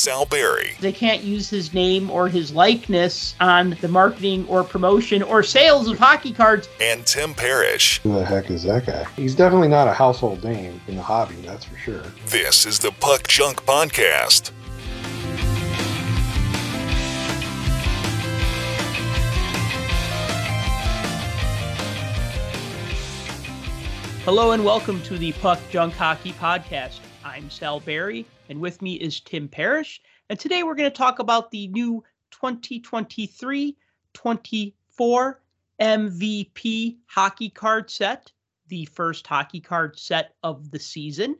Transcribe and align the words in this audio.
Sal 0.00 0.24
Barry. 0.24 0.78
They 0.80 0.92
can't 0.92 1.22
use 1.22 1.50
his 1.50 1.74
name 1.74 2.10
or 2.10 2.26
his 2.26 2.52
likeness 2.52 3.34
on 3.38 3.76
the 3.82 3.88
marketing 3.88 4.46
or 4.48 4.64
promotion 4.64 5.22
or 5.22 5.42
sales 5.42 5.88
of 5.88 5.98
hockey 5.98 6.32
cards. 6.32 6.70
And 6.80 7.04
Tim 7.04 7.34
Parish. 7.34 8.00
Who 8.00 8.14
the 8.14 8.24
heck 8.24 8.50
is 8.50 8.62
that 8.62 8.86
guy? 8.86 9.04
He's 9.14 9.34
definitely 9.34 9.68
not 9.68 9.88
a 9.88 9.92
household 9.92 10.42
name 10.42 10.80
in 10.88 10.96
the 10.96 11.02
hobby, 11.02 11.34
that's 11.42 11.66
for 11.66 11.76
sure. 11.76 12.02
This 12.24 12.64
is 12.64 12.78
the 12.78 12.92
Puck 12.92 13.28
Junk 13.28 13.66
Podcast. 13.66 14.52
Hello 24.24 24.52
and 24.52 24.64
welcome 24.64 25.02
to 25.02 25.18
the 25.18 25.32
Puck 25.32 25.58
Junk 25.68 25.92
Hockey 25.92 26.32
Podcast. 26.32 27.00
I'm 27.22 27.50
Sal 27.50 27.80
Barry, 27.80 28.24
and 28.50 28.60
with 28.60 28.82
me 28.82 28.94
is 28.94 29.20
Tim 29.20 29.48
Parish. 29.48 30.02
And 30.28 30.38
today 30.38 30.64
we're 30.64 30.74
going 30.74 30.90
to 30.90 30.96
talk 30.96 31.20
about 31.20 31.52
the 31.52 31.68
new 31.68 32.02
2023 32.32 33.76
24 34.12 35.40
MVP 35.80 36.96
hockey 37.06 37.48
card 37.48 37.88
set, 37.88 38.32
the 38.66 38.84
first 38.86 39.26
hockey 39.26 39.60
card 39.60 39.98
set 39.98 40.34
of 40.42 40.72
the 40.72 40.80
season. 40.80 41.36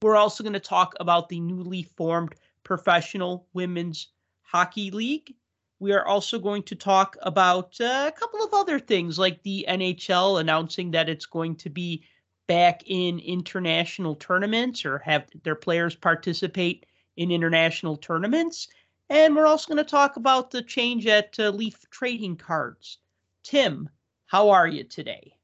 We're 0.00 0.16
also 0.16 0.42
going 0.42 0.54
to 0.54 0.60
talk 0.60 0.94
about 0.98 1.28
the 1.28 1.40
newly 1.40 1.82
formed 1.82 2.34
Professional 2.64 3.46
Women's 3.52 4.08
Hockey 4.42 4.90
League. 4.90 5.34
We 5.78 5.92
are 5.92 6.06
also 6.06 6.38
going 6.38 6.62
to 6.64 6.74
talk 6.74 7.18
about 7.20 7.78
uh, 7.82 8.08
a 8.08 8.18
couple 8.18 8.42
of 8.42 8.54
other 8.54 8.80
things 8.80 9.18
like 9.18 9.42
the 9.42 9.66
NHL 9.68 10.40
announcing 10.40 10.90
that 10.92 11.10
it's 11.10 11.26
going 11.26 11.56
to 11.56 11.68
be 11.68 12.02
back 12.46 12.82
in 12.86 13.18
international 13.18 14.14
tournaments 14.14 14.84
or 14.84 14.98
have 14.98 15.26
their 15.42 15.54
players 15.54 15.94
participate 15.94 16.86
in 17.16 17.30
international 17.30 17.96
tournaments. 17.96 18.68
And 19.08 19.34
we're 19.36 19.46
also 19.46 19.72
going 19.72 19.84
to 19.84 19.90
talk 19.90 20.16
about 20.16 20.50
the 20.50 20.62
change 20.62 21.06
at 21.06 21.38
uh, 21.38 21.50
Leaf 21.50 21.78
Trading 21.90 22.36
Cards. 22.36 22.98
Tim, 23.42 23.88
how 24.26 24.50
are 24.50 24.66
you 24.66 24.84
today? 24.84 25.36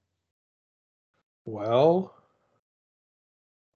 Well, 1.45 2.15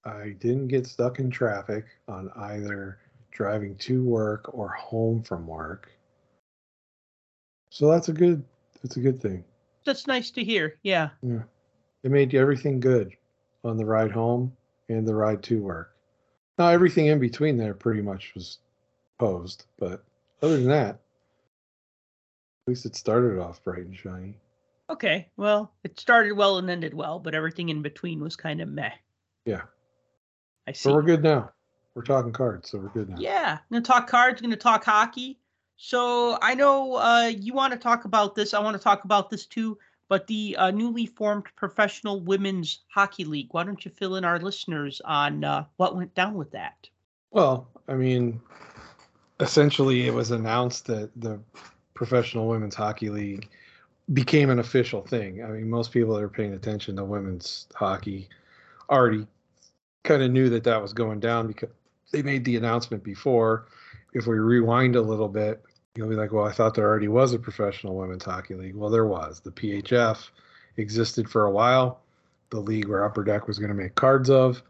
I 0.05 0.37
didn't 0.39 0.69
get 0.69 0.87
stuck 0.87 1.19
in 1.19 1.31
traffic 1.31 1.87
on 2.09 2.31
either 2.37 2.98
driving 3.33 3.77
to 3.77 4.03
work 4.03 4.55
or 4.55 4.69
home 4.69 5.22
from 5.22 5.47
work. 5.47 5.91
So 7.70 7.91
that's 7.91 8.09
a 8.09 8.12
good 8.12 8.45
that's 8.83 8.97
a 8.97 9.00
good 9.00 9.20
thing. 9.20 9.45
That's 9.84 10.06
nice 10.06 10.31
to 10.33 10.45
hear. 10.45 10.77
Yeah. 10.83 11.11
Yeah. 11.22 11.43
It 12.03 12.11
made 12.11 12.34
everything 12.34 12.78
good 12.78 13.16
on 13.67 13.77
the 13.77 13.84
ride 13.84 14.12
home 14.12 14.53
and 14.89 15.06
the 15.06 15.14
ride 15.14 15.42
to 15.45 15.62
work. 15.62 15.92
Now 16.59 16.69
everything 16.69 17.06
in 17.06 17.19
between 17.19 17.56
there 17.56 17.75
pretty 17.75 18.03
much 18.03 18.33
was 18.34 18.59
posed, 19.19 19.67
but 19.78 20.05
other 20.42 20.56
than 20.56 20.69
that, 20.69 20.95
at 20.95 22.69
least 22.69 22.87
it 22.87 22.97
started 22.97 23.39
off 23.39 23.62
bright 23.62 23.84
and 23.84 23.97
shiny. 23.97 24.37
Okay. 24.89 25.28
Well, 25.37 25.72
it 25.84 25.98
started 25.98 26.33
well 26.33 26.59
and 26.59 26.70
ended 26.70 26.94
well, 26.94 27.19
but 27.19 27.34
everything 27.34 27.69
in 27.69 27.83
between 27.83 28.20
was 28.20 28.37
kind 28.37 28.61
of 28.61 28.69
meh. 28.69 28.92
Yeah. 29.44 29.62
I 30.67 30.72
see. 30.72 30.89
So 30.89 30.94
we're 30.94 31.03
good 31.03 31.22
now. 31.22 31.50
We're 31.94 32.03
talking 32.03 32.33
cards, 32.33 32.70
so 32.70 32.78
we're 32.78 32.89
good 32.89 33.09
now. 33.09 33.17
Yeah, 33.19 33.53
I'm 33.53 33.72
gonna 33.72 33.83
talk 33.83 34.06
cards. 34.06 34.41
I'm 34.41 34.47
gonna 34.47 34.56
talk 34.56 34.84
hockey. 34.84 35.39
So 35.77 36.39
I 36.42 36.55
know 36.55 36.94
uh, 36.97 37.33
you 37.34 37.55
want 37.55 37.72
to 37.72 37.78
talk 37.78 38.05
about 38.05 38.34
this. 38.34 38.55
I 38.55 38.61
want 38.61 38.77
to 38.77 38.83
talk 38.83 39.05
about 39.05 39.31
this 39.31 39.47
too. 39.47 39.78
But 40.09 40.27
the 40.27 40.57
uh, 40.57 40.71
newly 40.71 41.07
formed 41.07 41.47
Professional 41.57 42.21
Women's 42.21 42.81
Hockey 42.89 43.25
League. 43.25 43.49
Why 43.51 43.65
don't 43.65 43.85
you 43.85 43.91
fill 43.91 44.17
in 44.17 44.25
our 44.25 44.39
listeners 44.39 45.01
on 45.05 45.43
uh, 45.43 45.65
what 45.77 45.97
went 45.97 46.15
down 46.15 46.35
with 46.35 46.53
that? 46.53 46.89
Well, 47.33 47.69
I 47.89 47.95
mean, 47.95 48.41
essentially, 49.41 50.06
it 50.06 50.15
was 50.15 50.31
announced 50.31 50.87
that 50.87 51.11
the 51.16 51.41
Professional 51.95 52.49
Women's 52.49 52.75
Hockey 52.75 53.11
League 53.11 53.49
became 54.12 54.50
an 54.50 54.59
official 54.59 55.03
thing. 55.03 55.43
I 55.43 55.49
mean, 55.49 55.69
most 55.69 55.93
people 55.93 56.15
that 56.15 56.22
are 56.22 56.28
paying 56.28 56.55
attention 56.55 56.97
to 56.97 57.05
women's 57.05 57.66
hockey 57.75 58.28
already 58.89 59.27
kind 60.05 60.22
of 60.22 60.31
knew 60.31 60.49
that 60.50 60.65
that 60.65 60.81
was 60.81 60.93
going 60.93 61.19
down 61.19 61.49
because 61.49 61.71
they 62.12 62.22
made 62.22 62.45
the 62.45 62.56
announcement 62.56 63.03
before. 63.03 63.66
If 64.12 64.27
we 64.27 64.39
rewind 64.39 64.97
a 64.97 65.03
little 65.03 65.28
bit, 65.28 65.62
you'll 65.97 66.09
be 66.09 66.15
like, 66.15 66.33
well, 66.33 66.45
I 66.45 66.53
thought 66.53 66.75
there 66.75 66.87
already 66.87 67.09
was 67.09 67.33
a 67.33 67.39
professional 67.39 67.97
women's 67.97 68.25
hockey 68.25 68.55
league. 68.55 68.75
Well, 68.75 68.91
there 68.91 69.07
was. 69.07 69.41
The 69.41 69.51
PHF 69.51 70.31
existed 70.77 71.29
for 71.29 71.45
a 71.45 71.51
while, 71.51 72.01
the 72.51 72.61
league 72.61 72.89
where 72.89 73.05
Upper 73.05 73.25
Deck 73.25 73.47
was 73.47 73.59
going 73.59 73.71
to 73.71 73.75
make 73.75 73.95
cards 73.95 74.31
of. 74.31 74.62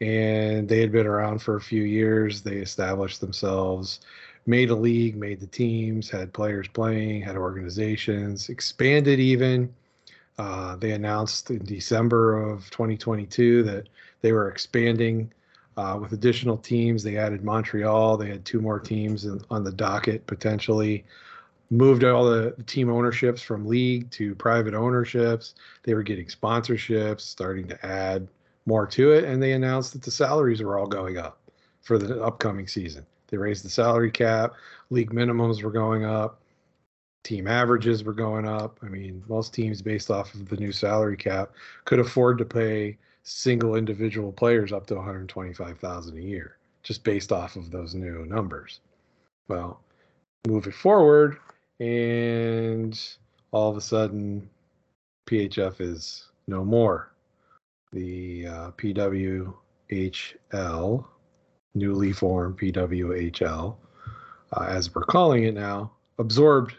And 0.00 0.68
they 0.68 0.80
had 0.80 0.92
been 0.92 1.06
around 1.06 1.40
for 1.40 1.56
a 1.56 1.60
few 1.60 1.82
years. 1.82 2.42
They 2.42 2.56
established 2.56 3.20
themselves, 3.20 4.00
made 4.46 4.70
a 4.70 4.74
league, 4.74 5.16
made 5.16 5.40
the 5.40 5.46
teams, 5.46 6.10
had 6.10 6.32
players 6.32 6.68
playing, 6.68 7.22
had 7.22 7.36
organizations, 7.36 8.48
expanded 8.48 9.20
even. 9.20 9.72
Uh, 10.38 10.76
they 10.76 10.92
announced 10.92 11.50
in 11.50 11.64
December 11.64 12.42
of 12.42 12.68
2022 12.70 13.62
that 13.62 13.88
they 14.22 14.32
were 14.32 14.48
expanding 14.48 15.32
uh, 15.76 15.98
with 16.00 16.12
additional 16.12 16.56
teams. 16.56 17.02
They 17.02 17.16
added 17.16 17.44
Montreal. 17.44 18.16
They 18.16 18.28
had 18.28 18.44
two 18.44 18.60
more 18.60 18.80
teams 18.80 19.24
in, 19.24 19.40
on 19.50 19.64
the 19.64 19.72
docket 19.72 20.26
potentially. 20.26 21.04
Moved 21.70 22.04
all 22.04 22.24
the 22.24 22.54
team 22.66 22.90
ownerships 22.90 23.40
from 23.40 23.66
league 23.66 24.10
to 24.12 24.34
private 24.34 24.74
ownerships. 24.74 25.54
They 25.84 25.94
were 25.94 26.02
getting 26.02 26.26
sponsorships, 26.26 27.22
starting 27.22 27.66
to 27.68 27.86
add 27.86 28.28
more 28.66 28.86
to 28.88 29.12
it. 29.12 29.24
And 29.24 29.42
they 29.42 29.52
announced 29.52 29.92
that 29.94 30.02
the 30.02 30.10
salaries 30.10 30.62
were 30.62 30.78
all 30.78 30.86
going 30.86 31.16
up 31.16 31.38
for 31.80 31.98
the 31.98 32.22
upcoming 32.22 32.66
season. 32.66 33.06
They 33.28 33.38
raised 33.38 33.64
the 33.64 33.70
salary 33.70 34.10
cap, 34.10 34.52
league 34.90 35.10
minimums 35.10 35.62
were 35.62 35.70
going 35.70 36.04
up, 36.04 36.42
team 37.24 37.46
averages 37.46 38.04
were 38.04 38.12
going 38.12 38.46
up. 38.46 38.78
I 38.82 38.88
mean, 38.88 39.22
most 39.28 39.54
teams, 39.54 39.80
based 39.80 40.10
off 40.10 40.34
of 40.34 40.48
the 40.48 40.56
new 40.56 40.72
salary 40.72 41.16
cap, 41.16 41.52
could 41.84 41.98
afford 41.98 42.38
to 42.38 42.44
pay 42.44 42.98
single 43.22 43.76
individual 43.76 44.32
players 44.32 44.72
up 44.72 44.86
to 44.86 44.94
125,000 44.94 46.16
a 46.16 46.20
year 46.20 46.56
just 46.82 47.04
based 47.04 47.30
off 47.32 47.56
of 47.56 47.70
those 47.70 47.94
new 47.94 48.26
numbers. 48.26 48.80
Well, 49.48 49.80
move 50.46 50.66
it 50.66 50.74
forward 50.74 51.38
and 51.78 53.00
all 53.52 53.70
of 53.70 53.76
a 53.76 53.80
sudden 53.80 54.48
PHF 55.26 55.80
is 55.80 56.28
no 56.46 56.64
more. 56.64 57.12
The 57.92 58.46
uh, 58.46 58.70
PWHL, 58.72 59.54
newly 61.74 62.12
formed 62.12 62.58
PWHL, 62.58 63.76
uh, 64.54 64.66
as 64.68 64.94
we're 64.94 65.04
calling 65.04 65.44
it 65.44 65.54
now, 65.54 65.92
absorbed 66.18 66.74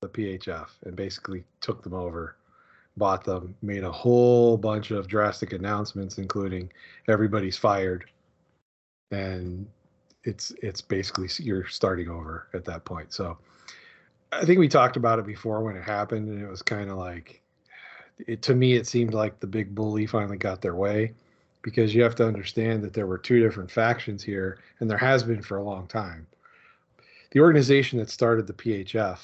the 0.00 0.08
PHF 0.08 0.68
and 0.84 0.96
basically 0.96 1.44
took 1.60 1.82
them 1.82 1.94
over 1.94 2.36
bought 2.96 3.24
them, 3.24 3.54
made 3.62 3.84
a 3.84 3.92
whole 3.92 4.56
bunch 4.56 4.90
of 4.90 5.06
drastic 5.06 5.52
announcements, 5.52 6.18
including 6.18 6.70
everybody's 7.08 7.56
fired, 7.56 8.06
and 9.10 9.66
it's 10.24 10.52
it's 10.62 10.80
basically 10.80 11.28
you're 11.38 11.66
starting 11.66 12.08
over 12.08 12.48
at 12.54 12.64
that 12.64 12.84
point. 12.84 13.12
So 13.12 13.38
I 14.32 14.44
think 14.44 14.58
we 14.58 14.68
talked 14.68 14.96
about 14.96 15.18
it 15.18 15.26
before 15.26 15.62
when 15.62 15.76
it 15.76 15.84
happened, 15.84 16.28
and 16.28 16.42
it 16.42 16.48
was 16.48 16.62
kind 16.62 16.90
of 16.90 16.96
like 16.96 17.42
it 18.26 18.42
to 18.42 18.54
me 18.54 18.74
it 18.74 18.86
seemed 18.86 19.14
like 19.14 19.40
the 19.40 19.46
big 19.46 19.74
bully 19.74 20.06
finally 20.06 20.38
got 20.38 20.62
their 20.62 20.74
way 20.74 21.12
because 21.62 21.94
you 21.94 22.02
have 22.02 22.14
to 22.14 22.26
understand 22.26 22.82
that 22.82 22.92
there 22.92 23.06
were 23.06 23.18
two 23.18 23.40
different 23.40 23.70
factions 23.70 24.22
here, 24.22 24.58
and 24.80 24.90
there 24.90 24.98
has 24.98 25.22
been 25.22 25.42
for 25.42 25.58
a 25.58 25.62
long 25.62 25.86
time. 25.88 26.26
The 27.32 27.40
organization 27.40 27.98
that 27.98 28.08
started 28.08 28.46
the 28.46 28.52
PHF 28.52 29.18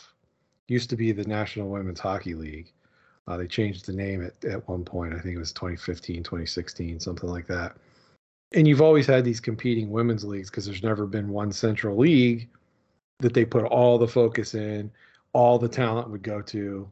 used 0.68 0.90
to 0.90 0.96
be 0.96 1.12
the 1.12 1.24
National 1.24 1.68
Women's 1.68 2.00
Hockey 2.00 2.34
League 2.34 2.72
uh, 3.28 3.36
they 3.36 3.46
changed 3.46 3.86
the 3.86 3.92
name 3.92 4.24
at, 4.24 4.44
at 4.44 4.68
one 4.68 4.84
point. 4.84 5.14
I 5.14 5.18
think 5.18 5.36
it 5.36 5.38
was 5.38 5.52
2015, 5.52 6.22
2016, 6.22 7.00
something 7.00 7.30
like 7.30 7.46
that. 7.46 7.76
And 8.54 8.66
you've 8.66 8.82
always 8.82 9.06
had 9.06 9.24
these 9.24 9.40
competing 9.40 9.90
women's 9.90 10.24
leagues 10.24 10.50
because 10.50 10.66
there's 10.66 10.82
never 10.82 11.06
been 11.06 11.28
one 11.28 11.52
central 11.52 11.96
league 11.96 12.48
that 13.20 13.32
they 13.32 13.44
put 13.44 13.64
all 13.64 13.98
the 13.98 14.08
focus 14.08 14.54
in, 14.54 14.90
all 15.32 15.58
the 15.58 15.68
talent 15.68 16.10
would 16.10 16.22
go 16.22 16.42
to, 16.42 16.88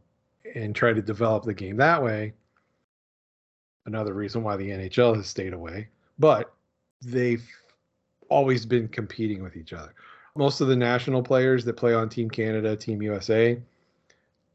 and 0.54 0.74
try 0.74 0.92
to 0.92 1.02
develop 1.02 1.44
the 1.44 1.52
game 1.52 1.76
that 1.76 2.02
way. 2.02 2.32
Another 3.86 4.14
reason 4.14 4.42
why 4.42 4.56
the 4.56 4.68
NHL 4.70 5.16
has 5.16 5.26
stayed 5.26 5.52
away. 5.52 5.88
But 6.18 6.52
they've 7.02 7.46
always 8.28 8.64
been 8.64 8.88
competing 8.88 9.42
with 9.42 9.56
each 9.56 9.72
other. 9.72 9.94
Most 10.36 10.60
of 10.60 10.68
the 10.68 10.76
national 10.76 11.22
players 11.22 11.64
that 11.64 11.76
play 11.76 11.92
on 11.92 12.08
Team 12.08 12.30
Canada, 12.30 12.76
Team 12.76 13.02
USA, 13.02 13.60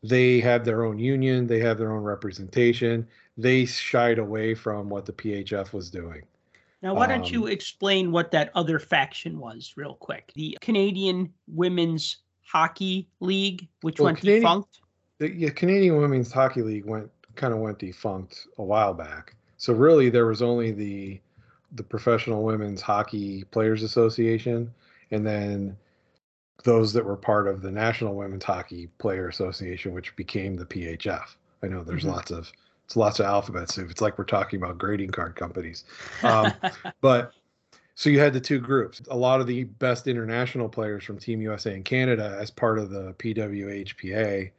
they 0.08 0.40
have 0.40 0.66
their 0.66 0.86
own 0.86 1.00
union, 1.00 1.48
they 1.48 1.60
have 1.60 1.78
their 1.78 1.92
own 1.92 2.04
representation. 2.04 3.08
They 3.38 3.66
shied 3.66 4.20
away 4.20 4.54
from 4.54 4.90
what 4.90 5.06
the 5.06 5.14
PHF 5.14 5.74
was 5.74 5.90
doing. 5.90 6.24
Now, 6.82 6.94
why 6.94 7.08
don't 7.08 7.26
um, 7.26 7.34
you 7.34 7.48
explain 7.48 8.12
what 8.12 8.32
that 8.32 8.52
other 8.54 8.80
faction 8.80 9.40
was, 9.40 9.74
real 9.76 9.96
quick? 9.96 10.32
The 10.36 10.58
Canadian 10.62 11.34
Women's 11.48 12.18
Hockey 12.46 13.08
League, 13.20 13.68
which 13.82 14.00
well, 14.00 14.06
went 14.06 14.20
Canadian, 14.20 14.42
defunct. 14.42 14.80
The 15.18 15.34
yeah, 15.34 15.50
Canadian 15.50 15.98
Women's 15.98 16.32
Hockey 16.32 16.62
League 16.62 16.86
went 16.86 17.10
kind 17.36 17.54
of 17.54 17.60
went 17.60 17.80
defunct 17.80 18.48
a 18.60 18.64
while 18.64 18.94
back. 18.94 19.36
So 19.58 19.74
really, 19.74 20.10
there 20.10 20.28
was 20.28 20.42
only 20.42 20.72
the 20.72 21.20
the 21.72 21.84
Professional 21.84 22.44
Women's 22.44 22.82
Hockey 22.82 23.44
Players 23.46 23.82
Association, 23.82 24.72
and 25.12 25.26
then 25.26 25.76
those 26.64 26.94
that 26.94 27.06
were 27.06 27.18
part 27.18 27.48
of 27.48 27.62
the 27.62 27.72
National 27.72 28.16
Women's 28.16 28.44
Hockey 28.44 28.88
Player 28.98 29.28
Association, 29.28 29.94
which 29.94 30.16
became 30.16 30.56
the 30.56 30.66
PHF. 30.66 31.36
I 31.62 31.68
know 31.68 31.84
there's 31.84 32.04
Mhm. 32.04 32.14
lots 32.14 32.32
of 32.32 32.52
it's 32.86 32.96
lots 32.96 33.20
of 33.20 33.26
alphabet 33.26 33.72
soup. 33.72 33.90
It's 33.90 34.02
like 34.02 34.18
we're 34.20 34.26
talking 34.26 34.62
about 34.62 34.78
grading 34.78 35.10
card 35.10 35.36
companies. 35.36 35.86
Um, 36.24 36.54
but 37.02 37.34
so 37.96 38.10
you 38.10 38.20
had 38.20 38.34
the 38.34 38.40
two 38.40 38.60
groups. 38.60 39.02
A 39.10 39.18
lot 39.18 39.42
of 39.42 39.48
the 39.48 39.64
best 39.64 40.08
international 40.08 40.70
players 40.70 41.04
from 41.04 41.18
Team 41.18 41.42
USA 41.42 41.74
and 41.74 41.84
Canada 41.86 42.38
as 42.40 42.52
part 42.52 42.78
of 42.78 42.90
the 42.92 43.14
PWHPA, 43.14 44.52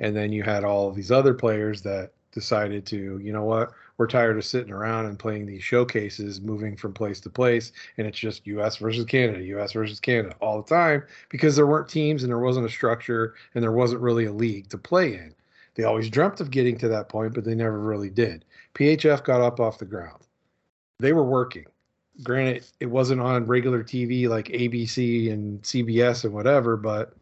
and 0.00 0.14
then 0.14 0.32
you 0.32 0.42
had 0.42 0.64
all 0.64 0.88
of 0.88 0.94
these 0.94 1.10
other 1.10 1.34
players 1.34 1.82
that 1.82 2.12
decided 2.30 2.84
to, 2.86 3.18
you 3.18 3.32
know 3.32 3.44
what, 3.44 3.72
we're 3.96 4.06
tired 4.06 4.36
of 4.36 4.44
sitting 4.44 4.72
around 4.72 5.06
and 5.06 5.18
playing 5.18 5.46
these 5.46 5.62
showcases, 5.62 6.40
moving 6.40 6.76
from 6.76 6.92
place 6.92 7.20
to 7.20 7.30
place, 7.30 7.72
and 7.96 8.06
it's 8.06 8.18
just 8.18 8.46
US 8.46 8.76
versus 8.76 9.04
Canada, 9.04 9.42
US 9.44 9.72
versus 9.72 10.00
Canada 10.00 10.34
all 10.40 10.60
the 10.60 10.68
time 10.68 11.04
because 11.28 11.54
there 11.54 11.66
weren't 11.66 11.88
teams 11.88 12.22
and 12.22 12.30
there 12.30 12.38
wasn't 12.38 12.66
a 12.66 12.70
structure 12.70 13.34
and 13.54 13.62
there 13.62 13.72
wasn't 13.72 14.00
really 14.00 14.24
a 14.24 14.32
league 14.32 14.68
to 14.70 14.78
play 14.78 15.14
in. 15.14 15.34
They 15.74 15.84
always 15.84 16.10
dreamt 16.10 16.40
of 16.40 16.50
getting 16.50 16.76
to 16.78 16.88
that 16.88 17.08
point, 17.08 17.34
but 17.34 17.44
they 17.44 17.54
never 17.54 17.78
really 17.78 18.10
did. 18.10 18.44
PHF 18.74 19.24
got 19.24 19.40
up 19.40 19.60
off 19.60 19.78
the 19.78 19.84
ground. 19.84 20.22
They 21.00 21.12
were 21.12 21.24
working. 21.24 21.66
Granted, 22.22 22.64
it 22.78 22.86
wasn't 22.86 23.20
on 23.20 23.46
regular 23.46 23.82
TV 23.82 24.28
like 24.28 24.46
ABC 24.48 25.32
and 25.32 25.60
CBS 25.62 26.24
and 26.24 26.32
whatever, 26.32 26.76
but 26.76 27.14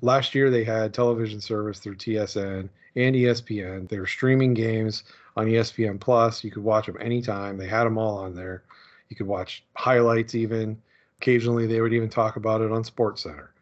last 0.00 0.34
year 0.34 0.50
they 0.50 0.64
had 0.64 0.94
television 0.94 1.40
service 1.40 1.78
through 1.78 1.96
TSN 1.96 2.70
and 2.96 3.14
ESPN. 3.14 3.88
They 3.88 3.98
were 3.98 4.06
streaming 4.06 4.54
games 4.54 5.04
on 5.36 5.46
ESPN 5.46 6.00
Plus. 6.00 6.44
You 6.44 6.50
could 6.50 6.64
watch 6.64 6.86
them 6.86 6.96
anytime. 7.00 7.56
They 7.56 7.66
had 7.66 7.84
them 7.84 7.98
all 7.98 8.18
on 8.18 8.34
there. 8.34 8.64
You 9.08 9.16
could 9.16 9.26
watch 9.26 9.64
highlights 9.76 10.34
even. 10.34 10.80
Occasionally 11.18 11.66
they 11.66 11.80
would 11.80 11.92
even 11.92 12.08
talk 12.08 12.36
about 12.36 12.60
it 12.60 12.72
on 12.72 12.84
Sports 12.84 13.22
Center. 13.22 13.52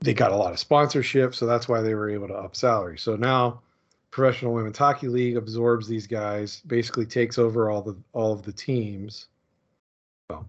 They 0.00 0.14
got 0.14 0.32
a 0.32 0.36
lot 0.36 0.52
of 0.52 0.58
sponsorship, 0.58 1.34
so 1.34 1.46
that's 1.46 1.68
why 1.68 1.80
they 1.80 1.94
were 1.94 2.08
able 2.08 2.28
to 2.28 2.34
up 2.34 2.56
salary. 2.56 2.98
So 2.98 3.16
now 3.16 3.60
Professional 4.10 4.52
Women's 4.52 4.78
Hockey 4.78 5.08
League 5.08 5.36
absorbs 5.36 5.86
these 5.86 6.06
guys, 6.06 6.62
basically 6.66 7.06
takes 7.06 7.38
over 7.38 7.70
all 7.70 7.82
the 7.82 7.96
all 8.12 8.32
of 8.32 8.42
the 8.42 8.52
teams. 8.52 9.26
Well, 10.28 10.48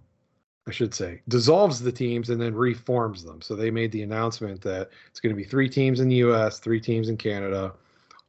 I 0.68 0.72
should 0.72 0.94
say 0.94 1.22
dissolves 1.28 1.80
the 1.80 1.92
teams 1.92 2.30
and 2.30 2.42
then 2.42 2.56
reforms 2.56 3.24
them. 3.24 3.42
So 3.42 3.56
they 3.56 3.70
made 3.70 3.92
the 3.92 4.02
announcement 4.02 4.62
that 4.62 4.90
it's 5.10 5.20
going 5.20 5.36
to 5.36 5.42
be 5.42 5.48
three 5.48 5.70
teams 5.70 6.00
in 6.00 6.10
the 6.10 6.16
US, 6.18 6.60
three 6.60 6.80
teams 6.80 7.10
in 7.10 7.18
Canada. 7.18 7.74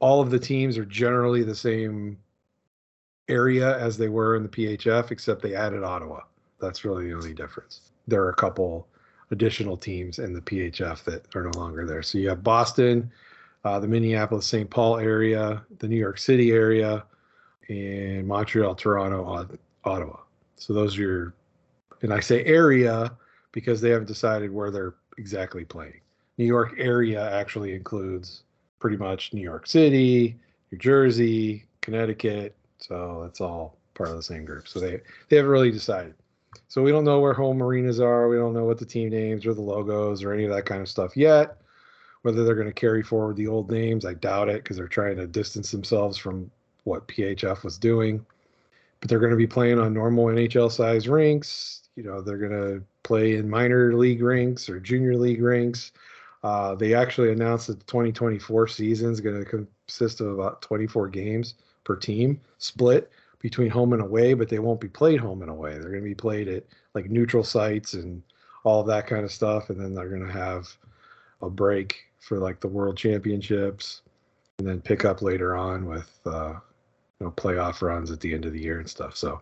All 0.02 0.20
of 0.20 0.30
the 0.30 0.38
teams 0.38 0.76
are 0.76 0.84
generally 0.84 1.44
the 1.44 1.54
same 1.54 2.18
area 3.28 3.78
as 3.78 3.96
they 3.96 4.08
were 4.08 4.34
in 4.34 4.42
the 4.42 4.48
PHF, 4.48 5.12
except 5.12 5.42
they 5.42 5.54
added 5.54 5.84
Ottawa. 5.84 6.22
That's 6.60 6.84
really 6.84 7.06
the 7.06 7.14
only 7.14 7.32
difference. 7.32 7.92
There 8.08 8.20
are 8.22 8.30
a 8.30 8.34
couple 8.34 8.88
additional 9.30 9.76
teams 9.76 10.18
in 10.18 10.32
the 10.32 10.40
PHF 10.40 11.04
that 11.04 11.24
are 11.36 11.44
no 11.44 11.56
longer 11.56 11.86
there. 11.86 12.02
So 12.02 12.18
you 12.18 12.28
have 12.30 12.42
Boston, 12.42 13.12
uh, 13.64 13.78
the 13.78 13.86
Minneapolis 13.86 14.44
St. 14.44 14.68
Paul 14.68 14.98
area, 14.98 15.64
the 15.78 15.86
New 15.86 15.96
York 15.96 16.18
City 16.18 16.50
area, 16.50 17.04
and 17.68 18.26
Montreal, 18.26 18.74
Toronto, 18.74 19.48
Ottawa. 19.84 20.16
So 20.56 20.72
those 20.72 20.98
are 20.98 21.00
your, 21.00 21.34
and 22.02 22.12
I 22.12 22.18
say 22.18 22.44
area 22.44 23.16
because 23.52 23.80
they 23.80 23.90
haven't 23.90 24.08
decided 24.08 24.52
where 24.52 24.72
they're 24.72 24.94
exactly 25.16 25.64
playing. 25.64 26.00
New 26.38 26.44
York 26.44 26.74
area 26.76 27.30
actually 27.32 27.72
includes 27.72 28.42
pretty 28.82 28.96
much 28.96 29.32
New 29.32 29.40
York 29.40 29.68
City, 29.68 30.36
New 30.72 30.78
Jersey, 30.78 31.64
Connecticut. 31.82 32.56
So 32.78 33.22
it's 33.28 33.40
all 33.40 33.78
part 33.94 34.10
of 34.10 34.16
the 34.16 34.22
same 34.24 34.44
group. 34.44 34.66
So 34.66 34.80
they 34.80 35.00
they 35.28 35.36
haven't 35.36 35.52
really 35.52 35.70
decided. 35.70 36.14
So 36.66 36.82
we 36.82 36.90
don't 36.90 37.04
know 37.04 37.20
where 37.20 37.32
home 37.32 37.62
arenas 37.62 38.00
are. 38.00 38.28
We 38.28 38.36
don't 38.36 38.52
know 38.52 38.64
what 38.64 38.78
the 38.78 38.84
team 38.84 39.10
names 39.10 39.46
or 39.46 39.54
the 39.54 39.62
logos 39.62 40.24
or 40.24 40.32
any 40.32 40.44
of 40.44 40.50
that 40.50 40.66
kind 40.66 40.82
of 40.82 40.88
stuff 40.88 41.16
yet. 41.16 41.58
Whether 42.22 42.44
they're 42.44 42.56
going 42.56 42.66
to 42.66 42.72
carry 42.72 43.04
forward 43.04 43.36
the 43.36 43.46
old 43.46 43.70
names, 43.70 44.04
I 44.04 44.14
doubt 44.14 44.48
it 44.48 44.64
because 44.64 44.76
they're 44.76 44.88
trying 44.88 45.16
to 45.16 45.28
distance 45.28 45.70
themselves 45.70 46.18
from 46.18 46.50
what 46.82 47.06
PHF 47.06 47.62
was 47.62 47.78
doing. 47.78 48.26
But 48.98 49.08
they're 49.08 49.20
going 49.20 49.30
to 49.30 49.36
be 49.36 49.46
playing 49.46 49.78
on 49.78 49.94
normal 49.94 50.26
NHL 50.26 50.72
size 50.72 51.08
rinks. 51.08 51.88
You 51.94 52.02
know, 52.02 52.20
they're 52.20 52.36
going 52.36 52.50
to 52.50 52.82
play 53.04 53.36
in 53.36 53.48
minor 53.48 53.94
league 53.94 54.22
rinks 54.22 54.68
or 54.68 54.80
junior 54.80 55.16
league 55.16 55.42
rinks. 55.42 55.92
Uh, 56.42 56.74
they 56.74 56.94
actually 56.94 57.30
announced 57.30 57.68
that 57.68 57.78
the 57.78 57.86
2024 57.86 58.66
season 58.68 59.12
is 59.12 59.20
going 59.20 59.42
to 59.42 59.66
consist 59.86 60.20
of 60.20 60.26
about 60.28 60.60
24 60.62 61.08
games 61.08 61.54
per 61.84 61.96
team, 61.96 62.40
split 62.58 63.10
between 63.38 63.70
home 63.70 63.92
and 63.92 64.02
away, 64.02 64.34
but 64.34 64.48
they 64.48 64.58
won't 64.58 64.80
be 64.80 64.88
played 64.88 65.20
home 65.20 65.42
and 65.42 65.50
away. 65.50 65.72
They're 65.72 65.90
going 65.90 66.02
to 66.02 66.08
be 66.08 66.14
played 66.14 66.48
at 66.48 66.64
like 66.94 67.10
neutral 67.10 67.44
sites 67.44 67.94
and 67.94 68.22
all 68.64 68.80
of 68.80 68.86
that 68.86 69.06
kind 69.06 69.24
of 69.24 69.32
stuff. 69.32 69.70
And 69.70 69.80
then 69.80 69.94
they're 69.94 70.08
going 70.08 70.26
to 70.26 70.32
have 70.32 70.68
a 71.42 71.50
break 71.50 71.96
for 72.20 72.38
like 72.38 72.60
the 72.60 72.68
world 72.68 72.96
championships 72.96 74.02
and 74.58 74.66
then 74.66 74.80
pick 74.80 75.04
up 75.04 75.22
later 75.22 75.56
on 75.56 75.86
with, 75.86 76.18
uh, 76.24 76.54
you 77.20 77.26
know, 77.26 77.32
playoff 77.32 77.82
runs 77.82 78.10
at 78.10 78.20
the 78.20 78.32
end 78.32 78.44
of 78.44 78.52
the 78.52 78.62
year 78.62 78.78
and 78.78 78.88
stuff. 78.88 79.16
So 79.16 79.40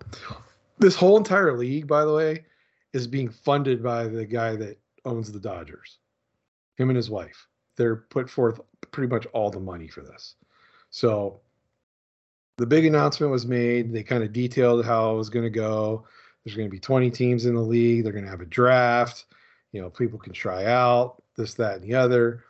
this 0.78 0.94
whole 0.94 1.16
entire 1.16 1.56
league, 1.56 1.86
by 1.86 2.04
the 2.04 2.12
way, 2.12 2.44
is 2.92 3.06
being 3.06 3.28
funded 3.28 3.82
by 3.82 4.08
the 4.08 4.24
guy 4.24 4.56
that 4.56 4.78
owns 5.04 5.30
the 5.30 5.38
Dodgers, 5.38 5.98
him 6.80 6.90
and 6.90 6.96
his 6.96 7.10
wife. 7.10 7.46
They're 7.76 7.96
put 7.96 8.28
forth 8.28 8.60
pretty 8.90 9.12
much 9.12 9.26
all 9.32 9.50
the 9.50 9.60
money 9.60 9.88
for 9.88 10.02
this. 10.02 10.34
So 10.90 11.40
the 12.56 12.66
big 12.66 12.84
announcement 12.84 13.32
was 13.32 13.46
made. 13.46 13.92
They 13.92 14.02
kind 14.02 14.22
of 14.22 14.32
detailed 14.32 14.84
how 14.84 15.12
it 15.12 15.16
was 15.16 15.30
going 15.30 15.44
to 15.44 15.50
go. 15.50 16.06
There's 16.44 16.56
going 16.56 16.68
to 16.68 16.72
be 16.72 16.80
20 16.80 17.10
teams 17.10 17.46
in 17.46 17.54
the 17.54 17.60
league. 17.60 18.04
They're 18.04 18.12
going 18.12 18.24
to 18.24 18.30
have 18.30 18.40
a 18.40 18.46
draft. 18.46 19.26
You 19.72 19.80
know, 19.80 19.90
people 19.90 20.18
can 20.18 20.32
try 20.32 20.64
out 20.66 21.22
this, 21.36 21.54
that, 21.54 21.76
and 21.76 21.84
the 21.84 21.94
other. 21.94 22.44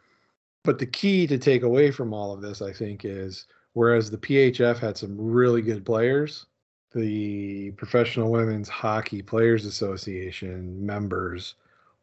But 0.65 0.79
the 0.79 0.87
key 0.87 1.26
to 1.26 1.38
take 1.38 1.62
away 1.62 1.91
from 1.91 2.12
all 2.12 2.33
of 2.33 2.41
this, 2.41 2.62
I 2.62 2.73
think, 2.73 3.05
is 3.05 3.47
whereas 3.73 4.11
the 4.11 4.19
PHF 4.19 4.79
had 4.79 4.97
some 4.97 5.17
really 5.17 5.62
good 5.62 5.85
players, 5.85 6.47
the 6.93 7.71
Professional 7.73 8.31
Women's 8.31 8.69
Hockey 8.69 9.23
Players 9.23 9.65
Association 9.65 10.85
members 10.85 11.55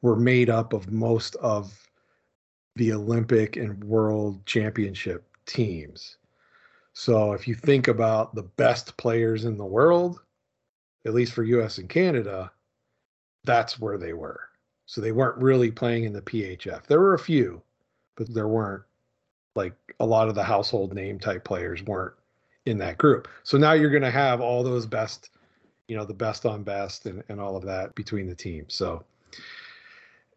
were 0.01 0.15
made 0.15 0.49
up 0.49 0.73
of 0.73 0.91
most 0.91 1.35
of 1.37 1.86
the 2.77 2.93
Olympic 2.93 3.57
and 3.57 3.83
World 3.83 4.45
Championship 4.45 5.25
teams. 5.45 6.17
So 6.93 7.33
if 7.33 7.47
you 7.47 7.55
think 7.55 7.87
about 7.87 8.33
the 8.33 8.43
best 8.43 8.97
players 8.97 9.45
in 9.45 9.57
the 9.57 9.65
world, 9.65 10.21
at 11.05 11.13
least 11.13 11.33
for 11.33 11.43
US 11.43 11.77
and 11.77 11.89
Canada, 11.89 12.51
that's 13.43 13.79
where 13.79 13.97
they 13.97 14.13
were. 14.13 14.41
So 14.85 15.01
they 15.01 15.11
weren't 15.11 15.37
really 15.37 15.71
playing 15.71 16.05
in 16.05 16.13
the 16.13 16.21
PHF. 16.21 16.85
There 16.85 16.99
were 16.99 17.13
a 17.13 17.19
few, 17.19 17.61
but 18.15 18.33
there 18.33 18.47
weren't 18.47 18.83
like 19.55 19.73
a 19.99 20.05
lot 20.05 20.29
of 20.29 20.35
the 20.35 20.43
household 20.43 20.93
name 20.93 21.19
type 21.19 21.43
players 21.43 21.83
weren't 21.83 22.13
in 22.65 22.77
that 22.77 22.97
group. 22.97 23.27
So 23.43 23.57
now 23.57 23.73
you're 23.73 23.89
going 23.89 24.03
to 24.03 24.11
have 24.11 24.39
all 24.39 24.63
those 24.63 24.85
best, 24.85 25.31
you 25.87 25.97
know, 25.97 26.05
the 26.05 26.13
best 26.13 26.45
on 26.45 26.63
best 26.63 27.05
and, 27.05 27.23
and 27.29 27.39
all 27.39 27.55
of 27.55 27.63
that 27.65 27.95
between 27.95 28.27
the 28.27 28.35
teams. 28.35 28.75
So 28.75 29.03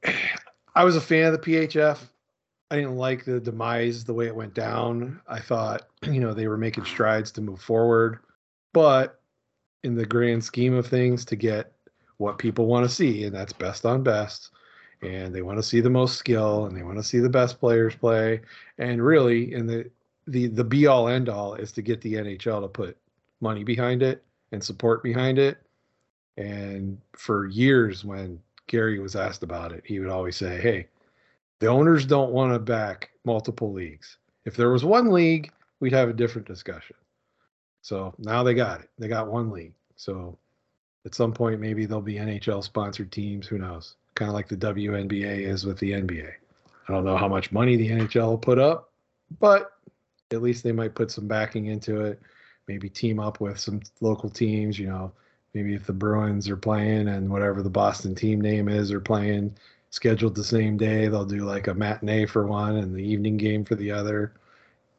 I 0.74 0.84
was 0.84 0.96
a 0.96 1.00
fan 1.00 1.26
of 1.26 1.32
the 1.32 1.38
PHF. 1.38 1.98
I 2.70 2.76
didn't 2.76 2.96
like 2.96 3.24
the 3.24 3.40
demise 3.40 4.04
the 4.04 4.14
way 4.14 4.26
it 4.26 4.34
went 4.34 4.54
down. 4.54 5.20
I 5.26 5.40
thought, 5.40 5.88
you 6.02 6.20
know, 6.20 6.32
they 6.32 6.46
were 6.46 6.56
making 6.56 6.84
strides 6.84 7.32
to 7.32 7.40
move 7.40 7.60
forward, 7.60 8.20
but 8.72 9.20
in 9.82 9.94
the 9.94 10.06
grand 10.06 10.44
scheme 10.44 10.74
of 10.74 10.86
things, 10.86 11.24
to 11.26 11.36
get 11.36 11.72
what 12.18 12.38
people 12.38 12.66
want 12.66 12.88
to 12.88 12.94
see, 12.94 13.24
and 13.24 13.34
that's 13.34 13.52
best 13.52 13.86
on 13.86 14.02
best, 14.02 14.50
and 15.02 15.34
they 15.34 15.42
want 15.42 15.58
to 15.58 15.62
see 15.62 15.80
the 15.80 15.90
most 15.90 16.16
skill, 16.18 16.66
and 16.66 16.76
they 16.76 16.82
want 16.82 16.98
to 16.98 17.02
see 17.02 17.18
the 17.18 17.30
best 17.30 17.58
players 17.58 17.94
play, 17.94 18.42
and 18.78 19.02
really, 19.02 19.54
in 19.54 19.66
the 19.66 19.90
the 20.26 20.48
the 20.48 20.62
be 20.62 20.86
all 20.86 21.08
end 21.08 21.28
all 21.30 21.54
is 21.54 21.72
to 21.72 21.82
get 21.82 22.00
the 22.02 22.14
NHL 22.14 22.60
to 22.60 22.68
put 22.68 22.96
money 23.40 23.64
behind 23.64 24.02
it 24.02 24.22
and 24.52 24.62
support 24.62 25.02
behind 25.02 25.38
it. 25.38 25.58
And 26.36 27.00
for 27.12 27.46
years, 27.46 28.04
when 28.04 28.38
Gary 28.66 28.98
was 28.98 29.16
asked 29.16 29.42
about 29.42 29.72
it, 29.72 29.82
he 29.86 29.98
would 29.98 30.10
always 30.10 30.36
say, 30.36 30.60
"Hey." 30.60 30.86
The 31.60 31.66
owners 31.66 32.06
don't 32.06 32.32
want 32.32 32.52
to 32.52 32.58
back 32.58 33.10
multiple 33.24 33.72
leagues. 33.72 34.16
If 34.44 34.56
there 34.56 34.70
was 34.70 34.84
one 34.84 35.10
league, 35.10 35.52
we'd 35.78 35.92
have 35.92 36.08
a 36.08 36.14
different 36.14 36.48
discussion. 36.48 36.96
So 37.82 38.14
now 38.18 38.42
they 38.42 38.54
got 38.54 38.80
it. 38.80 38.90
They 38.98 39.08
got 39.08 39.30
one 39.30 39.50
league. 39.50 39.74
So 39.96 40.38
at 41.04 41.14
some 41.14 41.32
point, 41.32 41.60
maybe 41.60 41.86
there'll 41.86 42.02
be 42.02 42.14
NHL 42.14 42.64
sponsored 42.64 43.12
teams. 43.12 43.46
Who 43.46 43.58
knows? 43.58 43.96
Kind 44.14 44.30
of 44.30 44.34
like 44.34 44.48
the 44.48 44.56
WNBA 44.56 45.46
is 45.46 45.64
with 45.64 45.78
the 45.78 45.92
NBA. 45.92 46.30
I 46.88 46.92
don't 46.92 47.04
know 47.04 47.16
how 47.16 47.28
much 47.28 47.52
money 47.52 47.76
the 47.76 47.90
NHL 47.90 48.26
will 48.26 48.38
put 48.38 48.58
up, 48.58 48.90
but 49.38 49.72
at 50.30 50.42
least 50.42 50.64
they 50.64 50.72
might 50.72 50.94
put 50.94 51.10
some 51.10 51.28
backing 51.28 51.66
into 51.66 52.00
it. 52.02 52.20
Maybe 52.68 52.88
team 52.88 53.20
up 53.20 53.40
with 53.40 53.58
some 53.58 53.80
local 54.00 54.30
teams. 54.30 54.78
You 54.78 54.88
know, 54.88 55.12
maybe 55.54 55.74
if 55.74 55.86
the 55.86 55.92
Bruins 55.92 56.48
are 56.48 56.56
playing 56.56 57.08
and 57.08 57.30
whatever 57.30 57.62
the 57.62 57.70
Boston 57.70 58.14
team 58.14 58.40
name 58.40 58.68
is 58.68 58.92
are 58.92 59.00
playing, 59.00 59.54
scheduled 59.90 60.34
the 60.34 60.44
same 60.44 60.76
day. 60.76 61.08
They'll 61.08 61.24
do 61.24 61.44
like 61.44 61.66
a 61.66 61.74
matinee 61.74 62.26
for 62.26 62.46
one 62.46 62.76
and 62.76 62.94
the 62.94 63.02
evening 63.02 63.36
game 63.36 63.64
for 63.64 63.74
the 63.74 63.90
other. 63.90 64.34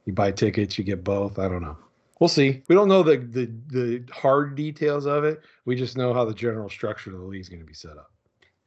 You 0.05 0.13
buy 0.13 0.31
tickets, 0.31 0.77
you 0.77 0.83
get 0.83 1.03
both. 1.03 1.39
I 1.39 1.47
don't 1.47 1.61
know. 1.61 1.77
we'll 2.19 2.27
see. 2.27 2.61
We 2.67 2.75
don't 2.75 2.87
know 2.87 3.03
the 3.03 3.17
the 3.17 3.51
the 3.67 4.03
hard 4.13 4.55
details 4.55 5.05
of 5.05 5.23
it. 5.23 5.41
We 5.65 5.75
just 5.75 5.97
know 5.97 6.13
how 6.13 6.25
the 6.25 6.33
general 6.33 6.69
structure 6.69 7.11
of 7.11 7.19
the 7.19 7.25
league 7.25 7.41
is 7.41 7.49
going 7.49 7.61
to 7.61 7.65
be 7.65 7.73
set 7.73 7.97
up. 7.97 8.11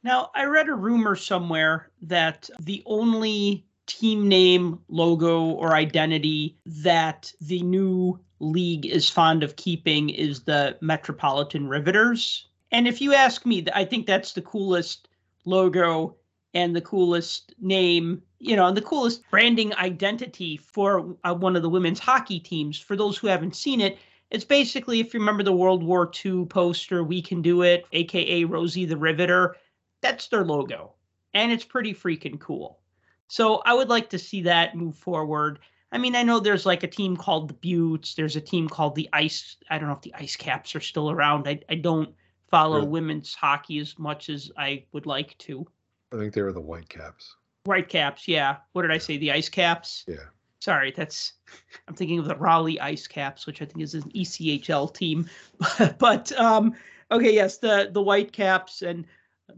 Now, 0.03 0.29
I 0.35 0.45
read 0.45 0.69
a 0.69 0.75
rumor 0.75 1.15
somewhere 1.15 1.89
that 2.03 2.49
the 2.59 2.83
only 2.85 3.65
team 3.87 4.27
name, 4.27 4.79
logo, 4.87 5.45
or 5.45 5.73
identity 5.73 6.57
that 6.65 7.31
the 7.41 7.61
new 7.61 8.19
league 8.39 8.85
is 8.85 9.09
fond 9.09 9.41
of 9.43 9.55
keeping 9.55 10.09
is 10.09 10.41
the 10.41 10.77
Metropolitan 10.81 11.67
Riveters. 11.67 12.47
And 12.71 12.87
if 12.87 13.01
you 13.01 13.13
ask 13.13 13.45
me, 13.45 13.65
I 13.73 13.85
think 13.85 14.05
that's 14.05 14.33
the 14.33 14.41
coolest 14.41 15.04
logo 15.45 16.15
and 16.53 16.75
the 16.75 16.81
coolest 16.81 17.53
name, 17.59 18.21
you 18.39 18.55
know, 18.55 18.67
and 18.67 18.77
the 18.77 18.81
coolest 18.81 19.29
branding 19.29 19.73
identity 19.75 20.57
for 20.57 21.15
uh, 21.23 21.33
one 21.33 21.55
of 21.55 21.61
the 21.61 21.69
women's 21.69 21.99
hockey 21.99 22.39
teams. 22.39 22.79
For 22.79 22.95
those 22.95 23.17
who 23.17 23.27
haven't 23.27 23.55
seen 23.55 23.81
it, 23.81 23.97
it's 24.31 24.45
basically, 24.45 24.99
if 24.99 25.13
you 25.13 25.19
remember 25.19 25.43
the 25.43 25.53
World 25.53 25.83
War 25.83 26.11
II 26.25 26.45
poster, 26.45 27.03
We 27.03 27.21
Can 27.21 27.41
Do 27.41 27.61
It, 27.61 27.85
AKA 27.91 28.45
Rosie 28.45 28.85
the 28.85 28.97
Riveter, 28.97 29.55
that's 30.01 30.27
their 30.27 30.45
logo. 30.45 30.93
And 31.33 31.51
it's 31.51 31.65
pretty 31.65 31.93
freaking 31.93 32.39
cool. 32.39 32.79
So 33.27 33.61
I 33.65 33.73
would 33.73 33.89
like 33.89 34.09
to 34.11 34.19
see 34.19 34.41
that 34.41 34.75
move 34.75 34.95
forward. 34.95 35.59
I 35.91 35.97
mean, 35.97 36.15
I 36.15 36.23
know 36.23 36.39
there's 36.39 36.65
like 36.65 36.83
a 36.83 36.87
team 36.87 37.17
called 37.17 37.49
the 37.49 37.53
Beauts. 37.55 38.15
There's 38.15 38.35
a 38.35 38.41
team 38.41 38.69
called 38.69 38.95
the 38.95 39.09
Ice. 39.13 39.57
I 39.69 39.77
don't 39.77 39.87
know 39.87 39.95
if 39.95 40.01
the 40.01 40.13
Ice 40.15 40.35
Caps 40.35 40.75
are 40.75 40.81
still 40.81 41.11
around. 41.11 41.47
I, 41.47 41.59
I 41.69 41.75
don't 41.75 42.13
follow 42.55 42.79
yeah. 42.79 42.85
women's 42.85 43.33
hockey 43.33 43.79
as 43.79 43.99
much 43.99 44.29
as 44.29 44.49
I 44.57 44.85
would 44.93 45.05
like 45.05 45.37
to. 45.39 45.67
I 46.13 46.17
think 46.17 46.33
they 46.33 46.41
were 46.41 46.53
the 46.53 46.61
White 46.61 46.87
Caps. 46.87 47.35
White 47.65 47.89
Caps, 47.89 48.29
yeah. 48.29 48.57
What 48.71 48.83
did 48.83 48.91
I 48.91 48.97
say? 48.97 49.17
The 49.17 49.33
Ice 49.33 49.49
Caps? 49.49 50.05
Yeah. 50.07 50.27
Sorry, 50.61 50.93
that's 50.95 51.33
I'm 51.87 51.95
thinking 51.95 52.17
of 52.17 52.25
the 52.25 52.35
Raleigh 52.37 52.79
Ice 52.79 53.07
Caps, 53.07 53.45
which 53.45 53.61
I 53.61 53.65
think 53.65 53.81
is 53.81 53.93
an 53.93 54.09
ECHL 54.11 54.93
team. 54.93 55.29
but 55.99 56.31
um 56.39 56.73
okay, 57.11 57.33
yes, 57.33 57.57
the 57.57 57.89
the 57.91 58.01
White 58.01 58.31
Caps 58.31 58.81
and 58.81 59.05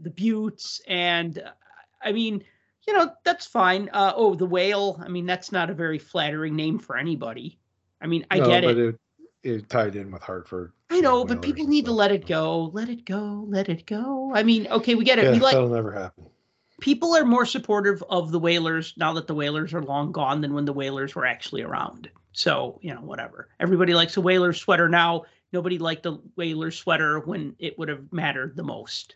the 0.00 0.10
Beauts 0.10 0.80
and 0.88 1.42
I 2.02 2.12
mean 2.12 2.42
you 2.86 2.94
know, 2.94 3.12
that's 3.22 3.44
fine. 3.44 3.90
Uh, 3.92 4.14
oh, 4.16 4.34
the 4.34 4.46
whale. 4.46 4.98
I 5.04 5.08
mean, 5.08 5.26
that's 5.26 5.52
not 5.52 5.68
a 5.68 5.74
very 5.74 5.98
flattering 5.98 6.56
name 6.56 6.78
for 6.78 6.96
anybody. 6.96 7.58
I 8.00 8.06
mean, 8.06 8.24
I 8.30 8.38
no, 8.38 8.46
get 8.46 8.64
it. 8.64 8.78
it. 8.78 9.00
It 9.48 9.68
tied 9.68 9.96
in 9.96 10.10
with 10.10 10.22
Hartford. 10.22 10.72
I 10.90 11.00
know, 11.00 11.24
but 11.24 11.42
people 11.42 11.66
need 11.66 11.84
to 11.86 11.92
let 11.92 12.12
it 12.12 12.26
go. 12.26 12.70
Let 12.72 12.88
it 12.88 13.04
go. 13.04 13.44
Let 13.48 13.68
it 13.68 13.86
go. 13.86 14.32
I 14.34 14.42
mean, 14.42 14.66
okay, 14.68 14.94
we 14.94 15.04
get 15.04 15.18
it. 15.18 15.24
Yeah, 15.24 15.32
we 15.32 15.38
like, 15.38 15.54
that'll 15.54 15.68
never 15.68 15.92
happen. 15.92 16.26
People 16.80 17.16
are 17.16 17.24
more 17.24 17.44
supportive 17.44 18.02
of 18.08 18.30
the 18.30 18.38
Whalers 18.38 18.94
now 18.96 19.12
that 19.14 19.26
the 19.26 19.34
Whalers 19.34 19.74
are 19.74 19.82
long 19.82 20.12
gone 20.12 20.40
than 20.40 20.54
when 20.54 20.64
the 20.64 20.72
Whalers 20.72 21.14
were 21.14 21.26
actually 21.26 21.62
around. 21.62 22.10
So, 22.32 22.78
you 22.82 22.94
know, 22.94 23.00
whatever. 23.00 23.48
Everybody 23.58 23.94
likes 23.94 24.16
a 24.16 24.20
Whalers 24.20 24.60
sweater 24.60 24.88
now. 24.88 25.24
Nobody 25.52 25.78
liked 25.78 26.04
the 26.04 26.20
Whalers 26.36 26.78
sweater 26.78 27.20
when 27.20 27.56
it 27.58 27.78
would 27.78 27.88
have 27.88 28.12
mattered 28.12 28.54
the 28.54 28.62
most 28.62 29.14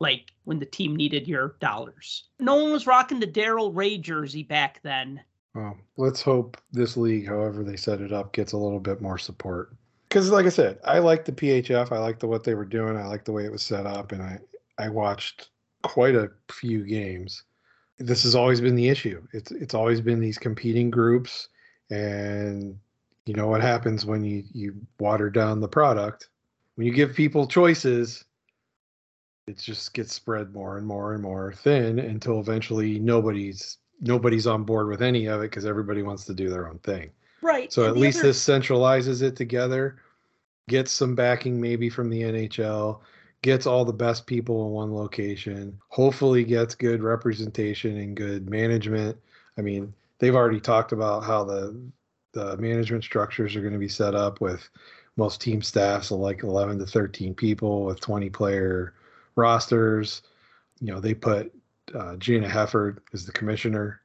like 0.00 0.32
when 0.44 0.58
the 0.58 0.66
team 0.66 0.96
needed 0.96 1.26
your 1.26 1.56
dollars. 1.60 2.24
No 2.38 2.56
one 2.56 2.72
was 2.72 2.86
rocking 2.86 3.20
the 3.20 3.26
Daryl 3.26 3.74
Ray 3.74 3.98
jersey 3.98 4.42
back 4.42 4.80
then. 4.82 5.20
Well, 5.54 5.76
let's 5.96 6.22
hope 6.22 6.56
this 6.72 6.96
league, 6.96 7.26
however 7.26 7.64
they 7.64 7.76
set 7.76 8.00
it 8.00 8.12
up, 8.12 8.32
gets 8.32 8.52
a 8.52 8.58
little 8.58 8.80
bit 8.80 9.00
more 9.00 9.18
support. 9.18 9.74
Because, 10.08 10.30
like 10.30 10.46
I 10.46 10.50
said, 10.50 10.78
I 10.84 11.00
like 11.00 11.24
the 11.24 11.32
PHF. 11.32 11.92
I 11.92 11.98
like 11.98 12.18
the 12.18 12.26
what 12.26 12.44
they 12.44 12.54
were 12.54 12.64
doing. 12.64 12.96
I 12.96 13.06
like 13.06 13.24
the 13.24 13.32
way 13.32 13.44
it 13.44 13.52
was 13.52 13.62
set 13.62 13.86
up, 13.86 14.12
and 14.12 14.22
I 14.22 14.38
I 14.78 14.88
watched 14.88 15.50
quite 15.82 16.14
a 16.14 16.30
few 16.50 16.84
games. 16.84 17.44
This 17.98 18.22
has 18.22 18.34
always 18.34 18.60
been 18.60 18.76
the 18.76 18.88
issue. 18.88 19.26
It's 19.32 19.50
it's 19.50 19.74
always 19.74 20.00
been 20.00 20.20
these 20.20 20.38
competing 20.38 20.90
groups, 20.90 21.48
and 21.90 22.78
you 23.26 23.34
know 23.34 23.48
what 23.48 23.60
happens 23.60 24.06
when 24.06 24.24
you 24.24 24.44
you 24.52 24.74
water 24.98 25.28
down 25.28 25.60
the 25.60 25.68
product. 25.68 26.28
When 26.76 26.86
you 26.86 26.92
give 26.92 27.14
people 27.14 27.46
choices, 27.46 28.24
it 29.46 29.58
just 29.58 29.92
gets 29.92 30.14
spread 30.14 30.54
more 30.54 30.78
and 30.78 30.86
more 30.86 31.12
and 31.14 31.22
more 31.22 31.52
thin 31.52 31.98
until 31.98 32.38
eventually 32.40 32.98
nobody's 32.98 33.78
nobody's 34.00 34.46
on 34.46 34.64
board 34.64 34.88
with 34.88 35.02
any 35.02 35.26
of 35.26 35.40
it 35.40 35.50
because 35.50 35.66
everybody 35.66 36.02
wants 36.02 36.24
to 36.26 36.34
do 36.34 36.48
their 36.48 36.68
own 36.68 36.78
thing. 36.78 37.10
Right. 37.42 37.72
So 37.72 37.82
and 37.82 37.90
at 37.90 37.96
least 37.96 38.18
other... 38.18 38.28
this 38.28 38.44
centralizes 38.44 39.22
it 39.22 39.36
together, 39.36 40.00
gets 40.68 40.92
some 40.92 41.14
backing 41.14 41.60
maybe 41.60 41.88
from 41.88 42.10
the 42.10 42.22
NHL, 42.22 43.00
gets 43.42 43.66
all 43.66 43.84
the 43.84 43.92
best 43.92 44.26
people 44.26 44.66
in 44.66 44.72
one 44.72 44.94
location, 44.94 45.78
hopefully 45.88 46.44
gets 46.44 46.74
good 46.74 47.02
representation 47.02 47.96
and 47.98 48.16
good 48.16 48.50
management. 48.50 49.16
I 49.56 49.62
mean, 49.62 49.92
they've 50.18 50.34
already 50.34 50.60
talked 50.60 50.92
about 50.92 51.24
how 51.24 51.44
the 51.44 51.76
the 52.32 52.56
management 52.58 53.04
structures 53.04 53.56
are 53.56 53.60
going 53.60 53.72
to 53.72 53.78
be 53.78 53.88
set 53.88 54.14
up 54.14 54.40
with 54.40 54.68
most 55.16 55.40
team 55.40 55.62
staffs 55.62 56.10
of 56.10 56.18
like 56.18 56.42
11 56.42 56.78
to 56.78 56.86
13 56.86 57.34
people 57.34 57.84
with 57.84 58.00
20 58.00 58.30
player 58.30 58.94
rosters. 59.34 60.22
You 60.80 60.92
know, 60.92 61.00
they 61.00 61.14
put 61.14 61.52
uh, 61.94 62.16
Jayna 62.16 62.48
Hefford 62.48 62.98
is 63.12 63.24
the 63.24 63.32
commissioner. 63.32 64.00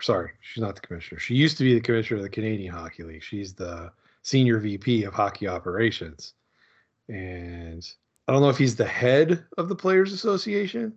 Sorry, 0.00 0.30
she's 0.40 0.62
not 0.62 0.74
the 0.74 0.80
commissioner. 0.80 1.18
She 1.20 1.34
used 1.34 1.56
to 1.58 1.64
be 1.64 1.74
the 1.74 1.80
commissioner 1.80 2.18
of 2.18 2.22
the 2.22 2.28
Canadian 2.28 2.72
Hockey 2.72 3.02
League. 3.02 3.22
She's 3.22 3.54
the 3.54 3.90
senior 4.22 4.58
VP 4.58 5.04
of 5.04 5.14
hockey 5.14 5.48
operations. 5.48 6.34
And 7.08 7.88
I 8.26 8.32
don't 8.32 8.42
know 8.42 8.48
if 8.48 8.58
he's 8.58 8.76
the 8.76 8.84
head 8.84 9.44
of 9.56 9.68
the 9.68 9.76
Players 9.76 10.12
Association, 10.12 10.92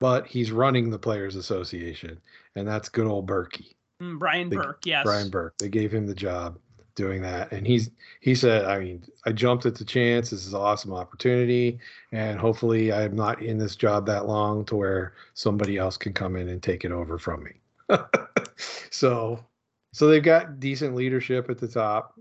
but 0.00 0.26
he's 0.26 0.50
running 0.50 0.90
the 0.90 0.98
Players 0.98 1.36
Association. 1.36 2.20
And 2.56 2.66
that's 2.66 2.88
good 2.88 3.06
old 3.06 3.26
Berkey. 3.26 3.74
Mm, 4.02 4.18
Brian 4.18 4.50
Burke, 4.50 4.84
yes. 4.84 5.04
Brian 5.04 5.30
Burke. 5.30 5.56
They 5.58 5.68
gave 5.68 5.92
him 5.92 6.06
the 6.06 6.14
job 6.14 6.58
doing 6.96 7.22
that. 7.22 7.52
And 7.52 7.64
he's 7.64 7.90
he 8.20 8.34
said, 8.34 8.64
I 8.64 8.80
mean, 8.80 9.04
I 9.24 9.30
jumped 9.30 9.66
at 9.66 9.76
the 9.76 9.84
chance. 9.84 10.30
This 10.30 10.44
is 10.44 10.52
an 10.52 10.60
awesome 10.60 10.92
opportunity, 10.92 11.78
and 12.10 12.40
hopefully, 12.40 12.92
I'm 12.92 13.14
not 13.14 13.40
in 13.40 13.58
this 13.58 13.76
job 13.76 14.06
that 14.06 14.26
long 14.26 14.64
to 14.64 14.76
where 14.76 15.14
somebody 15.34 15.76
else 15.76 15.96
can 15.96 16.12
come 16.12 16.34
in 16.34 16.48
and 16.48 16.60
take 16.60 16.84
it 16.84 16.90
over 16.90 17.18
from 17.18 17.44
me. 17.44 17.52
so, 18.90 19.38
so 19.92 20.08
they've 20.08 20.22
got 20.22 20.58
decent 20.58 20.96
leadership 20.96 21.48
at 21.48 21.58
the 21.58 21.68
top. 21.68 22.18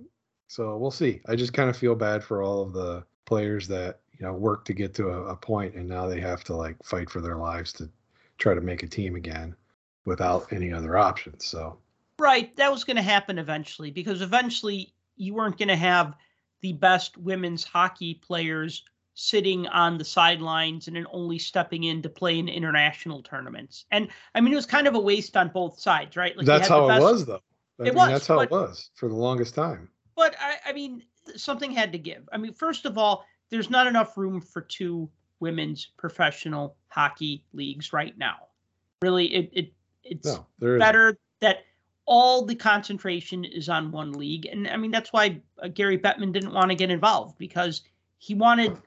So 0.47 0.77
we'll 0.77 0.91
see. 0.91 1.21
I 1.27 1.35
just 1.35 1.53
kind 1.53 1.69
of 1.69 1.75
feel 1.75 1.95
bad 1.95 2.23
for 2.23 2.43
all 2.43 2.61
of 2.61 2.73
the 2.73 3.03
players 3.25 3.67
that 3.69 4.01
you 4.19 4.25
know 4.25 4.33
work 4.33 4.65
to 4.65 4.73
get 4.73 4.93
to 4.95 5.09
a, 5.09 5.23
a 5.29 5.35
point, 5.35 5.73
and 5.73 5.89
now 5.89 6.07
they 6.07 6.19
have 6.19 6.43
to 6.43 6.55
like 6.55 6.75
fight 6.83 7.09
for 7.09 7.21
their 7.21 7.37
lives 7.37 7.73
to 7.73 7.89
try 8.37 8.53
to 8.53 8.61
make 8.61 8.83
a 8.83 8.87
team 8.87 9.15
again 9.15 9.55
without 10.05 10.51
any 10.51 10.71
other 10.71 10.97
options. 10.97 11.45
So 11.45 11.77
Right. 12.19 12.55
That 12.55 12.71
was 12.71 12.83
going 12.83 12.95
to 12.95 13.03
happen 13.03 13.37
eventually 13.37 13.91
because 13.91 14.21
eventually 14.21 14.93
you 15.15 15.33
weren't 15.33 15.57
going 15.57 15.69
to 15.69 15.75
have 15.75 16.15
the 16.61 16.73
best 16.73 17.17
women's 17.17 17.63
hockey 17.63 18.15
players 18.15 18.83
sitting 19.15 19.65
on 19.67 19.97
the 19.97 20.05
sidelines 20.05 20.87
and 20.87 20.95
then 20.95 21.07
only 21.11 21.39
stepping 21.39 21.85
in 21.85 22.01
to 22.01 22.09
play 22.09 22.37
in 22.37 22.49
international 22.49 23.23
tournaments. 23.23 23.85
And 23.91 24.09
I 24.33 24.41
mean, 24.41 24.53
it 24.53 24.57
was 24.57 24.65
kind 24.65 24.87
of 24.87 24.95
a 24.95 24.99
waste 24.99 25.35
on 25.37 25.49
both 25.49 25.79
sides, 25.79 26.15
right? 26.17 26.35
Like 26.37 26.45
that's 26.45 26.67
how 26.67 26.87
best... 26.87 27.01
it 27.01 27.03
was, 27.03 27.25
though. 27.25 27.41
I 27.79 27.83
it 27.83 27.85
mean, 27.85 27.95
was. 27.95 28.09
That's 28.09 28.27
how 28.27 28.35
but, 28.35 28.43
it 28.43 28.51
was 28.51 28.89
for 28.95 29.09
the 29.09 29.15
longest 29.15 29.55
time. 29.55 29.89
But 30.15 30.35
I, 30.39 30.69
I 30.69 30.73
mean, 30.73 31.03
something 31.35 31.71
had 31.71 31.91
to 31.93 31.97
give. 31.97 32.27
I 32.31 32.37
mean, 32.37 32.53
first 32.53 32.85
of 32.85 32.97
all, 32.97 33.25
there's 33.49 33.69
not 33.69 33.87
enough 33.87 34.17
room 34.17 34.41
for 34.41 34.61
two 34.61 35.09
women's 35.39 35.87
professional 35.97 36.75
hockey 36.89 37.45
leagues 37.53 37.93
right 37.93 38.17
now. 38.17 38.35
Really, 39.01 39.33
it, 39.33 39.49
it 39.53 39.73
it's 40.03 40.27
no, 40.27 40.45
better 40.59 41.17
that 41.41 41.59
all 42.05 42.45
the 42.45 42.55
concentration 42.55 43.43
is 43.43 43.69
on 43.69 43.91
one 43.91 44.13
league. 44.13 44.45
And 44.45 44.67
I 44.67 44.77
mean, 44.77 44.91
that's 44.91 45.11
why 45.11 45.41
uh, 45.61 45.67
Gary 45.67 45.97
Bettman 45.97 46.31
didn't 46.31 46.53
want 46.53 46.69
to 46.69 46.75
get 46.75 46.91
involved 46.91 47.37
because 47.37 47.81
he 48.19 48.35
wanted 48.35 48.77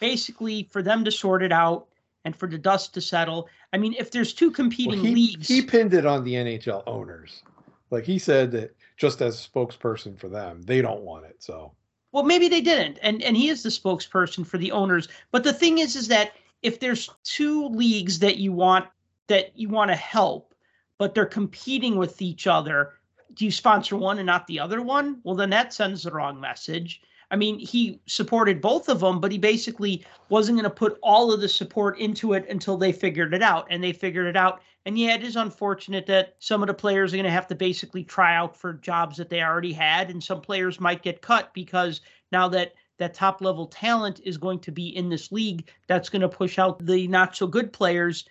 basically 0.00 0.68
for 0.70 0.82
them 0.82 1.04
to 1.04 1.10
sort 1.10 1.42
it 1.42 1.52
out 1.52 1.86
and 2.24 2.34
for 2.34 2.48
the 2.48 2.58
dust 2.58 2.94
to 2.94 3.00
settle. 3.00 3.48
I 3.72 3.78
mean, 3.78 3.94
if 3.98 4.10
there's 4.10 4.32
two 4.32 4.50
competing 4.50 5.00
well, 5.00 5.04
he, 5.04 5.14
leagues, 5.14 5.48
he 5.48 5.62
pinned 5.62 5.94
it 5.94 6.06
on 6.06 6.24
the 6.24 6.34
NHL 6.34 6.82
owners. 6.86 7.42
Like 7.90 8.04
he 8.04 8.18
said 8.18 8.50
that 8.52 8.74
just 8.96 9.20
as 9.20 9.36
spokesperson 9.36 10.18
for 10.18 10.28
them, 10.28 10.62
they 10.62 10.80
don't 10.80 11.02
want 11.02 11.26
it. 11.26 11.36
So, 11.42 11.72
well, 12.12 12.24
maybe 12.24 12.48
they 12.48 12.60
didn't, 12.60 12.98
and 13.02 13.22
and 13.22 13.36
he 13.36 13.48
is 13.48 13.62
the 13.62 13.68
spokesperson 13.68 14.46
for 14.46 14.58
the 14.58 14.72
owners. 14.72 15.08
But 15.32 15.44
the 15.44 15.52
thing 15.52 15.78
is, 15.78 15.94
is 15.96 16.08
that 16.08 16.32
if 16.62 16.80
there's 16.80 17.10
two 17.24 17.68
leagues 17.68 18.18
that 18.20 18.38
you 18.38 18.52
want 18.52 18.86
that 19.28 19.56
you 19.56 19.68
want 19.68 19.90
to 19.90 19.96
help, 19.96 20.53
but 20.98 21.14
they're 21.14 21.26
competing 21.26 21.96
with 21.96 22.20
each 22.22 22.46
other. 22.46 22.94
Do 23.34 23.44
you 23.44 23.50
sponsor 23.50 23.96
one 23.96 24.18
and 24.18 24.26
not 24.26 24.46
the 24.46 24.60
other 24.60 24.82
one? 24.82 25.20
Well, 25.24 25.34
then 25.34 25.50
that 25.50 25.74
sends 25.74 26.02
the 26.02 26.12
wrong 26.12 26.40
message. 26.40 27.00
I 27.30 27.36
mean, 27.36 27.58
he 27.58 28.00
supported 28.06 28.60
both 28.60 28.88
of 28.88 29.00
them, 29.00 29.20
but 29.20 29.32
he 29.32 29.38
basically 29.38 30.04
wasn't 30.28 30.58
going 30.58 30.70
to 30.70 30.70
put 30.70 30.98
all 31.02 31.32
of 31.32 31.40
the 31.40 31.48
support 31.48 31.98
into 31.98 32.34
it 32.34 32.48
until 32.48 32.76
they 32.76 32.92
figured 32.92 33.34
it 33.34 33.42
out. 33.42 33.66
And 33.70 33.82
they 33.82 33.92
figured 33.92 34.26
it 34.26 34.36
out. 34.36 34.60
And 34.86 34.98
yeah, 34.98 35.14
it 35.14 35.24
is 35.24 35.36
unfortunate 35.36 36.06
that 36.06 36.36
some 36.38 36.62
of 36.62 36.68
the 36.68 36.74
players 36.74 37.12
are 37.12 37.16
going 37.16 37.24
to 37.24 37.30
have 37.30 37.48
to 37.48 37.54
basically 37.54 38.04
try 38.04 38.36
out 38.36 38.56
for 38.56 38.74
jobs 38.74 39.16
that 39.16 39.30
they 39.30 39.42
already 39.42 39.72
had. 39.72 40.10
And 40.10 40.22
some 40.22 40.40
players 40.40 40.78
might 40.78 41.02
get 41.02 41.22
cut 41.22 41.52
because 41.54 42.02
now 42.30 42.48
that 42.48 42.74
that 42.98 43.14
top 43.14 43.40
level 43.40 43.66
talent 43.66 44.20
is 44.24 44.36
going 44.36 44.60
to 44.60 44.70
be 44.70 44.96
in 44.96 45.08
this 45.08 45.32
league, 45.32 45.68
that's 45.88 46.08
going 46.08 46.22
to 46.22 46.28
push 46.28 46.58
out 46.58 46.84
the 46.84 47.08
not 47.08 47.34
so 47.34 47.46
good 47.46 47.72
players 47.72 48.26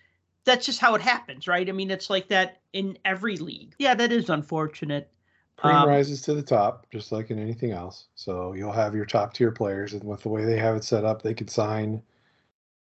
that's 0.46 0.66
just 0.66 0.80
how 0.80 0.96
it 0.96 1.02
happens, 1.02 1.48
right? 1.48 1.68
I 1.68 1.72
mean, 1.72 1.92
it's 1.92 2.10
like 2.10 2.28
that 2.30 2.62
in 2.74 2.98
every 3.06 3.38
league. 3.38 3.76
Yeah, 3.80 3.96
that 3.96 4.12
is 4.12 4.30
unfortunate. 4.30 5.10
Cream 5.58 5.76
Um, 5.76 5.88
rises 5.88 6.22
to 6.24 6.34
the 6.34 6.42
top, 6.42 6.88
just 6.92 7.12
like 7.12 7.32
in 7.32 7.40
anything 7.40 7.72
else. 7.72 8.08
So 8.16 8.54
you'll 8.54 8.72
have 8.72 8.96
your 8.96 9.06
top 9.06 9.34
tier 9.34 9.52
players, 9.52 9.94
and 9.94 10.04
with 10.04 10.24
the 10.24 10.30
way 10.30 10.44
they 10.44 10.58
have 10.58 10.76
it 10.76 10.84
set 10.84 11.06
up, 11.06 11.22
they 11.22 11.34
could 11.34 11.50
sign 11.50 12.02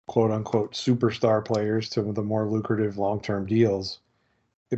quote 0.06 0.30
unquote 0.30 0.72
superstar 0.72 1.44
players 1.44 1.88
to 1.90 2.02
the 2.12 2.22
more 2.22 2.48
lucrative 2.48 2.98
long 2.98 3.20
term 3.20 3.46
deals 3.46 4.00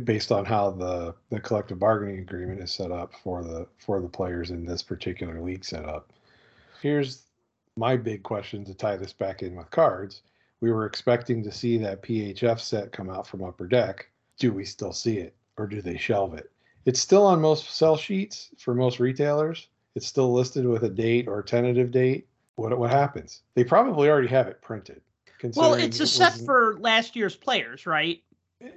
based 0.03 0.31
on 0.31 0.45
how 0.45 0.69
the, 0.69 1.15
the 1.29 1.39
collective 1.39 1.79
bargaining 1.79 2.19
agreement 2.19 2.61
is 2.61 2.71
set 2.71 2.91
up 2.91 3.13
for 3.23 3.43
the 3.43 3.67
for 3.77 4.01
the 4.01 4.07
players 4.07 4.51
in 4.51 4.65
this 4.65 4.83
particular 4.83 5.41
league 5.41 5.65
setup. 5.65 6.11
Here's 6.81 7.23
my 7.75 7.95
big 7.97 8.23
question 8.23 8.63
to 8.65 8.73
tie 8.73 8.97
this 8.97 9.13
back 9.13 9.43
in 9.43 9.55
with 9.55 9.69
cards. 9.71 10.21
We 10.61 10.71
were 10.71 10.85
expecting 10.85 11.43
to 11.43 11.51
see 11.51 11.77
that 11.77 12.01
PHF 12.01 12.59
set 12.59 12.91
come 12.91 13.09
out 13.09 13.27
from 13.27 13.43
Upper 13.43 13.67
Deck. 13.67 14.09
Do 14.39 14.51
we 14.51 14.65
still 14.65 14.93
see 14.93 15.17
it, 15.17 15.35
or 15.57 15.67
do 15.67 15.81
they 15.81 15.97
shelve 15.97 16.33
it? 16.33 16.51
It's 16.85 16.99
still 16.99 17.25
on 17.25 17.41
most 17.41 17.69
sell 17.75 17.97
sheets 17.97 18.49
for 18.57 18.73
most 18.73 18.99
retailers. 18.99 19.67
It's 19.95 20.07
still 20.07 20.31
listed 20.31 20.65
with 20.65 20.83
a 20.83 20.89
date 20.89 21.27
or 21.27 21.41
tentative 21.43 21.91
date. 21.91 22.27
What 22.55 22.77
what 22.77 22.91
happens? 22.91 23.41
They 23.55 23.63
probably 23.63 24.09
already 24.09 24.29
have 24.29 24.47
it 24.47 24.61
printed. 24.61 25.01
Well, 25.55 25.75
it's 25.75 25.99
a 25.99 26.07
set 26.07 26.33
for 26.33 26.77
last 26.79 27.15
year's 27.15 27.35
players, 27.35 27.85
right? 27.85 28.23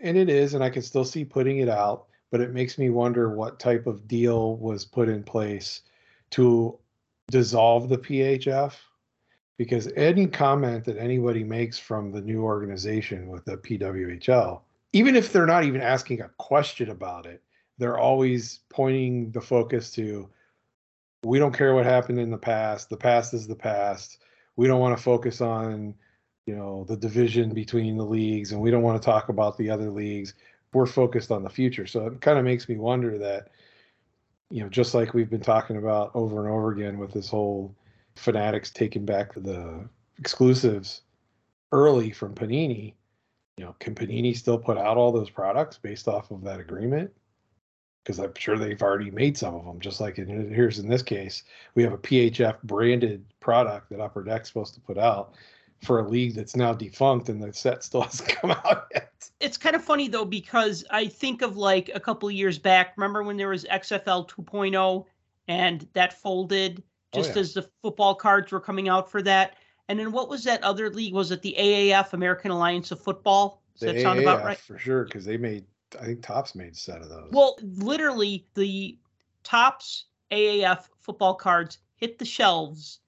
and 0.03 0.17
it 0.17 0.29
is, 0.29 0.55
and 0.55 0.63
I 0.63 0.71
can 0.71 0.83
still 0.83 1.05
see 1.05 1.25
putting 1.25 1.59
it 1.59 1.69
out, 1.69 2.07
but 2.31 2.41
it 2.41 2.53
makes 2.53 2.79
me 2.79 2.91
wonder 2.91 3.31
what 3.31 3.59
type 3.59 3.87
of 3.87 4.07
deal 4.07 4.57
was 4.57 4.85
put 4.85 5.09
in 5.09 5.23
place 5.23 5.83
to 6.31 6.79
dissolve 7.31 7.89
the 7.89 7.99
PHF. 7.99 8.75
Because 9.61 9.93
any 9.95 10.27
comment 10.27 10.87
that 10.87 10.97
anybody 10.97 11.45
makes 11.45 11.79
from 11.79 12.13
the 12.13 12.23
new 12.23 12.43
organization 12.43 13.29
with 13.29 13.45
the 13.45 13.59
PWHL, 13.59 14.63
even 14.95 15.15
if 15.15 15.35
they're 15.35 15.45
not 15.45 15.65
even 15.65 15.83
asking 15.83 16.23
a 16.23 16.31
question 16.39 16.89
about 16.89 17.27
it, 17.27 17.43
they're 17.77 17.99
always 17.99 18.61
pointing 18.71 19.31
the 19.33 19.41
focus 19.43 19.91
to 19.91 20.31
we 21.25 21.39
don't 21.39 21.53
care 21.53 21.75
what 21.75 21.85
happened 21.85 22.19
in 22.19 22.31
the 22.31 22.39
past. 22.39 22.89
The 22.89 22.97
past 22.97 23.35
is 23.35 23.47
the 23.47 23.55
past. 23.55 24.23
We 24.57 24.67
don't 24.67 24.81
want 24.81 24.97
to 24.97 25.03
focus 25.03 25.43
on 25.43 25.95
you 26.47 26.57
know 26.57 26.87
the 26.89 26.97
division 26.97 27.53
between 27.53 27.99
the 27.99 28.07
leagues 28.07 28.53
and 28.53 28.63
we 28.63 28.71
don't 28.71 28.83
want 28.83 29.03
to 29.03 29.05
talk 29.05 29.29
about 29.29 29.59
the 29.59 29.69
other 29.69 29.91
leagues 29.91 30.33
we're 30.73 30.87
focused 30.87 31.31
on 31.31 31.43
the 31.43 31.51
future 31.51 31.87
so 31.87 32.07
it 32.07 32.21
kind 32.23 32.39
of 32.39 32.47
makes 32.47 32.67
me 32.67 32.77
wonder 32.77 33.19
that 33.19 33.49
you 34.49 34.63
know 34.63 34.71
just 34.71 34.95
like 34.95 35.13
we've 35.13 35.29
been 35.29 35.43
talking 35.43 35.77
about 35.77 36.11
over 36.15 36.47
and 36.47 36.53
over 36.53 36.73
again 36.73 36.99
with 36.99 37.13
this 37.13 37.29
whole 37.29 37.75
fanatics 38.21 38.71
taking 38.71 39.05
back 39.05 39.33
the 39.35 39.89
exclusives 40.19 41.03
early 41.73 42.11
from 42.11 42.35
panini 42.35 42.95
you 43.57 43.65
know 43.65 43.75
can 43.79 43.95
panini 43.95 44.37
still 44.37 44.59
put 44.59 44.77
out 44.77 44.97
all 44.97 45.13
those 45.13 45.31
products 45.31 45.79
based 45.79 46.07
off 46.07 46.31
of 46.31 46.43
that 46.43 46.61
agreement 46.61 47.11
because 48.05 48.19
i'm 48.19 48.35
sure 48.37 48.59
they've 48.59 48.83
already 48.83 49.11
made 49.11 49.39
some 49.39 49.55
of 49.55 49.65
them 49.65 49.81
just 49.81 50.01
like 50.01 50.19
in 50.19 50.53
here's 50.53 50.79
in 50.79 50.89
this 50.89 51.03
case 51.03 51.45
we 51.75 51.83
have 51.83 51.93
a 51.93 51.99
phf 51.99 52.61
branded 52.63 53.25
product 53.41 53.89
that 53.89 54.01
upper 54.01 54.23
deck's 54.23 54.49
supposed 54.49 54.75
to 54.75 54.81
put 54.81 54.99
out 54.99 55.35
for 55.83 56.01
a 56.01 56.09
league 56.09 56.35
that's 56.35 56.57
now 56.57 56.73
defunct 56.73 57.29
and 57.29 57.43
the 57.43 57.53
set 57.53 57.83
still 57.83 58.03
hasn't 58.11 58.29
come 58.29 58.51
out 58.51 58.87
yet. 58.93 59.31
It's 59.41 59.57
kind 59.57 59.75
of 59.75 59.83
funny 59.83 60.09
though 60.09 60.25
because 60.25 60.85
I 60.91 61.07
think 61.07 61.43
of 61.43 61.57
like 61.57 61.91
a 61.95 62.01
couple 62.01 62.31
years 62.31 62.59
back. 62.59 62.95
Remember 62.97 63.23
when 63.23 63.37
there 63.37 63.49
was 63.49 63.65
XFL 63.65 64.29
2.0 64.29 65.05
and 65.49 65.87
that 65.95 66.21
folded 66.21 66.83
Oh, 67.13 67.19
just 67.19 67.35
yeah. 67.35 67.41
as 67.41 67.55
the 67.55 67.69
football 67.83 68.15
cards 68.15 68.53
were 68.53 68.61
coming 68.61 68.89
out 68.89 69.11
for 69.11 69.23
that? 69.23 69.57
And 69.89 69.99
then 69.99 70.13
what 70.13 70.29
was 70.29 70.45
that 70.45 70.63
other 70.63 70.91
league? 70.91 71.15
Was 71.15 71.33
it 71.33 71.43
the 71.43 71.57
AAF, 71.59 72.13
American 72.13 72.51
Alliance 72.51 72.93
of 72.93 73.01
Football? 73.01 73.63
Does 73.75 73.89
The 73.89 73.93
that 73.95 74.03
sound 74.03 74.21
about 74.21 74.45
right? 74.45 74.59
For 74.59 74.79
sure, 74.79 75.05
because 75.05 75.25
they 75.25 75.37
made, 75.37 75.65
I 76.01 76.05
think 76.05 76.23
Topps 76.23 76.55
made 76.55 76.73
a 76.73 76.77
set 76.77 77.01
of 77.01 77.09
those. 77.09 77.31
Well, 77.33 77.57
literally, 77.63 78.47
the 78.55 78.99
Topps 79.43 80.05
AAF 80.31 80.89
football 81.01 81.35
cards 81.35 81.79
hit 81.97 82.19
the 82.19 82.25
shelves 82.25 83.01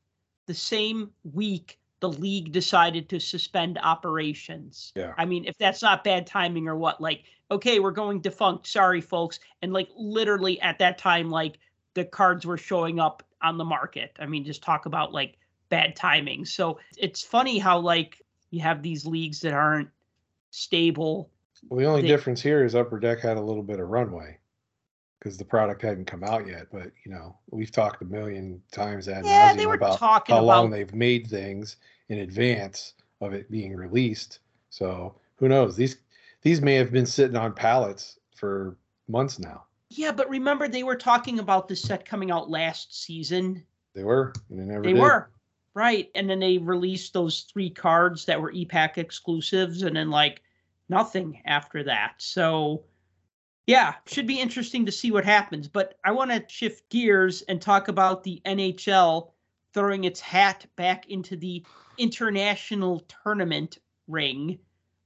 the 0.47 0.54
same 0.54 1.11
week 1.23 1.78
the 2.00 2.09
league 2.09 2.50
decided 2.50 3.08
to 3.08 3.21
suspend 3.21 3.78
operations. 3.80 4.93
Yeah. 4.97 5.15
I 5.17 5.25
mean, 5.25 5.45
if 5.45 5.56
that's 5.56 5.82
not 5.82 6.02
bad 6.02 6.26
timing 6.26 6.67
or 6.67 6.76
what, 6.76 7.00
like, 7.00 7.23
okay, 7.49 7.78
we're 7.78 7.93
going 7.93 8.21
defunct. 8.21 8.67
Sorry, 8.67 9.00
folks. 9.00 9.38
And 9.62 9.73
like, 9.73 9.88
literally 9.97 10.60
at 10.60 10.80
that 10.80 10.99
time, 10.99 11.30
like, 11.30 11.58
the 11.95 12.05
cards 12.05 12.47
were 12.47 12.59
showing 12.59 13.00
up 13.00 13.23
on 13.43 13.59
the 13.59 13.65
market. 13.65 14.17
I 14.19 14.26
mean, 14.26 14.45
just 14.45 14.63
talk 14.63 14.87
about 14.87 15.13
like 15.13 15.37
bad 15.69 15.97
timing. 15.97 16.45
So 16.45 16.78
it's 16.97 17.23
funny 17.23 17.59
how, 17.59 17.78
like, 17.78 18.23
you 18.50 18.61
have 18.61 18.83
these 18.83 19.07
leagues 19.07 19.41
that 19.41 19.55
aren't 19.55 19.89
stable. 20.50 21.31
Well, 21.69 21.81
the 21.81 21.87
only 21.87 22.02
they- 22.02 22.09
difference 22.09 22.43
here 22.43 22.65
is 22.65 22.75
Upper 22.75 22.99
Deck 22.99 23.21
had 23.21 23.37
a 23.37 23.41
little 23.41 23.63
bit 23.63 23.81
of 23.81 23.89
runway 23.89 24.39
because 25.19 25.39
the 25.39 25.45
product 25.45 25.83
hadn't 25.83 26.07
come 26.07 26.25
out 26.25 26.47
yet. 26.47 26.67
But 26.73 26.91
you 27.05 27.13
know, 27.13 27.37
we've 27.50 27.71
talked 27.71 28.02
a 28.02 28.05
million 28.05 28.61
times 28.73 29.09
ad 29.09 29.25
Yeah, 29.25 29.67
were 29.67 29.75
about 29.75 29.99
how 30.00 30.43
long 30.43 30.71
they've 30.71 30.93
made 30.95 31.28
things 31.28 31.76
in 32.09 32.19
advance 32.19 32.95
of 33.21 33.33
it 33.33 33.50
being 33.50 33.75
released. 33.76 34.41
So 34.71 35.15
who 35.37 35.49
knows? 35.49 35.76
These 35.76 35.97
these 36.43 36.61
may 36.61 36.75
have 36.75 36.91
been 36.91 37.07
sitting 37.07 37.37
on 37.37 37.55
pallets 37.55 38.19
for 38.35 38.76
months 39.09 39.39
now. 39.39 39.65
Yeah, 39.95 40.13
but 40.13 40.28
remember 40.28 40.69
they 40.69 40.83
were 40.83 40.97
talking 40.97 41.39
about 41.39 41.69
this 41.69 41.83
set 41.83 42.05
coming 42.05 42.31
out 42.31 42.50
last 42.50 43.02
season. 43.02 43.65
They 43.95 44.05
were, 44.05 44.33
and 44.49 44.59
they 44.59 44.65
never 44.65 44.83
They 44.83 44.93
did. 44.93 45.00
were. 45.02 45.31
Right. 45.75 46.11
And 46.15 46.28
then 46.28 46.41
they 46.41 46.59
released 46.59 47.13
those 47.13 47.43
three 47.43 47.71
cards 47.71 48.25
that 48.26 48.41
were 48.41 48.50
e-Pack 48.52 48.99
exclusives 48.99 49.83
and 49.83 49.97
then 49.97 50.11
like 50.11 50.43
nothing 50.89 51.41
after 51.47 51.83
that. 51.85 52.15
So 52.19 52.85
yeah, 53.67 53.95
should 54.07 54.26
be 54.26 54.41
interesting 54.41 54.85
to 54.87 54.93
see 54.93 55.11
what 55.13 55.25
happens. 55.25 55.69
But 55.69 55.99
I 56.05 56.11
want 56.11 56.31
to 56.31 56.45
shift 56.49 56.89
gears 56.91 57.43
and 57.43 57.61
talk 57.61 57.89
about 57.89 58.23
the 58.23 58.43
NHL 58.45 59.31
throwing 59.73 60.05
its 60.05 60.21
hat 60.21 60.67
back 60.76 61.09
into 61.09 61.37
the 61.37 61.65
international 61.97 63.00
tournament 63.25 63.78
ring, 64.09 64.59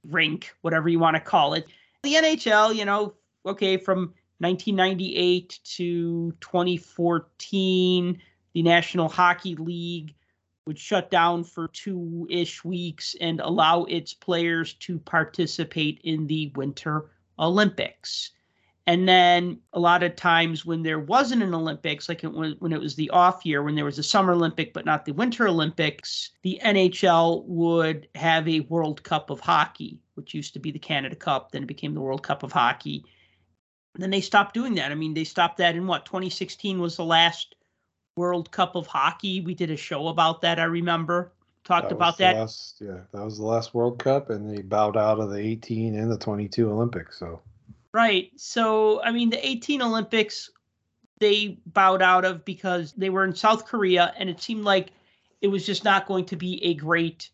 rink, 0.03 0.53
whatever 0.61 0.89
you 0.89 0.99
want 0.99 1.15
to 1.15 1.21
call 1.21 1.53
it. 1.53 1.67
The 2.03 2.15
NHL, 2.15 2.75
you 2.75 2.83
know, 2.83 3.13
okay, 3.45 3.77
from 3.77 4.13
1998 4.39 5.59
to 5.63 6.31
2014, 6.39 8.21
the 8.53 8.61
National 8.61 9.09
Hockey 9.09 9.55
League 9.55 10.13
would 10.67 10.77
shut 10.77 11.09
down 11.09 11.43
for 11.43 11.69
two 11.69 12.27
ish 12.29 12.63
weeks 12.63 13.15
and 13.21 13.39
allow 13.39 13.85
its 13.85 14.13
players 14.13 14.73
to 14.75 14.99
participate 14.99 16.01
in 16.03 16.27
the 16.27 16.51
Winter 16.55 17.09
Olympics. 17.39 18.31
And 18.85 19.07
then 19.07 19.59
a 19.73 19.79
lot 19.79 20.03
of 20.03 20.15
times 20.15 20.65
when 20.65 20.81
there 20.81 20.99
wasn't 20.99 21.43
an 21.43 21.53
Olympics, 21.53 22.07
like 22.07 22.23
it 22.23 22.31
was, 22.31 22.53
when 22.59 22.71
it 22.71 22.79
was 22.79 22.95
the 22.95 23.09
off 23.09 23.45
year, 23.45 23.61
when 23.61 23.75
there 23.75 23.85
was 23.85 23.99
a 23.99 24.03
Summer 24.03 24.33
Olympic 24.33 24.73
but 24.73 24.85
not 24.85 25.03
the 25.03 25.11
Winter 25.11 25.47
Olympics, 25.47 26.31
the 26.43 26.59
NHL 26.63 27.43
would 27.45 28.07
have 28.15 28.47
a 28.47 28.61
World 28.61 29.03
Cup 29.03 29.29
of 29.29 29.41
Hockey, 29.41 29.99
which 30.13 30.33
used 30.33 30.53
to 30.53 30.59
be 30.59 30.71
the 30.71 30.79
Canada 30.79 31.15
Cup, 31.15 31.51
then 31.51 31.63
it 31.63 31.67
became 31.67 31.93
the 31.93 32.01
World 32.01 32.23
Cup 32.23 32.43
of 32.43 32.53
Hockey. 32.53 33.03
Then 33.97 34.11
they 34.11 34.21
stopped 34.21 34.53
doing 34.53 34.75
that. 34.75 34.91
I 34.91 34.95
mean, 34.95 35.13
they 35.13 35.23
stopped 35.23 35.57
that 35.57 35.75
in 35.75 35.87
what 35.87 36.05
2016 36.05 36.79
was 36.79 36.97
the 36.97 37.05
last 37.05 37.55
World 38.15 38.51
Cup 38.51 38.75
of 38.75 38.87
Hockey. 38.87 39.41
We 39.41 39.55
did 39.55 39.71
a 39.71 39.77
show 39.77 40.07
about 40.07 40.41
that. 40.41 40.59
I 40.59 40.65
remember 40.65 41.31
talked 41.63 41.85
was 41.85 41.93
about 41.93 42.17
that. 42.19 42.37
Last, 42.37 42.77
yeah, 42.79 42.99
that 43.11 43.23
was 43.23 43.37
the 43.37 43.45
last 43.45 43.73
World 43.73 43.99
Cup, 43.99 44.29
and 44.29 44.49
they 44.49 44.61
bowed 44.61 44.97
out 44.97 45.19
of 45.19 45.29
the 45.29 45.39
18 45.39 45.97
and 45.97 46.11
the 46.11 46.17
22 46.17 46.69
Olympics. 46.69 47.19
So 47.19 47.41
Right. 47.97 48.31
So, 48.35 49.01
I 49.01 49.11
mean, 49.11 49.31
the 49.31 49.43
18 49.43 49.81
Olympics, 49.81 50.51
they 51.19 51.57
bowed 51.65 52.03
out 52.03 52.25
of 52.25 52.45
because 52.45 52.91
they 52.93 53.09
were 53.09 53.23
in 53.23 53.33
South 53.33 53.65
Korea 53.65 54.13
and 54.17 54.29
it 54.29 54.39
seemed 54.39 54.65
like 54.65 54.91
it 55.41 55.47
was 55.47 55.65
just 55.65 55.83
not 55.83 56.05
going 56.05 56.25
to 56.25 56.35
be 56.35 56.63
a 56.63 56.75
great, 56.75 57.31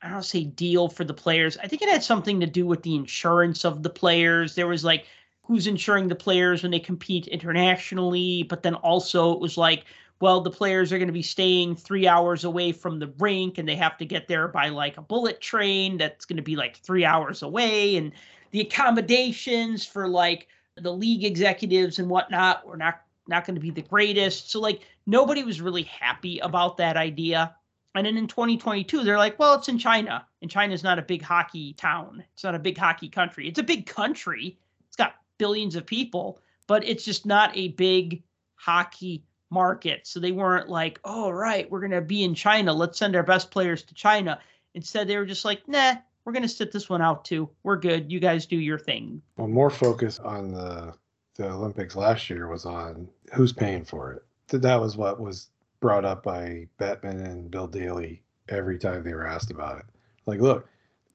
I 0.00 0.10
don't 0.10 0.22
say 0.22 0.44
deal 0.44 0.88
for 0.88 1.02
the 1.02 1.12
players. 1.12 1.56
I 1.58 1.66
think 1.66 1.82
it 1.82 1.88
had 1.88 2.04
something 2.04 2.38
to 2.38 2.46
do 2.46 2.66
with 2.66 2.82
the 2.84 2.94
insurance 2.94 3.64
of 3.64 3.82
the 3.82 3.90
players. 3.90 4.54
There 4.54 4.68
was 4.68 4.84
like, 4.84 5.06
who's 5.44 5.66
insuring 5.66 6.08
the 6.08 6.14
players 6.14 6.62
when 6.62 6.72
they 6.72 6.80
compete 6.80 7.26
internationally? 7.28 8.42
But 8.42 8.62
then 8.62 8.74
also 8.74 9.32
it 9.32 9.40
was 9.40 9.56
like, 9.56 9.84
well, 10.20 10.40
the 10.40 10.50
players 10.50 10.92
are 10.92 10.98
going 10.98 11.08
to 11.08 11.12
be 11.12 11.22
staying 11.22 11.76
three 11.76 12.06
hours 12.06 12.44
away 12.44 12.72
from 12.72 12.98
the 12.98 13.12
rink 13.18 13.58
and 13.58 13.68
they 13.68 13.76
have 13.76 13.98
to 13.98 14.04
get 14.04 14.28
there 14.28 14.48
by 14.48 14.68
like 14.68 14.96
a 14.96 15.02
bullet 15.02 15.40
train 15.40 15.98
that's 15.98 16.24
going 16.24 16.36
to 16.36 16.42
be 16.42 16.56
like 16.56 16.76
three 16.78 17.04
hours 17.04 17.42
away. 17.42 17.96
And 17.96 18.12
the 18.52 18.60
accommodations 18.60 19.84
for 19.84 20.08
like 20.08 20.48
the 20.76 20.92
league 20.92 21.24
executives 21.24 21.98
and 21.98 22.08
whatnot 22.08 22.66
were 22.66 22.76
not 22.76 23.00
not 23.26 23.46
going 23.46 23.54
to 23.54 23.60
be 23.60 23.70
the 23.70 23.82
greatest. 23.82 24.50
So 24.50 24.60
like 24.60 24.82
nobody 25.06 25.42
was 25.42 25.60
really 25.60 25.84
happy 25.84 26.38
about 26.38 26.76
that 26.76 26.96
idea. 26.96 27.54
And 27.94 28.06
then 28.06 28.16
in 28.16 28.26
2022, 28.26 29.04
they're 29.04 29.18
like, 29.18 29.38
well, 29.38 29.54
it's 29.54 29.68
in 29.68 29.78
China, 29.78 30.26
and 30.42 30.50
China's 30.50 30.82
not 30.82 30.98
a 30.98 31.02
big 31.02 31.22
hockey 31.22 31.74
town. 31.74 32.24
It's 32.32 32.42
not 32.42 32.56
a 32.56 32.58
big 32.58 32.76
hockey 32.76 33.08
country. 33.08 33.48
It's 33.48 33.60
a 33.60 33.62
big 33.62 33.86
country. 33.86 34.58
It's 34.88 34.96
got 34.96 35.14
billions 35.44 35.76
of 35.76 35.84
people, 35.84 36.38
but 36.66 36.82
it's 36.88 37.04
just 37.04 37.26
not 37.26 37.54
a 37.54 37.68
big 37.68 38.22
hockey 38.54 39.22
market. 39.50 40.06
So 40.06 40.18
they 40.18 40.32
weren't 40.32 40.70
like, 40.70 40.98
oh, 41.04 41.28
right, 41.28 41.70
we're 41.70 41.80
going 41.80 41.90
to 41.90 42.00
be 42.00 42.24
in 42.24 42.34
China. 42.34 42.72
Let's 42.72 42.98
send 42.98 43.14
our 43.14 43.22
best 43.22 43.50
players 43.50 43.82
to 43.82 43.92
China. 43.92 44.40
Instead, 44.72 45.06
they 45.06 45.18
were 45.18 45.26
just 45.26 45.44
like, 45.44 45.68
nah, 45.68 45.96
we're 46.24 46.32
going 46.32 46.44
to 46.44 46.48
sit 46.48 46.72
this 46.72 46.88
one 46.88 47.02
out 47.02 47.26
too. 47.26 47.50
We're 47.62 47.76
good. 47.76 48.10
You 48.10 48.20
guys 48.20 48.46
do 48.46 48.56
your 48.56 48.78
thing. 48.78 49.20
well, 49.36 49.48
more 49.48 49.68
focus 49.68 50.18
on 50.18 50.50
the 50.50 50.94
the 51.36 51.50
Olympics 51.50 51.94
last 51.94 52.30
year 52.30 52.48
was 52.48 52.64
on 52.64 53.06
who's 53.34 53.52
paying 53.52 53.84
for 53.84 54.12
it. 54.12 54.62
That 54.62 54.80
was 54.80 54.96
what 54.96 55.20
was 55.20 55.48
brought 55.80 56.06
up 56.06 56.22
by 56.22 56.68
Bettman 56.78 57.22
and 57.22 57.50
Bill 57.50 57.66
Daly 57.66 58.22
every 58.48 58.78
time 58.78 59.02
they 59.02 59.12
were 59.12 59.26
asked 59.26 59.50
about 59.50 59.80
it. 59.80 59.84
Like, 60.24 60.40
look, 60.40 60.66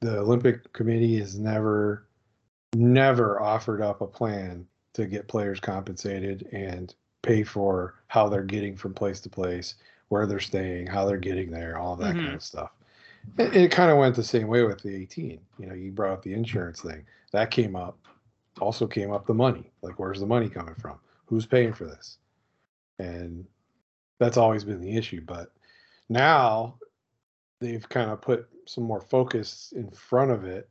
the 0.01 0.19
Olympic 0.19 0.71
Committee 0.73 1.17
has 1.17 1.39
never, 1.39 2.05
never 2.75 3.41
offered 3.41 3.81
up 3.81 4.01
a 4.01 4.07
plan 4.07 4.65
to 4.93 5.05
get 5.05 5.27
players 5.27 5.59
compensated 5.59 6.47
and 6.51 6.93
pay 7.21 7.43
for 7.43 7.95
how 8.07 8.29
they're 8.29 8.43
getting 8.43 8.75
from 8.75 8.93
place 8.93 9.19
to 9.21 9.29
place, 9.29 9.75
where 10.09 10.25
they're 10.25 10.39
staying, 10.39 10.87
how 10.87 11.05
they're 11.05 11.17
getting 11.17 11.51
there, 11.51 11.77
all 11.77 11.95
that 11.95 12.15
mm-hmm. 12.15 12.25
kind 12.25 12.35
of 12.35 12.43
stuff. 12.43 12.71
It, 13.37 13.55
it 13.55 13.71
kind 13.71 13.91
of 13.91 13.97
went 13.97 14.15
the 14.15 14.23
same 14.23 14.47
way 14.47 14.63
with 14.63 14.81
the 14.81 14.95
18. 14.95 15.39
You 15.57 15.65
know, 15.67 15.73
you 15.73 15.91
brought 15.91 16.13
up 16.13 16.23
the 16.23 16.33
insurance 16.33 16.81
thing. 16.81 17.05
That 17.31 17.51
came 17.51 17.75
up. 17.75 17.97
Also 18.59 18.87
came 18.87 19.11
up 19.11 19.25
the 19.25 19.33
money. 19.33 19.71
Like, 19.81 19.99
where's 19.99 20.19
the 20.19 20.25
money 20.25 20.49
coming 20.49 20.75
from? 20.75 20.99
Who's 21.25 21.45
paying 21.45 21.73
for 21.73 21.85
this? 21.85 22.17
And 22.97 23.45
that's 24.19 24.37
always 24.37 24.63
been 24.63 24.81
the 24.81 24.97
issue. 24.97 25.21
But 25.21 25.51
now 26.09 26.75
they've 27.59 27.87
kind 27.87 28.09
of 28.09 28.21
put 28.21 28.47
some 28.65 28.83
more 28.83 29.01
focus 29.01 29.73
in 29.75 29.89
front 29.91 30.31
of 30.31 30.45
it 30.45 30.69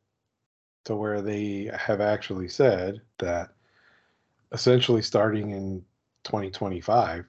to 0.88 0.96
where 0.96 1.20
they 1.20 1.70
have 1.79 2.01
actually 2.01 2.48
said 2.48 2.98
that 3.18 3.51
essentially 4.53 5.03
starting 5.03 5.51
in 5.51 5.85
2025 6.24 7.27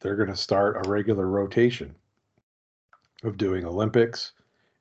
they're 0.00 0.16
going 0.16 0.28
to 0.28 0.34
start 0.34 0.84
a 0.84 0.90
regular 0.90 1.28
rotation 1.28 1.94
of 3.22 3.36
doing 3.36 3.64
Olympics 3.64 4.32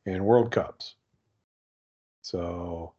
and 0.08 0.26
World 0.26 0.52
Cups. 0.52 0.96
So 2.24 2.94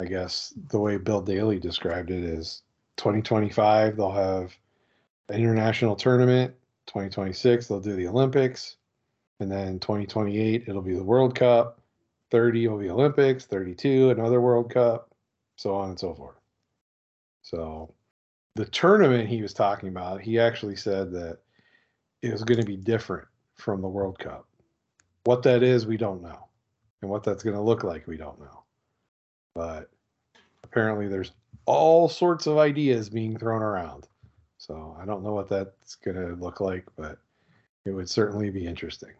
I 0.00 0.06
guess 0.06 0.52
the 0.70 0.80
way 0.80 0.96
Bill 0.96 1.20
Daly 1.20 1.60
described 1.60 2.10
it 2.10 2.24
is 2.24 2.62
2025 2.96 3.96
they'll 3.96 4.10
have 4.10 4.52
an 5.28 5.36
international 5.36 5.94
tournament, 5.94 6.52
2026 6.88 7.68
they'll 7.68 7.78
do 7.78 7.94
the 7.94 8.08
Olympics, 8.08 8.74
and 9.38 9.48
then 9.48 9.78
2028 9.78 10.64
it'll 10.66 10.82
be 10.82 10.96
the 10.96 11.04
World 11.04 11.36
Cup, 11.36 11.78
30 12.30 12.68
will 12.68 12.78
be 12.78 12.90
Olympics, 12.90 13.44
32 13.44 14.10
another 14.10 14.40
World 14.40 14.72
Cup, 14.72 15.14
so 15.56 15.74
on 15.74 15.90
and 15.90 15.98
so 15.98 16.14
forth. 16.14 16.36
So 17.42 17.92
the 18.54 18.64
tournament 18.66 19.28
he 19.28 19.42
was 19.42 19.52
talking 19.52 19.88
about, 19.88 20.20
he 20.20 20.38
actually 20.38 20.76
said 20.76 21.12
that 21.12 21.38
it 22.22 22.32
was 22.32 22.44
going 22.44 22.60
to 22.60 22.66
be 22.66 22.76
different 22.76 23.26
from 23.54 23.80
the 23.80 23.88
World 23.88 24.18
Cup. 24.18 24.46
What 25.24 25.42
that 25.42 25.62
is, 25.62 25.86
we 25.86 25.96
don't 25.96 26.22
know. 26.22 26.48
And 27.02 27.10
what 27.10 27.22
that's 27.22 27.42
going 27.42 27.56
to 27.56 27.62
look 27.62 27.84
like, 27.84 28.06
we 28.06 28.16
don't 28.16 28.40
know. 28.40 28.64
But 29.54 29.90
apparently, 30.62 31.08
there's 31.08 31.32
all 31.66 32.08
sorts 32.08 32.46
of 32.46 32.58
ideas 32.58 33.08
being 33.08 33.38
thrown 33.38 33.62
around. 33.62 34.08
So 34.58 34.96
I 34.98 35.04
don't 35.04 35.22
know 35.22 35.34
what 35.34 35.48
that's 35.48 35.96
going 35.96 36.16
to 36.16 36.34
look 36.34 36.60
like, 36.60 36.86
but 36.96 37.18
it 37.84 37.90
would 37.90 38.08
certainly 38.08 38.50
be 38.50 38.66
interesting. 38.66 39.12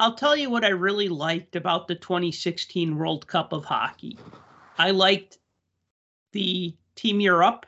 I'll 0.00 0.14
tell 0.14 0.34
you 0.34 0.48
what 0.48 0.64
I 0.64 0.70
really 0.70 1.10
liked 1.10 1.56
about 1.56 1.86
the 1.86 1.94
2016 1.94 2.96
World 2.96 3.26
Cup 3.26 3.52
of 3.52 3.66
Hockey. 3.66 4.18
I 4.78 4.92
liked 4.92 5.36
the 6.32 6.74
Team 6.96 7.20
Europe, 7.20 7.66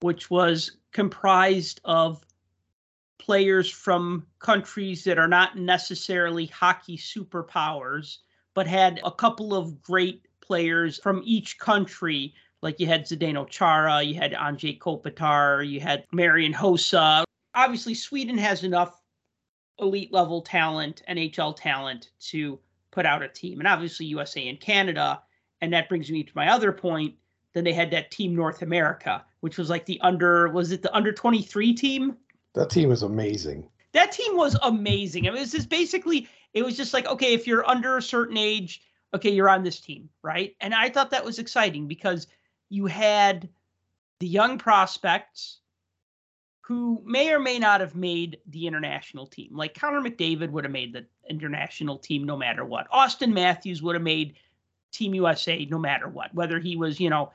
which 0.00 0.30
was 0.30 0.78
comprised 0.92 1.82
of 1.84 2.24
players 3.18 3.70
from 3.70 4.26
countries 4.38 5.04
that 5.04 5.18
are 5.18 5.28
not 5.28 5.58
necessarily 5.58 6.46
hockey 6.46 6.96
superpowers, 6.96 8.16
but 8.54 8.66
had 8.66 8.98
a 9.04 9.10
couple 9.10 9.54
of 9.54 9.82
great 9.82 10.26
players 10.40 10.98
from 10.98 11.20
each 11.22 11.58
country. 11.58 12.32
Like 12.62 12.80
you 12.80 12.86
had 12.86 13.04
Zdeno 13.04 13.46
Chara, 13.46 14.02
you 14.02 14.14
had 14.14 14.32
Anze 14.32 14.78
Kopitar, 14.78 15.68
you 15.68 15.80
had 15.80 16.06
Marian 16.12 16.54
Hossa. 16.54 17.24
Obviously, 17.54 17.92
Sweden 17.92 18.38
has 18.38 18.64
enough 18.64 19.02
elite 19.80 20.12
level 20.12 20.42
talent, 20.42 21.02
NHL 21.08 21.56
talent 21.56 22.10
to 22.28 22.58
put 22.90 23.06
out 23.06 23.22
a 23.22 23.28
team, 23.28 23.58
and 23.58 23.68
obviously 23.68 24.06
USA 24.06 24.48
and 24.48 24.60
Canada. 24.60 25.22
And 25.60 25.72
that 25.72 25.88
brings 25.88 26.10
me 26.10 26.22
to 26.22 26.32
my 26.34 26.50
other 26.50 26.72
point. 26.72 27.14
Then 27.52 27.64
they 27.64 27.72
had 27.72 27.90
that 27.90 28.10
team 28.10 28.34
North 28.34 28.62
America, 28.62 29.24
which 29.40 29.56
was 29.58 29.70
like 29.70 29.86
the 29.86 30.00
under 30.02 30.48
was 30.48 30.72
it 30.72 30.82
the 30.82 30.94
under 30.94 31.12
23 31.12 31.72
team? 31.74 32.16
That 32.54 32.70
team 32.70 32.88
was 32.88 33.02
amazing. 33.02 33.68
That 33.92 34.12
team 34.12 34.36
was 34.36 34.58
amazing. 34.62 35.26
I 35.26 35.30
mean, 35.30 35.38
it 35.38 35.40
was 35.40 35.52
just 35.52 35.70
basically 35.70 36.28
it 36.52 36.62
was 36.62 36.76
just 36.76 36.92
like 36.92 37.06
okay, 37.06 37.32
if 37.32 37.46
you're 37.46 37.68
under 37.68 37.96
a 37.96 38.02
certain 38.02 38.36
age, 38.36 38.82
okay, 39.14 39.30
you're 39.30 39.48
on 39.48 39.62
this 39.62 39.80
team, 39.80 40.08
right? 40.22 40.54
And 40.60 40.74
I 40.74 40.88
thought 40.88 41.10
that 41.10 41.24
was 41.24 41.38
exciting 41.38 41.86
because 41.88 42.26
you 42.68 42.86
had 42.86 43.48
the 44.20 44.26
young 44.26 44.58
prospects 44.58 45.60
who 46.66 47.00
may 47.04 47.32
or 47.32 47.38
may 47.38 47.60
not 47.60 47.80
have 47.80 47.94
made 47.94 48.38
the 48.48 48.66
international 48.66 49.24
team. 49.24 49.50
Like 49.52 49.78
Connor 49.78 50.00
McDavid 50.00 50.50
would 50.50 50.64
have 50.64 50.72
made 50.72 50.92
the 50.92 51.06
international 51.30 51.96
team 51.96 52.24
no 52.24 52.36
matter 52.36 52.64
what. 52.64 52.90
Auston 52.90 53.32
Matthews 53.32 53.84
would 53.84 53.94
have 53.94 54.02
made 54.02 54.34
Team 54.90 55.14
USA 55.14 55.64
no 55.70 55.78
matter 55.78 56.08
what, 56.08 56.34
whether 56.34 56.58
he 56.58 56.74
was, 56.74 56.98
you 56.98 57.08
know, 57.08 57.30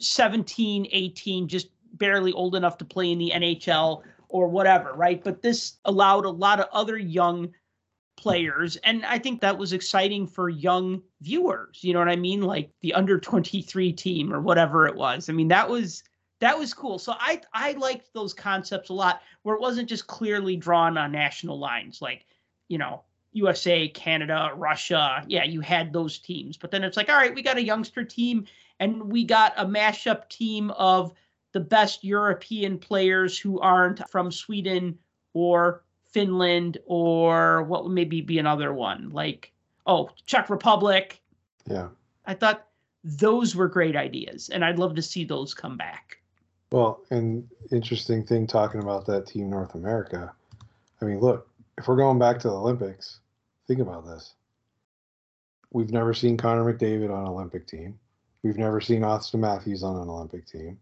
17, 0.00 0.88
18, 0.90 1.46
just 1.46 1.68
barely 1.92 2.32
old 2.32 2.56
enough 2.56 2.76
to 2.78 2.84
play 2.84 3.12
in 3.12 3.18
the 3.18 3.30
NHL 3.32 4.02
or 4.28 4.48
whatever, 4.48 4.92
right? 4.94 5.22
But 5.22 5.40
this 5.40 5.74
allowed 5.84 6.24
a 6.24 6.30
lot 6.30 6.58
of 6.58 6.66
other 6.72 6.96
young 6.96 7.54
players 8.16 8.74
and 8.78 9.06
I 9.06 9.20
think 9.20 9.40
that 9.40 9.56
was 9.56 9.72
exciting 9.72 10.26
for 10.26 10.48
young 10.48 11.00
viewers. 11.20 11.78
You 11.82 11.92
know 11.92 12.00
what 12.00 12.08
I 12.08 12.16
mean? 12.16 12.42
Like 12.42 12.70
the 12.80 12.94
under 12.94 13.20
23 13.20 13.92
team 13.92 14.34
or 14.34 14.40
whatever 14.40 14.88
it 14.88 14.96
was. 14.96 15.28
I 15.28 15.32
mean, 15.32 15.48
that 15.48 15.70
was 15.70 16.02
that 16.40 16.58
was 16.58 16.74
cool. 16.74 16.98
So 16.98 17.14
I 17.18 17.40
I 17.52 17.72
liked 17.72 18.12
those 18.12 18.34
concepts 18.34 18.90
a 18.90 18.92
lot 18.92 19.22
where 19.42 19.54
it 19.54 19.60
wasn't 19.60 19.88
just 19.88 20.06
clearly 20.06 20.56
drawn 20.56 20.98
on 20.98 21.12
national 21.12 21.58
lines 21.58 22.02
like, 22.02 22.26
you 22.68 22.78
know, 22.78 23.02
USA, 23.32 23.88
Canada, 23.88 24.52
Russia. 24.56 25.24
Yeah, 25.28 25.44
you 25.44 25.60
had 25.60 25.92
those 25.92 26.18
teams. 26.18 26.56
But 26.56 26.70
then 26.70 26.84
it's 26.84 26.96
like, 26.96 27.08
all 27.08 27.16
right, 27.16 27.34
we 27.34 27.42
got 27.42 27.56
a 27.56 27.62
youngster 27.62 28.04
team 28.04 28.46
and 28.80 29.10
we 29.10 29.24
got 29.24 29.54
a 29.56 29.64
mashup 29.64 30.28
team 30.28 30.70
of 30.72 31.12
the 31.52 31.60
best 31.60 32.02
European 32.02 32.78
players 32.78 33.38
who 33.38 33.60
aren't 33.60 34.08
from 34.10 34.30
Sweden 34.30 34.98
or 35.32 35.82
Finland 36.04 36.78
or 36.86 37.64
what 37.64 37.84
would 37.84 37.92
maybe 37.92 38.20
be 38.20 38.38
another 38.38 38.72
one 38.72 39.10
like 39.10 39.52
oh 39.86 40.10
Czech 40.26 40.48
Republic. 40.48 41.20
Yeah. 41.68 41.88
I 42.26 42.34
thought 42.34 42.68
those 43.02 43.56
were 43.56 43.68
great 43.68 43.96
ideas 43.96 44.48
and 44.48 44.64
I'd 44.64 44.78
love 44.78 44.94
to 44.94 45.02
see 45.02 45.24
those 45.24 45.54
come 45.54 45.76
back. 45.76 46.18
Well, 46.74 47.04
and 47.10 47.48
interesting 47.70 48.26
thing 48.26 48.48
talking 48.48 48.82
about 48.82 49.06
that 49.06 49.28
team 49.28 49.48
North 49.48 49.76
America. 49.76 50.32
I 51.00 51.04
mean, 51.04 51.20
look, 51.20 51.48
if 51.78 51.86
we're 51.86 51.94
going 51.94 52.18
back 52.18 52.40
to 52.40 52.48
the 52.48 52.54
Olympics, 52.54 53.20
think 53.68 53.78
about 53.78 54.04
this. 54.04 54.34
We've 55.70 55.92
never 55.92 56.12
seen 56.12 56.36
Connor 56.36 56.64
McDavid 56.64 57.14
on 57.14 57.20
an 57.20 57.28
Olympic 57.28 57.68
team. 57.68 57.96
We've 58.42 58.58
never 58.58 58.80
seen 58.80 59.02
Auston 59.02 59.38
Matthews 59.38 59.84
on 59.84 60.02
an 60.02 60.08
Olympic 60.08 60.48
team. 60.48 60.76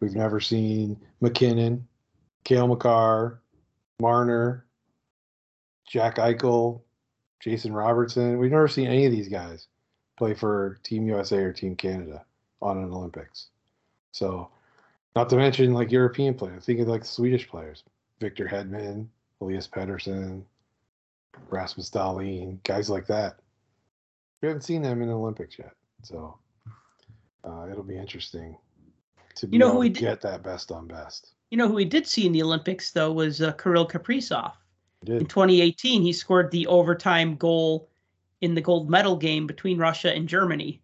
We've 0.00 0.16
never 0.16 0.40
seen 0.40 1.00
MacKinnon, 1.20 1.86
Cale 2.42 2.66
Makar, 2.66 3.40
Marner, 4.00 4.66
Jack 5.88 6.16
Eichel, 6.16 6.80
Jason 7.38 7.72
Robertson. 7.72 8.36
We've 8.36 8.50
never 8.50 8.66
seen 8.66 8.88
any 8.88 9.06
of 9.06 9.12
these 9.12 9.28
guys 9.28 9.68
play 10.18 10.34
for 10.34 10.80
Team 10.82 11.06
USA 11.06 11.36
or 11.36 11.52
Team 11.52 11.76
Canada 11.76 12.24
on 12.60 12.78
an 12.78 12.90
Olympics. 12.92 13.50
So 14.10 14.50
not 15.16 15.28
to 15.30 15.36
mention 15.36 15.74
like 15.74 15.90
European 15.90 16.34
players. 16.34 16.64
Think 16.64 16.80
of 16.80 16.88
like 16.88 17.04
Swedish 17.04 17.48
players. 17.48 17.84
Victor 18.20 18.46
Hedman, 18.46 19.06
Elias 19.40 19.66
Pettersson, 19.66 20.42
Rasmus 21.48 21.90
Dahlin, 21.90 22.62
guys 22.64 22.90
like 22.90 23.06
that. 23.06 23.38
We 24.42 24.48
haven't 24.48 24.62
seen 24.62 24.82
them 24.82 25.02
in 25.02 25.08
the 25.08 25.14
Olympics 25.14 25.58
yet. 25.58 25.72
So 26.02 26.38
uh, 27.44 27.66
it'll 27.70 27.82
be 27.82 27.96
interesting 27.96 28.56
to 29.36 29.46
be 29.46 29.56
you 29.56 29.58
know 29.58 29.72
who 29.72 29.78
we 29.78 29.90
to 29.90 30.00
get 30.00 30.20
that 30.22 30.42
best 30.42 30.70
on 30.70 30.86
best. 30.86 31.32
You 31.50 31.58
know 31.58 31.66
who 31.66 31.74
we 31.74 31.84
did 31.84 32.06
see 32.06 32.26
in 32.26 32.32
the 32.32 32.42
Olympics 32.42 32.90
though 32.92 33.12
was 33.12 33.42
uh, 33.42 33.52
Kirill 33.52 33.88
Kaprizov. 33.88 34.52
In 35.06 35.24
2018, 35.24 36.02
he 36.02 36.12
scored 36.12 36.50
the 36.50 36.66
overtime 36.66 37.36
goal 37.36 37.88
in 38.42 38.54
the 38.54 38.60
gold 38.60 38.90
medal 38.90 39.16
game 39.16 39.46
between 39.46 39.78
Russia 39.78 40.14
and 40.14 40.28
Germany. 40.28 40.82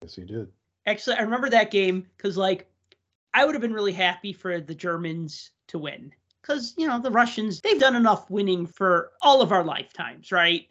Yes, 0.00 0.16
he 0.16 0.24
did. 0.24 0.48
Actually, 0.86 1.16
I 1.16 1.22
remember 1.22 1.50
that 1.50 1.70
game 1.70 2.06
because 2.16 2.38
like 2.38 2.70
I 3.36 3.44
would 3.44 3.54
have 3.54 3.60
been 3.60 3.74
really 3.74 3.92
happy 3.92 4.32
for 4.32 4.60
the 4.62 4.74
Germans 4.74 5.50
to 5.68 5.78
win 5.78 6.10
because, 6.40 6.72
you 6.78 6.88
know, 6.88 6.98
the 6.98 7.10
Russians, 7.10 7.60
they've 7.60 7.78
done 7.78 7.94
enough 7.94 8.30
winning 8.30 8.66
for 8.66 9.12
all 9.20 9.42
of 9.42 9.52
our 9.52 9.62
lifetimes, 9.62 10.32
right? 10.32 10.66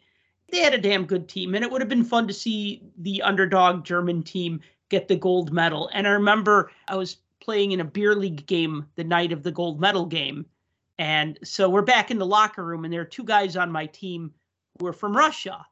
They 0.50 0.58
had 0.58 0.74
a 0.74 0.78
damn 0.78 1.06
good 1.06 1.28
team, 1.28 1.54
and 1.54 1.64
it 1.64 1.70
would 1.70 1.80
have 1.80 1.88
been 1.88 2.02
fun 2.02 2.26
to 2.26 2.34
see 2.34 2.82
the 2.98 3.22
underdog 3.22 3.84
German 3.84 4.24
team 4.24 4.60
get 4.88 5.06
the 5.06 5.14
gold 5.14 5.52
medal. 5.52 5.88
And 5.94 6.08
I 6.08 6.10
remember 6.10 6.72
I 6.88 6.96
was 6.96 7.18
playing 7.40 7.70
in 7.70 7.80
a 7.80 7.84
beer 7.84 8.16
league 8.16 8.46
game 8.46 8.88
the 8.96 9.04
night 9.04 9.30
of 9.30 9.44
the 9.44 9.52
gold 9.52 9.80
medal 9.80 10.04
game. 10.04 10.44
And 10.98 11.38
so 11.44 11.70
we're 11.70 11.82
back 11.82 12.10
in 12.10 12.18
the 12.18 12.26
locker 12.26 12.64
room, 12.64 12.84
and 12.84 12.92
there 12.92 13.02
are 13.02 13.04
two 13.04 13.24
guys 13.24 13.56
on 13.56 13.70
my 13.70 13.86
team 13.86 14.34
who 14.80 14.88
are 14.88 14.92
from 14.92 15.16
Russia. 15.16 15.64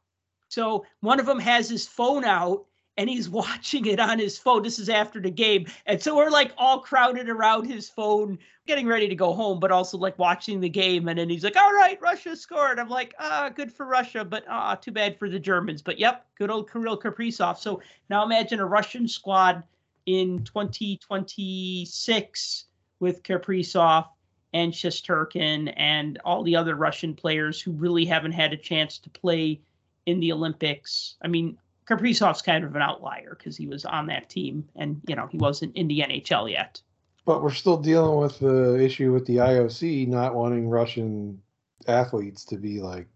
So 0.49 0.87
one 1.01 1.19
of 1.19 1.27
them 1.27 1.41
has 1.41 1.69
his 1.69 1.89
phone 1.89 2.25
out 2.25 2.67
and 2.97 3.09
he's 3.09 3.29
watching 3.31 3.87
it 3.87 4.01
on 4.01 4.19
his 4.19 4.39
phone. 4.39 4.63
This 4.63 4.79
is 4.79 4.89
after 4.89 5.21
the 5.21 5.31
game. 5.31 5.67
And 5.87 6.03
so 6.03 6.17
we're 6.17 6.31
like 6.31 6.53
all 6.57 6.81
crowded 6.81 7.29
around 7.29 7.67
his 7.67 7.89
phone, 7.89 8.39
getting 8.67 8.87
ready 8.87 9.09
to 9.09 9.15
go 9.15 9.33
home, 9.33 9.61
but 9.61 9.71
also 9.71 9.99
like 9.99 10.19
watching 10.19 10.61
the 10.61 10.69
game. 10.69 11.09
And 11.09 11.19
then 11.19 11.29
he's 11.29 11.45
like, 11.45 11.57
all 11.57 11.73
right, 11.73 12.01
Russia 12.01 12.37
scored. 12.37 12.79
I'm 12.79 12.89
like, 12.89 13.15
ah, 13.19 13.51
good 13.55 13.73
for 13.73 13.87
Russia, 13.87 14.25
but 14.25 14.45
ah, 14.49 14.75
too 14.75 14.93
bad 14.93 15.19
for 15.19 15.29
the 15.29 15.39
Germans. 15.39 15.83
But 15.83 15.99
yep, 15.99 16.27
good 16.37 16.51
old 16.51 16.71
Kirill 16.71 16.99
Kaprizov. 16.99 17.59
So 17.59 17.83
now 18.11 18.25
imagine 18.25 18.61
a 18.61 18.67
Russian 18.67 19.09
squad 19.09 19.63
in 20.07 20.45
2026 20.45 22.65
with 23.01 23.23
Kaprizov 23.23 24.07
and 24.53 24.73
Shesterkin 24.73 25.73
and 25.77 26.19
all 26.25 26.45
the 26.45 26.57
other 26.57 26.77
Russian 26.77 27.15
players 27.15 27.61
who 27.61 27.73
really 27.73 28.05
haven't 28.05 28.33
had 28.33 28.53
a 28.53 28.57
chance 28.57 28.99
to 28.99 29.11
play 29.11 29.61
in 30.07 30.21
the 30.21 30.33
Olympics. 30.33 31.17
I 31.23 31.29
mean, 31.29 31.59
Kaprizov's 31.89 32.43
kind 32.43 32.65
of 32.65 32.75
an 32.75 32.83
outlier 32.83 33.37
because 33.39 33.57
he 33.57 33.67
was 33.67 33.85
on 33.85 34.07
that 34.07 34.29
team 34.29 34.67
and 34.77 35.01
you 35.07 35.15
know 35.15 35.27
he 35.27 35.39
wasn't 35.39 35.77
in 35.77 35.89
the 35.89 36.01
NHL 36.01 36.51
yet. 36.51 36.81
But 37.27 37.43
we're 37.43 37.53
still 37.53 37.79
dealing 37.79 38.21
with 38.21 38.39
the 38.39 38.83
issue 38.83 39.13
with 39.13 39.27
the 39.27 39.37
IOC 39.37 40.09
not 40.09 40.35
wanting 40.35 40.69
Russian 40.69 41.41
athletes 41.87 42.45
to 42.47 42.57
be 42.57 42.81
like 42.81 43.07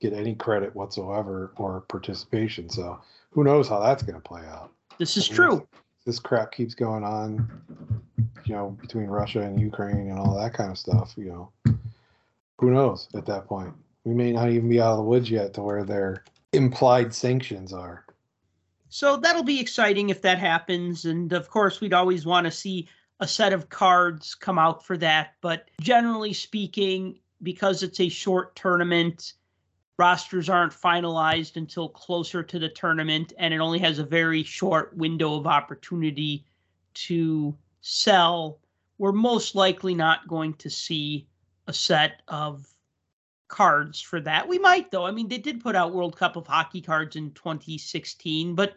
get 0.00 0.12
any 0.12 0.34
credit 0.34 0.74
whatsoever 0.74 1.52
or 1.56 1.82
participation. 1.82 2.68
So 2.68 3.00
who 3.30 3.44
knows 3.44 3.68
how 3.68 3.80
that's 3.80 4.02
going 4.02 4.20
to 4.20 4.28
play 4.28 4.42
out? 4.42 4.72
This 4.98 5.16
is 5.16 5.26
I 5.26 5.28
mean, 5.28 5.36
true. 5.36 5.68
This 6.06 6.18
crap 6.18 6.52
keeps 6.52 6.74
going 6.74 7.04
on, 7.04 7.48
you 8.44 8.54
know, 8.54 8.76
between 8.80 9.06
Russia 9.06 9.40
and 9.40 9.60
Ukraine 9.60 10.08
and 10.10 10.18
all 10.18 10.36
that 10.38 10.54
kind 10.54 10.70
of 10.70 10.78
stuff. 10.78 11.14
You 11.16 11.26
know, 11.64 11.74
who 12.58 12.70
knows 12.70 13.08
at 13.14 13.26
that 13.26 13.46
point? 13.46 13.74
We 14.04 14.14
may 14.14 14.32
not 14.32 14.48
even 14.50 14.68
be 14.68 14.80
out 14.80 14.92
of 14.92 14.98
the 14.98 15.04
woods 15.04 15.30
yet 15.30 15.52
to 15.54 15.62
where 15.62 15.84
their 15.84 16.24
implied 16.52 17.14
sanctions 17.14 17.72
are. 17.72 18.04
So 18.90 19.16
that'll 19.16 19.44
be 19.44 19.60
exciting 19.60 20.10
if 20.10 20.20
that 20.22 20.38
happens. 20.38 21.04
And 21.04 21.32
of 21.32 21.48
course, 21.48 21.80
we'd 21.80 21.94
always 21.94 22.26
want 22.26 22.44
to 22.44 22.50
see 22.50 22.88
a 23.20 23.26
set 23.26 23.52
of 23.52 23.68
cards 23.68 24.34
come 24.34 24.58
out 24.58 24.84
for 24.84 24.96
that. 24.98 25.34
But 25.40 25.70
generally 25.80 26.32
speaking, 26.32 27.18
because 27.42 27.82
it's 27.82 28.00
a 28.00 28.08
short 28.08 28.56
tournament, 28.56 29.34
rosters 29.96 30.48
aren't 30.48 30.72
finalized 30.72 31.56
until 31.56 31.88
closer 31.88 32.42
to 32.42 32.58
the 32.58 32.68
tournament, 32.68 33.32
and 33.38 33.54
it 33.54 33.60
only 33.60 33.78
has 33.78 33.98
a 33.98 34.04
very 34.04 34.42
short 34.42 34.96
window 34.96 35.36
of 35.36 35.46
opportunity 35.46 36.44
to 36.94 37.56
sell. 37.82 38.58
We're 38.98 39.12
most 39.12 39.54
likely 39.54 39.94
not 39.94 40.26
going 40.26 40.54
to 40.54 40.68
see 40.68 41.28
a 41.66 41.72
set 41.72 42.22
of 42.28 42.69
cards 43.50 44.00
for 44.00 44.20
that. 44.22 44.48
We 44.48 44.58
might 44.58 44.90
though. 44.90 45.04
I 45.04 45.10
mean, 45.10 45.28
they 45.28 45.38
did 45.38 45.60
put 45.60 45.76
out 45.76 45.92
World 45.92 46.16
Cup 46.16 46.36
of 46.36 46.46
Hockey 46.46 46.80
cards 46.80 47.16
in 47.16 47.32
2016, 47.32 48.54
but 48.54 48.74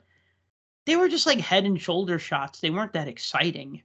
they 0.86 0.97
were 0.97 1.07
just 1.07 1.25
like 1.25 1.39
head 1.39 1.63
and 1.63 1.81
shoulder 1.81 2.19
shots. 2.19 2.59
They 2.59 2.69
weren't 2.69 2.93
that 2.93 3.07
exciting. 3.07 3.81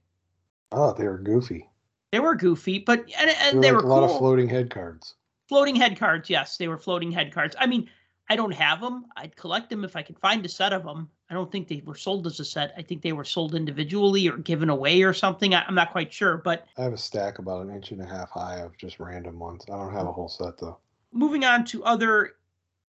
Oh, 0.71 0.93
they 0.93 1.07
were 1.07 1.17
goofy. 1.17 1.69
They 2.11 2.19
were 2.19 2.35
goofy, 2.35 2.79
but 2.79 3.05
and, 3.17 3.29
and 3.29 3.63
they 3.63 3.71
were, 3.71 3.77
like 3.77 3.83
were 3.83 3.87
a 3.87 3.93
cool. 3.93 4.01
lot 4.01 4.11
of 4.11 4.17
floating 4.17 4.49
head 4.49 4.69
cards. 4.69 5.15
Floating 5.47 5.75
head 5.75 5.97
cards, 5.97 6.29
yes, 6.29 6.57
they 6.57 6.67
were 6.67 6.77
floating 6.77 7.11
head 7.11 7.33
cards. 7.33 7.55
I 7.59 7.65
mean, 7.65 7.89
I 8.29 8.35
don't 8.35 8.51
have 8.51 8.81
them. 8.81 9.05
I'd 9.15 9.35
collect 9.35 9.69
them 9.69 9.83
if 9.83 9.95
I 9.95 10.01
could 10.01 10.19
find 10.19 10.45
a 10.45 10.49
set 10.49 10.73
of 10.73 10.83
them. 10.83 11.09
I 11.29 11.35
don't 11.35 11.51
think 11.51 11.67
they 11.67 11.83
were 11.85 11.95
sold 11.95 12.25
as 12.25 12.39
a 12.39 12.45
set. 12.45 12.73
I 12.75 12.81
think 12.81 13.01
they 13.01 13.11
were 13.11 13.23
sold 13.23 13.53
individually 13.53 14.27
or 14.27 14.37
given 14.37 14.69
away 14.69 15.03
or 15.03 15.13
something. 15.13 15.53
I, 15.53 15.67
am 15.67 15.75
not 15.75 15.91
quite 15.91 16.11
sure, 16.11 16.37
but 16.37 16.67
I 16.77 16.83
have 16.83 16.93
a 16.93 16.97
stack 16.97 17.37
about 17.37 17.65
an 17.65 17.73
inch 17.73 17.91
and 17.91 18.01
a 18.01 18.05
half 18.05 18.31
high 18.31 18.57
of 18.57 18.75
just 18.77 18.99
random 18.99 19.37
ones. 19.37 19.63
I 19.67 19.77
don't 19.77 19.93
have 19.93 20.07
a 20.07 20.11
whole 20.11 20.29
set 20.29 20.57
though. 20.57 20.77
Moving 21.11 21.45
on 21.45 21.65
to 21.65 21.83
other 21.83 22.33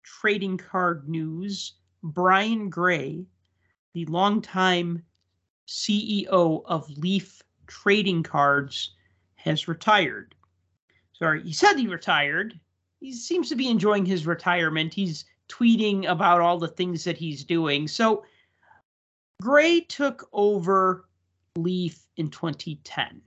trading 0.02 0.58
card 0.58 1.08
news, 1.08 1.74
Brian 2.02 2.70
Gray, 2.70 3.26
the 3.94 4.06
longtime 4.06 5.04
CEO 5.66 6.62
of 6.64 6.88
Leaf 6.98 7.42
Trading 7.66 8.22
Cards, 8.22 8.94
has 9.34 9.68
retired. 9.68 10.34
Sorry, 11.12 11.42
he 11.42 11.52
said 11.52 11.74
he 11.74 11.86
retired 11.86 12.58
he 13.00 13.12
seems 13.12 13.48
to 13.48 13.56
be 13.56 13.68
enjoying 13.68 14.04
his 14.04 14.26
retirement. 14.26 14.92
He's 14.92 15.24
tweeting 15.50 16.08
about 16.08 16.40
all 16.40 16.58
the 16.58 16.68
things 16.68 17.04
that 17.04 17.16
he's 17.16 17.44
doing. 17.44 17.88
So 17.88 18.24
Gray 19.42 19.80
took 19.80 20.28
over 20.32 21.08
Leaf 21.56 22.06
in 22.16 22.30
2010. 22.30 23.20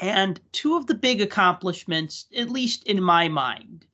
And 0.00 0.40
two 0.52 0.76
of 0.76 0.86
the 0.86 0.94
big 0.94 1.20
accomplishments, 1.20 2.26
at 2.36 2.50
least 2.50 2.84
in 2.84 3.02
my 3.02 3.28
mind, 3.28 3.86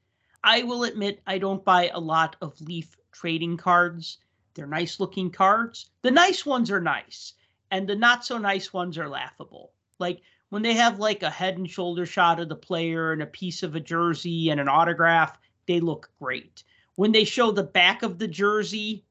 I 0.45 0.63
will 0.63 0.85
admit 0.85 1.23
I 1.27 1.39
don't 1.39 1.65
buy 1.65 1.89
a 1.89 2.01
lot 2.01 2.37
of 2.41 2.61
Leaf 2.61 2.97
trading 3.13 3.57
cards. 3.57 4.19
They're 4.55 4.67
nice 4.67 4.99
looking 4.99 5.31
cards. 5.31 5.91
The 6.03 6.11
nice 6.11 6.45
ones 6.45 6.71
are 6.71 6.81
nice, 6.81 7.35
and 7.71 7.89
the 7.89 7.95
not 7.95 8.25
so 8.25 8.39
nice 8.39 8.73
ones 8.73 8.99
are 8.99 9.09
laughable. 9.09 9.73
Like 9.99 10.21
when 10.51 10.63
they 10.63 10.75
have 10.75 10.99
like 10.99 11.23
a 11.23 11.31
head 11.31 11.57
and 11.57 11.71
shoulder 11.71 12.05
shot 12.05 12.41
of 12.41 12.49
the 12.49 12.57
player 12.57 13.13
and 13.13 13.23
a 13.23 13.27
piece 13.27 13.63
of 13.63 13.77
a 13.77 13.81
jersey 13.81 14.51
and 14.51 14.61
an 14.61 14.69
autograph, 14.69 15.39
they 15.67 15.81
look 15.81 16.11
great. 16.21 16.65
When 16.97 17.13
they 17.13 17.25
show 17.25 17.51
the 17.51 17.63
back 17.63 18.03
of 18.03 18.19
the 18.19 18.29
jersey, 18.29 19.05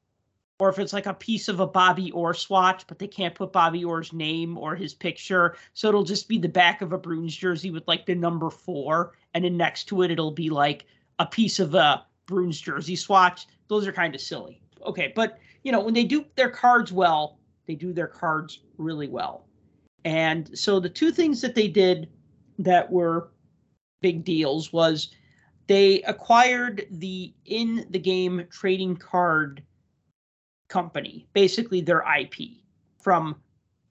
or 0.58 0.68
if 0.68 0.78
it's 0.78 0.92
like 0.92 1.06
a 1.06 1.14
piece 1.14 1.48
of 1.48 1.58
a 1.58 1.66
Bobby 1.66 2.12
Orr 2.12 2.34
swatch, 2.34 2.86
but 2.86 2.98
they 2.98 3.08
can't 3.08 3.34
put 3.34 3.52
Bobby 3.52 3.84
Orr's 3.84 4.12
name 4.12 4.56
or 4.56 4.76
his 4.76 4.94
picture, 4.94 5.56
so 5.74 5.88
it'll 5.88 6.04
just 6.04 6.28
be 6.28 6.38
the 6.38 6.48
back 6.48 6.82
of 6.82 6.92
a 6.92 6.98
Bruins 6.98 7.34
jersey 7.34 7.70
with 7.70 7.86
like 7.88 8.06
the 8.06 8.14
number 8.14 8.48
four, 8.48 9.14
and 9.34 9.44
then 9.44 9.56
next 9.56 9.84
to 9.84 10.02
it 10.02 10.10
it'll 10.12 10.30
be 10.30 10.50
like 10.50 10.84
a 11.18 11.26
piece 11.26 11.58
of 11.58 11.74
a 11.74 12.06
Bruins 12.26 12.60
jersey 12.60 12.94
swatch. 12.94 13.46
Those 13.68 13.86
are 13.86 13.92
kind 13.92 14.14
of 14.14 14.20
silly. 14.20 14.60
Okay, 14.86 15.12
but 15.16 15.38
you 15.64 15.72
know 15.72 15.80
when 15.80 15.94
they 15.94 16.04
do 16.04 16.24
their 16.36 16.50
cards 16.50 16.92
well, 16.92 17.38
they 17.66 17.74
do 17.74 17.92
their 17.92 18.06
cards 18.06 18.60
really 18.78 19.08
well. 19.08 19.46
And 20.04 20.56
so 20.56 20.78
the 20.78 20.88
two 20.88 21.10
things 21.10 21.40
that 21.40 21.54
they 21.54 21.68
did 21.68 22.08
that 22.58 22.90
were 22.90 23.30
big 24.00 24.24
deals 24.24 24.72
was 24.72 25.10
they 25.66 26.02
acquired 26.02 26.86
the 26.90 27.32
in 27.44 27.86
the 27.90 27.98
game 27.98 28.46
trading 28.50 28.96
card 28.96 29.62
company, 30.68 31.26
basically 31.32 31.80
their 31.80 32.04
IP 32.18 32.34
from 33.00 33.36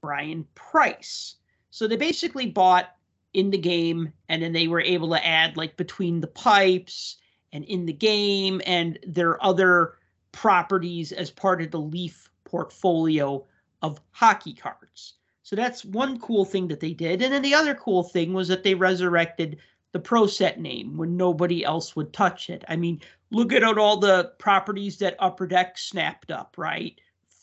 Brian 0.02 0.46
Price. 0.56 1.36
So 1.70 1.88
they 1.88 1.96
basically 1.96 2.48
bought 2.48 2.96
in 3.34 3.50
the 3.50 3.58
game 3.58 4.12
and 4.30 4.42
then 4.42 4.52
they 4.52 4.68
were 4.68 4.82
able 4.82 5.10
to 5.10 5.26
add 5.26 5.58
like 5.58 5.78
between 5.78 6.20
the 6.20 6.28
pipes 6.28 7.18
and 7.54 7.64
in 7.66 7.86
the 7.86 7.94
game 7.94 8.62
and 8.66 9.00
their 9.08 9.42
other 9.44 9.94
properties 10.32 11.12
as 11.12 11.30
part 11.30 11.62
of 11.62 11.72
the 11.72 11.80
Leaf 11.80 12.30
portfolio 12.46 13.46
of 13.82 14.02
hockey 14.12 14.54
cards. 14.54 15.14
So 15.44 15.56
that's 15.56 15.84
one 15.84 16.20
cool 16.20 16.46
thing 16.46 16.68
that 16.70 16.80
they 16.80 16.94
did. 16.94 17.22
And 17.22 17.34
then 17.34 17.42
the 17.42 17.56
other 17.56 17.76
cool 17.76 18.04
thing 18.04 18.34
was 18.34 18.48
that 18.48 18.64
they 18.64 18.74
resurrected 18.74 19.58
the 19.92 20.00
Pro 20.00 20.28
Set 20.28 20.60
name 20.60 20.98
when 20.98 21.18
nobody 21.18 21.64
else 21.64 21.96
would 21.96 22.14
touch 22.14 22.50
it. 22.50 22.64
I 22.68 22.76
mean, 22.76 23.02
look 23.30 23.52
at 23.54 23.64
all 23.64 23.98
the 23.98 24.34
properties 24.38 24.98
that 25.00 25.16
Upper 25.20 25.48
Deck 25.48 25.78
snapped 25.78 26.32
up, 26.32 26.56
right? 26.58 27.00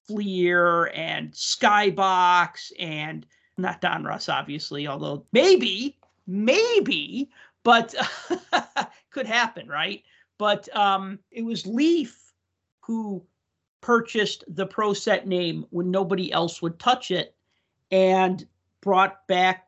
Fleer 0.07 0.87
and 0.95 1.33
Skybox 1.33 2.73
and 2.79 3.27
not 3.59 3.83
Donruss, 3.83 4.33
obviously, 4.33 4.87
although 4.87 5.25
maybe, 5.33 5.99
maybe, 6.27 7.31
but 7.65 7.95
could 9.11 9.27
happen, 9.27 9.69
right? 9.69 10.03
But 10.39 10.75
um, 10.75 11.19
it 11.31 11.43
was 11.43 11.67
Leaf 11.67 12.33
who 12.81 13.23
purchased 13.81 14.45
the 14.49 14.67
Pro 14.67 14.95
Set 14.95 15.27
name 15.27 15.67
when 15.71 15.91
nobody 15.91 16.33
else 16.33 16.63
would 16.63 16.79
touch 16.79 17.11
it 17.11 17.35
and 17.91 18.47
brought 18.81 19.27
back 19.27 19.68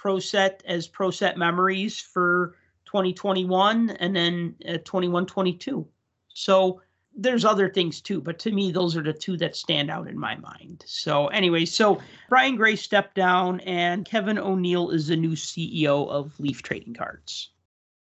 ProSet 0.00 0.60
as 0.64 0.88
ProSet 0.88 1.36
memories 1.36 2.00
for 2.00 2.54
2021 2.86 3.90
and 3.90 4.16
then 4.16 4.54
uh, 4.68 4.78
21 4.84 5.26
22. 5.26 5.86
So 6.28 6.80
there's 7.16 7.44
other 7.44 7.68
things 7.68 8.00
too, 8.00 8.20
but 8.20 8.38
to 8.40 8.52
me, 8.52 8.70
those 8.72 8.96
are 8.96 9.02
the 9.02 9.12
two 9.12 9.36
that 9.38 9.56
stand 9.56 9.90
out 9.90 10.08
in 10.08 10.18
my 10.18 10.36
mind. 10.36 10.84
So, 10.86 11.26
anyway, 11.28 11.64
so 11.64 12.00
Brian 12.28 12.56
Gray 12.56 12.76
stepped 12.76 13.14
down, 13.14 13.60
and 13.60 14.04
Kevin 14.04 14.38
O'Neill 14.38 14.90
is 14.90 15.08
the 15.08 15.16
new 15.16 15.32
CEO 15.32 16.08
of 16.08 16.38
Leaf 16.38 16.62
Trading 16.62 16.94
Cards. 16.94 17.50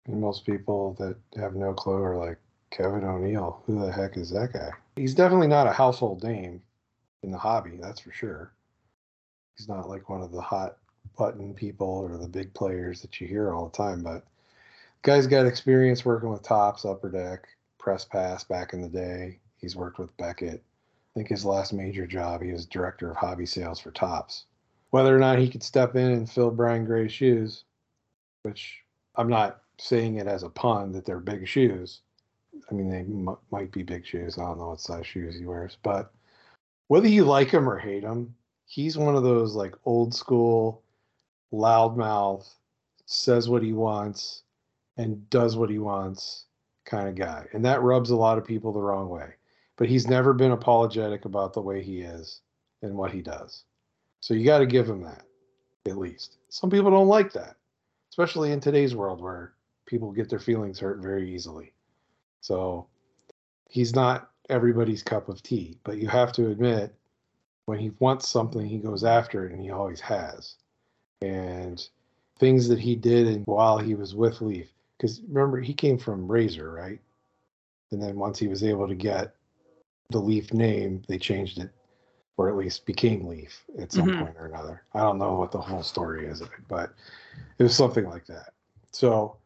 And 0.05 0.21
most 0.21 0.45
people 0.45 0.95
that 0.99 1.17
have 1.39 1.55
no 1.55 1.73
clue 1.73 2.01
are 2.01 2.17
like, 2.17 2.37
Kevin 2.71 3.03
O'Neill, 3.03 3.63
who 3.65 3.79
the 3.79 3.91
heck 3.91 4.15
is 4.15 4.29
that 4.29 4.53
guy? 4.53 4.69
He's 4.95 5.15
definitely 5.15 5.47
not 5.47 5.67
a 5.67 5.71
household 5.71 6.23
name 6.23 6.61
in 7.23 7.31
the 7.31 7.37
hobby, 7.37 7.77
that's 7.81 7.99
for 7.99 8.11
sure. 8.11 8.53
He's 9.57 9.67
not 9.67 9.89
like 9.89 10.07
one 10.07 10.21
of 10.21 10.31
the 10.31 10.41
hot 10.41 10.77
button 11.17 11.53
people 11.53 11.87
or 11.87 12.17
the 12.17 12.27
big 12.27 12.53
players 12.53 13.01
that 13.01 13.19
you 13.19 13.27
hear 13.27 13.53
all 13.53 13.67
the 13.67 13.77
time, 13.77 14.01
but 14.01 14.23
guy's 15.01 15.27
got 15.27 15.45
experience 15.45 16.05
working 16.05 16.29
with 16.29 16.43
Topps, 16.43 16.85
Upper 16.85 17.09
Deck, 17.09 17.47
Press 17.77 18.05
Pass 18.05 18.43
back 18.43 18.73
in 18.73 18.81
the 18.81 18.89
day. 18.89 19.39
He's 19.57 19.75
worked 19.75 19.99
with 19.99 20.15
Beckett. 20.17 20.63
I 20.63 21.19
think 21.19 21.29
his 21.29 21.45
last 21.45 21.73
major 21.73 22.07
job, 22.07 22.41
he 22.41 22.51
was 22.51 22.65
director 22.65 23.11
of 23.11 23.17
hobby 23.17 23.45
sales 23.45 23.79
for 23.79 23.91
Topps. 23.91 24.45
Whether 24.91 25.15
or 25.15 25.19
not 25.19 25.39
he 25.39 25.49
could 25.49 25.63
step 25.63 25.95
in 25.95 26.11
and 26.11 26.29
fill 26.29 26.51
Brian 26.51 26.85
Gray's 26.85 27.11
shoes, 27.11 27.63
which 28.43 28.81
I'm 29.15 29.29
not 29.29 29.61
saying 29.77 30.15
it 30.15 30.27
as 30.27 30.43
a 30.43 30.49
pun 30.49 30.91
that 30.93 31.05
they're 31.05 31.19
big 31.19 31.47
shoes. 31.47 32.01
I 32.69 32.73
mean, 32.73 32.89
they 32.89 32.99
m- 32.99 33.37
might 33.51 33.71
be 33.71 33.83
big 33.83 34.05
shoes. 34.05 34.37
I 34.37 34.43
don't 34.43 34.57
know 34.57 34.69
what 34.69 34.81
size 34.81 35.05
shoes 35.05 35.37
he 35.37 35.45
wears, 35.45 35.77
but 35.83 36.11
whether 36.87 37.07
you 37.07 37.23
like 37.23 37.49
him 37.49 37.69
or 37.69 37.77
hate 37.77 38.03
him, 38.03 38.35
he's 38.65 38.97
one 38.97 39.15
of 39.15 39.23
those 39.23 39.55
like 39.55 39.75
old 39.85 40.13
school, 40.13 40.83
loudmouth, 41.53 42.47
says 43.05 43.49
what 43.49 43.63
he 43.63 43.73
wants 43.73 44.43
and 44.97 45.29
does 45.29 45.57
what 45.57 45.69
he 45.69 45.79
wants 45.79 46.45
kind 46.85 47.07
of 47.07 47.15
guy. 47.15 47.45
And 47.53 47.63
that 47.65 47.81
rubs 47.81 48.09
a 48.09 48.15
lot 48.15 48.37
of 48.37 48.45
people 48.45 48.71
the 48.71 48.81
wrong 48.81 49.09
way. 49.09 49.33
But 49.77 49.87
he's 49.87 50.07
never 50.07 50.33
been 50.33 50.51
apologetic 50.51 51.25
about 51.25 51.53
the 51.53 51.61
way 51.61 51.81
he 51.81 52.01
is 52.01 52.41
and 52.81 52.95
what 52.95 53.11
he 53.11 53.21
does. 53.21 53.63
So 54.19 54.33
you 54.33 54.45
got 54.45 54.59
to 54.59 54.65
give 54.65 54.89
him 54.89 55.01
that, 55.03 55.23
at 55.87 55.97
least. 55.97 56.37
Some 56.49 56.69
people 56.69 56.91
don't 56.91 57.07
like 57.07 57.31
that, 57.33 57.55
especially 58.11 58.51
in 58.51 58.59
today's 58.59 58.95
world 58.95 59.21
where 59.21 59.53
people 59.85 60.11
get 60.11 60.29
their 60.29 60.39
feelings 60.39 60.79
hurt 60.79 60.99
very 60.99 61.33
easily. 61.33 61.71
So 62.41 62.87
he's 63.69 63.95
not 63.95 64.31
everybody's 64.49 65.03
cup 65.03 65.29
of 65.29 65.41
tea, 65.41 65.77
but 65.83 65.97
you 65.97 66.07
have 66.09 66.33
to 66.33 66.49
admit 66.49 66.93
when 67.65 67.79
he 67.79 67.91
wants 67.99 68.27
something, 68.27 68.65
he 68.65 68.79
goes 68.79 69.03
after 69.03 69.45
it, 69.45 69.53
and 69.53 69.61
he 69.61 69.69
always 69.69 70.01
has. 70.01 70.55
And 71.21 71.85
things 72.39 72.67
that 72.69 72.79
he 72.79 72.95
did 72.95 73.27
and 73.27 73.45
while 73.45 73.77
he 73.77 73.95
was 73.95 74.15
with 74.15 74.41
Leaf, 74.41 74.67
because 74.97 75.21
remember 75.27 75.59
he 75.59 75.73
came 75.73 75.97
from 75.97 76.31
Razor, 76.31 76.71
right? 76.71 76.99
And 77.91 78.01
then 78.01 78.17
once 78.17 78.39
he 78.39 78.47
was 78.47 78.63
able 78.63 78.87
to 78.87 78.95
get 78.95 79.35
the 80.09 80.19
Leaf 80.19 80.53
name, 80.53 81.01
they 81.07 81.17
changed 81.17 81.59
it, 81.59 81.69
or 82.37 82.49
at 82.49 82.55
least 82.55 82.85
became 82.85 83.27
Leaf 83.27 83.63
at 83.77 83.91
some 83.91 84.07
Mhm. 84.07 84.19
point 84.19 84.37
or 84.37 84.45
another. 84.45 84.83
I 84.93 85.01
don't 85.01 85.17
know 85.17 85.35
what 85.35 85.51
the 85.51 85.61
whole 85.61 85.83
story 85.83 86.25
is 86.25 86.41
of 86.41 86.47
it, 86.47 86.67
but 86.67 86.93
it 87.57 87.63
was 87.63 87.75
something 87.75 88.05
like 88.05 88.25
that. 88.27 88.53
So 88.91 89.37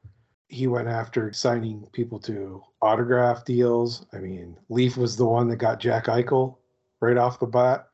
he 0.48 0.68
went 0.68 0.88
after 0.88 1.34
signing 1.34 1.88
people 1.92 2.20
to 2.20 2.64
autograph 2.82 3.44
deals. 3.46 4.06
I 4.14 4.20
mean, 4.20 4.56
Leaf 4.70 4.96
was 4.98 5.16
the 5.16 5.26
one 5.26 5.48
that 5.48 5.56
got 5.58 5.80
Jack 5.80 6.06
Eichel 6.06 6.58
right 7.02 7.18
off 7.18 7.40
the 7.40 7.48
bat. 7.48 7.90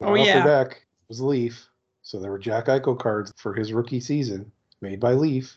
Oh, 0.00 0.16
off 0.16 0.26
yeah. 0.26 0.42
the 0.42 0.48
deck 0.48 0.72
it 0.72 1.08
was 1.08 1.20
Leaf. 1.20 1.69
So 2.10 2.18
there 2.18 2.32
were 2.32 2.40
Jack 2.40 2.66
Eichel 2.66 2.98
cards 2.98 3.32
for 3.36 3.54
his 3.54 3.72
rookie 3.72 4.00
season 4.00 4.50
made 4.80 4.98
by 4.98 5.12
Leaf. 5.12 5.56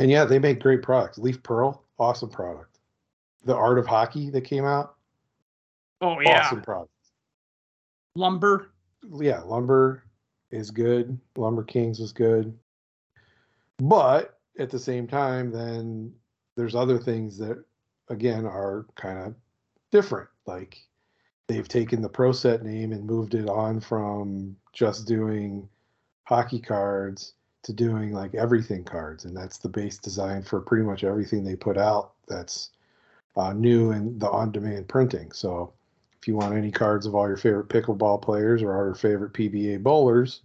And 0.00 0.10
yeah, 0.10 0.24
they 0.24 0.38
make 0.38 0.60
great 0.60 0.80
products. 0.82 1.18
Leaf 1.18 1.42
Pearl, 1.42 1.84
awesome 1.98 2.30
product. 2.30 2.78
The 3.44 3.54
Art 3.54 3.78
of 3.78 3.86
Hockey 3.86 4.30
that 4.30 4.44
came 4.44 4.64
out, 4.64 4.94
Oh 6.00 6.18
yeah. 6.20 6.40
awesome 6.46 6.62
product. 6.62 6.90
Lumber. 8.14 8.70
yeah, 9.20 9.40
Lumber 9.40 10.04
is 10.50 10.70
good. 10.70 11.18
Lumber 11.36 11.64
Kings 11.64 12.00
was 12.00 12.14
good. 12.14 12.58
But 13.78 14.38
at 14.58 14.70
the 14.70 14.78
same 14.78 15.06
time, 15.06 15.52
then 15.52 16.14
there's 16.56 16.74
other 16.74 16.98
things 16.98 17.36
that 17.38 17.62
again 18.08 18.46
are 18.46 18.86
kind 18.96 19.18
of 19.18 19.34
different. 19.90 20.30
Like 20.46 20.78
they've 21.46 21.68
taken 21.68 22.00
the 22.00 22.08
Pro 22.08 22.32
Set 22.32 22.62
name 22.62 22.92
and 22.92 23.04
moved 23.04 23.34
it 23.34 23.50
on 23.50 23.80
from 23.80 24.56
just 24.72 25.06
doing 25.06 25.68
hockey 26.24 26.60
cards 26.60 27.34
to 27.62 27.72
doing 27.72 28.12
like 28.12 28.34
everything 28.34 28.84
cards, 28.84 29.24
and 29.24 29.36
that's 29.36 29.58
the 29.58 29.68
base 29.68 29.98
design 29.98 30.42
for 30.42 30.60
pretty 30.60 30.84
much 30.84 31.04
everything 31.04 31.44
they 31.44 31.56
put 31.56 31.78
out. 31.78 32.12
That's 32.28 32.70
uh, 33.36 33.52
new 33.52 33.92
in 33.92 34.18
the 34.18 34.30
on-demand 34.30 34.88
printing. 34.88 35.32
So 35.32 35.72
if 36.20 36.28
you 36.28 36.36
want 36.36 36.54
any 36.54 36.70
cards 36.70 37.06
of 37.06 37.14
all 37.14 37.26
your 37.26 37.36
favorite 37.36 37.68
pickleball 37.68 38.22
players 38.22 38.62
or 38.62 38.76
all 38.76 38.84
your 38.84 38.94
favorite 38.94 39.32
PBA 39.32 39.82
bowlers, 39.82 40.42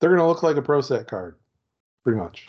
they're 0.00 0.10
going 0.10 0.20
to 0.20 0.26
look 0.26 0.42
like 0.42 0.56
a 0.56 0.62
pro 0.62 0.80
set 0.80 1.08
card, 1.08 1.36
pretty 2.02 2.18
much. 2.18 2.48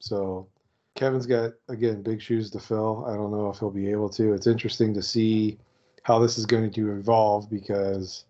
So 0.00 0.48
Kevin's 0.94 1.26
got 1.26 1.52
again 1.68 2.02
big 2.02 2.20
shoes 2.20 2.50
to 2.50 2.60
fill. 2.60 3.06
I 3.06 3.14
don't 3.14 3.30
know 3.30 3.48
if 3.48 3.58
he'll 3.58 3.70
be 3.70 3.90
able 3.90 4.10
to. 4.10 4.34
It's 4.34 4.46
interesting 4.46 4.92
to 4.94 5.02
see 5.02 5.58
how 6.02 6.18
this 6.18 6.36
is 6.36 6.46
going 6.46 6.70
to 6.72 6.92
evolve 6.92 7.48
because 7.48 8.24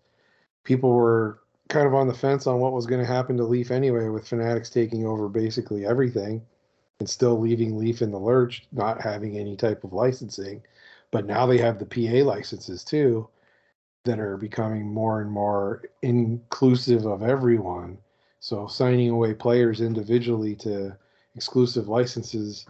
people 0.63 0.91
were 0.91 1.39
kind 1.69 1.87
of 1.87 1.93
on 1.93 2.07
the 2.07 2.13
fence 2.13 2.47
on 2.47 2.59
what 2.59 2.73
was 2.73 2.85
going 2.85 3.01
to 3.01 3.11
happen 3.11 3.37
to 3.37 3.43
Leaf 3.43 3.71
anyway, 3.71 4.07
with 4.07 4.27
Fanatics 4.27 4.69
taking 4.69 5.05
over 5.05 5.27
basically 5.27 5.85
everything 5.85 6.41
and 6.99 7.09
still 7.09 7.39
leaving 7.39 7.77
Leaf 7.77 8.01
in 8.01 8.11
the 8.11 8.19
lurch, 8.19 8.65
not 8.71 9.01
having 9.01 9.37
any 9.37 9.55
type 9.55 9.83
of 9.83 9.93
licensing. 9.93 10.61
But 11.11 11.25
now 11.25 11.45
they 11.45 11.57
have 11.57 11.79
the 11.79 11.85
PA 11.85 12.25
licenses 12.27 12.83
too 12.83 13.27
that 14.05 14.19
are 14.19 14.37
becoming 14.37 14.85
more 14.85 15.21
and 15.21 15.31
more 15.31 15.83
inclusive 16.01 17.05
of 17.05 17.23
everyone. 17.23 17.97
So 18.39 18.67
signing 18.67 19.09
away 19.09 19.33
players 19.33 19.81
individually 19.81 20.55
to 20.57 20.95
exclusive 21.35 21.87
licenses 21.87 22.65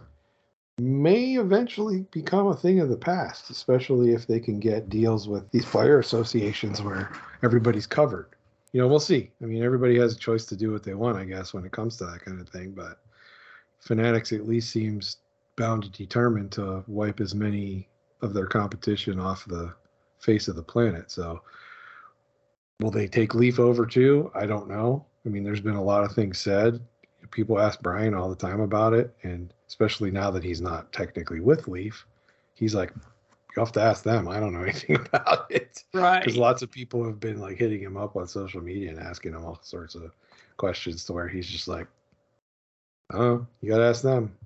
may 0.78 1.36
eventually 1.36 2.06
become 2.10 2.48
a 2.48 2.56
thing 2.56 2.80
of 2.80 2.88
the 2.88 2.96
past, 2.96 3.50
especially 3.50 4.12
if 4.12 4.26
they 4.26 4.40
can 4.40 4.58
get 4.58 4.88
deals 4.88 5.28
with 5.28 5.48
these 5.50 5.64
player 5.64 5.98
associations 6.00 6.82
where 6.82 7.12
everybody's 7.42 7.86
covered. 7.86 8.30
You 8.72 8.80
know, 8.80 8.88
we'll 8.88 8.98
see. 8.98 9.30
I 9.40 9.46
mean, 9.46 9.62
everybody 9.62 9.98
has 10.00 10.14
a 10.14 10.18
choice 10.18 10.46
to 10.46 10.56
do 10.56 10.72
what 10.72 10.82
they 10.82 10.94
want, 10.94 11.16
I 11.16 11.24
guess, 11.24 11.54
when 11.54 11.64
it 11.64 11.70
comes 11.70 11.96
to 11.98 12.06
that 12.06 12.24
kind 12.24 12.40
of 12.40 12.48
thing. 12.48 12.72
But 12.72 12.98
Fanatics 13.80 14.32
at 14.32 14.48
least 14.48 14.70
seems 14.70 15.18
bound 15.56 15.84
to 15.84 15.90
determine 15.90 16.48
to 16.50 16.82
wipe 16.88 17.20
as 17.20 17.34
many 17.34 17.88
of 18.22 18.34
their 18.34 18.46
competition 18.46 19.20
off 19.20 19.44
the 19.44 19.72
face 20.18 20.48
of 20.48 20.56
the 20.56 20.62
planet. 20.62 21.10
So 21.10 21.42
will 22.80 22.90
they 22.90 23.06
take 23.06 23.34
Leaf 23.34 23.60
over 23.60 23.86
too? 23.86 24.32
I 24.34 24.46
don't 24.46 24.68
know. 24.68 25.06
I 25.24 25.28
mean, 25.28 25.44
there's 25.44 25.60
been 25.60 25.76
a 25.76 25.82
lot 25.82 26.02
of 26.02 26.12
things 26.12 26.40
said. 26.40 26.80
People 27.30 27.58
ask 27.58 27.80
Brian 27.80 28.14
all 28.14 28.28
the 28.28 28.36
time 28.36 28.60
about 28.60 28.92
it, 28.94 29.14
and 29.22 29.52
especially 29.68 30.10
now 30.10 30.30
that 30.30 30.44
he's 30.44 30.60
not 30.60 30.92
technically 30.92 31.40
with 31.40 31.68
Leaf, 31.68 32.06
he's 32.54 32.74
like, 32.74 32.92
"You 32.94 33.60
have 33.60 33.72
to 33.72 33.82
ask 33.82 34.04
them. 34.04 34.28
I 34.28 34.40
don't 34.40 34.52
know 34.52 34.62
anything 34.68 34.96
about 34.96 35.50
it." 35.50 35.84
Right. 35.92 36.20
Because 36.20 36.36
lots 36.36 36.62
of 36.62 36.70
people 36.70 37.04
have 37.04 37.20
been 37.20 37.40
like 37.40 37.56
hitting 37.56 37.80
him 37.80 37.96
up 37.96 38.16
on 38.16 38.26
social 38.26 38.60
media 38.60 38.90
and 38.90 38.98
asking 38.98 39.32
him 39.32 39.44
all 39.44 39.58
sorts 39.62 39.94
of 39.94 40.12
questions 40.56 41.04
to 41.06 41.12
where 41.12 41.28
he's 41.28 41.48
just 41.48 41.68
like, 41.68 41.86
"Oh, 43.12 43.46
you 43.60 43.68
got 43.70 43.78
to 43.78 43.84
ask 43.84 44.02
them." 44.02 44.36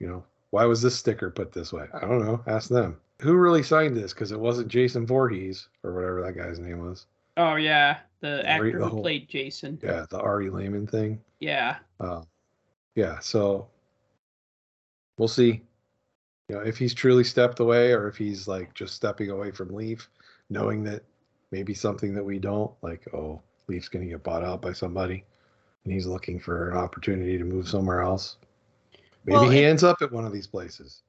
You 0.00 0.08
know, 0.08 0.24
why 0.50 0.64
was 0.66 0.82
this 0.82 0.96
sticker 0.96 1.30
put 1.30 1.52
this 1.52 1.72
way? 1.72 1.86
I 1.92 2.00
don't 2.00 2.24
know. 2.24 2.42
Ask 2.46 2.68
them. 2.68 3.00
Who 3.20 3.34
really 3.34 3.62
signed 3.62 3.96
this? 3.96 4.12
Because 4.12 4.32
it 4.32 4.40
wasn't 4.40 4.68
Jason 4.68 5.06
Voorhees 5.06 5.68
or 5.82 5.94
whatever 5.94 6.22
that 6.22 6.36
guy's 6.36 6.58
name 6.58 6.78
was. 6.78 7.06
Oh 7.36 7.56
yeah. 7.56 7.98
The 8.20 8.46
actor 8.48 8.78
who 8.78 8.84
whole- 8.84 9.02
played 9.02 9.28
Jason. 9.28 9.78
Yeah, 9.82 10.06
the 10.08 10.18
Ari 10.18 10.50
Lehman 10.50 10.86
thing. 10.86 11.20
Yeah. 11.40 11.76
Uh, 12.00 12.22
yeah, 12.94 13.18
so 13.18 13.68
we'll 15.18 15.28
see. 15.28 15.62
You 16.48 16.56
know, 16.56 16.62
if 16.62 16.78
he's 16.78 16.94
truly 16.94 17.24
stepped 17.24 17.60
away 17.60 17.92
or 17.92 18.08
if 18.08 18.16
he's 18.16 18.46
like 18.48 18.72
just 18.74 18.94
stepping 18.94 19.30
away 19.30 19.50
from 19.50 19.68
Leaf, 19.74 20.08
knowing 20.50 20.84
that 20.84 21.02
maybe 21.50 21.74
something 21.74 22.14
that 22.14 22.24
we 22.24 22.38
don't, 22.38 22.70
like, 22.82 23.06
oh, 23.14 23.40
Leaf's 23.66 23.88
going 23.88 24.04
to 24.04 24.10
get 24.10 24.22
bought 24.22 24.44
out 24.44 24.60
by 24.62 24.72
somebody 24.72 25.24
and 25.84 25.92
he's 25.92 26.06
looking 26.06 26.38
for 26.38 26.70
an 26.70 26.76
opportunity 26.76 27.38
to 27.38 27.44
move 27.44 27.68
somewhere 27.68 28.00
else. 28.00 28.36
Maybe 29.24 29.38
Well, 29.38 29.48
he 29.48 29.64
ends 29.64 29.82
up 29.84 30.02
at 30.02 30.12
one 30.12 30.26
of 30.26 30.32
these 30.32 30.46
places. 30.46 31.02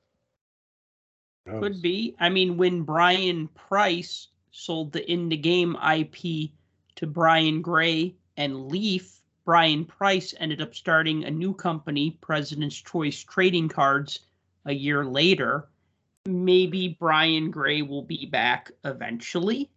Could 1.48 1.82
be. 1.82 2.16
I 2.20 2.30
mean, 2.30 2.58
when 2.58 2.82
Brian 2.82 3.48
Price 3.50 4.30
sold 4.56 4.94
the 4.94 5.12
in 5.12 5.28
the 5.28 5.38
game 5.38 5.76
IP 5.76 6.52
to 6.96 7.06
Brian 7.06 7.62
Gray 7.62 8.16
and 8.38 8.70
Leaf, 8.70 9.22
Brian 9.44 9.84
Price 9.86 10.34
ended 10.40 10.62
up 10.62 10.74
starting 10.74 11.26
a 11.26 11.32
new 11.32 11.54
company, 11.54 12.18
President's 12.22 12.82
Choice 12.82 13.22
Trading 13.22 13.68
Cards, 13.68 14.22
a 14.66 14.74
year 14.74 15.06
later. 15.06 15.68
Maybe 16.26 16.98
Brian 17.00 17.52
Gray 17.52 17.82
will 17.82 18.02
be 18.02 18.26
back 18.26 18.72
eventually, 18.86 19.70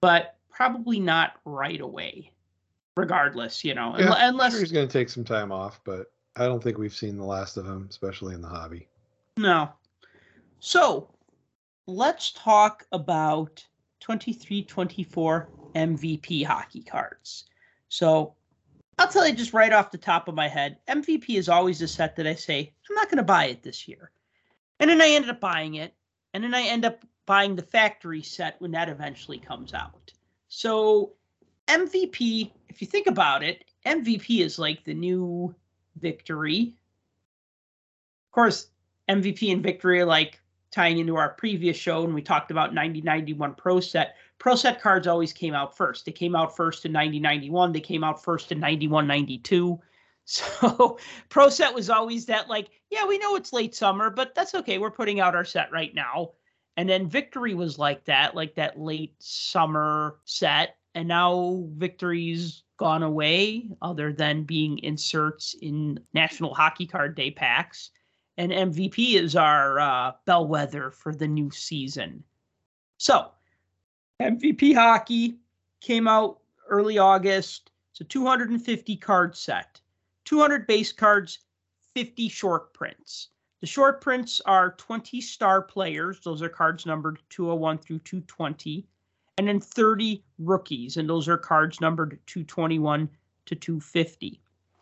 but 0.00 0.36
probably 0.50 0.98
not 0.98 1.34
right 1.44 1.80
away. 1.80 2.32
Regardless, 2.96 3.62
you 3.62 3.74
know, 3.74 3.94
Yeah, 3.98 4.14
unless 4.28 4.52
sure 4.52 4.60
he's 4.60 4.72
going 4.72 4.88
to 4.88 4.92
take 4.92 5.10
some 5.10 5.24
time 5.24 5.52
off, 5.52 5.80
but 5.84 6.12
I 6.36 6.46
don't 6.46 6.62
think 6.62 6.78
we've 6.78 6.94
seen 6.94 7.16
the 7.16 7.24
last 7.24 7.56
of 7.56 7.66
him, 7.66 7.86
especially 7.90 8.34
in 8.34 8.40
the 8.40 8.48
hobby. 8.48 8.88
No. 9.36 9.70
So 10.60 11.08
let's 11.86 12.32
talk 12.32 12.86
about 12.90 13.64
23 14.04 14.64
24 14.64 15.48
MVP 15.74 16.44
hockey 16.44 16.82
cards. 16.82 17.44
So 17.88 18.34
I'll 18.98 19.08
tell 19.08 19.26
you 19.26 19.34
just 19.34 19.54
right 19.54 19.72
off 19.72 19.90
the 19.90 19.98
top 19.98 20.28
of 20.28 20.34
my 20.34 20.46
head 20.46 20.76
MVP 20.88 21.30
is 21.30 21.48
always 21.48 21.80
a 21.80 21.88
set 21.88 22.14
that 22.16 22.26
I 22.26 22.34
say, 22.34 22.74
I'm 22.88 22.96
not 22.96 23.08
going 23.08 23.16
to 23.16 23.24
buy 23.24 23.46
it 23.46 23.62
this 23.62 23.88
year. 23.88 24.10
And 24.78 24.90
then 24.90 25.00
I 25.00 25.08
ended 25.08 25.30
up 25.30 25.40
buying 25.40 25.76
it. 25.76 25.94
And 26.34 26.44
then 26.44 26.54
I 26.54 26.62
end 26.62 26.84
up 26.84 27.02
buying 27.24 27.56
the 27.56 27.62
factory 27.62 28.20
set 28.20 28.60
when 28.60 28.72
that 28.72 28.90
eventually 28.90 29.38
comes 29.38 29.72
out. 29.72 30.12
So 30.48 31.14
MVP, 31.68 32.50
if 32.68 32.82
you 32.82 32.86
think 32.86 33.06
about 33.06 33.42
it, 33.42 33.64
MVP 33.86 34.40
is 34.40 34.58
like 34.58 34.84
the 34.84 34.92
new 34.92 35.54
victory. 35.98 36.74
Of 38.28 38.32
course, 38.32 38.66
MVP 39.08 39.50
and 39.50 39.62
victory 39.62 40.00
are 40.00 40.06
like 40.06 40.40
tying 40.74 40.98
into 40.98 41.16
our 41.16 41.30
previous 41.30 41.76
show 41.76 42.02
when 42.02 42.14
we 42.14 42.20
talked 42.20 42.50
about 42.50 42.74
9091 42.74 43.54
Pro 43.54 43.78
Set. 43.78 44.16
Pro 44.38 44.56
Set 44.56 44.80
cards 44.80 45.06
always 45.06 45.32
came 45.32 45.54
out 45.54 45.76
first. 45.76 46.04
They 46.04 46.12
came 46.12 46.34
out 46.34 46.56
first 46.56 46.84
in 46.84 46.90
9091. 46.92 47.72
They 47.72 47.80
came 47.80 48.02
out 48.02 48.22
first 48.22 48.52
in 48.52 48.60
9192. 48.60 49.80
So 50.26 50.98
Pro 51.28 51.50
Set 51.50 51.74
was 51.74 51.90
always 51.90 52.24
that 52.26 52.48
like, 52.48 52.70
yeah, 52.88 53.06
we 53.06 53.18
know 53.18 53.36
it's 53.36 53.52
late 53.52 53.74
summer, 53.74 54.08
but 54.08 54.34
that's 54.34 54.54
okay. 54.54 54.78
We're 54.78 54.90
putting 54.90 55.20
out 55.20 55.34
our 55.34 55.44
set 55.44 55.70
right 55.70 55.94
now. 55.94 56.30
And 56.78 56.88
then 56.88 57.10
Victory 57.10 57.52
was 57.52 57.78
like 57.78 58.06
that, 58.06 58.34
like 58.34 58.54
that 58.54 58.80
late 58.80 59.14
summer 59.18 60.20
set. 60.24 60.76
And 60.94 61.08
now 61.08 61.66
Victory's 61.76 62.62
gone 62.78 63.02
away, 63.02 63.68
other 63.82 64.14
than 64.14 64.44
being 64.44 64.78
inserts 64.78 65.54
in 65.60 66.00
National 66.14 66.54
Hockey 66.54 66.86
Card 66.86 67.14
Day 67.14 67.30
packs. 67.30 67.90
And 68.36 68.50
MVP 68.50 69.14
is 69.14 69.36
our 69.36 69.78
uh, 69.78 70.12
bellwether 70.24 70.90
for 70.90 71.14
the 71.14 71.28
new 71.28 71.50
season. 71.50 72.24
So, 72.98 73.30
MVP 74.20 74.74
Hockey 74.74 75.36
came 75.80 76.08
out 76.08 76.40
early 76.68 76.98
August. 76.98 77.70
It's 77.92 78.00
a 78.00 78.04
250 78.04 78.96
card 78.96 79.36
set, 79.36 79.80
200 80.24 80.66
base 80.66 80.92
cards, 80.92 81.40
50 81.94 82.28
short 82.28 82.74
prints. 82.74 83.28
The 83.60 83.66
short 83.66 84.00
prints 84.00 84.42
are 84.46 84.72
20 84.72 85.20
star 85.20 85.62
players. 85.62 86.20
Those 86.20 86.42
are 86.42 86.48
cards 86.48 86.86
numbered 86.86 87.22
201 87.30 87.78
through 87.78 88.00
220. 88.00 88.86
And 89.38 89.48
then 89.48 89.60
30 89.60 90.22
rookies. 90.38 90.96
And 90.96 91.08
those 91.08 91.28
are 91.28 91.38
cards 91.38 91.80
numbered 91.80 92.18
221 92.26 93.08
to 93.46 93.54
250. 93.54 94.40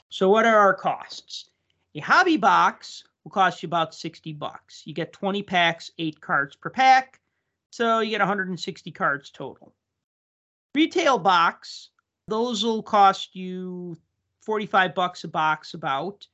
So, 0.08 0.28
what 0.28 0.44
are 0.46 0.58
our 0.58 0.74
costs? 0.74 1.50
A 1.94 2.00
hobby 2.00 2.36
box 2.36 3.04
will 3.24 3.30
cost 3.30 3.62
you 3.62 3.66
about 3.66 3.94
60 3.94 4.32
bucks. 4.34 4.82
You 4.84 4.94
get 4.94 5.12
20 5.12 5.42
packs, 5.42 5.90
eight 5.98 6.20
cards 6.20 6.56
per 6.56 6.70
pack. 6.70 7.20
So, 7.70 8.00
you 8.00 8.10
get 8.10 8.20
160 8.20 8.90
cards 8.90 9.30
total. 9.30 9.72
Retail 10.74 11.18
box, 11.18 11.90
those 12.28 12.64
will 12.64 12.82
cost 12.82 13.34
you 13.34 13.96
45 14.42 14.94
bucks 14.94 15.24
a 15.24 15.28
box 15.28 15.74
about. 15.74 16.26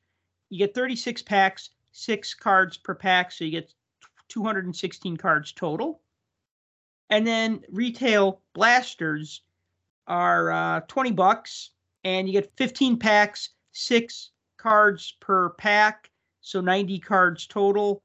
You 0.50 0.58
get 0.58 0.74
36 0.74 1.22
packs, 1.22 1.70
six 1.92 2.34
cards 2.34 2.76
per 2.76 2.94
pack, 2.94 3.32
so 3.32 3.44
you 3.44 3.50
get 3.50 3.72
216 4.28 5.16
cards 5.16 5.52
total. 5.52 6.00
And 7.10 7.26
then 7.26 7.62
retail 7.70 8.40
blasters 8.54 9.42
are 10.06 10.50
uh, 10.50 10.80
20 10.88 11.12
bucks, 11.12 11.70
and 12.04 12.26
you 12.26 12.32
get 12.32 12.52
15 12.56 12.98
packs, 12.98 13.50
six 13.72 14.30
cards 14.56 15.16
per 15.20 15.50
pack, 15.50 16.07
so 16.48 16.62
90 16.62 16.98
cards 17.00 17.46
total. 17.46 18.02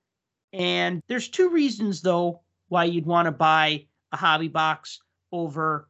And 0.51 1.01
there's 1.07 1.29
two 1.29 1.49
reasons 1.49 2.01
though 2.01 2.41
why 2.67 2.83
you'd 2.85 3.05
want 3.05 3.27
to 3.27 3.31
buy 3.31 3.85
a 4.11 4.17
hobby 4.17 4.49
box 4.49 4.99
over 5.31 5.87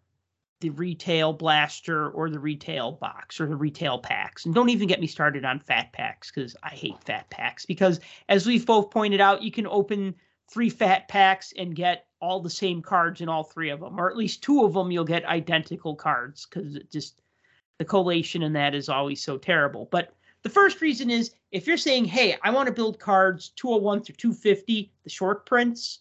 the 0.61 0.69
retail 0.69 1.33
blaster 1.33 2.11
or 2.11 2.29
the 2.29 2.39
retail 2.39 2.93
box 2.93 3.41
or 3.41 3.47
the 3.47 3.55
retail 3.55 3.97
packs. 3.97 4.45
And 4.45 4.53
don't 4.53 4.69
even 4.69 4.87
get 4.87 5.01
me 5.01 5.07
started 5.07 5.43
on 5.43 5.59
fat 5.59 5.91
packs 5.93 6.31
because 6.31 6.55
I 6.63 6.69
hate 6.69 7.03
fat 7.03 7.29
packs. 7.31 7.65
Because 7.65 7.99
as 8.29 8.45
we've 8.45 8.65
both 8.65 8.91
pointed 8.91 9.19
out, 9.19 9.41
you 9.41 9.51
can 9.51 9.67
open 9.67 10.13
three 10.49 10.69
fat 10.69 11.07
packs 11.07 11.53
and 11.57 11.75
get 11.75 12.05
all 12.21 12.39
the 12.39 12.49
same 12.49 12.81
cards 12.81 13.19
in 13.19 13.27
all 13.27 13.43
three 13.43 13.71
of 13.71 13.79
them, 13.79 13.99
or 13.99 14.09
at 14.09 14.15
least 14.15 14.43
two 14.43 14.63
of 14.63 14.73
them 14.73 14.91
you'll 14.91 15.03
get 15.03 15.25
identical 15.25 15.95
cards 15.95 16.45
because 16.45 16.75
it 16.75 16.91
just 16.91 17.19
the 17.79 17.85
collation 17.85 18.43
in 18.43 18.53
that 18.53 18.75
is 18.75 18.89
always 18.89 19.21
so 19.23 19.37
terrible. 19.37 19.89
But 19.91 20.13
the 20.43 20.49
first 20.49 20.81
reason 20.81 21.09
is 21.09 21.33
if 21.51 21.65
you're 21.65 21.77
saying, 21.77 22.05
hey, 22.05 22.37
I 22.43 22.51
want 22.51 22.67
to 22.67 22.73
build 22.73 22.99
cards 22.99 23.49
201 23.55 24.03
through 24.03 24.15
250, 24.15 24.91
the 25.03 25.09
short 25.09 25.45
prints, 25.45 25.99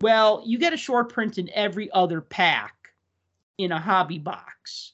well, 0.00 0.42
you 0.44 0.58
get 0.58 0.72
a 0.72 0.76
short 0.76 1.12
print 1.12 1.38
in 1.38 1.48
every 1.54 1.90
other 1.92 2.20
pack 2.20 2.74
in 3.58 3.70
a 3.70 3.80
hobby 3.80 4.18
box, 4.18 4.92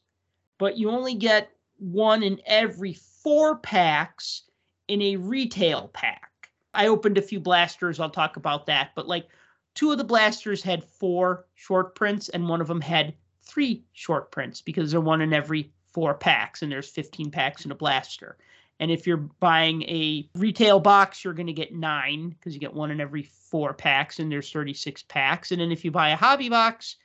but 0.59 0.77
you 0.77 0.91
only 0.91 1.15
get 1.15 1.51
one 1.79 2.23
in 2.23 2.41
every 2.45 2.93
four 2.93 3.57
packs 3.57 4.43
in 4.89 5.01
a 5.01 5.17
retail 5.17 5.89
pack. 5.89 6.51
I 6.75 6.89
opened 6.89 7.17
a 7.17 7.23
few 7.23 7.41
blasters, 7.41 7.99
I'll 7.99 8.11
talk 8.11 8.37
about 8.37 8.67
that, 8.67 8.91
but 8.95 9.09
like 9.09 9.29
two 9.75 9.91
of 9.91 9.99
the 9.99 10.05
blasters 10.05 10.63
had 10.63 10.85
four 10.85 11.47
short 11.55 11.95
prints 11.95 12.29
and 12.29 12.49
one 12.49 12.61
of 12.61 12.69
them 12.69 12.83
had 12.83 13.15
three 13.43 13.83
short 13.93 14.31
prints 14.31 14.61
because 14.61 14.91
they're 14.91 15.01
one 15.01 15.23
in 15.23 15.33
every 15.33 15.73
four 15.93 16.15
packs 16.15 16.63
and 16.63 16.71
there's 16.71 16.89
15 16.89 17.31
packs 17.31 17.65
in 17.65 17.73
a 17.73 17.75
blaster. 17.75 18.37
And 18.81 18.91
if 18.91 19.07
you're 19.07 19.19
buying 19.19 19.83
a 19.83 20.27
retail 20.35 20.81
box, 20.81 21.23
you're 21.23 21.35
going 21.35 21.49
to 21.49 21.53
get 21.53 21.75
nine 21.75 22.31
because 22.31 22.55
you 22.55 22.61
get 22.61 22.73
one 22.73 22.91
in 22.91 22.99
every 22.99 23.23
four 23.23 23.75
packs 23.75 24.19
and 24.19 24.33
there's 24.33 24.51
36 24.51 25.03
packs. 25.03 25.53
And 25.53 25.61
then 25.61 25.71
if 25.71 25.85
you 25.85 25.91
buy 25.91 26.09
a 26.09 26.17
hobby 26.17 26.49
box, 26.49 26.97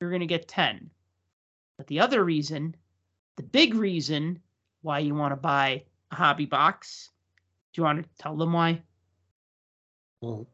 you're 0.00 0.08
going 0.08 0.20
to 0.20 0.26
get 0.26 0.48
10. 0.48 0.88
But 1.76 1.86
the 1.86 2.00
other 2.00 2.24
reason, 2.24 2.74
the 3.36 3.42
big 3.42 3.74
reason 3.74 4.40
why 4.80 5.00
you 5.00 5.14
want 5.14 5.32
to 5.32 5.36
buy 5.36 5.82
a 6.10 6.14
hobby 6.14 6.46
box, 6.46 7.10
do 7.74 7.82
you 7.82 7.84
want 7.84 8.02
to 8.02 8.08
tell 8.18 8.34
them 8.34 8.54
why? 8.54 8.80
Well, 10.22 10.46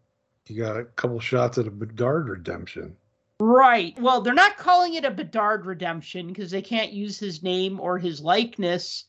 you 0.48 0.60
got 0.60 0.76
a 0.76 0.84
couple 0.84 1.20
shots 1.20 1.56
at 1.56 1.68
a 1.68 1.70
Bedard 1.70 2.28
redemption. 2.28 2.96
Right. 3.38 3.96
Well, 4.00 4.22
they're 4.22 4.34
not 4.34 4.56
calling 4.56 4.94
it 4.94 5.04
a 5.04 5.10
Bedard 5.12 5.66
redemption 5.66 6.26
because 6.26 6.50
they 6.50 6.62
can't 6.62 6.92
use 6.92 7.16
his 7.16 7.44
name 7.44 7.78
or 7.78 7.96
his 7.96 8.20
likeness 8.20 9.04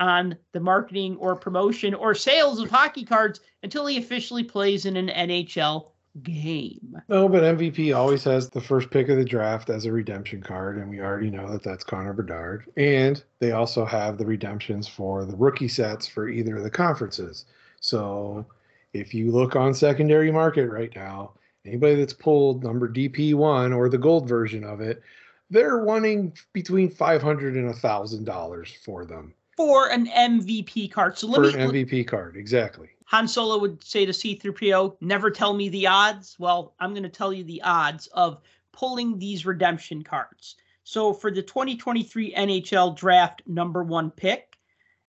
on 0.00 0.36
the 0.52 0.60
marketing 0.60 1.16
or 1.16 1.36
promotion 1.36 1.94
or 1.94 2.14
sales 2.14 2.60
of 2.60 2.70
hockey 2.70 3.04
cards 3.04 3.40
until 3.62 3.86
he 3.86 3.98
officially 3.98 4.42
plays 4.42 4.86
in 4.86 4.96
an 4.96 5.08
NHL 5.08 5.90
game. 6.22 6.96
No, 7.08 7.28
but 7.28 7.42
MVP 7.42 7.94
always 7.96 8.22
has 8.24 8.48
the 8.48 8.60
first 8.60 8.90
pick 8.90 9.08
of 9.08 9.16
the 9.16 9.24
draft 9.24 9.68
as 9.68 9.84
a 9.84 9.92
redemption 9.92 10.40
card, 10.42 10.78
and 10.78 10.88
we 10.88 11.00
already 11.00 11.30
know 11.30 11.50
that 11.50 11.62
that's 11.62 11.84
Connor 11.84 12.12
Bedard. 12.12 12.70
And 12.76 13.22
they 13.40 13.52
also 13.52 13.84
have 13.84 14.16
the 14.16 14.26
redemptions 14.26 14.86
for 14.86 15.24
the 15.24 15.36
rookie 15.36 15.68
sets 15.68 16.06
for 16.06 16.28
either 16.28 16.56
of 16.56 16.62
the 16.62 16.70
conferences. 16.70 17.46
So 17.80 18.46
if 18.92 19.12
you 19.12 19.32
look 19.32 19.56
on 19.56 19.74
secondary 19.74 20.30
market 20.30 20.68
right 20.68 20.94
now, 20.94 21.32
anybody 21.66 21.96
that's 21.96 22.12
pulled 22.12 22.62
number 22.62 22.88
DP1 22.88 23.76
or 23.76 23.88
the 23.88 23.98
gold 23.98 24.28
version 24.28 24.62
of 24.62 24.80
it, 24.80 25.02
they're 25.50 25.78
wanting 25.78 26.36
between 26.52 26.90
500 26.90 27.56
and 27.56 27.70
a 27.70 27.74
thousand 27.74 28.24
dollars 28.24 28.72
for 28.84 29.04
them 29.04 29.34
for 29.56 29.88
an 29.88 30.06
MVP 30.06 30.90
card. 30.90 31.18
So 31.18 31.26
let 31.26 31.36
for 31.36 31.56
me 31.56 31.62
an 31.62 31.70
MVP 31.70 32.06
card, 32.06 32.36
exactly. 32.36 32.90
Han 33.06 33.26
Solo 33.28 33.58
would 33.58 33.84
say 33.84 34.06
to 34.06 34.12
C3PO, 34.12 34.96
never 35.00 35.30
tell 35.30 35.54
me 35.54 35.68
the 35.68 35.86
odds. 35.86 36.36
Well, 36.38 36.74
I'm 36.80 36.90
going 36.90 37.02
to 37.02 37.08
tell 37.08 37.32
you 37.32 37.44
the 37.44 37.62
odds 37.62 38.06
of 38.08 38.40
pulling 38.72 39.18
these 39.18 39.46
redemption 39.46 40.02
cards. 40.02 40.56
So 40.84 41.12
for 41.12 41.30
the 41.30 41.42
2023 41.42 42.34
NHL 42.34 42.96
draft 42.96 43.42
number 43.46 43.84
one 43.84 44.10
pick, 44.10 44.56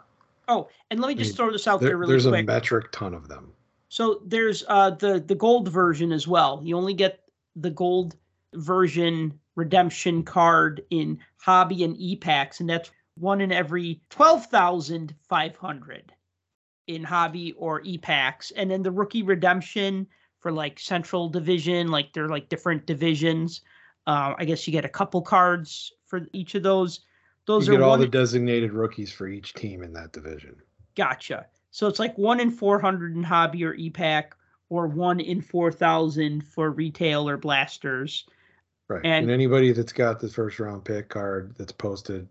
Oh, 0.47 0.70
and 0.89 0.99
let 0.99 1.08
me 1.10 1.16
just 1.16 1.32
mean, 1.32 1.38
throw 1.38 1.52
this 1.52 1.68
out 1.68 1.80
there, 1.82 1.89
There, 1.89 1.97
really 1.97 2.14
there's 2.14 2.28
quick. 2.28 2.41
a 2.41 2.43
metric 2.45 2.91
ton 2.91 3.14
of 3.14 3.28
them. 3.28 3.52
So 3.92 4.22
there's 4.26 4.64
uh 4.70 4.92
the 4.92 5.20
the 5.20 5.36
gold 5.36 5.68
version 5.68 6.14
as 6.14 6.26
well. 6.26 6.62
You 6.64 6.78
only 6.78 6.94
get 6.94 7.24
the 7.58 7.70
gold 7.70 8.16
version 8.54 9.38
redemption 9.56 10.24
card 10.24 10.82
in 10.92 11.20
hobby 11.36 11.84
and 11.84 11.98
e-packs, 11.98 12.62
and 12.62 12.70
that's 12.70 12.89
one 13.16 13.42
in 13.42 13.52
every 13.52 14.00
twelve 14.10 14.46
thousand 14.46 15.14
five 15.28 15.58
hundred 15.58 16.14
in 16.88 17.04
hobby 17.04 17.52
or 17.58 17.82
e-packs. 17.84 18.52
And 18.52 18.72
then 18.72 18.82
the 18.82 18.92
rookie 18.92 19.24
redemption 19.24 20.08
for 20.39 20.54
like 20.54 20.80
central 20.80 21.28
division, 21.28 21.89
like 21.89 22.14
they're 22.14 22.30
like 22.30 22.48
different 22.48 22.86
divisions. 22.86 23.60
Uh, 24.08 24.36
I 24.38 24.46
guess 24.46 24.66
you 24.66 24.72
get 24.72 24.86
a 24.86 24.89
couple 24.89 25.22
cards 25.22 25.92
for 26.06 26.22
each 26.32 26.56
of 26.56 26.64
those. 26.64 27.02
those 27.46 27.68
you 27.68 27.74
are 27.74 27.78
get 27.78 27.84
all 27.84 27.98
the 27.98 28.08
designated 28.08 28.72
rookies 28.72 29.12
for 29.12 29.28
each 29.28 29.54
team 29.54 29.84
in 29.84 29.92
that 29.92 30.14
division. 30.14 30.56
gotcha. 30.96 31.48
So 31.72 31.88
it's 31.88 32.00
like 32.00 32.18
one 32.18 32.40
in 32.40 32.52
400 32.52 33.16
in 33.16 33.24
hobby 33.24 33.64
or 33.66 33.74
e-Pack, 33.74 34.36
or 34.70 34.88
one 34.88 35.20
in 35.20 35.42
4,000 35.42 36.42
for 36.46 36.70
retail 36.72 37.28
or 37.28 37.38
blasters. 37.38 38.26
Right. 38.88 39.02
And- 39.04 39.24
And, 39.24 39.32
anybody 39.32 39.72
that's 39.72 39.94
got 39.94 40.20
the 40.20 40.28
first 40.30 40.60
round 40.60 40.84
pick 40.86 41.10
card 41.10 41.56
that's 41.58 41.72
posted, 41.72 42.28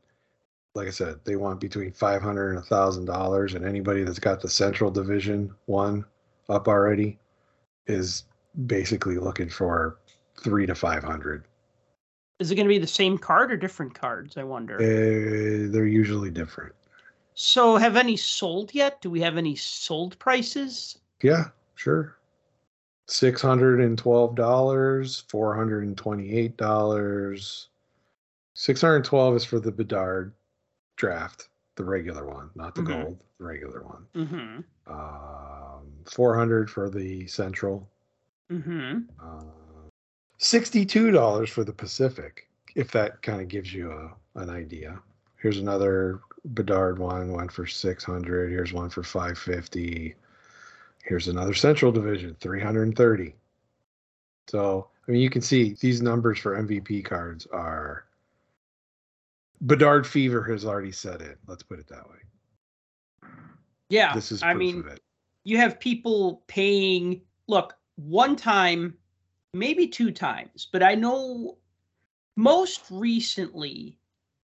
like 0.75 0.87
I 0.87 0.91
said, 0.91 1.21
they 1.25 1.37
want 1.37 1.59
between 1.61 1.91
five 1.93 2.23
hundred 2.23 2.51
and 2.51 2.59
a 2.59 2.63
thousand 2.63 3.07
dollars. 3.07 3.55
And 3.55 3.65
anybody 3.65 4.05
that's 4.05 4.19
got 4.21 4.41
the 4.41 4.49
Central 4.49 4.91
Division 4.91 5.53
one 5.67 6.05
up 6.49 6.69
already 6.69 7.19
is 7.87 8.25
basically 8.67 9.17
looking 9.19 9.49
for 9.49 9.99
three 10.39 10.67
to 10.67 10.75
five 10.75 11.03
hundred. 11.03 11.45
Is 12.39 12.51
it 12.51 12.55
going 12.55 12.67
to 12.67 12.73
be 12.73 12.79
the 12.79 12.87
same 12.87 13.19
card 13.19 13.51
or 13.53 13.57
different 13.57 13.95
cards? 13.95 14.37
I 14.37 14.45
wonder. 14.45 14.77
Uh, 14.77 15.71
they're 15.73 15.87
usually 15.87 16.31
different. 16.31 16.75
So, 17.35 17.77
have 17.77 17.97
any 17.97 18.17
sold 18.17 18.75
yet? 18.75 19.01
Do 19.01 19.11
we 19.11 19.21
have 19.21 19.37
any 19.37 19.57
sold 19.57 20.19
prices? 20.19 20.99
Yeah, 21.23 21.45
sure. 21.75 22.17
Six 23.07 23.41
hundred 23.43 23.81
and 23.81 23.97
twelve 23.99 24.35
dollars, 24.35 25.25
four 25.29 25.55
hundred 25.57 25.85
and 25.85 25.97
twenty-eight 25.97 26.57
dollars. 26.57 27.69
Six 28.55 28.81
hundred 28.81 29.05
twelve 29.05 29.37
is 29.37 29.45
for 29.45 29.59
the 29.59 29.73
Bedard 29.73 30.33
draft, 30.97 31.49
the 31.77 31.85
regular 31.85 32.27
one, 32.27 32.51
not 32.55 32.75
the 32.75 32.83
Mhm. 32.83 32.87
gold, 33.03 33.25
the 33.39 33.45
regular 33.45 33.83
one. 33.83 34.07
Mm-hmm. 34.15 34.93
Um, 34.93 35.93
four 36.05 36.37
hundred 36.37 36.71
for 36.71 36.91
the 36.91 37.27
Central. 37.27 37.89
Mm-hmm. 38.51 38.99
Uh, 39.23 39.45
Sixty-two 40.39 41.11
dollars 41.11 41.51
for 41.51 41.65
the 41.65 41.73
Pacific, 41.73 42.49
if 42.75 42.91
that 42.93 43.23
kind 43.23 43.41
of 43.43 43.49
gives 43.49 43.75
you 43.75 43.93
a, 43.93 44.41
an 44.41 44.49
idea. 44.51 44.99
Here's 45.37 45.59
another 45.59 46.21
Bedard 46.45 46.99
one, 46.99 47.33
one 47.33 47.49
for 47.49 47.67
six 47.67 48.03
hundred. 48.05 48.51
Here's 48.51 48.73
one 48.73 48.91
for 48.91 49.03
five 49.03 49.39
fifty. 49.39 50.15
Here's 51.05 51.29
another 51.29 51.55
Central 51.55 51.93
Division, 51.93 52.37
three 52.41 52.61
hundred 52.61 52.85
and 52.85 52.97
thirty. 52.97 53.35
So 54.49 54.89
I 55.07 55.13
mean, 55.13 55.21
you 55.21 55.31
can 55.31 55.43
see 55.43 55.77
these 55.81 56.01
numbers 56.03 56.39
for 56.39 56.57
MVP 56.57 57.05
cards 57.05 57.47
are. 57.53 58.05
Bedard 59.63 60.07
fever 60.07 60.43
has 60.45 60.65
already 60.65 60.93
set 60.93 61.21
in. 61.21 61.37
Let's 61.47 61.63
put 61.63 61.79
it 61.79 61.87
that 61.89 62.09
way. 62.09 63.29
Yeah. 63.91 64.15
This 64.15 64.33
is 64.33 64.43
I 64.43 64.53
proof 64.55 64.59
mean, 64.59 64.79
of 64.81 64.87
it. 64.87 65.01
you 65.45 65.59
have 65.59 65.79
people 65.79 66.43
paying 66.47 67.21
look 67.47 67.75
one 67.97 68.37
time 68.37 68.95
maybe 69.53 69.87
two 69.89 70.11
times 70.13 70.69
but 70.73 70.83
i 70.83 70.95
know 70.95 71.59
most 72.37 72.83
recently 72.91 73.99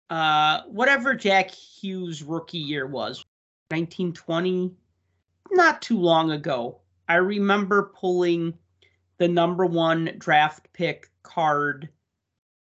uh 0.09 0.61
whatever 0.67 1.13
jack 1.13 1.51
hughes 1.51 2.23
rookie 2.23 2.57
year 2.57 2.87
was 2.87 3.25
1920 3.69 4.73
not 5.51 5.81
too 5.81 5.99
long 5.99 6.31
ago 6.31 6.79
i 7.09 7.15
remember 7.15 7.91
pulling 7.95 8.53
the 9.17 9.27
number 9.27 9.65
one 9.65 10.13
draft 10.17 10.71
pick 10.73 11.09
card 11.23 11.89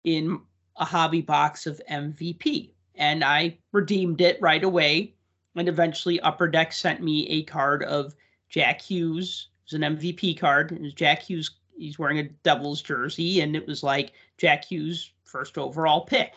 in 0.05 0.39
a 0.77 0.85
hobby 0.85 1.23
box 1.23 1.67
of 1.67 1.81
mvp 1.91 2.71
and 2.97 3.25
i 3.25 3.57
redeemed 3.73 4.21
it 4.21 4.39
right 4.43 4.65
away 4.65 5.15
and 5.57 5.69
eventually 5.69 6.21
upper 6.21 6.49
deck 6.49 6.73
sent 6.73 7.03
me 7.03 7.27
a 7.29 7.43
card 7.45 7.83
of 7.85 8.15
Jack 8.49 8.81
Hughes. 8.81 9.49
It 9.63 9.73
was 9.73 9.83
an 9.83 9.97
MVP 9.97 10.39
card. 10.39 10.73
It 10.73 10.81
was 10.81 10.95
Jack 10.95 11.23
Hughes. 11.23 11.51
He's 11.77 11.99
wearing 11.99 12.19
a 12.19 12.25
Devils 12.25 12.83
jersey, 12.83 13.41
and 13.41 13.57
it 13.57 13.67
was 13.67 13.83
like 13.83 14.13
Jack 14.37 14.65
Hughes 14.65 15.13
first 15.25 15.57
overall 15.57 16.03
pick. 16.03 16.35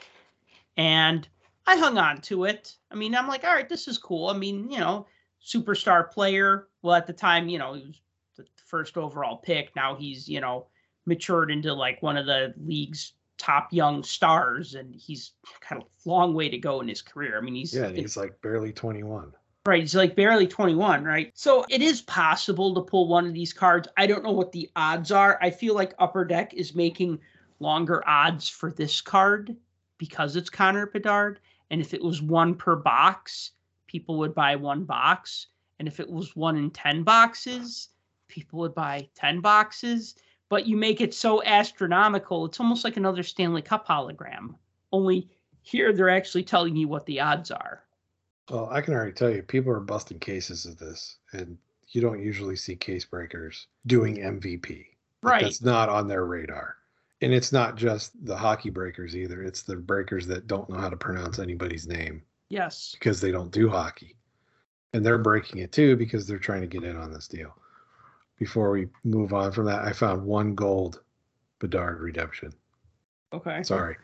And 0.77 1.27
I 1.65 1.77
hung 1.77 1.97
on 1.97 2.21
to 2.21 2.45
it. 2.45 2.75
I 2.91 2.95
mean, 2.95 3.15
I'm 3.15 3.27
like, 3.27 3.43
all 3.43 3.53
right, 3.53 3.69
this 3.69 3.87
is 3.87 3.97
cool. 3.97 4.29
I 4.29 4.37
mean, 4.37 4.69
you 4.69 4.79
know, 4.79 5.07
superstar 5.45 6.09
player. 6.09 6.67
Well, 6.81 6.95
at 6.95 7.07
the 7.07 7.13
time, 7.13 7.47
you 7.47 7.59
know, 7.59 7.73
he 7.73 7.85
was 7.85 8.01
the 8.37 8.45
first 8.65 8.97
overall 8.97 9.37
pick. 9.37 9.75
Now 9.75 9.95
he's, 9.95 10.27
you 10.27 10.41
know, 10.41 10.67
matured 11.05 11.51
into 11.51 11.73
like 11.73 12.01
one 12.01 12.17
of 12.17 12.25
the 12.25 12.53
league's 12.57 13.13
top 13.37 13.71
young 13.71 14.03
stars, 14.03 14.75
and 14.75 14.93
he's 14.95 15.31
kind 15.59 15.81
of 15.81 15.87
long 16.05 16.33
way 16.33 16.49
to 16.49 16.57
go 16.57 16.81
in 16.81 16.87
his 16.87 17.01
career. 17.01 17.37
I 17.37 17.41
mean, 17.41 17.55
he's 17.55 17.73
Yeah, 17.73 17.89
he's 17.89 18.17
like 18.17 18.39
barely 18.41 18.71
twenty-one. 18.71 19.33
Right, 19.65 19.79
he's 19.79 19.95
like 19.95 20.13
barely 20.17 20.45
21, 20.45 21.05
right? 21.05 21.31
So 21.35 21.63
it 21.69 21.81
is 21.81 22.01
possible 22.01 22.75
to 22.75 22.81
pull 22.81 23.07
one 23.07 23.25
of 23.25 23.33
these 23.33 23.53
cards. 23.53 23.87
I 23.95 24.07
don't 24.07 24.21
know 24.21 24.33
what 24.33 24.51
the 24.51 24.69
odds 24.75 25.09
are. 25.09 25.39
I 25.41 25.51
feel 25.51 25.73
like 25.73 25.93
Upper 25.99 26.25
Deck 26.25 26.53
is 26.53 26.75
making 26.75 27.19
longer 27.59 28.03
odds 28.05 28.49
for 28.49 28.71
this 28.71 28.99
card 28.99 29.55
because 29.97 30.35
it's 30.35 30.49
Connor 30.49 30.87
Bedard. 30.87 31.39
And 31.71 31.81
if 31.81 31.93
it 31.93 32.01
was 32.01 32.21
one 32.21 32.55
per 32.55 32.75
box, 32.75 33.51
people 33.87 34.17
would 34.19 34.35
buy 34.35 34.55
one 34.55 34.83
box. 34.83 35.47
And 35.79 35.87
if 35.87 35.99
it 35.99 36.09
was 36.09 36.35
one 36.35 36.57
in 36.57 36.71
10 36.71 37.03
boxes, 37.03 37.89
people 38.27 38.59
would 38.59 38.75
buy 38.75 39.07
10 39.15 39.39
boxes. 39.39 40.15
But 40.49 40.67
you 40.67 40.77
make 40.77 41.01
it 41.01 41.13
so 41.13 41.43
astronomical, 41.43 42.45
it's 42.45 42.59
almost 42.59 42.83
like 42.83 42.97
another 42.97 43.23
Stanley 43.23 43.61
Cup 43.61 43.87
hologram. 43.87 44.55
Only 44.91 45.27
here 45.61 45.93
they're 45.93 46.09
actually 46.09 46.43
telling 46.43 46.75
you 46.75 46.87
what 46.87 47.05
the 47.05 47.19
odds 47.19 47.49
are. 47.49 47.83
Well, 48.49 48.69
I 48.69 48.81
can 48.81 48.93
already 48.93 49.13
tell 49.13 49.29
you, 49.29 49.41
people 49.41 49.71
are 49.71 49.79
busting 49.79 50.19
cases 50.19 50.65
of 50.65 50.77
this, 50.77 51.17
and 51.31 51.57
you 51.87 52.01
don't 52.01 52.21
usually 52.21 52.57
see 52.57 52.75
case 52.75 53.05
breakers 53.05 53.67
doing 53.87 54.17
MVP. 54.17 54.85
Like, 55.21 55.31
Right. 55.31 55.43
That's 55.43 55.61
not 55.61 55.89
on 55.89 56.07
their 56.07 56.25
radar. 56.25 56.75
And 57.23 57.33
it's 57.33 57.53
not 57.53 57.77
just 57.77 58.11
the 58.25 58.35
hockey 58.35 58.69
breakers 58.69 59.15
either. 59.15 59.41
It's 59.43 59.61
the 59.63 59.77
breakers 59.77 60.27
that 60.27 60.45
don't 60.47 60.69
know 60.69 60.77
how 60.77 60.89
to 60.89 60.97
pronounce 60.97 61.39
anybody's 61.39 61.87
name 61.87 62.21
Yes. 62.49 62.93
because 62.99 63.21
they 63.21 63.31
don't 63.31 63.49
do 63.51 63.69
hockey. 63.69 64.17
And 64.91 65.05
they're 65.05 65.17
breaking 65.17 65.59
it 65.59 65.71
too 65.71 65.95
because 65.95 66.27
they're 66.27 66.37
trying 66.37 66.59
to 66.61 66.67
get 66.67 66.83
in 66.83 66.97
on 66.97 67.13
this 67.13 67.29
deal. 67.29 67.55
Before 68.37 68.71
we 68.71 68.89
move 69.05 69.31
on 69.33 69.53
from 69.53 69.63
that, 69.65 69.83
I 69.83 69.93
found 69.93 70.23
one 70.25 70.53
gold 70.53 71.01
Bedard 71.59 72.01
redemption. 72.01 72.51
Okay. 73.31 73.63
Sorry, 73.63 73.95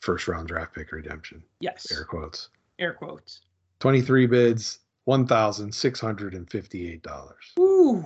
first 0.00 0.28
round 0.28 0.48
draft 0.48 0.74
pick 0.74 0.92
redemption, 0.92 1.42
Yes. 1.60 1.90
air 1.90 2.04
quotes. 2.04 2.50
Air 2.78 2.92
quotes. 2.92 3.40
23 3.80 4.26
bids, 4.26 4.80
$1,658 5.08 7.58
Ooh. 7.58 8.04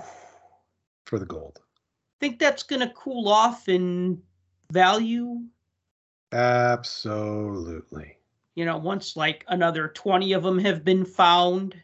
for 1.07 1.19
the 1.19 1.27
gold. 1.27 1.59
I 1.59 2.21
think 2.21 2.39
that's 2.39 2.63
gonna 2.63 2.93
cool 2.95 3.27
off 3.29 3.69
in 3.69 4.23
value. 4.71 5.43
Absolutely. 6.33 8.17
You 8.55 8.65
know, 8.65 8.79
once 8.79 9.17
like 9.17 9.45
another 9.49 9.89
twenty 9.89 10.33
of 10.33 10.43
them 10.43 10.59
have 10.59 10.85
been 10.85 11.05
found. 11.05 11.75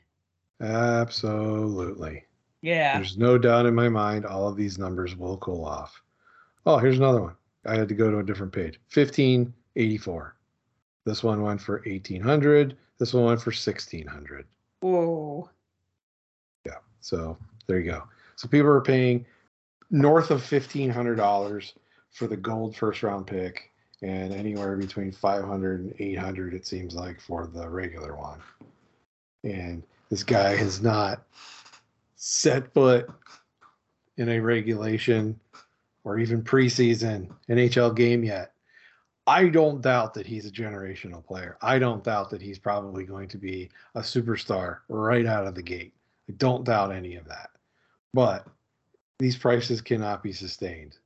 Absolutely. 0.61 2.25
Yeah. 2.63 2.97
There's 2.97 3.19
no 3.19 3.39
doubt 3.39 3.67
in 3.67 3.75
my 3.75 3.89
mind 3.89 4.25
all 4.25 4.49
of 4.49 4.57
these 4.57 4.79
numbers 4.79 5.17
will 5.17 5.39
cool 5.39 5.65
off. 5.65 6.03
Oh, 6.65 6.79
here's 6.79 6.99
another 6.99 7.23
one. 7.23 7.37
I 7.65 7.77
had 7.77 7.89
to 7.89 7.95
go 7.95 8.11
to 8.11 8.19
a 8.19 8.25
different 8.25 8.53
page. 8.53 8.81
1584. 8.95 10.37
This 11.05 11.23
one 11.23 11.43
went 11.43 11.61
for 11.61 11.83
1800. 11.87 12.77
This 12.99 13.15
one 13.15 13.25
went 13.25 13.41
for 13.41 13.51
1600. 13.51 14.47
Whoa. 14.81 15.51
Yeah. 16.65 16.79
So 17.01 17.37
there 17.67 17.79
you 17.79 17.91
go. 17.91 18.03
So 18.37 18.49
people 18.49 18.69
are 18.69 18.81
paying 18.81 19.25
north 19.91 20.31
of 20.31 20.43
fifteen 20.43 20.91
hundred 20.91 21.17
dollars 21.17 21.75
for 22.17 22.27
the 22.27 22.37
gold 22.37 22.75
first 22.75 23.03
round 23.03 23.27
pick, 23.27 23.71
and 24.03 24.33
anywhere 24.33 24.77
between 24.77 25.13
500 25.13 25.81
and 25.81 25.95
800 25.99 26.55
it 26.55 26.67
seems 26.67 26.95
like 26.95 27.21
for 27.21 27.47
the 27.47 27.69
regular 27.69 28.17
one. 28.17 28.41
And 29.45 29.83
this 30.09 30.25
guy 30.25 30.57
has 30.57 30.81
not 30.81 31.23
set 32.17 32.73
foot 32.73 33.07
in 34.17 34.31
a 34.31 34.41
regulation 34.41 35.39
or 36.05 36.19
even 36.19 36.43
preseason 36.43 37.29
NHL 37.51 37.95
game 37.95 38.25
yet. 38.25 38.53
I 39.27 39.49
don't 39.49 39.83
doubt 39.83 40.15
that 40.15 40.27
he's 40.27 40.47
a 40.47 40.51
generational 40.53 41.25
player. 41.25 41.59
I 41.61 41.79
don't 41.79 42.03
doubt 42.03 42.31
that 42.31 42.41
he's 42.41 42.59
probably 42.59 43.05
going 43.05 43.29
to 43.29 43.39
be 43.39 43.69
a 43.95 44.01
superstar 44.01 44.79
right 44.89 45.27
out 45.27 45.47
of 45.47 45.55
the 45.55 45.63
gate. 45.63 45.93
I 46.31 46.33
don't 46.39 46.65
doubt 46.65 46.93
any 46.93 47.17
of 47.17 47.27
that. 47.27 47.51
But 48.15 48.47
these 49.19 49.37
prices 49.37 49.83
cannot 49.83 50.23
be 50.23 50.33
sustained. 50.33 50.97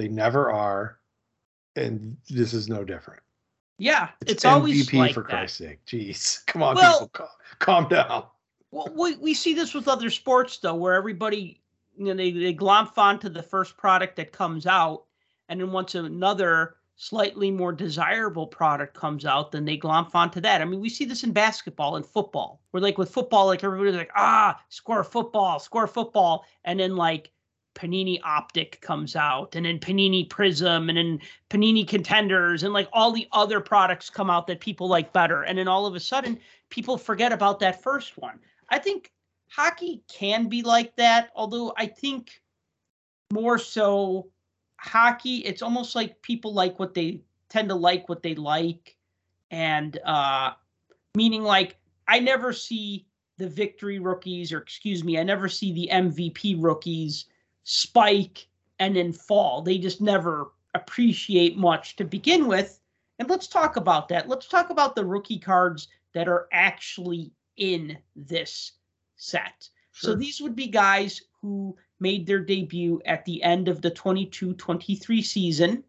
They 0.00 0.08
never 0.08 0.50
are. 0.50 0.96
And 1.76 2.16
this 2.30 2.54
is 2.54 2.70
no 2.70 2.84
different. 2.84 3.20
Yeah. 3.76 4.08
It's, 4.26 4.46
always 4.46 4.88
MVP 4.88 4.98
like 4.98 5.12
for 5.12 5.20
that. 5.24 5.28
Christ's 5.28 5.58
sake. 5.58 5.84
Jeez. 5.84 6.46
Come 6.46 6.62
on, 6.62 6.76
Well- 6.76 7.00
people. 7.00 7.28
Calm, 7.58 7.84
calm 7.84 7.88
down. 7.88 8.24
Well, 8.70 8.88
we, 8.96 9.16
we 9.16 9.34
see 9.34 9.52
this 9.52 9.74
with 9.74 9.88
other 9.88 10.08
sports 10.08 10.56
though, 10.58 10.74
where 10.76 10.94
everybody 10.94 11.60
you 11.98 12.06
know 12.06 12.14
they, 12.14 12.30
they 12.30 12.54
glomp 12.54 12.96
onto 12.96 13.28
the 13.28 13.42
first 13.42 13.76
product 13.76 14.14
that 14.16 14.30
comes 14.32 14.64
out, 14.64 15.06
and 15.48 15.60
then 15.60 15.72
once 15.72 15.96
another 15.96 16.76
slightly 16.94 17.50
more 17.50 17.72
desirable 17.72 18.46
product 18.46 18.94
comes 18.94 19.24
out, 19.24 19.50
then 19.50 19.64
they 19.64 19.76
glomp 19.76 20.14
onto 20.14 20.40
that. 20.42 20.62
I 20.62 20.64
mean, 20.64 20.80
we 20.80 20.88
see 20.88 21.04
this 21.04 21.24
in 21.24 21.32
basketball 21.32 21.96
and 21.96 22.06
football. 22.06 22.62
Where 22.70 22.80
like 22.80 22.96
with 22.96 23.10
football, 23.10 23.46
like 23.46 23.64
everybody's 23.64 23.96
like, 23.96 24.12
ah, 24.14 24.62
score 24.68 25.02
football, 25.02 25.58
score 25.58 25.88
football, 25.88 26.46
and 26.64 26.78
then 26.78 26.94
like 26.94 27.32
Panini 27.74 28.20
Optic 28.24 28.80
comes 28.80 29.16
out, 29.16 29.54
and 29.54 29.64
then 29.64 29.78
Panini 29.78 30.28
Prism, 30.28 30.88
and 30.88 30.98
then 30.98 31.20
Panini 31.48 31.86
Contenders, 31.86 32.62
and 32.62 32.72
like 32.72 32.88
all 32.92 33.12
the 33.12 33.28
other 33.32 33.60
products 33.60 34.10
come 34.10 34.30
out 34.30 34.46
that 34.46 34.60
people 34.60 34.88
like 34.88 35.12
better. 35.12 35.42
And 35.42 35.58
then 35.58 35.68
all 35.68 35.86
of 35.86 35.94
a 35.94 36.00
sudden, 36.00 36.38
people 36.68 36.98
forget 36.98 37.32
about 37.32 37.60
that 37.60 37.82
first 37.82 38.18
one. 38.18 38.38
I 38.68 38.78
think 38.78 39.12
hockey 39.48 40.02
can 40.08 40.48
be 40.48 40.62
like 40.62 40.94
that, 40.96 41.30
although 41.34 41.72
I 41.76 41.86
think 41.86 42.40
more 43.32 43.58
so 43.58 44.28
hockey, 44.76 45.38
it's 45.38 45.62
almost 45.62 45.94
like 45.94 46.20
people 46.22 46.52
like 46.52 46.78
what 46.78 46.94
they 46.94 47.20
tend 47.48 47.68
to 47.68 47.74
like 47.74 48.08
what 48.08 48.22
they 48.22 48.34
like. 48.34 48.96
And 49.50 49.98
uh 50.04 50.52
meaning 51.16 51.42
like 51.42 51.76
I 52.06 52.20
never 52.20 52.52
see 52.52 53.06
the 53.38 53.48
victory 53.48 53.98
rookies, 53.98 54.52
or 54.52 54.58
excuse 54.58 55.02
me, 55.02 55.18
I 55.18 55.22
never 55.22 55.48
see 55.48 55.72
the 55.72 55.88
MVP 55.92 56.62
rookies 56.62 57.26
spike 57.70 58.48
and 58.80 58.96
then 58.96 59.12
fall. 59.12 59.62
They 59.62 59.78
just 59.78 60.00
never 60.00 60.50
appreciate 60.74 61.56
much 61.56 61.94
to 61.96 62.04
begin 62.04 62.48
with. 62.48 62.80
And 63.20 63.30
let's 63.30 63.46
talk 63.46 63.76
about 63.76 64.08
that. 64.08 64.28
Let's 64.28 64.48
talk 64.48 64.70
about 64.70 64.96
the 64.96 65.04
rookie 65.04 65.38
cards 65.38 65.86
that 66.12 66.26
are 66.26 66.48
actually 66.52 67.30
in 67.58 67.96
this 68.16 68.72
set. 69.14 69.68
Sure. 69.92 70.10
So 70.10 70.16
these 70.16 70.40
would 70.40 70.56
be 70.56 70.66
guys 70.66 71.22
who 71.40 71.76
made 72.00 72.26
their 72.26 72.40
debut 72.40 73.00
at 73.04 73.24
the 73.24 73.40
end 73.44 73.68
of 73.68 73.82
the 73.82 73.90
22 73.90 74.54
23 74.54 75.22
season. 75.22 75.84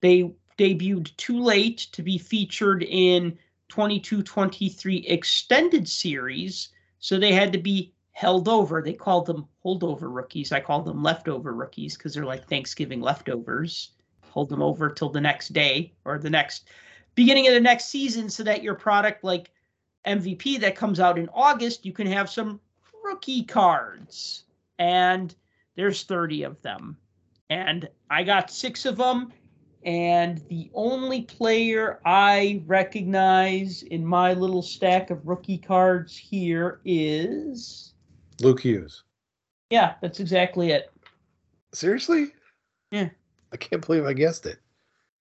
They 0.00 0.30
debuted 0.56 1.14
too 1.18 1.42
late 1.42 1.88
to 1.92 2.02
be 2.02 2.16
featured 2.16 2.84
in 2.84 3.36
22 3.68 4.22
23 4.22 4.96
extended 5.08 5.86
series, 5.86 6.70
so 7.00 7.18
they 7.18 7.32
had 7.32 7.52
to 7.52 7.58
be 7.58 7.92
held 8.16 8.48
over. 8.48 8.80
They 8.80 8.94
called 8.94 9.26
them 9.26 9.46
holdover 9.62 10.12
rookies. 10.12 10.50
I 10.50 10.58
call 10.58 10.80
them 10.80 11.02
leftover 11.02 11.52
rookies 11.52 11.98
because 11.98 12.14
they're 12.14 12.24
like 12.24 12.48
Thanksgiving 12.48 13.02
leftovers. 13.02 13.92
Hold 14.30 14.48
them 14.48 14.62
over 14.62 14.88
till 14.88 15.10
the 15.10 15.20
next 15.20 15.52
day 15.52 15.92
or 16.06 16.18
the 16.18 16.30
next 16.30 16.70
beginning 17.14 17.46
of 17.46 17.52
the 17.52 17.60
next 17.60 17.90
season 17.90 18.30
so 18.30 18.42
that 18.42 18.62
your 18.62 18.74
product 18.74 19.22
like 19.22 19.50
MVP 20.06 20.58
that 20.60 20.76
comes 20.76 20.98
out 20.98 21.18
in 21.18 21.28
August, 21.34 21.84
you 21.84 21.92
can 21.92 22.06
have 22.06 22.30
some 22.30 22.58
rookie 23.04 23.42
cards. 23.42 24.44
And 24.78 25.34
there's 25.74 26.04
30 26.04 26.44
of 26.44 26.62
them. 26.62 26.96
And 27.50 27.86
I 28.08 28.22
got 28.22 28.50
six 28.50 28.86
of 28.86 28.96
them 28.96 29.30
and 29.84 30.38
the 30.48 30.70
only 30.72 31.22
player 31.22 32.00
I 32.06 32.62
recognize 32.66 33.82
in 33.82 34.06
my 34.06 34.32
little 34.32 34.62
stack 34.62 35.10
of 35.10 35.28
rookie 35.28 35.58
cards 35.58 36.16
here 36.16 36.80
is 36.86 37.92
Luke 38.40 38.60
Hughes. 38.60 39.02
Yeah, 39.70 39.94
that's 40.00 40.20
exactly 40.20 40.70
it. 40.70 40.90
Seriously? 41.72 42.32
Yeah. 42.90 43.08
I 43.52 43.56
can't 43.56 43.84
believe 43.84 44.04
I 44.04 44.12
guessed 44.12 44.46
it. 44.46 44.58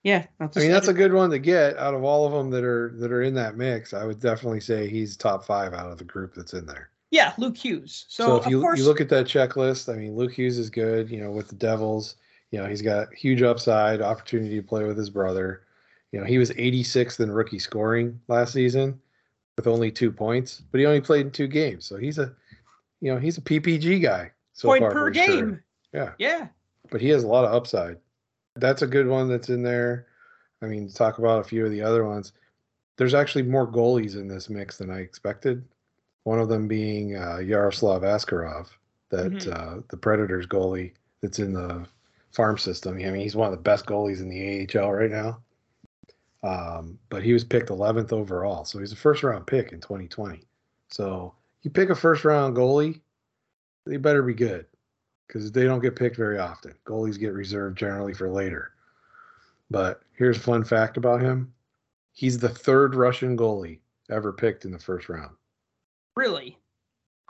Yeah, 0.03 0.23
I 0.39 0.47
mean 0.59 0.69
that's 0.69 0.87
a 0.87 0.93
good 0.93 1.13
one 1.13 1.31
to 1.31 1.39
get 1.39 1.79
out 1.79 1.95
of 1.95 2.03
all 2.03 2.27
of 2.27 2.31
them 2.31 2.51
that 2.51 2.63
are 2.63 2.93
that 2.97 3.11
are 3.11 3.23
in 3.23 3.33
that 3.33 3.57
mix. 3.57 3.91
I 3.91 4.05
would 4.05 4.19
definitely 4.19 4.59
say 4.59 4.87
he's 4.87 5.17
top 5.17 5.43
five 5.43 5.73
out 5.73 5.91
of 5.91 5.97
the 5.97 6.03
group 6.03 6.35
that's 6.35 6.53
in 6.53 6.67
there. 6.67 6.91
Yeah, 7.09 7.33
Luke 7.39 7.57
Hughes. 7.57 8.05
So, 8.07 8.25
so 8.25 8.35
if 8.35 8.45
you 8.45 8.61
course, 8.61 8.77
you 8.77 8.85
look 8.85 9.01
at 9.01 9.09
that 9.09 9.25
checklist, 9.25 9.91
I 9.91 9.97
mean 9.97 10.15
Luke 10.15 10.33
Hughes 10.33 10.59
is 10.59 10.69
good. 10.69 11.09
You 11.09 11.21
know, 11.21 11.31
with 11.31 11.47
the 11.47 11.55
Devils, 11.55 12.17
you 12.51 12.59
know, 12.59 12.67
he's 12.67 12.83
got 12.83 13.11
huge 13.15 13.41
upside, 13.41 13.99
opportunity 13.99 14.55
to 14.55 14.61
play 14.61 14.83
with 14.83 14.95
his 14.95 15.09
brother. 15.09 15.63
You 16.11 16.19
know, 16.19 16.25
he 16.27 16.37
was 16.37 16.51
86th 16.51 17.19
in 17.19 17.31
rookie 17.31 17.57
scoring 17.57 18.19
last 18.27 18.53
season 18.53 19.01
with 19.57 19.65
only 19.65 19.89
two 19.89 20.11
points, 20.11 20.61
but 20.71 20.79
he 20.79 20.85
only 20.85 21.01
played 21.01 21.25
in 21.25 21.31
two 21.31 21.47
games. 21.47 21.83
So 21.83 21.97
he's 21.97 22.19
a, 22.19 22.31
you 23.05 23.13
know, 23.13 23.19
he's 23.19 23.37
a 23.37 23.41
PPG 23.41 24.01
guy 24.01 24.31
so 24.53 24.67
Point 24.69 24.81
far 24.81 24.91
per 24.91 25.09
game. 25.11 25.27
Sure. 25.27 25.63
Yeah. 25.93 26.11
Yeah. 26.17 26.47
But 26.89 27.01
he 27.01 27.09
has 27.09 27.23
a 27.23 27.27
lot 27.27 27.45
of 27.45 27.53
upside. 27.53 27.97
That's 28.55 28.81
a 28.81 28.87
good 28.87 29.05
one 29.05 29.29
that's 29.29 29.49
in 29.49 29.61
there. 29.61 30.07
I 30.63 30.65
mean, 30.65 30.89
talk 30.89 31.19
about 31.19 31.41
a 31.41 31.43
few 31.43 31.63
of 31.63 31.71
the 31.71 31.83
other 31.83 32.03
ones. 32.03 32.33
There's 32.97 33.13
actually 33.13 33.43
more 33.43 33.71
goalies 33.71 34.15
in 34.15 34.27
this 34.27 34.49
mix 34.49 34.77
than 34.77 34.89
I 34.89 35.01
expected. 35.01 35.63
One 36.23 36.39
of 36.39 36.49
them 36.49 36.67
being 36.67 37.15
uh, 37.15 37.37
Yaroslav 37.37 38.01
Askarov, 38.01 38.69
that 39.09 39.31
mm-hmm. 39.31 39.51
uh, 39.51 39.81
the 39.89 39.97
Predators 39.97 40.47
goalie 40.47 40.93
that's 41.21 41.37
in 41.37 41.53
the 41.53 41.85
farm 42.31 42.57
system. 42.57 42.95
I 42.95 43.11
mean, 43.11 43.21
he's 43.21 43.35
one 43.35 43.51
of 43.51 43.55
the 43.55 43.61
best 43.61 43.85
goalies 43.85 44.19
in 44.19 44.29
the 44.29 44.79
AHL 44.79 44.91
right 44.91 45.11
now. 45.11 45.41
Um, 46.41 46.97
but 47.09 47.21
he 47.21 47.33
was 47.33 47.43
picked 47.43 47.69
11th 47.69 48.13
overall, 48.13 48.65
so 48.65 48.79
he's 48.79 48.93
a 48.93 48.95
first 48.95 49.21
round 49.21 49.45
pick 49.45 49.73
in 49.73 49.79
2020. 49.79 50.41
So 50.89 51.35
you 51.65 51.71
pick 51.71 51.89
a 51.89 51.95
first 51.95 52.23
round 52.23 52.55
goalie, 52.55 53.01
they 53.87 53.97
better 53.97 54.21
be 54.21 54.35
good 54.35 54.67
because 55.27 55.51
they 55.51 55.63
don't 55.63 55.81
get 55.81 55.95
picked 55.95 56.15
very 56.15 56.37
often. 56.37 56.75
Goalies 56.85 57.19
get 57.19 57.33
reserved 57.33 57.77
generally 57.77 58.13
for 58.13 58.29
later. 58.29 58.71
But 59.71 60.01
here's 60.13 60.37
a 60.37 60.41
fun 60.41 60.63
fact 60.63 60.95
about 60.95 61.21
him: 61.21 61.51
he's 62.13 62.37
the 62.37 62.49
third 62.49 62.93
Russian 62.93 63.35
goalie 63.35 63.79
ever 64.11 64.31
picked 64.31 64.63
in 64.63 64.71
the 64.71 64.79
first 64.79 65.09
round. 65.09 65.35
Really? 66.15 66.59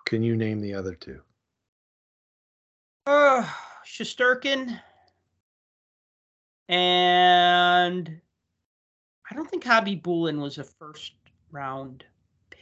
Can 0.06 0.22
you 0.22 0.36
name 0.36 0.60
the 0.60 0.74
other 0.74 0.94
two? 0.94 1.22
Uh, 3.08 3.48
Shesterkin 3.86 4.80
and 6.68 8.20
I 9.32 9.36
don't 9.36 9.50
think 9.50 9.64
Khabibulin 9.64 10.42
was 10.42 10.58
a 10.58 10.64
first 10.66 11.14
round 11.52 12.04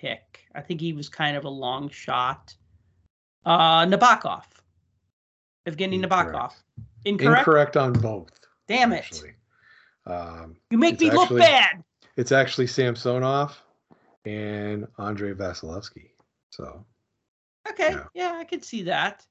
pick. 0.03 0.45
I 0.53 0.61
think 0.61 0.81
he 0.81 0.93
was 0.93 1.07
kind 1.07 1.37
of 1.37 1.45
a 1.45 1.49
long 1.49 1.89
shot. 1.89 2.53
Uh, 3.45 3.85
Nabokov. 3.85 4.43
Evgeny 5.67 6.03
Nabokov. 6.03 6.51
Incorrect? 7.05 7.39
Incorrect 7.39 7.77
on 7.77 7.93
both. 7.93 8.31
Damn 8.67 8.91
it. 8.91 8.97
Actually. 8.97 9.33
Um, 10.05 10.57
you 10.69 10.77
make 10.77 10.99
me 10.99 11.07
actually, 11.07 11.25
look 11.25 11.39
bad. 11.39 11.83
It's 12.17 12.33
actually 12.33 12.67
Samsonov 12.67 13.57
and 14.25 14.87
Andre 14.97 15.33
Vasilevskiy. 15.33 16.09
So. 16.49 16.85
Okay. 17.69 17.91
Yeah. 17.91 18.03
yeah, 18.13 18.33
I 18.35 18.43
could 18.43 18.65
see 18.65 18.83
that. 18.83 19.25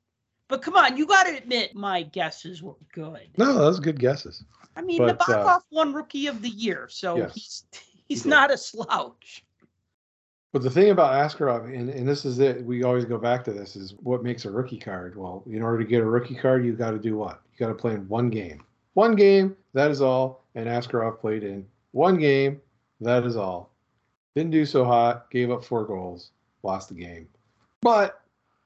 But 0.49 0.63
come 0.63 0.77
on, 0.77 0.97
you 0.97 1.07
got 1.07 1.25
to 1.25 1.37
admit 1.37 1.75
my 1.75 2.03
guesses 2.03 2.63
were 2.63 2.75
good. 2.95 3.29
No, 3.37 3.55
those 3.55 3.79
good 3.79 3.99
guesses. 3.99 4.45
I 4.75 4.83
mean, 4.83 4.99
but, 4.99 5.19
Nabokov 5.19 5.47
uh, 5.47 5.61
won 5.71 5.93
Rookie 5.93 6.27
of 6.27 6.41
the 6.43 6.49
Year, 6.49 6.89
so 6.91 7.17
yes, 7.17 7.35
he's 7.35 7.65
he's 8.07 8.23
he 8.25 8.29
not 8.31 8.51
a 8.51 8.59
slouch. 8.59 9.45
But 10.53 10.63
the 10.63 10.71
thing 10.71 10.91
about 10.91 11.13
Askarov, 11.13 11.65
and, 11.65 11.89
and 11.89 12.07
this 12.07 12.27
is 12.27 12.39
it, 12.39 12.63
we 12.63 12.83
always 12.85 13.07
go 13.07 13.17
back 13.17 13.43
to 13.45 13.53
this, 13.53 13.75
is 13.75 13.95
what 14.03 14.23
makes 14.23 14.45
a 14.45 14.51
rookie 14.51 14.79
card. 14.79 15.17
Well, 15.17 15.43
in 15.47 15.63
order 15.63 15.79
to 15.79 15.85
get 15.85 16.03
a 16.03 16.05
rookie 16.05 16.35
card, 16.35 16.65
you 16.65 16.75
got 16.75 16.91
to 16.91 16.99
do 16.99 17.17
what? 17.17 17.41
You 17.53 17.67
got 17.67 17.69
to 17.69 17.75
play 17.75 17.95
in 17.95 18.07
one 18.09 18.29
game. 18.29 18.63
One 18.93 19.17
game, 19.17 19.57
that 19.73 19.91
is 19.91 20.03
all. 20.03 20.45
And 20.55 20.67
Askarov 20.67 21.19
played 21.21 21.43
in 21.43 21.67
one 21.93 22.19
game, 22.19 22.61
that 23.01 23.25
is 23.25 23.37
all. 23.37 23.71
Didn't 24.35 24.51
do 24.51 24.67
so 24.67 24.85
hot, 24.85 25.31
gave 25.31 25.51
up 25.51 25.65
four 25.65 25.87
goals, 25.87 26.31
lost 26.63 26.91
the 26.91 26.95
game. 26.95 27.29
But 27.81 28.21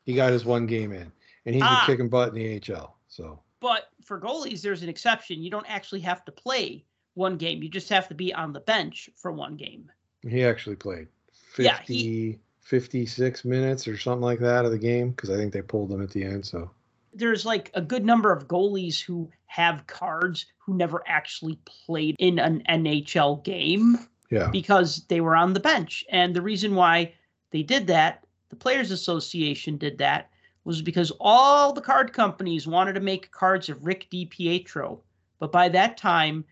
he 0.05 0.15
got 0.15 0.33
his 0.33 0.45
one 0.45 0.67
game 0.67 0.93
in 0.93 1.11
and 1.47 1.55
he's 1.55 1.63
ah, 1.65 1.85
been 1.87 1.95
kicking 1.95 2.09
butt 2.09 2.29
in 2.29 2.35
the 2.35 2.75
AHL. 2.75 2.97
So, 3.09 3.41
but 3.61 3.91
for 4.05 4.21
goalies, 4.21 4.61
there's 4.61 4.83
an 4.83 4.89
exception. 4.89 5.43
You 5.43 5.51
don't 5.51 5.69
actually 5.69 6.01
have 6.01 6.25
to 6.27 6.33
play 6.33 6.85
one 7.15 7.37
game. 7.37 7.63
You 7.63 7.69
just 7.69 7.89
have 7.89 8.09
to 8.09 8.15
be 8.15 8.35
on 8.35 8.53
the 8.53 8.61
bench 8.61 9.09
for 9.17 9.33
one 9.33 9.57
game. 9.57 9.91
He 10.23 10.45
actually 10.45 10.77
played 10.77 11.09
50, 11.57 11.65
yeah, 11.65 11.79
he, 11.83 12.39
56 12.61 13.45
minutes 13.45 13.89
or 13.89 13.97
something 13.97 14.23
like 14.23 14.41
that 14.41 14.65
of 14.65 14.71
the 14.71 14.79
game 14.79 15.11
because 15.11 15.31
I 15.31 15.37
think 15.37 15.53
they 15.53 15.63
pulled 15.63 15.91
him 15.91 16.03
at 16.03 16.11
the 16.11 16.23
end. 16.23 16.45
So 16.45 16.71
there's 17.15 17.47
like 17.47 17.71
a 17.75 17.81
good 17.81 18.05
number 18.05 18.31
of 18.31 18.47
goalies 18.47 19.01
who 19.01 19.31
have 19.47 19.87
cards 19.87 20.47
who 20.59 20.75
never 20.75 21.03
actually 21.07 21.59
played 21.65 22.15
in 22.19 22.39
an 22.39 22.63
NHL 22.69 23.43
game. 23.43 23.99
Yeah. 24.31 24.49
Because 24.51 25.05
they 25.07 25.21
were 25.21 25.37
on 25.37 25.53
the 25.53 25.61
bench. 25.61 26.05
And 26.11 26.35
the 26.35 26.43
reason 26.43 26.75
why 26.75 27.15
they 27.53 27.63
did 27.63 27.87
that, 27.87 28.27
the 28.51 28.57
Players 28.57 28.91
Association 28.91 29.77
did 29.77 29.99
that, 29.99 30.31
was 30.65 30.83
because 30.83 31.13
all 31.21 31.73
the 31.73 31.81
card 31.81 32.13
companies 32.13 32.67
wanted 32.67 32.95
to 32.95 33.01
make 33.01 33.31
cards 33.31 33.69
of 33.69 33.87
Rick 33.87 34.09
DiPietro. 34.13 34.99
But 35.39 35.53
by 35.53 35.69
that 35.69 35.97
time, 35.97 36.45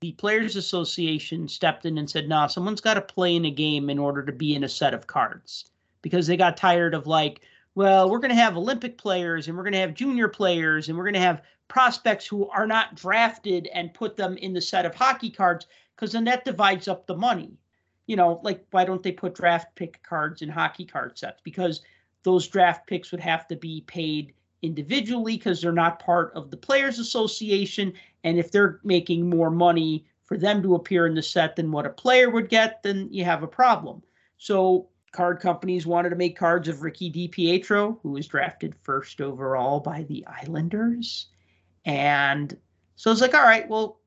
the 0.00 0.12
Players 0.12 0.56
Association 0.56 1.48
stepped 1.48 1.86
in 1.86 1.96
and 1.98 2.08
said, 2.08 2.28
nah, 2.28 2.46
someone's 2.46 2.80
got 2.80 2.94
to 2.94 3.00
play 3.00 3.34
in 3.34 3.46
a 3.46 3.50
game 3.50 3.88
in 3.88 3.98
order 3.98 4.22
to 4.22 4.32
be 4.32 4.54
in 4.54 4.64
a 4.64 4.68
set 4.68 4.92
of 4.92 5.06
cards. 5.06 5.70
Because 6.02 6.26
they 6.26 6.36
got 6.36 6.56
tired 6.56 6.94
of 6.94 7.06
like, 7.06 7.40
well, 7.74 8.10
we're 8.10 8.18
going 8.18 8.30
to 8.30 8.34
have 8.34 8.56
Olympic 8.56 8.98
players 8.98 9.48
and 9.48 9.56
we're 9.56 9.62
going 9.62 9.72
to 9.72 9.80
have 9.80 9.94
junior 9.94 10.28
players 10.28 10.88
and 10.88 10.96
we're 10.96 11.04
going 11.04 11.14
to 11.14 11.20
have 11.20 11.42
prospects 11.68 12.26
who 12.26 12.48
are 12.50 12.66
not 12.66 12.94
drafted 12.94 13.68
and 13.68 13.94
put 13.94 14.16
them 14.16 14.36
in 14.36 14.52
the 14.52 14.60
set 14.60 14.86
of 14.86 14.94
hockey 14.94 15.30
cards 15.30 15.66
because 15.94 16.12
then 16.12 16.24
that 16.24 16.44
divides 16.44 16.88
up 16.88 17.06
the 17.06 17.16
money. 17.16 17.56
You 18.06 18.16
know, 18.16 18.40
like 18.44 18.64
why 18.70 18.84
don't 18.84 19.02
they 19.02 19.12
put 19.12 19.34
draft 19.34 19.74
pick 19.74 20.02
cards 20.02 20.42
in 20.42 20.48
hockey 20.48 20.84
card 20.84 21.18
sets? 21.18 21.40
Because 21.42 21.80
those 22.22 22.46
draft 22.46 22.86
picks 22.86 23.10
would 23.10 23.20
have 23.20 23.48
to 23.48 23.56
be 23.56 23.80
paid 23.82 24.32
individually 24.62 25.36
because 25.36 25.60
they're 25.60 25.72
not 25.72 25.98
part 25.98 26.32
of 26.34 26.50
the 26.50 26.56
Players 26.56 26.98
Association. 26.98 27.92
And 28.26 28.40
if 28.40 28.50
they're 28.50 28.80
making 28.82 29.30
more 29.30 29.52
money 29.52 30.04
for 30.24 30.36
them 30.36 30.60
to 30.64 30.74
appear 30.74 31.06
in 31.06 31.14
the 31.14 31.22
set 31.22 31.54
than 31.54 31.70
what 31.70 31.86
a 31.86 31.90
player 31.90 32.28
would 32.28 32.48
get, 32.48 32.82
then 32.82 33.08
you 33.12 33.24
have 33.24 33.44
a 33.44 33.48
problem. 33.48 34.02
So 34.36 34.88
card 35.12 35.38
companies 35.38 35.86
wanted 35.86 36.10
to 36.10 36.16
make 36.16 36.36
cards 36.36 36.66
of 36.66 36.82
Ricky 36.82 37.08
DiPietro, 37.08 37.98
who 38.02 38.10
was 38.10 38.26
drafted 38.26 38.74
first 38.82 39.20
overall 39.20 39.78
by 39.78 40.02
the 40.08 40.26
Islanders. 40.26 41.28
And 41.84 42.58
so 42.96 43.12
it's 43.12 43.20
like, 43.20 43.32
all 43.32 43.44
right, 43.44 43.68
well, 43.68 44.00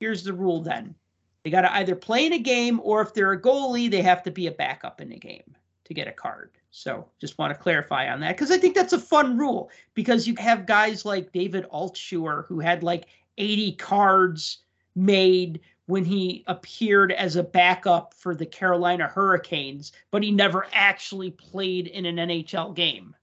here's 0.00 0.24
the 0.24 0.32
rule 0.32 0.60
then. 0.60 0.96
They 1.44 1.50
got 1.50 1.60
to 1.60 1.72
either 1.76 1.94
play 1.94 2.26
in 2.26 2.32
a 2.32 2.40
game 2.40 2.80
or 2.82 3.00
if 3.00 3.14
they're 3.14 3.32
a 3.32 3.40
goalie, 3.40 3.88
they 3.88 4.02
have 4.02 4.24
to 4.24 4.32
be 4.32 4.48
a 4.48 4.52
backup 4.52 5.00
in 5.00 5.12
a 5.12 5.16
game 5.16 5.54
to 5.84 5.94
get 5.94 6.08
a 6.08 6.12
card. 6.12 6.50
So 6.72 7.08
just 7.20 7.38
want 7.38 7.52
to 7.52 7.60
clarify 7.60 8.12
on 8.12 8.20
that 8.20 8.36
because 8.36 8.50
I 8.50 8.58
think 8.58 8.74
that's 8.74 8.92
a 8.92 8.98
fun 8.98 9.36
rule 9.38 9.70
because 9.94 10.26
you 10.26 10.34
have 10.38 10.66
guys 10.66 11.04
like 11.04 11.32
David 11.32 11.66
Altshuler 11.72 12.46
who 12.46 12.60
had 12.60 12.82
like 12.82 13.06
80 13.40 13.72
cards 13.72 14.58
made 14.94 15.60
when 15.86 16.04
he 16.04 16.44
appeared 16.46 17.10
as 17.10 17.36
a 17.36 17.42
backup 17.42 18.14
for 18.14 18.34
the 18.34 18.46
Carolina 18.46 19.08
Hurricanes, 19.08 19.92
but 20.10 20.22
he 20.22 20.30
never 20.30 20.66
actually 20.72 21.30
played 21.30 21.88
in 21.88 22.04
an 22.04 22.16
NHL 22.16 22.76
game. 22.76 23.16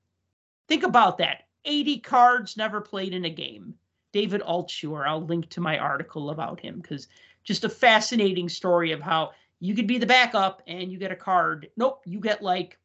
Think 0.67 0.83
about 0.83 1.19
that 1.19 1.43
80 1.65 1.99
cards, 1.99 2.57
never 2.57 2.81
played 2.81 3.13
in 3.13 3.25
a 3.25 3.29
game. 3.29 3.75
David 4.11 4.41
Altshuller, 4.41 5.07
I'll 5.07 5.21
link 5.21 5.49
to 5.49 5.61
my 5.61 5.77
article 5.77 6.31
about 6.31 6.59
him 6.59 6.79
because 6.79 7.07
just 7.43 7.63
a 7.63 7.69
fascinating 7.69 8.49
story 8.49 8.91
of 8.91 9.01
how 9.01 9.31
you 9.59 9.75
could 9.75 9.87
be 9.87 9.97
the 9.97 10.05
backup 10.05 10.61
and 10.65 10.91
you 10.91 10.97
get 10.97 11.11
a 11.11 11.15
card. 11.15 11.69
Nope, 11.77 12.01
you 12.05 12.19
get 12.19 12.41
like 12.41 12.79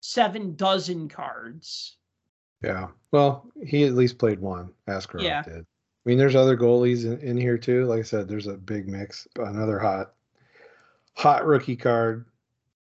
seven 0.00 0.54
dozen 0.54 1.08
cards. 1.08 1.96
Yeah. 2.62 2.88
Well, 3.10 3.50
he 3.64 3.84
at 3.84 3.94
least 3.94 4.18
played 4.18 4.38
one. 4.38 4.70
Askarov 4.86 5.22
Yeah. 5.22 5.42
did. 5.42 5.66
I 6.04 6.08
mean, 6.08 6.18
there's 6.18 6.36
other 6.36 6.56
goalies 6.56 7.04
in, 7.04 7.18
in 7.20 7.36
here 7.36 7.58
too. 7.58 7.84
Like 7.84 8.00
I 8.00 8.02
said, 8.02 8.28
there's 8.28 8.46
a 8.46 8.54
big 8.54 8.88
mix. 8.88 9.26
Another 9.36 9.78
hot, 9.78 10.14
hot 11.14 11.44
rookie 11.44 11.76
card 11.76 12.24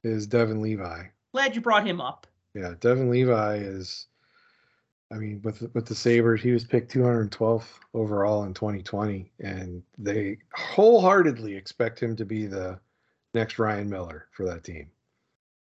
is 0.03 0.27
Devon 0.27 0.61
Levi. 0.61 1.03
Glad 1.31 1.55
you 1.55 1.61
brought 1.61 1.87
him 1.87 2.01
up. 2.01 2.27
Yeah, 2.53 2.73
Devon 2.79 3.09
Levi 3.09 3.57
is. 3.57 4.07
I 5.11 5.15
mean, 5.15 5.41
with 5.43 5.67
with 5.73 5.87
the 5.87 5.95
Sabres, 5.95 6.41
he 6.41 6.51
was 6.51 6.63
picked 6.63 6.93
212th 6.93 7.79
overall 7.95 8.43
in 8.43 8.53
2020, 8.53 9.31
and 9.39 9.81
they 9.97 10.37
wholeheartedly 10.53 11.55
expect 11.55 11.99
him 11.99 12.15
to 12.15 12.25
be 12.25 12.45
the 12.45 12.79
next 13.33 13.57
Ryan 13.57 13.89
Miller 13.89 14.27
for 14.31 14.45
that 14.45 14.63
team. 14.63 14.91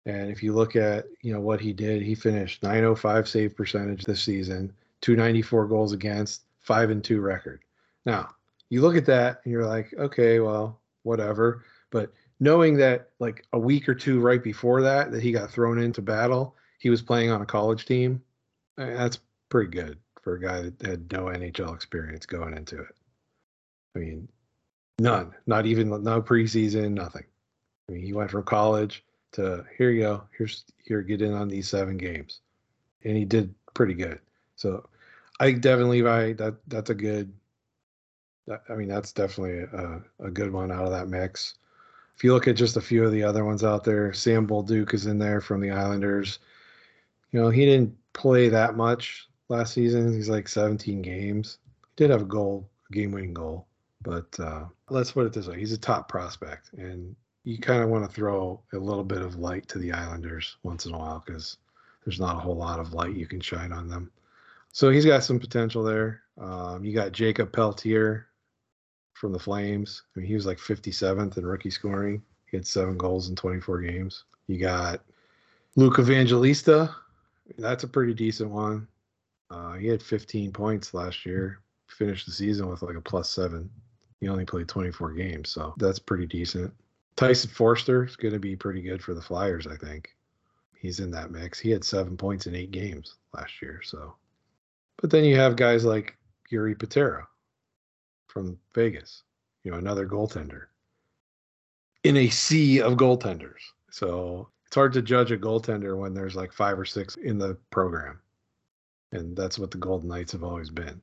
And 0.06 0.30
if 0.30 0.42
you 0.42 0.52
look 0.52 0.76
at 0.76 1.06
you 1.22 1.32
know 1.32 1.40
what 1.40 1.60
he 1.60 1.72
did, 1.72 2.02
he 2.02 2.14
finished 2.14 2.62
905 2.62 3.28
save 3.28 3.56
percentage 3.56 4.04
this 4.04 4.22
season, 4.22 4.72
294 5.00 5.66
goals 5.66 5.92
against, 5.92 6.42
five 6.62 6.90
and 6.90 7.02
two 7.02 7.20
record. 7.20 7.62
Now 8.06 8.30
you 8.70 8.80
look 8.80 8.96
at 8.96 9.06
that 9.06 9.40
and 9.44 9.52
you're 9.52 9.66
like, 9.66 9.92
okay, 9.98 10.40
well, 10.40 10.80
whatever. 11.02 11.64
But 11.90 12.12
knowing 12.40 12.76
that 12.78 13.10
like 13.18 13.44
a 13.52 13.58
week 13.58 13.88
or 13.88 13.94
two 13.94 14.20
right 14.20 14.42
before 14.42 14.82
that, 14.82 15.12
that 15.12 15.22
he 15.22 15.32
got 15.32 15.50
thrown 15.50 15.78
into 15.78 16.02
battle, 16.02 16.56
he 16.78 16.90
was 16.90 17.02
playing 17.02 17.30
on 17.30 17.42
a 17.42 17.46
college 17.46 17.86
team. 17.86 18.22
I 18.78 18.84
mean, 18.84 18.94
that's 18.94 19.20
pretty 19.48 19.70
good 19.70 19.98
for 20.22 20.34
a 20.34 20.40
guy 20.40 20.62
that 20.62 20.86
had 20.86 21.12
no 21.12 21.24
NHL 21.26 21.74
experience 21.74 22.26
going 22.26 22.56
into 22.56 22.80
it. 22.80 22.96
I 23.94 23.98
mean, 23.98 24.28
none, 24.98 25.34
not 25.46 25.66
even 25.66 25.90
no 26.02 26.22
preseason, 26.22 26.92
nothing. 26.92 27.24
I 27.88 27.92
mean, 27.92 28.02
he 28.02 28.12
went 28.12 28.30
from 28.30 28.44
college 28.44 29.04
to 29.32 29.64
here 29.76 29.90
you 29.90 30.02
go, 30.02 30.24
here's 30.36 30.64
here 30.84 31.02
get 31.02 31.22
in 31.22 31.34
on 31.34 31.48
these 31.48 31.68
seven 31.68 31.96
games, 31.96 32.40
and 33.04 33.16
he 33.16 33.24
did 33.24 33.54
pretty 33.74 33.94
good. 33.94 34.18
So 34.56 34.88
I 35.42 35.46
think 35.46 35.60
Devon 35.60 35.90
Levi 35.90 36.34
that 36.34 36.54
that's 36.68 36.90
a 36.90 36.94
good. 36.94 37.32
I 38.68 38.74
mean, 38.74 38.86
that's 38.86 39.12
definitely 39.12 39.58
a, 39.58 40.00
a 40.20 40.30
good 40.30 40.52
one 40.52 40.70
out 40.70 40.84
of 40.84 40.92
that 40.92 41.08
mix. 41.08 41.54
If 42.14 42.22
you 42.22 42.32
look 42.32 42.46
at 42.46 42.54
just 42.54 42.76
a 42.76 42.80
few 42.80 43.04
of 43.04 43.10
the 43.10 43.24
other 43.24 43.44
ones 43.44 43.64
out 43.64 43.82
there, 43.82 44.12
Sam 44.12 44.46
Bolduc 44.46 44.94
is 44.94 45.06
in 45.06 45.18
there 45.18 45.40
from 45.40 45.60
the 45.60 45.72
Islanders. 45.72 46.38
You 47.32 47.40
know, 47.40 47.50
he 47.50 47.64
didn't 47.64 47.92
play 48.12 48.50
that 48.50 48.76
much 48.76 49.28
last 49.48 49.74
season. 49.74 50.12
He's 50.12 50.28
like 50.28 50.46
17 50.46 51.02
games. 51.02 51.58
He 51.64 52.04
did 52.04 52.10
have 52.10 52.22
a 52.22 52.26
goal, 52.26 52.70
a 52.88 52.94
game-winning 52.94 53.34
goal, 53.34 53.66
but 54.02 54.38
uh, 54.38 54.66
let's 54.90 55.10
put 55.10 55.26
it 55.26 55.32
this 55.32 55.48
way: 55.48 55.58
he's 55.58 55.72
a 55.72 55.78
top 55.78 56.08
prospect, 56.08 56.70
and 56.74 57.16
you 57.42 57.58
kind 57.58 57.82
of 57.82 57.88
want 57.88 58.08
to 58.08 58.14
throw 58.14 58.62
a 58.74 58.78
little 58.78 59.02
bit 59.02 59.22
of 59.22 59.40
light 59.40 59.66
to 59.70 59.80
the 59.80 59.90
Islanders 59.90 60.56
once 60.62 60.86
in 60.86 60.94
a 60.94 60.98
while 60.98 61.20
because 61.26 61.56
there's 62.04 62.20
not 62.20 62.36
a 62.36 62.40
whole 62.40 62.56
lot 62.56 62.78
of 62.78 62.92
light 62.92 63.16
you 63.16 63.26
can 63.26 63.40
shine 63.40 63.72
on 63.72 63.88
them. 63.88 64.12
So 64.72 64.90
he's 64.90 65.04
got 65.04 65.22
some 65.22 65.38
potential 65.38 65.82
there. 65.82 66.22
Um, 66.40 66.82
you 66.82 66.94
got 66.94 67.12
Jakob 67.12 67.52
Pelletier 67.52 68.26
from 69.12 69.32
the 69.32 69.38
Flames. 69.38 70.02
I 70.16 70.20
mean, 70.20 70.28
he 70.28 70.34
was 70.34 70.46
like 70.46 70.58
57th 70.58 71.36
in 71.36 71.46
rookie 71.46 71.70
scoring. 71.70 72.22
He 72.50 72.56
had 72.56 72.66
seven 72.66 72.96
goals 72.96 73.28
in 73.28 73.36
24 73.36 73.82
games. 73.82 74.24
You 74.46 74.58
got 74.58 75.02
Luke 75.76 75.98
Evangelista. 75.98 76.94
That's 77.58 77.84
a 77.84 77.88
pretty 77.88 78.14
decent 78.14 78.50
one. 78.50 78.88
Uh, 79.50 79.74
he 79.74 79.88
had 79.88 80.02
15 80.02 80.52
points 80.52 80.94
last 80.94 81.26
year. 81.26 81.60
Finished 81.88 82.24
the 82.24 82.32
season 82.32 82.68
with 82.68 82.80
like 82.80 82.96
a 82.96 83.00
plus 83.00 83.28
seven. 83.28 83.68
He 84.20 84.28
only 84.28 84.46
played 84.46 84.68
24 84.68 85.12
games, 85.12 85.50
so 85.50 85.74
that's 85.76 85.98
pretty 85.98 86.26
decent. 86.26 86.72
Tyson 87.16 87.50
Foerster 87.50 88.04
is 88.04 88.16
going 88.16 88.32
to 88.32 88.40
be 88.40 88.56
pretty 88.56 88.80
good 88.80 89.02
for 89.02 89.12
the 89.12 89.20
Flyers, 89.20 89.66
I 89.66 89.76
think. 89.76 90.16
He's 90.74 91.00
in 91.00 91.10
that 91.10 91.30
mix. 91.30 91.58
He 91.58 91.70
had 91.70 91.84
seven 91.84 92.16
points 92.16 92.46
in 92.46 92.54
eight 92.54 92.70
games 92.70 93.16
last 93.34 93.60
year, 93.60 93.82
so. 93.84 94.14
But 95.00 95.10
then 95.10 95.24
you 95.24 95.36
have 95.36 95.56
guys 95.56 95.84
like 95.84 96.16
Jiri 96.50 96.78
Patera 96.78 97.26
from 98.28 98.58
Vegas, 98.74 99.22
you 99.64 99.70
know, 99.70 99.78
another 99.78 100.06
goaltender 100.06 100.66
in 102.04 102.16
a 102.16 102.28
sea 102.28 102.80
of 102.80 102.94
goaltenders. 102.94 103.60
So 103.90 104.48
it's 104.66 104.74
hard 104.74 104.92
to 104.94 105.02
judge 105.02 105.30
a 105.32 105.36
goaltender 105.36 105.98
when 105.98 106.14
there's 106.14 106.34
like 106.34 106.52
five 106.52 106.78
or 106.78 106.84
six 106.84 107.16
in 107.16 107.38
the 107.38 107.56
program. 107.70 108.20
And 109.12 109.36
that's 109.36 109.58
what 109.58 109.70
the 109.70 109.78
Golden 109.78 110.08
Knights 110.08 110.32
have 110.32 110.42
always 110.42 110.70
been. 110.70 111.00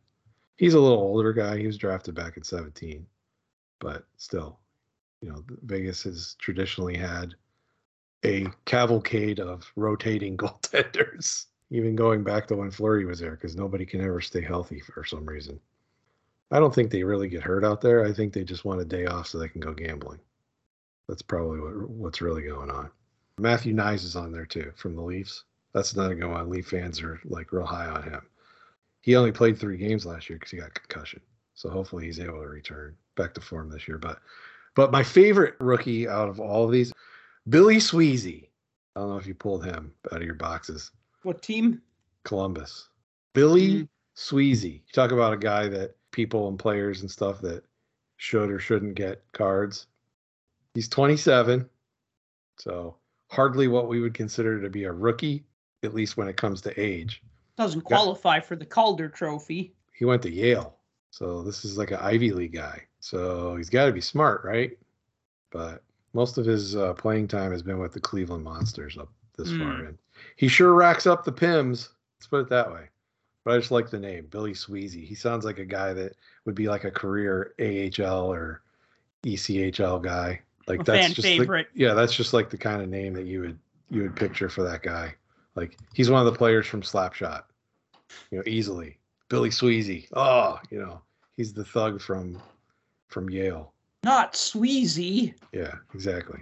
He's 0.57 0.73
a 0.73 0.79
little 0.79 0.97
older 0.97 1.31
guy. 1.31 1.57
He 1.57 1.67
was 1.67 1.77
drafted 1.77 2.15
back 2.15 2.35
in 2.35 2.43
17, 2.43 3.05
but 3.79 4.05
still, 4.17 4.59
you 5.21 5.29
know, 5.29 5.43
Vegas 5.63 6.03
has 6.03 6.35
traditionally 6.39 6.97
had 6.97 7.35
a 8.25 8.47
cavalcade 8.65 9.39
of 9.39 9.71
rotating 9.75 10.35
goaltenders, 10.37 11.45
even 11.71 11.95
going 11.95 12.23
back 12.23 12.47
to 12.47 12.55
when 12.55 12.71
Fleury 12.71 13.05
was 13.05 13.19
there, 13.19 13.31
because 13.31 13.55
nobody 13.55 13.85
can 13.85 14.01
ever 14.01 14.21
stay 14.21 14.41
healthy 14.41 14.79
for 14.79 15.03
some 15.03 15.25
reason. 15.25 15.59
I 16.51 16.59
don't 16.59 16.73
think 16.73 16.89
they 16.89 17.03
really 17.03 17.29
get 17.29 17.43
hurt 17.43 17.63
out 17.63 17.81
there. 17.81 18.05
I 18.05 18.11
think 18.11 18.33
they 18.33 18.43
just 18.43 18.65
want 18.65 18.81
a 18.81 18.85
day 18.85 19.05
off 19.05 19.27
so 19.27 19.37
they 19.37 19.49
can 19.49 19.61
go 19.61 19.73
gambling. 19.73 20.19
That's 21.07 21.21
probably 21.21 21.59
what, 21.59 21.89
what's 21.89 22.21
really 22.21 22.43
going 22.43 22.71
on. 22.71 22.89
Matthew 23.37 23.73
Knies 23.73 24.03
is 24.03 24.15
on 24.15 24.31
there 24.31 24.45
too 24.45 24.71
from 24.75 24.95
the 24.95 25.01
Leafs. 25.01 25.43
That's 25.73 25.93
another 25.93 26.15
good 26.15 26.29
one. 26.29 26.49
Leaf 26.49 26.67
fans 26.67 27.01
are 27.01 27.19
like 27.25 27.51
real 27.51 27.65
high 27.65 27.87
on 27.87 28.03
him. 28.03 28.21
He 29.01 29.15
only 29.15 29.31
played 29.31 29.57
three 29.57 29.77
games 29.77 30.05
last 30.05 30.29
year 30.29 30.37
because 30.37 30.51
he 30.51 30.57
got 30.57 30.73
concussion. 30.73 31.21
So 31.53 31.69
hopefully 31.69 32.05
he's 32.05 32.19
able 32.19 32.41
to 32.41 32.47
return 32.47 32.95
back 33.15 33.33
to 33.35 33.41
form 33.41 33.69
this 33.69 33.87
year. 33.87 33.97
But 33.97 34.19
but 34.75 34.91
my 34.91 35.03
favorite 35.03 35.55
rookie 35.59 36.07
out 36.07 36.29
of 36.29 36.39
all 36.39 36.65
of 36.65 36.71
these, 36.71 36.93
Billy 37.47 37.77
Sweezey. 37.77 38.47
I 38.95 39.01
don't 39.01 39.09
know 39.09 39.17
if 39.17 39.27
you 39.27 39.35
pulled 39.35 39.65
him 39.65 39.93
out 40.11 40.21
of 40.21 40.25
your 40.25 40.35
boxes. 40.35 40.91
What 41.23 41.41
team? 41.41 41.81
Columbus. 42.23 42.89
Billy 43.33 43.69
Mhm. 43.83 43.89
Sweezey. 44.15 44.73
You 44.73 44.93
talk 44.93 45.11
about 45.11 45.33
a 45.33 45.37
guy 45.37 45.67
that 45.69 45.95
people 46.11 46.47
and 46.47 46.57
players 46.59 47.01
and 47.01 47.09
stuff 47.11 47.41
that 47.41 47.63
should 48.17 48.49
or 48.49 48.59
shouldn't 48.59 48.95
get 48.95 49.23
cards. 49.31 49.87
He's 50.73 50.89
27. 50.89 51.69
So 52.57 52.97
hardly 53.29 53.67
what 53.67 53.87
we 53.87 53.99
would 54.01 54.13
consider 54.13 54.61
to 54.61 54.69
be 54.69 54.83
a 54.85 54.91
rookie, 54.91 55.45
at 55.83 55.93
least 55.93 56.17
when 56.17 56.27
it 56.27 56.35
comes 56.37 56.61
to 56.61 56.79
age. 56.79 57.21
Doesn't 57.57 57.81
qualify 57.81 58.39
for 58.39 58.55
the 58.55 58.65
Calder 58.65 59.09
Trophy. 59.09 59.73
He 59.93 60.05
went 60.05 60.21
to 60.23 60.31
Yale. 60.31 60.77
So 61.11 61.41
this 61.43 61.65
is 61.65 61.77
like 61.77 61.91
an 61.91 61.99
Ivy 61.99 62.31
League 62.31 62.53
guy. 62.53 62.83
So 62.99 63.55
he's 63.55 63.69
got 63.69 63.85
to 63.85 63.91
be 63.91 64.01
smart, 64.01 64.43
right? 64.43 64.77
But 65.51 65.83
most 66.13 66.37
of 66.37 66.45
his 66.45 66.75
uh, 66.75 66.93
playing 66.93 67.27
time 67.27 67.51
has 67.51 67.63
been 67.63 67.79
with 67.79 67.93
the 67.93 67.99
Cleveland 67.99 68.43
Monsters 68.43 68.97
up 68.97 69.09
this 69.37 69.49
far 69.49 69.77
Hmm. 69.77 69.85
in. 69.87 69.97
He 70.35 70.47
sure 70.47 70.73
racks 70.73 71.07
up 71.07 71.23
the 71.23 71.31
Pims. 71.31 71.89
Let's 72.17 72.27
put 72.29 72.41
it 72.41 72.49
that 72.49 72.71
way. 72.71 72.89
But 73.43 73.55
I 73.55 73.57
just 73.57 73.71
like 73.71 73.89
the 73.89 73.99
name, 73.99 74.27
Billy 74.29 74.53
Sweezey. 74.53 75.05
He 75.05 75.15
sounds 75.15 75.45
like 75.45 75.59
a 75.59 75.65
guy 75.65 75.93
that 75.93 76.13
would 76.45 76.55
be 76.55 76.67
like 76.67 76.83
a 76.83 76.91
career 76.91 77.53
AHL 77.59 78.31
or 78.31 78.61
ECHL 79.23 80.01
guy. 80.01 80.41
Like 80.67 80.81
A 80.81 80.83
that's 80.83 81.13
just 81.13 81.27
favorite. 81.27 81.67
The, 81.73 81.79
yeah, 81.81 81.93
that's 81.93 82.13
just 82.13 82.33
like 82.33 82.49
the 82.49 82.57
kind 82.57 82.81
of 82.81 82.89
name 82.89 83.13
that 83.13 83.25
you 83.25 83.41
would 83.41 83.59
you 83.89 84.03
would 84.03 84.15
picture 84.15 84.49
for 84.49 84.63
that 84.63 84.83
guy. 84.83 85.15
Like 85.55 85.77
he's 85.93 86.11
one 86.11 86.25
of 86.25 86.31
the 86.31 86.37
players 86.37 86.67
from 86.67 86.81
Slapshot. 86.81 87.43
You 88.31 88.37
know, 88.37 88.43
easily. 88.45 88.97
Billy 89.29 89.49
Sweezey. 89.49 90.07
Oh, 90.13 90.59
you 90.69 90.79
know, 90.79 91.01
he's 91.37 91.53
the 91.53 91.65
thug 91.65 92.01
from 92.01 92.41
from 93.07 93.29
Yale. 93.29 93.73
Not 94.03 94.33
Sweezey. 94.33 95.33
Yeah, 95.53 95.73
exactly. 95.93 96.41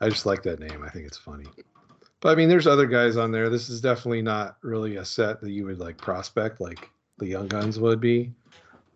I 0.00 0.08
just 0.08 0.26
like 0.26 0.42
that 0.44 0.60
name. 0.60 0.82
I 0.84 0.90
think 0.90 1.06
it's 1.06 1.18
funny. 1.18 1.46
But 2.20 2.30
I 2.30 2.34
mean, 2.34 2.48
there's 2.48 2.66
other 2.66 2.86
guys 2.86 3.16
on 3.16 3.30
there. 3.30 3.48
This 3.48 3.68
is 3.68 3.80
definitely 3.80 4.22
not 4.22 4.56
really 4.62 4.96
a 4.96 5.04
set 5.04 5.40
that 5.40 5.50
you 5.50 5.64
would 5.66 5.78
like 5.78 5.98
prospect 5.98 6.60
like 6.60 6.90
the 7.18 7.26
Young 7.26 7.46
Guns 7.46 7.78
would 7.78 8.00
be. 8.00 8.32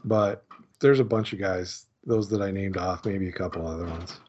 But 0.04 0.44
there's 0.80 1.00
a 1.00 1.04
bunch 1.04 1.32
of 1.32 1.38
guys, 1.38 1.86
those 2.04 2.28
that 2.30 2.42
I 2.42 2.50
named 2.50 2.76
off, 2.76 3.04
maybe 3.04 3.28
a 3.28 3.32
couple 3.32 3.66
other 3.66 3.86
ones. 3.86 4.20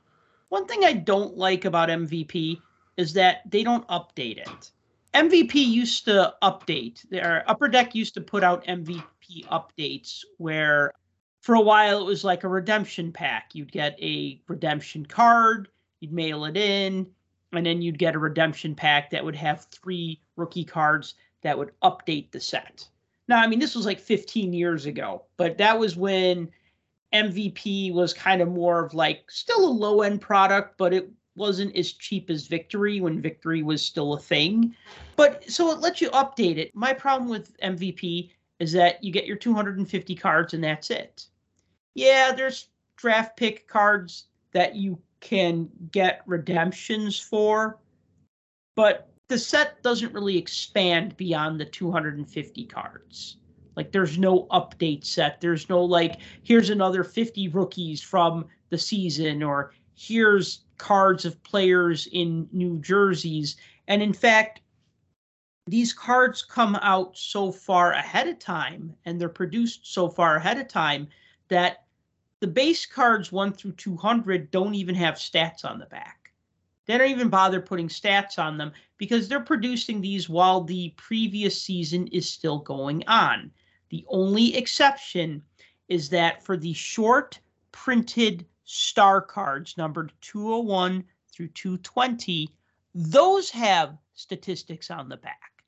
One 0.49 0.67
thing 0.67 0.83
I 0.85 0.93
don't 0.93 1.35
like 1.35 1.65
about 1.65 1.89
MVP 1.89 2.61
is 2.97 3.13
that 3.13 3.41
they 3.49 3.63
don't 3.63 3.87
update 3.87 4.37
it. 4.37 4.71
MVP 5.15 5.55
used 5.55 6.05
to 6.05 6.33
update. 6.43 7.07
Their 7.09 7.43
Upper 7.47 7.67
Deck 7.67 7.95
used 7.95 8.13
to 8.15 8.21
put 8.21 8.43
out 8.43 8.65
MVP 8.65 9.03
updates 9.51 10.21
where 10.37 10.91
for 11.41 11.55
a 11.55 11.61
while 11.61 11.99
it 11.99 12.05
was 12.05 12.23
like 12.23 12.43
a 12.43 12.47
redemption 12.47 13.11
pack. 13.11 13.51
You'd 13.53 13.71
get 13.71 13.99
a 13.99 14.39
redemption 14.47 15.05
card, 15.05 15.69
you'd 15.99 16.13
mail 16.13 16.45
it 16.45 16.57
in, 16.57 17.07
and 17.53 17.65
then 17.65 17.81
you'd 17.81 17.99
get 17.99 18.15
a 18.15 18.19
redemption 18.19 18.75
pack 18.75 19.09
that 19.11 19.23
would 19.23 19.35
have 19.35 19.65
three 19.65 20.21
rookie 20.35 20.65
cards 20.65 21.15
that 21.41 21.57
would 21.57 21.71
update 21.81 22.31
the 22.31 22.39
set. 22.39 22.87
Now, 23.27 23.39
I 23.39 23.47
mean, 23.47 23.59
this 23.59 23.75
was 23.75 23.85
like 23.85 23.99
15 23.99 24.53
years 24.53 24.85
ago, 24.85 25.23
but 25.37 25.57
that 25.57 25.77
was 25.77 25.95
when 25.95 26.49
MVP 27.13 27.93
was 27.93 28.13
kind 28.13 28.41
of 28.41 28.49
more 28.49 28.83
of 28.83 28.93
like 28.93 29.29
still 29.29 29.65
a 29.65 29.69
low 29.69 30.01
end 30.01 30.19
product, 30.21 30.77
but 30.77 30.93
it 30.93 31.09
wasn't 31.35 31.75
as 31.75 31.93
cheap 31.93 32.29
as 32.29 32.47
Victory 32.47 33.01
when 33.01 33.21
Victory 33.21 33.63
was 33.63 33.83
still 33.83 34.13
a 34.13 34.19
thing. 34.19 34.75
But 35.15 35.49
so 35.49 35.71
it 35.71 35.79
lets 35.79 36.01
you 36.01 36.09
update 36.11 36.57
it. 36.57 36.75
My 36.75 36.93
problem 36.93 37.29
with 37.29 37.57
MVP 37.59 38.31
is 38.59 38.71
that 38.73 39.03
you 39.03 39.11
get 39.11 39.25
your 39.25 39.37
250 39.37 40.15
cards 40.15 40.53
and 40.53 40.63
that's 40.63 40.89
it. 40.89 41.25
Yeah, 41.95 42.33
there's 42.35 42.67
draft 42.95 43.37
pick 43.37 43.67
cards 43.67 44.25
that 44.51 44.75
you 44.75 44.99
can 45.23 45.69
get 45.91 46.21
redemptions 46.25 47.17
for, 47.17 47.79
but 48.75 49.09
the 49.29 49.39
set 49.39 49.81
doesn't 49.81 50.13
really 50.13 50.37
expand 50.37 51.15
beyond 51.15 51.59
the 51.59 51.65
250 51.65 52.65
cards. 52.65 53.37
Like 53.75 53.91
there's 53.91 54.19
no 54.19 54.43
update 54.51 55.05
set. 55.05 55.39
There's 55.39 55.69
no 55.69 55.81
like 55.83 56.19
here's 56.43 56.69
another 56.69 57.03
50 57.03 57.47
rookies 57.47 58.01
from 58.01 58.45
the 58.69 58.77
season 58.77 59.41
or 59.41 59.73
here's 59.95 60.65
cards 60.77 61.23
of 61.25 61.41
players 61.43 62.07
in 62.11 62.47
new 62.51 62.77
jerseys. 62.79 63.55
And 63.87 64.03
in 64.03 64.13
fact, 64.13 64.59
these 65.67 65.93
cards 65.93 66.43
come 66.43 66.75
out 66.81 67.17
so 67.17 67.51
far 67.51 67.93
ahead 67.93 68.27
of 68.27 68.37
time 68.39 68.93
and 69.05 69.19
they're 69.19 69.29
produced 69.29 69.93
so 69.93 70.09
far 70.09 70.35
ahead 70.35 70.59
of 70.59 70.67
time 70.67 71.07
that 71.47 71.85
the 72.43 72.47
base 72.47 72.85
cards 72.85 73.31
1 73.31 73.53
through 73.53 73.71
200 73.71 74.51
don't 74.51 74.75
even 74.75 74.95
have 74.95 75.13
stats 75.15 75.63
on 75.63 75.79
the 75.79 75.85
back. 75.85 76.33
They 76.85 76.97
don't 76.97 77.09
even 77.09 77.29
bother 77.29 77.61
putting 77.61 77.87
stats 77.87 78.37
on 78.37 78.57
them 78.57 78.73
because 78.97 79.29
they're 79.29 79.39
producing 79.39 80.01
these 80.01 80.27
while 80.27 80.59
the 80.61 80.89
previous 80.97 81.61
season 81.61 82.05
is 82.07 82.29
still 82.29 82.59
going 82.59 83.01
on. 83.07 83.49
The 83.91 84.03
only 84.09 84.57
exception 84.57 85.41
is 85.87 86.09
that 86.09 86.43
for 86.43 86.57
the 86.57 86.73
short 86.73 87.39
printed 87.71 88.45
star 88.65 89.21
cards 89.21 89.77
numbered 89.77 90.11
201 90.19 91.01
through 91.31 91.47
220, 91.47 92.49
those 92.93 93.49
have 93.51 93.97
statistics 94.15 94.91
on 94.91 95.07
the 95.07 95.15
back, 95.15 95.63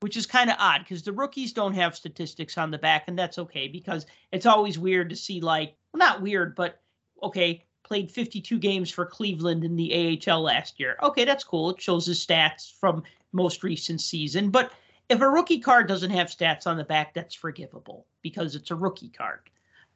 which 0.00 0.16
is 0.16 0.26
kind 0.26 0.50
of 0.50 0.56
odd 0.58 0.80
because 0.80 1.04
the 1.04 1.12
rookies 1.12 1.52
don't 1.52 1.74
have 1.74 1.94
statistics 1.94 2.58
on 2.58 2.72
the 2.72 2.78
back, 2.78 3.04
and 3.06 3.16
that's 3.16 3.38
okay 3.38 3.68
because 3.68 4.06
it's 4.32 4.44
always 4.44 4.76
weird 4.76 5.08
to 5.10 5.14
see, 5.14 5.40
like, 5.40 5.76
well, 5.96 6.08
not 6.08 6.22
weird, 6.22 6.54
but 6.54 6.80
okay, 7.22 7.64
played 7.82 8.10
52 8.10 8.58
games 8.58 8.90
for 8.90 9.06
Cleveland 9.06 9.64
in 9.64 9.76
the 9.76 10.20
AHL 10.28 10.42
last 10.42 10.78
year. 10.78 10.96
Okay, 11.02 11.24
that's 11.24 11.44
cool. 11.44 11.70
It 11.70 11.80
shows 11.80 12.06
his 12.06 12.24
stats 12.24 12.72
from 12.78 13.02
most 13.32 13.62
recent 13.62 14.00
season, 14.00 14.50
but 14.50 14.72
if 15.08 15.20
a 15.20 15.28
rookie 15.28 15.60
card 15.60 15.86
doesn't 15.86 16.10
have 16.10 16.26
stats 16.26 16.66
on 16.66 16.76
the 16.76 16.84
back, 16.84 17.14
that's 17.14 17.34
forgivable 17.34 18.06
because 18.22 18.54
it's 18.54 18.72
a 18.72 18.74
rookie 18.74 19.08
card. 19.08 19.40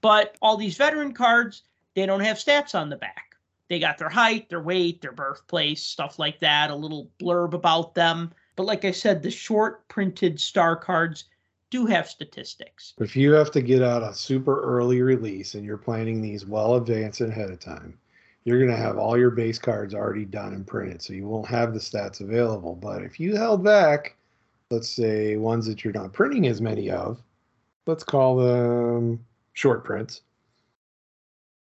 But 0.01 0.36
all 0.40 0.57
these 0.57 0.76
veteran 0.76 1.12
cards, 1.12 1.62
they 1.94 2.07
don't 2.07 2.20
have 2.20 2.38
stats 2.38 2.74
on 2.74 2.88
the 2.88 2.96
back. 2.96 3.34
They 3.68 3.78
got 3.78 3.98
their 3.98 4.09
height, 4.09 4.48
their 4.48 4.62
weight, 4.62 5.01
their 5.03 5.12
birthplace, 5.12 5.82
stuff 5.82 6.18
like 6.18 6.38
that, 6.40 6.70
a 6.70 6.74
little 6.74 7.11
blurb 7.20 7.55
about 7.55 7.94
them. 7.94 8.32
But 8.57 8.66
like 8.66 8.84
I 8.84 8.90
said, 8.90 9.22
the 9.22 9.30
short 9.30 9.86
printed 9.88 10.40
star 10.40 10.76
cards 10.76 11.24
do 11.71 11.87
have 11.87 12.09
statistics. 12.09 12.95
If 12.99 13.16
you 13.16 13.33
have 13.33 13.51
to 13.53 13.62
get 13.62 13.83
out 13.83 14.03
a 14.03 14.14
super 14.14 14.61
early 14.62 15.03
release 15.03 15.55
and 15.55 15.64
you're 15.64 15.77
planning 15.77 16.21
these 16.21 16.47
well 16.47 16.75
advanced 16.75 17.21
ahead 17.21 17.51
of 17.51 17.61
time, 17.61 17.99
you're 18.45 18.59
going 18.59 18.71
to 18.71 18.77
have 18.77 18.99
all 18.99 19.18
your 19.18 19.31
base 19.31 19.59
cards 19.59 19.95
already 19.95 20.25
done 20.25 20.53
and 20.53 20.66
printed. 20.66 21.03
So 21.03 21.12
you 21.12 21.27
won't 21.27 21.49
have 21.49 21.73
the 21.73 21.81
stats 21.81 22.21
available. 22.21 22.75
But 22.75 23.03
if 23.03 23.21
you 23.21 23.37
held 23.37 23.62
back, 23.62 24.16
let's 24.71 24.89
say 24.89 25.37
ones 25.37 25.66
that 25.66 25.85
you're 25.85 25.93
not 25.93 26.12
printing 26.12 26.47
as 26.47 26.61
many 26.61 26.91
of, 26.91 27.23
let's 27.87 28.05
call 28.05 28.37
them 28.37 29.25
short 29.53 29.85
prints 29.85 30.23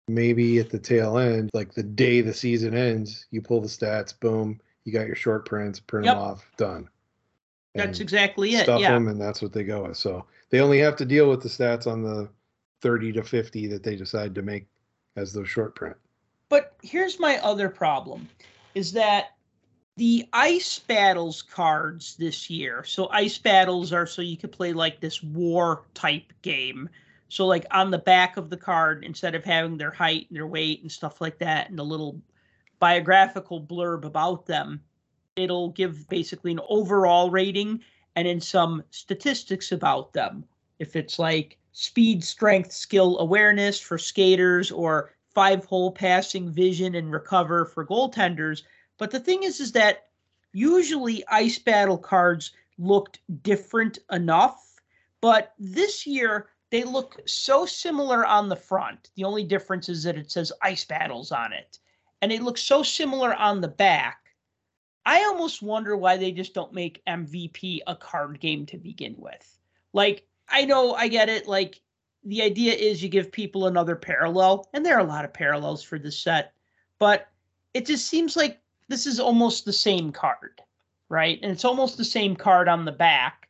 maybe 0.08 0.58
at 0.58 0.70
the 0.70 0.78
tail 0.78 1.18
end, 1.18 1.50
like 1.52 1.74
the 1.74 1.82
day 1.82 2.20
the 2.20 2.32
season 2.34 2.74
ends, 2.74 3.26
you 3.30 3.42
pull 3.42 3.60
the 3.60 3.68
stats, 3.68 4.18
boom, 4.18 4.60
you 4.84 4.92
got 4.92 5.06
your 5.06 5.16
short 5.16 5.44
prints, 5.44 5.78
print 5.78 6.06
yep. 6.06 6.16
them 6.16 6.22
off, 6.24 6.46
done. 6.56 6.88
That's 7.74 8.00
exactly 8.00 8.54
it. 8.54 8.64
Stuff 8.64 8.80
yeah. 8.80 8.92
them, 8.92 9.08
and 9.08 9.20
that's 9.20 9.42
what 9.42 9.52
they 9.52 9.62
go 9.62 9.84
with. 9.84 9.96
So 9.96 10.24
they 10.50 10.60
only 10.60 10.78
have 10.78 10.96
to 10.96 11.04
deal 11.04 11.28
with 11.28 11.42
the 11.42 11.48
stats 11.48 11.86
on 11.86 12.02
the 12.02 12.28
30 12.82 13.12
to 13.12 13.22
50 13.22 13.66
that 13.68 13.82
they 13.82 13.96
decide 13.96 14.34
to 14.34 14.42
make 14.42 14.66
as 15.16 15.32
those 15.32 15.48
short 15.48 15.74
print. 15.74 15.96
But 16.48 16.76
here's 16.82 17.20
my 17.20 17.38
other 17.38 17.68
problem 17.68 18.28
is 18.74 18.92
that 18.92 19.36
the 19.96 20.26
ice 20.32 20.78
battles 20.78 21.42
cards 21.42 22.16
this 22.16 22.48
year. 22.48 22.84
So 22.84 23.08
ice 23.10 23.36
battles 23.38 23.92
are 23.92 24.06
so 24.06 24.22
you 24.22 24.36
could 24.36 24.52
play 24.52 24.72
like 24.72 25.00
this 25.00 25.22
war 25.22 25.82
type 25.94 26.32
game 26.42 26.88
so 27.28 27.46
like 27.46 27.66
on 27.70 27.90
the 27.90 27.98
back 27.98 28.36
of 28.36 28.50
the 28.50 28.56
card, 28.56 29.04
instead 29.04 29.34
of 29.34 29.44
having 29.44 29.76
their 29.76 29.90
height 29.90 30.26
and 30.28 30.36
their 30.36 30.46
weight 30.46 30.82
and 30.82 30.90
stuff 30.90 31.20
like 31.20 31.38
that, 31.38 31.70
and 31.70 31.78
a 31.78 31.82
little 31.84 32.20
biographical 32.78 33.60
blurb 33.60 34.04
about 34.04 34.46
them, 34.46 34.82
it'll 35.38 35.70
give 35.70 36.08
basically 36.08 36.52
an 36.52 36.60
overall 36.68 37.30
rating 37.30 37.80
and 38.16 38.26
then 38.26 38.40
some 38.40 38.82
statistics 38.90 39.72
about 39.72 40.12
them. 40.12 40.44
If 40.78 40.96
it's 40.96 41.18
like 41.18 41.58
speed, 41.72 42.24
strength, 42.24 42.72
skill, 42.72 43.18
awareness 43.18 43.80
for 43.80 43.98
skaters, 43.98 44.70
or 44.72 45.14
five 45.34 45.64
hole 45.66 45.92
passing, 45.92 46.50
vision, 46.50 46.96
and 46.96 47.12
recover 47.12 47.64
for 47.64 47.86
goaltenders. 47.86 48.62
But 48.96 49.12
the 49.12 49.20
thing 49.20 49.44
is, 49.44 49.60
is 49.60 49.70
that 49.72 50.08
usually 50.52 51.24
ice 51.28 51.58
battle 51.58 51.98
cards 51.98 52.50
looked 52.78 53.20
different 53.42 53.98
enough. 54.10 54.80
But 55.20 55.54
this 55.58 56.06
year, 56.06 56.48
they 56.70 56.82
look 56.84 57.20
so 57.26 57.66
similar 57.66 58.26
on 58.26 58.48
the 58.48 58.56
front. 58.56 59.10
The 59.14 59.24
only 59.24 59.44
difference 59.44 59.88
is 59.88 60.02
that 60.02 60.18
it 60.18 60.30
says 60.30 60.52
ice 60.62 60.84
battles 60.84 61.30
on 61.30 61.52
it. 61.52 61.78
And 62.20 62.32
it 62.32 62.42
looks 62.42 62.62
so 62.62 62.82
similar 62.82 63.34
on 63.34 63.60
the 63.60 63.68
back. 63.68 64.18
I 65.06 65.24
almost 65.24 65.62
wonder 65.62 65.96
why 65.96 66.16
they 66.16 66.32
just 66.32 66.54
don't 66.54 66.72
make 66.72 67.02
MVP 67.06 67.80
a 67.86 67.96
card 67.96 68.40
game 68.40 68.66
to 68.66 68.76
begin 68.76 69.14
with. 69.18 69.58
Like, 69.92 70.26
I 70.48 70.64
know 70.64 70.94
I 70.94 71.08
get 71.08 71.28
it. 71.28 71.48
Like, 71.48 71.80
the 72.24 72.42
idea 72.42 72.74
is 72.74 73.02
you 73.02 73.08
give 73.08 73.32
people 73.32 73.66
another 73.66 73.96
parallel, 73.96 74.68
and 74.72 74.84
there 74.84 74.96
are 74.96 75.04
a 75.04 75.08
lot 75.08 75.24
of 75.24 75.32
parallels 75.32 75.82
for 75.82 75.98
this 75.98 76.18
set, 76.18 76.52
but 76.98 77.28
it 77.74 77.86
just 77.86 78.06
seems 78.06 78.36
like 78.36 78.60
this 78.88 79.06
is 79.06 79.20
almost 79.20 79.64
the 79.64 79.72
same 79.72 80.12
card, 80.12 80.60
right? 81.08 81.38
And 81.42 81.52
it's 81.52 81.64
almost 81.64 81.96
the 81.96 82.04
same 82.04 82.34
card 82.36 82.68
on 82.68 82.84
the 82.84 82.92
back. 82.92 83.48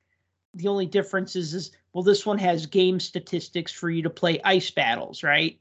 The 0.54 0.68
only 0.68 0.86
difference 0.86 1.34
is, 1.34 1.54
is 1.54 1.72
well, 1.92 2.02
this 2.02 2.26
one 2.26 2.38
has 2.38 2.66
game 2.66 3.00
statistics 3.00 3.72
for 3.72 3.90
you 3.90 4.02
to 4.02 4.10
play 4.10 4.40
ice 4.44 4.70
battles, 4.70 5.22
right? 5.22 5.58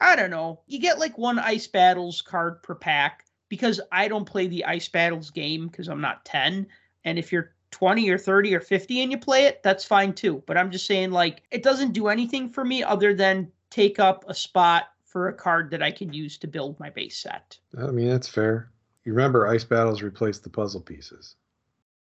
I 0.00 0.16
don't 0.16 0.30
know. 0.30 0.60
You 0.66 0.78
get 0.78 0.98
like 0.98 1.16
one 1.16 1.38
ice 1.38 1.66
battles 1.66 2.20
card 2.20 2.62
per 2.62 2.74
pack 2.74 3.23
because 3.48 3.80
I 3.92 4.08
don't 4.08 4.24
play 4.24 4.46
the 4.46 4.64
ice 4.64 4.88
battles 4.88 5.30
game 5.30 5.68
because 5.68 5.88
I'm 5.88 6.00
not 6.00 6.24
10. 6.24 6.66
And 7.04 7.18
if 7.18 7.32
you're 7.32 7.54
20 7.70 8.08
or 8.08 8.18
30 8.18 8.54
or 8.54 8.60
50 8.60 9.02
and 9.02 9.10
you 9.10 9.18
play 9.18 9.44
it, 9.46 9.62
that's 9.62 9.84
fine 9.84 10.12
too. 10.12 10.42
But 10.46 10.56
I'm 10.56 10.70
just 10.70 10.86
saying, 10.86 11.10
like, 11.10 11.42
it 11.50 11.62
doesn't 11.62 11.92
do 11.92 12.08
anything 12.08 12.48
for 12.48 12.64
me 12.64 12.82
other 12.82 13.14
than 13.14 13.50
take 13.70 13.98
up 13.98 14.24
a 14.28 14.34
spot 14.34 14.88
for 15.04 15.28
a 15.28 15.32
card 15.32 15.70
that 15.70 15.82
I 15.82 15.90
can 15.90 16.12
use 16.12 16.38
to 16.38 16.46
build 16.46 16.78
my 16.80 16.90
base 16.90 17.18
set. 17.18 17.58
I 17.78 17.86
mean, 17.86 18.08
that's 18.08 18.28
fair. 18.28 18.70
You 19.04 19.12
remember 19.12 19.46
ice 19.46 19.64
battles 19.64 20.02
replaced 20.02 20.42
the 20.44 20.50
puzzle 20.50 20.80
pieces. 20.80 21.36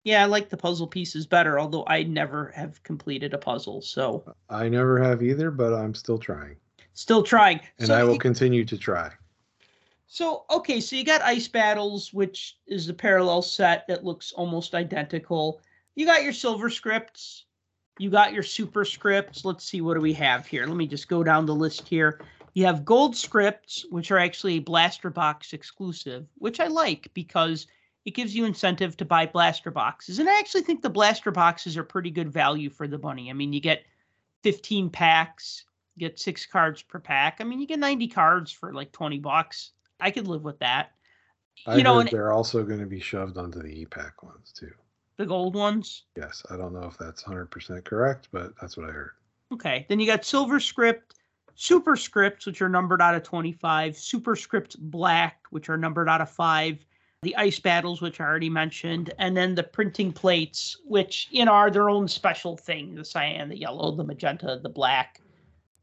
Yeah, 0.04 0.24
I 0.24 0.26
like 0.26 0.50
the 0.50 0.58
puzzle 0.58 0.88
pieces 0.88 1.26
better, 1.28 1.60
although 1.60 1.86
I 1.88 2.04
never 2.04 2.52
have 2.56 2.82
completed 2.84 3.34
a 3.34 3.38
puzzle. 3.38 3.82
So 3.82 4.34
I 4.50 4.68
never 4.68 5.02
have 5.02 5.22
either, 5.22 5.52
but 5.52 5.74
I'm 5.74 5.94
still 5.94 6.18
trying. 6.18 6.56
Still 6.94 7.24
trying. 7.24 7.60
And 7.80 7.88
so 7.88 7.96
I 7.96 8.04
will 8.04 8.18
continue 8.18 8.66
to 8.66 8.78
try. 8.78 9.12
So, 10.14 10.43
okay, 10.49 10.82
so 10.82 10.97
you 10.97 11.05
got 11.05 11.22
Ice 11.22 11.47
Battles, 11.47 12.14
which 12.14 12.57
is 12.68 12.86
the 12.86 12.93
parallel 12.93 13.41
set 13.41 13.88
that 13.88 14.03
looks 14.03 14.34
almost 14.34 14.76
identical. 14.76 15.62
You 15.95 16.05
got 16.05 16.24
your 16.24 16.34
silver 16.34 16.70
scripts. 16.70 17.45
You 17.97 18.09
got 18.09 18.34
your 18.34 18.43
super 18.43 18.84
scripts. 18.84 19.45
Let's 19.45 19.64
see, 19.64 19.80
what 19.80 19.93
do 19.93 20.01
we 20.01 20.14
have 20.14 20.45
here? 20.45 20.68
Let 20.68 20.76
me 20.76 20.88
just 20.88 21.07
go 21.07 21.24
down 21.24 21.45
the 21.45 21.55
list 21.55 21.88
here. 21.88 22.20
You 22.53 22.66
have 22.66 22.84
gold 22.84 23.16
scripts, 23.16 23.86
which 23.89 24.12
are 24.12 24.18
actually 24.18 24.59
blaster 24.59 25.09
box 25.09 25.53
exclusive, 25.53 26.28
which 26.36 26.59
I 26.59 26.68
like 26.68 27.09
because– 27.14 27.68
it 28.05 28.16
gives 28.16 28.36
you 28.36 28.45
incentive 28.45 28.97
to 28.97 29.05
buy 29.05 29.26
blaster 29.26 29.70
boxes. 29.70 30.20
And 30.20 30.28
I 30.28 30.39
actually 30.39 30.62
think 30.62 30.82
the 30.82 30.89
blaster 30.89 31.32
boxes 31.32 31.78
are 31.78 31.84
pretty 31.84 32.09
good 32.09 32.32
value 32.32 32.70
for 32.70 32.88
the 32.88 32.97
money. 32.97 33.30
I 33.30 33.34
mean, 33.34 33.53
you 33.53 33.59
get 33.59 33.86
15 34.43 34.89
packs, 34.89 35.66
get 35.97 36.20
six 36.20 36.45
cards 36.45 36.82
per 36.82 36.99
pack. 36.99 37.38
I 37.39 37.43
mean, 37.43 37.59
you 37.59 37.68
get 37.68 37.80
90 37.80 38.07
cards 38.07 38.51
for 38.51 38.74
like 38.74 38.91
20 38.91 39.20
bucks. 39.20 39.72
I 40.02 40.12
could 40.12 40.28
live 40.28 40.43
with 40.43 40.60
that. 40.60 40.91
I 41.68 41.76
you 41.78 41.84
know, 41.84 41.99
and 41.99 42.10
they're 42.10 42.34
also 42.34 42.64
going 42.64 42.80
to 42.80 42.86
be 42.86 42.99
shoved 42.99 43.38
onto 43.38 43.62
the 43.62 43.68
e-pack 43.82 44.24
ones 44.24 44.52
too. 44.52 44.72
the 45.18 45.26
gold 45.26 45.56
ones. 45.56 46.04
Yes, 46.18 46.43
I 46.49 46.58
don't 46.58 46.74
know 46.74 46.88
if 46.88 46.97
that's 46.97 47.24
100% 47.24 47.84
correct, 47.84 48.30
but 48.32 48.54
that's 48.60 48.76
what 48.78 48.89
I 48.89 48.91
heard. 48.91 49.12
Okay. 49.54 49.86
Then 49.88 49.99
you 49.99 50.08
got 50.08 50.26
silver 50.26 50.60
script, 50.60 51.16
super 51.56 51.95
scripts, 51.95 52.45
which 52.45 52.62
are 52.62 52.70
numbered 52.70 53.02
out 53.02 53.14
of 53.16 53.24
25, 53.24 53.95
super 53.95 54.36
scripts 54.36 54.76
black, 54.76 55.43
which 55.52 55.70
are 55.70 55.78
numbered 55.78 56.10
out 56.10 56.22
of 56.22 56.30
five, 56.30 56.84
the 57.22 57.36
ice 57.36 57.60
battles, 57.60 58.02
which 58.02 58.20
I 58.20 58.26
already 58.26 58.49
mentioned, 58.49 59.14
and 59.20 59.38
then 59.38 59.54
the 59.54 59.64
printing 59.64 60.12
plates, 60.12 60.78
which, 60.86 61.28
you 61.30 61.45
know, 61.45 61.52
are 61.52 61.70
their 61.70 61.89
own 61.89 62.08
special 62.08 62.58
thing 62.58 62.95
the 62.95 63.06
cyan, 63.06 63.49
the 63.49 63.60
yellow, 63.60 63.91
the 63.91 64.04
magenta, 64.04 64.60
the 64.64 64.70
black 64.70 65.22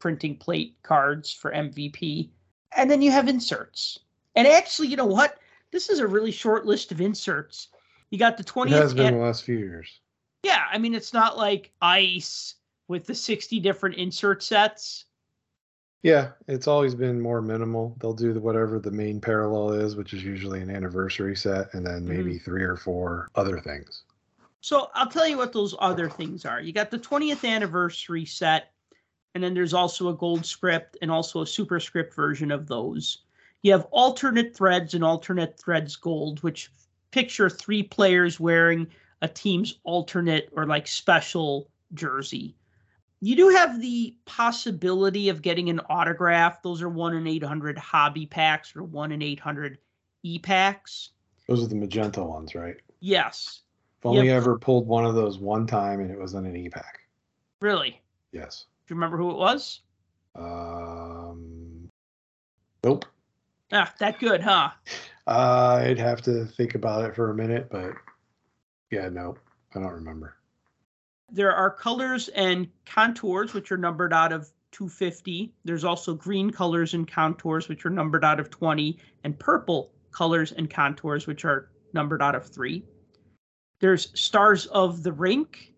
printing 0.00 0.36
plate 0.36 0.74
cards 0.82 1.32
for 1.32 1.52
MVP. 1.52 2.30
And 2.76 2.90
then 2.90 3.02
you 3.02 3.12
have 3.12 3.28
inserts. 3.28 4.00
And 4.38 4.46
actually, 4.46 4.88
you 4.88 4.96
know 4.96 5.06
what? 5.06 5.38
This 5.72 5.90
is 5.90 5.98
a 5.98 6.06
really 6.06 6.30
short 6.30 6.64
list 6.64 6.92
of 6.92 7.00
inserts. 7.00 7.68
You 8.10 8.18
got 8.18 8.36
the 8.36 8.44
20th. 8.44 8.66
It 8.66 8.72
has 8.72 8.94
been 8.94 9.06
an- 9.06 9.14
the 9.14 9.24
last 9.24 9.44
few 9.44 9.58
years. 9.58 10.00
yeah, 10.44 10.64
I 10.70 10.78
mean, 10.78 10.94
it's 10.94 11.12
not 11.12 11.36
like 11.36 11.72
ice 11.82 12.54
with 12.86 13.04
the 13.04 13.14
60 13.14 13.60
different 13.60 13.96
insert 13.96 14.42
sets. 14.42 15.04
Yeah, 16.02 16.30
it's 16.46 16.68
always 16.68 16.94
been 16.94 17.20
more 17.20 17.42
minimal. 17.42 17.96
They'll 18.00 18.14
do 18.14 18.32
the, 18.32 18.40
whatever 18.40 18.78
the 18.78 18.92
main 18.92 19.20
parallel 19.20 19.72
is, 19.72 19.96
which 19.96 20.14
is 20.14 20.22
usually 20.22 20.60
an 20.60 20.70
anniversary 20.70 21.34
set, 21.34 21.74
and 21.74 21.84
then 21.84 22.02
mm-hmm. 22.02 22.16
maybe 22.16 22.38
three 22.38 22.62
or 22.62 22.76
four 22.76 23.28
other 23.34 23.58
things. 23.58 24.04
So 24.60 24.90
I'll 24.94 25.10
tell 25.10 25.26
you 25.26 25.36
what 25.36 25.52
those 25.52 25.74
other 25.80 26.08
things 26.08 26.44
are. 26.44 26.60
You 26.60 26.72
got 26.72 26.92
the 26.92 26.98
20th 26.98 27.44
anniversary 27.48 28.24
set, 28.24 28.72
and 29.34 29.42
then 29.42 29.54
there's 29.54 29.74
also 29.74 30.08
a 30.08 30.14
gold 30.14 30.46
script 30.46 30.96
and 31.02 31.10
also 31.10 31.42
a 31.42 31.46
superscript 31.46 32.14
version 32.14 32.52
of 32.52 32.68
those. 32.68 33.24
You 33.62 33.72
have 33.72 33.86
alternate 33.90 34.54
threads 34.54 34.94
and 34.94 35.02
alternate 35.04 35.58
threads 35.58 35.96
gold, 35.96 36.42
which 36.42 36.70
picture 37.10 37.50
three 37.50 37.82
players 37.82 38.38
wearing 38.38 38.86
a 39.22 39.28
team's 39.28 39.78
alternate 39.84 40.48
or 40.52 40.66
like 40.66 40.86
special 40.86 41.68
jersey. 41.94 42.54
You 43.20 43.34
do 43.34 43.48
have 43.48 43.80
the 43.80 44.14
possibility 44.26 45.28
of 45.28 45.42
getting 45.42 45.70
an 45.70 45.80
autograph. 45.90 46.62
Those 46.62 46.82
are 46.82 46.88
one 46.88 47.16
in 47.16 47.26
800 47.26 47.76
hobby 47.76 48.26
packs 48.26 48.76
or 48.76 48.84
one 48.84 49.10
in 49.10 49.22
800 49.22 49.78
e 50.22 50.38
packs. 50.38 51.10
Those 51.48 51.64
are 51.64 51.66
the 51.66 51.74
magenta 51.74 52.22
ones, 52.22 52.54
right? 52.54 52.76
Yes, 53.00 53.62
I've 54.00 54.06
only 54.10 54.26
Yep. 54.28 54.36
ever 54.36 54.58
pulled 54.58 54.86
one 54.86 55.04
of 55.04 55.14
those 55.16 55.38
one 55.38 55.66
time, 55.66 55.98
and 56.00 56.10
it 56.12 56.18
was 56.18 56.34
in 56.34 56.46
an 56.46 56.54
e-pack. 56.56 57.00
really. 57.60 58.00
Yes. 58.30 58.66
Do 58.86 58.94
you 58.94 58.96
remember 58.96 59.16
who 59.16 59.30
it 59.32 59.36
was? 59.36 59.80
Um. 60.36 61.88
Nope. 62.84 63.04
Ah, 63.72 63.92
that 63.98 64.18
good, 64.18 64.40
huh? 64.40 64.70
Uh, 65.26 65.82
I'd 65.84 65.98
have 65.98 66.22
to 66.22 66.46
think 66.46 66.74
about 66.74 67.04
it 67.04 67.14
for 67.14 67.30
a 67.30 67.34
minute, 67.34 67.68
but 67.70 67.92
yeah, 68.90 69.08
no, 69.08 69.36
I 69.74 69.80
don't 69.80 69.92
remember. 69.92 70.36
There 71.30 71.52
are 71.54 71.70
colors 71.70 72.28
and 72.28 72.68
contours, 72.86 73.52
which 73.52 73.70
are 73.70 73.76
numbered 73.76 74.14
out 74.14 74.32
of 74.32 74.50
250. 74.72 75.52
There's 75.64 75.84
also 75.84 76.14
green 76.14 76.50
colors 76.50 76.94
and 76.94 77.10
contours, 77.10 77.68
which 77.68 77.84
are 77.84 77.90
numbered 77.90 78.24
out 78.24 78.40
of 78.40 78.48
20, 78.48 78.98
and 79.24 79.38
purple 79.38 79.92
colors 80.12 80.52
and 80.52 80.70
contours, 80.70 81.26
which 81.26 81.44
are 81.44 81.70
numbered 81.92 82.22
out 82.22 82.34
of 82.34 82.46
three. 82.46 82.84
There's 83.80 84.18
stars 84.18 84.66
of 84.66 85.02
the 85.02 85.12
rink 85.12 85.74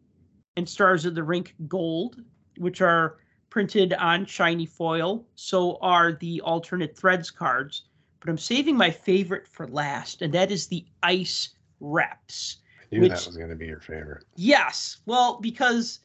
and 0.57 0.69
stars 0.69 1.05
of 1.05 1.15
the 1.15 1.25
rink 1.25 1.55
gold, 1.67 2.23
which 2.59 2.81
are 2.81 3.19
printed 3.51 3.93
on 3.95 4.25
shiny 4.25 4.67
foil. 4.67 5.27
So 5.35 5.79
are 5.83 6.13
the 6.13 6.41
alternate 6.41 6.97
threads 6.97 7.31
cards. 7.31 7.83
But 8.21 8.31
I'm 8.31 8.39
saving 8.39 8.77
my 8.77 8.91
favorite 8.91 9.49
for 9.49 9.67
last, 9.69 10.23
and 10.23 10.33
that 10.35 10.51
is 10.51 10.67
the 10.67 10.85
ice 11.03 11.51
reps. 11.81 12.59
I 12.81 12.95
knew 12.95 13.01
Which- 13.03 13.13
that 13.13 13.27
was 13.27 13.37
going 13.37 13.51
to 13.51 13.57
be 13.57 13.67
your 13.67 13.81
favorite. 13.81 14.25
Yes. 14.37 14.99
Well, 15.07 15.41
because 15.41 16.01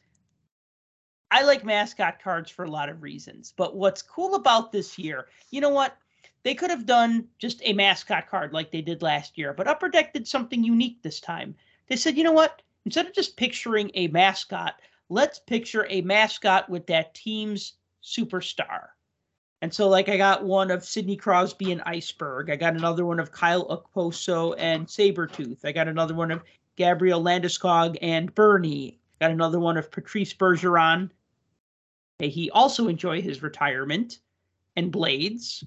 I 1.30 1.42
like 1.42 1.64
mascot 1.64 2.22
cards 2.22 2.50
for 2.50 2.64
a 2.64 2.70
lot 2.70 2.88
of 2.88 3.02
reasons. 3.02 3.52
But 3.56 3.76
what's 3.76 4.02
cool 4.02 4.34
about 4.34 4.72
this 4.72 4.98
year, 4.98 5.28
you 5.50 5.60
know 5.60 5.70
what? 5.70 5.96
They 6.42 6.54
could 6.54 6.70
have 6.70 6.86
done 6.86 7.26
just 7.38 7.60
a 7.64 7.72
mascot 7.72 8.28
card 8.28 8.52
like 8.52 8.70
they 8.70 8.80
did 8.80 9.02
last 9.02 9.36
year, 9.36 9.52
but 9.52 9.66
Upper 9.66 9.88
Deck 9.88 10.12
did 10.12 10.28
something 10.28 10.62
unique 10.62 11.02
this 11.02 11.20
time. 11.20 11.56
They 11.88 11.96
said, 11.96 12.16
you 12.16 12.24
know 12.24 12.32
what? 12.32 12.62
Instead 12.84 13.06
of 13.06 13.12
just 13.14 13.36
picturing 13.36 13.90
a 13.94 14.06
mascot, 14.08 14.80
let's 15.08 15.38
picture 15.38 15.86
a 15.88 16.00
mascot 16.02 16.68
with 16.68 16.86
that 16.86 17.14
team's 17.14 17.74
superstar. 18.02 18.88
And 19.62 19.72
so, 19.72 19.88
like, 19.88 20.08
I 20.08 20.16
got 20.16 20.44
one 20.44 20.70
of 20.70 20.84
Sidney 20.84 21.16
Crosby 21.16 21.72
and 21.72 21.80
Iceburgh. 21.82 22.50
I 22.50 22.56
got 22.56 22.76
another 22.76 23.06
one 23.06 23.18
of 23.18 23.32
Kyle 23.32 23.66
Okposo 23.66 24.54
and 24.58 24.86
Sabretooth. 24.86 25.64
I 25.64 25.72
got 25.72 25.88
another 25.88 26.14
one 26.14 26.30
of 26.30 26.42
Gabriel 26.76 27.22
Landeskog 27.22 27.96
and 28.02 28.34
Bernie. 28.34 28.98
Got 29.18 29.30
another 29.30 29.58
one 29.58 29.78
of 29.78 29.90
Patrice 29.90 30.34
Bergeron. 30.34 31.10
May 32.20 32.28
he 32.28 32.50
also 32.50 32.88
enjoy 32.88 33.22
his 33.22 33.42
retirement. 33.42 34.18
And 34.76 34.92
Blades. 34.92 35.64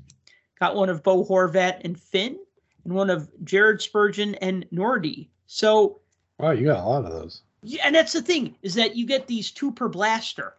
Got 0.60 0.76
one 0.76 0.90
of 0.90 1.02
Bo 1.02 1.26
Horvat 1.26 1.82
and 1.84 2.00
Finn. 2.00 2.38
And 2.86 2.94
one 2.94 3.10
of 3.10 3.28
Jared 3.44 3.82
Spurgeon 3.82 4.36
and 4.36 4.68
Nordy. 4.72 5.30
So, 5.48 6.00
Wow, 6.38 6.52
you 6.52 6.68
got 6.68 6.84
a 6.84 6.88
lot 6.88 7.06
of 7.06 7.12
those. 7.12 7.42
Yeah, 7.62 7.84
and 7.86 7.96
that's 7.96 8.14
the 8.14 8.22
thing 8.22 8.56
is 8.62 8.76
that 8.76 8.96
you 8.96 9.06
get 9.06 9.28
these 9.28 9.52
two 9.52 9.72
per 9.72 9.90
blaster. 9.90 10.56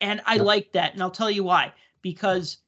And 0.00 0.20
I 0.26 0.36
Yep. 0.36 0.44
like 0.44 0.72
that. 0.72 0.92
And 0.92 1.02
I'll 1.02 1.10
tell 1.10 1.30
you 1.30 1.44
why. 1.44 1.72
Because 2.02 2.58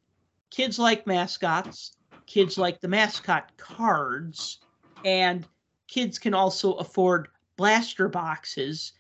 kids 0.50 0.78
like 0.78 1.06
mascots, 1.06 1.96
kids 2.26 2.56
like 2.56 2.80
the 2.80 2.88
mascot 2.88 3.52
cards, 3.56 4.58
and 5.04 5.46
kids 5.88 6.18
can 6.18 6.34
also 6.34 6.74
afford 6.74 7.28
blaster 7.56 8.08
boxes, 8.08 8.92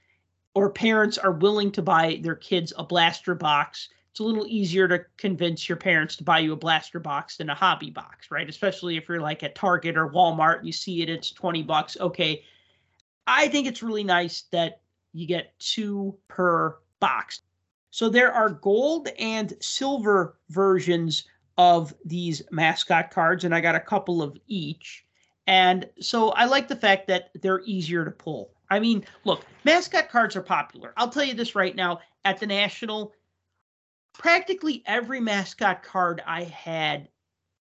or 0.54 0.70
parents 0.70 1.18
are 1.18 1.32
willing 1.32 1.70
to 1.72 1.82
buy 1.82 2.18
their 2.22 2.34
kids 2.34 2.72
a 2.76 2.84
blaster 2.84 3.34
box. 3.34 3.88
It's 4.10 4.20
a 4.20 4.24
little 4.24 4.46
easier 4.46 4.88
to 4.88 5.04
convince 5.18 5.68
your 5.68 5.76
parents 5.76 6.16
to 6.16 6.24
buy 6.24 6.38
you 6.38 6.52
a 6.52 6.56
blaster 6.56 6.98
box 6.98 7.36
than 7.36 7.50
a 7.50 7.54
hobby 7.54 7.90
box, 7.90 8.30
right? 8.30 8.48
Especially 8.48 8.96
if 8.96 9.08
you're 9.08 9.20
like 9.20 9.42
at 9.42 9.54
Target 9.54 9.96
or 9.96 10.08
Walmart 10.08 10.58
and 10.58 10.66
you 10.66 10.72
see 10.72 11.02
it, 11.02 11.10
it's 11.10 11.30
20 11.30 11.62
bucks. 11.62 11.98
Okay. 12.00 12.42
I 13.26 13.48
think 13.48 13.66
it's 13.66 13.82
really 13.82 14.04
nice 14.04 14.42
that 14.52 14.80
you 15.12 15.26
get 15.26 15.58
two 15.58 16.16
per 16.28 16.78
box. 17.00 17.40
So 17.90 18.08
there 18.08 18.32
are 18.32 18.50
gold 18.50 19.08
and 19.18 19.54
silver 19.60 20.38
versions 20.50 21.24
of 21.58 21.94
these 22.04 22.42
mascot 22.50 23.10
cards, 23.10 23.44
and 23.44 23.54
I 23.54 23.60
got 23.60 23.74
a 23.74 23.80
couple 23.80 24.22
of 24.22 24.36
each. 24.46 25.04
And 25.46 25.88
so 26.00 26.30
I 26.30 26.44
like 26.44 26.68
the 26.68 26.76
fact 26.76 27.06
that 27.06 27.30
they're 27.40 27.62
easier 27.64 28.04
to 28.04 28.10
pull. 28.10 28.50
I 28.68 28.80
mean, 28.80 29.04
look, 29.24 29.44
mascot 29.64 30.10
cards 30.10 30.36
are 30.36 30.42
popular. 30.42 30.92
I'll 30.96 31.08
tell 31.08 31.24
you 31.24 31.34
this 31.34 31.54
right 31.54 31.74
now 31.74 32.00
at 32.24 32.38
the 32.38 32.46
National, 32.46 33.12
practically 34.12 34.82
every 34.86 35.20
mascot 35.20 35.82
card 35.82 36.22
I 36.26 36.42
had 36.44 37.08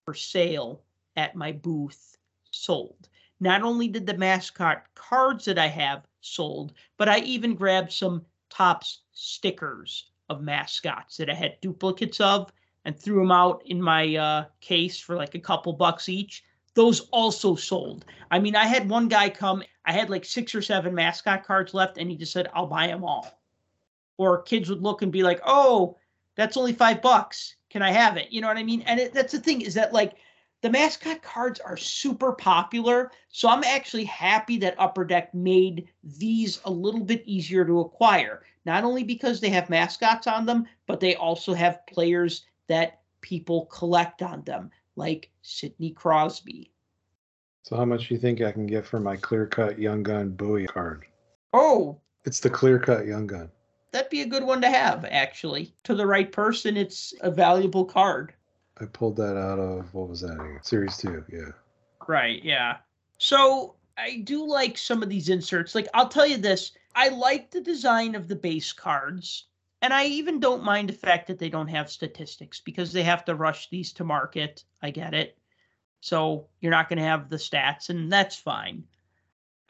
for 0.05 0.13
sale 0.13 0.81
at 1.15 1.35
my 1.35 1.51
booth 1.51 2.17
sold. 2.51 3.07
Not 3.39 3.61
only 3.61 3.87
did 3.87 4.05
the 4.05 4.17
mascot 4.17 4.83
cards 4.95 5.45
that 5.45 5.59
I 5.59 5.67
have 5.67 6.05
sold, 6.21 6.73
but 6.97 7.09
I 7.09 7.19
even 7.19 7.55
grabbed 7.55 7.91
some 7.91 8.25
Topps 8.49 9.01
stickers 9.11 10.11
of 10.29 10.41
mascots 10.41 11.17
that 11.17 11.29
I 11.29 11.33
had 11.33 11.59
duplicates 11.61 12.21
of 12.21 12.51
and 12.85 12.97
threw 12.97 13.19
them 13.19 13.31
out 13.31 13.61
in 13.65 13.81
my 13.81 14.15
uh, 14.15 14.45
case 14.61 14.99
for 14.99 15.15
like 15.15 15.35
a 15.35 15.39
couple 15.39 15.73
bucks 15.73 16.07
each. 16.07 16.43
Those 16.73 17.01
also 17.11 17.55
sold. 17.55 18.05
I 18.31 18.39
mean, 18.39 18.55
I 18.55 18.65
had 18.65 18.89
one 18.89 19.07
guy 19.07 19.29
come, 19.29 19.63
I 19.85 19.91
had 19.91 20.09
like 20.09 20.25
six 20.25 20.53
or 20.53 20.61
seven 20.61 20.93
mascot 20.93 21.45
cards 21.45 21.73
left, 21.73 21.97
and 21.97 22.09
he 22.09 22.17
just 22.17 22.31
said, 22.31 22.49
I'll 22.53 22.67
buy 22.67 22.87
them 22.87 23.03
all. 23.03 23.27
Or 24.17 24.41
kids 24.41 24.69
would 24.69 24.81
look 24.81 25.01
and 25.01 25.11
be 25.11 25.23
like, 25.23 25.41
oh, 25.45 25.97
that's 26.35 26.57
only 26.57 26.73
five 26.73 27.01
bucks. 27.01 27.55
Can 27.69 27.81
I 27.81 27.91
have 27.91 28.17
it? 28.17 28.31
You 28.31 28.41
know 28.41 28.47
what 28.47 28.57
I 28.57 28.63
mean? 28.63 28.81
And 28.83 28.99
it, 28.99 29.13
that's 29.13 29.33
the 29.33 29.39
thing 29.39 29.61
is 29.61 29.73
that 29.73 29.93
like 29.93 30.15
the 30.65 30.71
mascot 30.71 31.21
cards 31.21 31.59
are 31.59 31.77
super 31.77 32.31
popular. 32.31 33.11
So 33.29 33.47
I'm 33.47 33.63
actually 33.63 34.05
happy 34.05 34.57
that 34.57 34.73
Upper 34.79 35.05
Deck 35.05 35.31
made 35.31 35.89
these 36.03 36.59
a 36.65 36.71
little 36.71 37.03
bit 37.03 37.21
easier 37.27 37.63
to 37.65 37.81
acquire. 37.81 38.41
Not 38.65 38.83
only 38.83 39.03
because 39.03 39.39
they 39.39 39.49
have 39.49 39.69
mascots 39.69 40.25
on 40.25 40.47
them, 40.47 40.65
but 40.87 40.99
they 40.99 41.13
also 41.17 41.53
have 41.53 41.85
players 41.85 42.47
that 42.65 43.01
people 43.21 43.67
collect 43.67 44.23
on 44.23 44.41
them, 44.41 44.71
like 44.95 45.29
Sidney 45.43 45.91
Crosby. 45.91 46.71
So 47.61 47.75
how 47.75 47.85
much 47.85 48.07
do 48.07 48.15
you 48.15 48.19
think 48.19 48.41
I 48.41 48.51
can 48.51 48.65
get 48.65 48.87
for 48.87 48.99
my 48.99 49.17
clear 49.17 49.45
cut 49.45 49.77
young 49.77 50.01
gun 50.01 50.31
Buoy 50.31 50.65
card? 50.65 51.05
Oh, 51.53 52.01
It's 52.23 52.39
the 52.39 52.49
clear 52.49 52.79
cut 52.79 53.05
young 53.05 53.27
gun. 53.27 53.51
that'd 53.91 54.09
be 54.09 54.21
a 54.21 54.27
good 54.27 54.43
one 54.43 54.61
to 54.61 54.69
have, 54.69 55.05
actually. 55.05 55.75
To 55.83 55.93
the 55.93 56.07
right 56.07 56.31
person, 56.31 56.75
it's 56.75 57.13
a 57.21 57.29
valuable 57.29 57.85
card. 57.85 58.33
I 58.79 58.85
pulled 58.85 59.15
that 59.17 59.37
out 59.37 59.59
of 59.59 59.93
what 59.93 60.09
was 60.09 60.21
that? 60.21 60.33
Again? 60.33 60.59
Series 60.61 60.97
two, 60.97 61.23
yeah. 61.31 61.51
Right, 62.07 62.43
yeah. 62.43 62.77
So 63.17 63.75
I 63.97 64.21
do 64.23 64.45
like 64.45 64.77
some 64.77 65.01
of 65.01 65.09
these 65.09 65.29
inserts. 65.29 65.75
Like, 65.75 65.87
I'll 65.93 66.09
tell 66.09 66.27
you 66.27 66.37
this 66.37 66.73
I 66.95 67.09
like 67.09 67.51
the 67.51 67.61
design 67.61 68.15
of 68.15 68.27
the 68.27 68.35
base 68.35 68.73
cards. 68.73 69.47
And 69.81 69.93
I 69.93 70.05
even 70.05 70.39
don't 70.39 70.63
mind 70.63 70.89
the 70.89 70.93
fact 70.93 71.27
that 71.27 71.37
they 71.37 71.49
don't 71.49 71.67
have 71.67 71.91
statistics 71.91 72.59
because 72.59 72.91
they 72.91 73.03
have 73.03 73.23
to 73.25 73.35
rush 73.35 73.69
these 73.69 73.93
to 73.93 74.03
market. 74.03 74.63
I 74.81 74.89
get 74.89 75.13
it. 75.13 75.37
So 76.01 76.47
you're 76.59 76.71
not 76.71 76.89
going 76.89 76.97
to 76.97 77.05
have 77.05 77.29
the 77.29 77.35
stats, 77.35 77.89
and 77.89 78.11
that's 78.11 78.35
fine. 78.35 78.83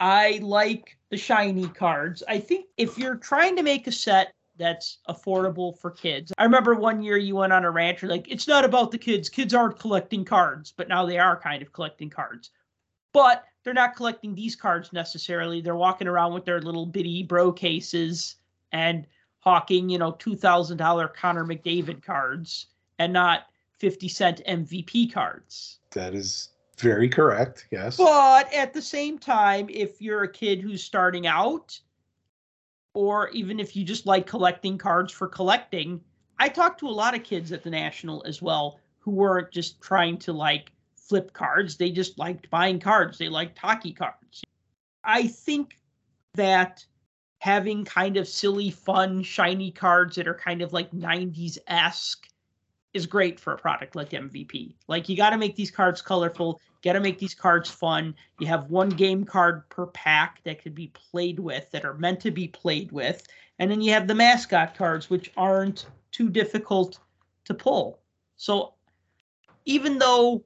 I 0.00 0.40
like 0.42 0.96
the 1.10 1.16
shiny 1.16 1.68
cards. 1.68 2.22
I 2.28 2.38
think 2.38 2.66
if 2.76 2.98
you're 2.98 3.16
trying 3.16 3.56
to 3.56 3.62
make 3.62 3.86
a 3.86 3.92
set 3.92 4.32
that's 4.58 4.98
affordable 5.08 5.78
for 5.78 5.90
kids. 5.90 6.32
I 6.38 6.44
remember 6.44 6.74
one 6.74 7.02
year 7.02 7.16
you 7.16 7.36
went 7.36 7.52
on 7.52 7.64
a 7.64 7.70
rant, 7.70 8.02
you're 8.02 8.10
like, 8.10 8.30
it's 8.30 8.48
not 8.48 8.64
about 8.64 8.90
the 8.90 8.98
kids. 8.98 9.28
Kids 9.28 9.54
aren't 9.54 9.78
collecting 9.78 10.24
cards, 10.24 10.72
but 10.76 10.88
now 10.88 11.06
they 11.06 11.18
are 11.18 11.40
kind 11.40 11.62
of 11.62 11.72
collecting 11.72 12.10
cards. 12.10 12.50
But 13.12 13.44
they're 13.64 13.74
not 13.74 13.96
collecting 13.96 14.34
these 14.34 14.54
cards 14.54 14.92
necessarily. 14.92 15.60
They're 15.60 15.76
walking 15.76 16.08
around 16.08 16.34
with 16.34 16.44
their 16.44 16.60
little 16.60 16.86
bitty 16.86 17.22
bro 17.22 17.52
cases 17.52 18.36
and 18.72 19.06
hawking, 19.40 19.88
you 19.88 19.98
know, 19.98 20.12
$2,000 20.12 21.14
Connor 21.14 21.44
McDavid 21.44 22.02
cards 22.02 22.66
and 22.98 23.12
not 23.12 23.46
50 23.78 24.08
cent 24.08 24.42
MVP 24.48 25.12
cards. 25.12 25.78
That 25.92 26.14
is 26.14 26.50
very 26.78 27.08
correct. 27.08 27.66
Yes. 27.70 27.96
But 27.96 28.52
at 28.52 28.74
the 28.74 28.82
same 28.82 29.18
time, 29.18 29.68
if 29.70 30.00
you're 30.00 30.24
a 30.24 30.32
kid 30.32 30.60
who's 30.60 30.82
starting 30.82 31.26
out, 31.26 31.78
or 32.96 33.28
even 33.28 33.60
if 33.60 33.76
you 33.76 33.84
just 33.84 34.06
like 34.06 34.26
collecting 34.26 34.78
cards 34.78 35.12
for 35.12 35.28
collecting, 35.28 36.00
I 36.38 36.48
talked 36.48 36.80
to 36.80 36.88
a 36.88 36.90
lot 36.90 37.14
of 37.14 37.22
kids 37.24 37.52
at 37.52 37.62
the 37.62 37.68
National 37.68 38.24
as 38.26 38.40
well 38.40 38.80
who 39.00 39.10
weren't 39.10 39.52
just 39.52 39.82
trying 39.82 40.16
to 40.20 40.32
like 40.32 40.72
flip 40.96 41.34
cards. 41.34 41.76
They 41.76 41.90
just 41.90 42.18
liked 42.18 42.48
buying 42.48 42.80
cards. 42.80 43.18
They 43.18 43.28
liked 43.28 43.58
hockey 43.58 43.92
cards. 43.92 44.42
I 45.04 45.26
think 45.26 45.76
that 46.36 46.86
having 47.40 47.84
kind 47.84 48.16
of 48.16 48.26
silly, 48.26 48.70
fun, 48.70 49.22
shiny 49.22 49.70
cards 49.70 50.16
that 50.16 50.26
are 50.26 50.34
kind 50.34 50.62
of 50.62 50.72
like 50.72 50.90
90s 50.92 51.58
esque 51.66 52.26
is 52.94 53.04
great 53.04 53.38
for 53.38 53.52
a 53.52 53.58
product 53.58 53.94
like 53.94 54.10
MVP. 54.10 54.74
Like 54.88 55.10
you 55.10 55.18
got 55.18 55.30
to 55.30 55.36
make 55.36 55.54
these 55.54 55.70
cards 55.70 56.00
colorful, 56.00 56.62
got 56.86 56.94
to 56.94 57.00
make 57.00 57.18
these 57.18 57.34
cards 57.34 57.70
fun. 57.70 58.14
You 58.38 58.46
have 58.46 58.70
one 58.70 58.88
game 58.88 59.24
card 59.24 59.68
per 59.68 59.86
pack 59.88 60.42
that 60.44 60.62
could 60.62 60.74
be 60.74 60.88
played 60.88 61.38
with 61.38 61.70
that 61.72 61.84
are 61.84 61.94
meant 61.94 62.20
to 62.20 62.30
be 62.30 62.48
played 62.48 62.92
with, 62.92 63.26
and 63.58 63.70
then 63.70 63.80
you 63.80 63.92
have 63.92 64.06
the 64.06 64.14
mascot 64.14 64.76
cards 64.76 65.10
which 65.10 65.32
aren't 65.36 65.86
too 66.12 66.30
difficult 66.30 66.98
to 67.44 67.54
pull. 67.54 67.98
So 68.36 68.74
even 69.64 69.98
though 69.98 70.44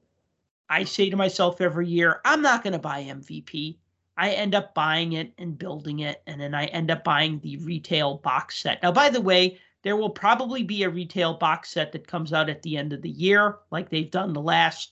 I 0.69 0.83
say 0.83 1.09
to 1.09 1.17
myself 1.17 1.61
every 1.61 1.87
year, 1.87 2.21
I'm 2.25 2.41
not 2.41 2.63
going 2.63 2.73
to 2.73 2.79
buy 2.79 3.03
MVP. 3.03 3.77
I 4.17 4.31
end 4.31 4.55
up 4.55 4.73
buying 4.73 5.13
it 5.13 5.33
and 5.37 5.57
building 5.57 5.99
it, 5.99 6.21
and 6.27 6.39
then 6.39 6.53
I 6.53 6.65
end 6.65 6.91
up 6.91 7.03
buying 7.03 7.39
the 7.39 7.57
retail 7.57 8.15
box 8.15 8.61
set. 8.61 8.81
Now, 8.83 8.91
by 8.91 9.09
the 9.09 9.21
way, 9.21 9.59
there 9.83 9.95
will 9.95 10.09
probably 10.09 10.63
be 10.63 10.83
a 10.83 10.89
retail 10.89 11.33
box 11.33 11.71
set 11.71 11.91
that 11.91 12.07
comes 12.07 12.33
out 12.33 12.49
at 12.49 12.61
the 12.61 12.77
end 12.77 12.93
of 12.93 13.01
the 13.01 13.09
year, 13.09 13.57
like 13.71 13.89
they've 13.89 14.11
done 14.11 14.33
the 14.33 14.41
last 14.41 14.91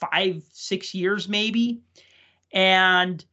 five, 0.00 0.42
six 0.52 0.94
years, 0.94 1.28
maybe. 1.28 1.80
And 2.52 3.24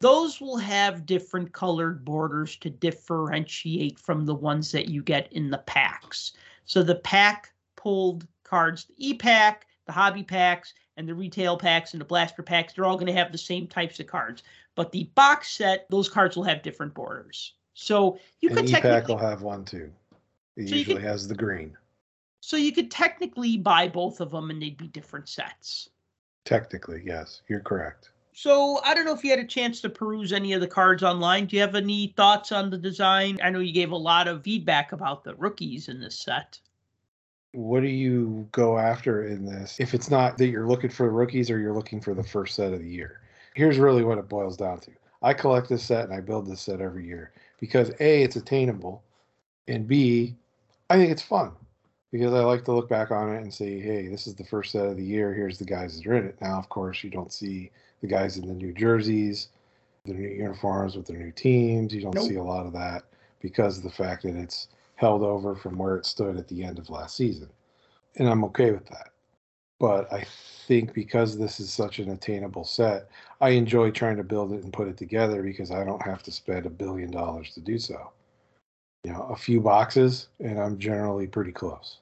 those 0.00 0.40
will 0.40 0.56
have 0.56 1.06
different 1.06 1.52
colored 1.52 2.04
borders 2.04 2.56
to 2.56 2.70
differentiate 2.70 3.98
from 3.98 4.24
the 4.24 4.34
ones 4.34 4.70
that 4.72 4.88
you 4.88 5.02
get 5.02 5.32
in 5.32 5.50
the 5.50 5.58
packs. 5.58 6.32
So 6.64 6.82
the 6.82 6.96
pack 6.96 7.52
pulled 7.76 8.26
cards, 8.44 8.84
the 8.84 8.94
e 9.08 9.14
pack, 9.14 9.66
the 9.86 9.92
hobby 9.92 10.22
packs, 10.22 10.74
and 10.96 11.08
the 11.08 11.14
retail 11.14 11.56
packs 11.56 11.92
and 11.94 12.00
the 12.00 12.04
blaster 12.04 12.42
packs, 12.42 12.72
they're 12.74 12.84
all 12.84 12.96
going 12.96 13.06
to 13.06 13.12
have 13.12 13.32
the 13.32 13.38
same 13.38 13.66
types 13.66 14.00
of 14.00 14.06
cards. 14.06 14.42
But 14.74 14.92
the 14.92 15.04
box 15.14 15.50
set, 15.50 15.86
those 15.90 16.08
cards 16.08 16.36
will 16.36 16.44
have 16.44 16.62
different 16.62 16.94
borders. 16.94 17.54
So 17.74 18.18
you 18.40 18.48
and 18.50 18.58
could 18.58 18.68
technically 18.68 19.14
will 19.14 19.20
have 19.20 19.42
one 19.42 19.64
too. 19.64 19.90
It 20.56 20.68
So 20.68 20.74
usually 20.74 20.96
could- 20.96 21.04
has 21.04 21.28
the 21.28 21.34
green. 21.36 21.76
so 22.40 22.56
you 22.56 22.72
could 22.72 22.90
technically 22.90 23.56
buy 23.56 23.88
both 23.88 24.20
of 24.20 24.30
them 24.32 24.50
and 24.50 24.60
they'd 24.60 24.76
be 24.76 24.88
different 24.88 25.28
sets. 25.28 25.88
Technically, 26.48 27.02
yes, 27.04 27.42
you're 27.46 27.60
correct. 27.60 28.08
So 28.32 28.80
I 28.82 28.94
don't 28.94 29.04
know 29.04 29.12
if 29.12 29.22
you 29.22 29.28
had 29.28 29.38
a 29.38 29.44
chance 29.44 29.82
to 29.82 29.90
peruse 29.90 30.32
any 30.32 30.54
of 30.54 30.62
the 30.62 30.66
cards 30.66 31.02
online. 31.02 31.44
Do 31.44 31.56
you 31.56 31.60
have 31.60 31.74
any 31.74 32.14
thoughts 32.16 32.52
on 32.52 32.70
the 32.70 32.78
design? 32.78 33.38
I 33.44 33.50
know 33.50 33.58
you 33.58 33.74
gave 33.74 33.90
a 33.90 33.96
lot 33.96 34.26
of 34.26 34.44
feedback 34.44 34.92
about 34.92 35.24
the 35.24 35.34
rookies 35.34 35.90
in 35.90 36.00
this 36.00 36.18
set. 36.18 36.58
What 37.52 37.80
do 37.80 37.88
you 37.88 38.48
go 38.52 38.78
after 38.78 39.26
in 39.26 39.44
this 39.44 39.78
if 39.78 39.92
it's 39.92 40.10
not 40.10 40.38
that 40.38 40.46
you're 40.46 40.66
looking 40.66 40.88
for 40.88 41.10
rookies 41.10 41.50
or 41.50 41.58
you're 41.58 41.74
looking 41.74 42.00
for 42.00 42.14
the 42.14 42.24
first 42.24 42.54
set 42.54 42.72
of 42.72 42.80
the 42.80 42.88
year? 42.88 43.20
Here's 43.52 43.76
really 43.76 44.02
what 44.02 44.16
it 44.16 44.30
boils 44.30 44.56
down 44.56 44.80
to. 44.80 44.90
I 45.20 45.34
collect 45.34 45.68
this 45.68 45.84
set 45.84 46.06
and 46.06 46.14
I 46.14 46.22
build 46.22 46.46
this 46.46 46.62
set 46.62 46.80
every 46.80 47.04
year 47.06 47.32
because 47.60 47.90
A, 48.00 48.22
it's 48.22 48.36
attainable, 48.36 49.02
and 49.66 49.86
B, 49.86 50.34
I 50.88 50.96
think 50.96 51.12
it's 51.12 51.20
fun 51.20 51.52
because 52.10 52.32
I 52.32 52.40
like 52.40 52.64
to 52.64 52.72
look 52.72 52.88
back 52.88 53.10
on 53.10 53.34
it 53.34 53.42
and 53.42 53.52
say, 53.52 53.78
hey, 53.78 54.08
this 54.08 54.26
is 54.26 54.34
the 54.34 54.44
first 54.44 54.72
set 54.72 54.86
of 54.86 54.96
the 54.96 55.04
year. 55.04 55.34
Here's 55.34 55.58
the 55.58 55.64
guys 55.64 55.96
that 55.96 56.06
are 56.06 56.14
in 56.14 56.26
it. 56.26 56.40
Now, 56.40 56.58
of 56.58 56.68
course, 56.68 57.04
you 57.04 57.10
don't 57.10 57.32
see 57.32 57.70
the 58.00 58.06
guys 58.06 58.36
in 58.38 58.46
the 58.46 58.54
new 58.54 58.72
jerseys, 58.72 59.48
the 60.04 60.14
new 60.14 60.28
uniforms 60.28 60.96
with 60.96 61.06
their 61.06 61.18
new 61.18 61.32
teams. 61.32 61.94
You 61.94 62.00
don't 62.02 62.14
Nope. 62.14 62.28
see 62.28 62.36
a 62.36 62.42
lot 62.42 62.66
of 62.66 62.72
that 62.72 63.04
because 63.40 63.76
of 63.76 63.84
the 63.84 63.90
fact 63.90 64.22
that 64.22 64.36
it's 64.36 64.68
held 64.96 65.22
over 65.22 65.54
from 65.54 65.76
where 65.78 65.96
it 65.96 66.06
stood 66.06 66.36
at 66.36 66.48
the 66.48 66.64
end 66.64 66.78
of 66.78 66.90
last 66.90 67.16
season. 67.16 67.50
And 68.16 68.28
I'm 68.28 68.44
okay 68.44 68.72
with 68.72 68.86
that. 68.86 69.10
But 69.78 70.12
I 70.12 70.24
think 70.66 70.92
because 70.92 71.38
this 71.38 71.60
is 71.60 71.70
such 71.72 72.00
an 72.00 72.10
attainable 72.10 72.64
set, 72.64 73.08
I 73.40 73.50
enjoy 73.50 73.92
trying 73.92 74.16
to 74.16 74.24
build 74.24 74.52
it 74.52 74.64
and 74.64 74.72
put 74.72 74.88
it 74.88 74.96
together 74.96 75.42
because 75.42 75.70
I 75.70 75.84
don't 75.84 76.02
have 76.02 76.22
to 76.24 76.32
spend 76.32 76.66
a 76.66 76.70
billion 76.70 77.10
dollars 77.12 77.54
to 77.54 77.60
do 77.60 77.78
so. 77.78 78.10
You 79.08 79.14
know, 79.14 79.22
a 79.30 79.36
few 79.36 79.58
boxes, 79.58 80.28
and 80.38 80.60
I'm 80.60 80.78
generally 80.78 81.26
pretty 81.26 81.50
close. 81.50 81.96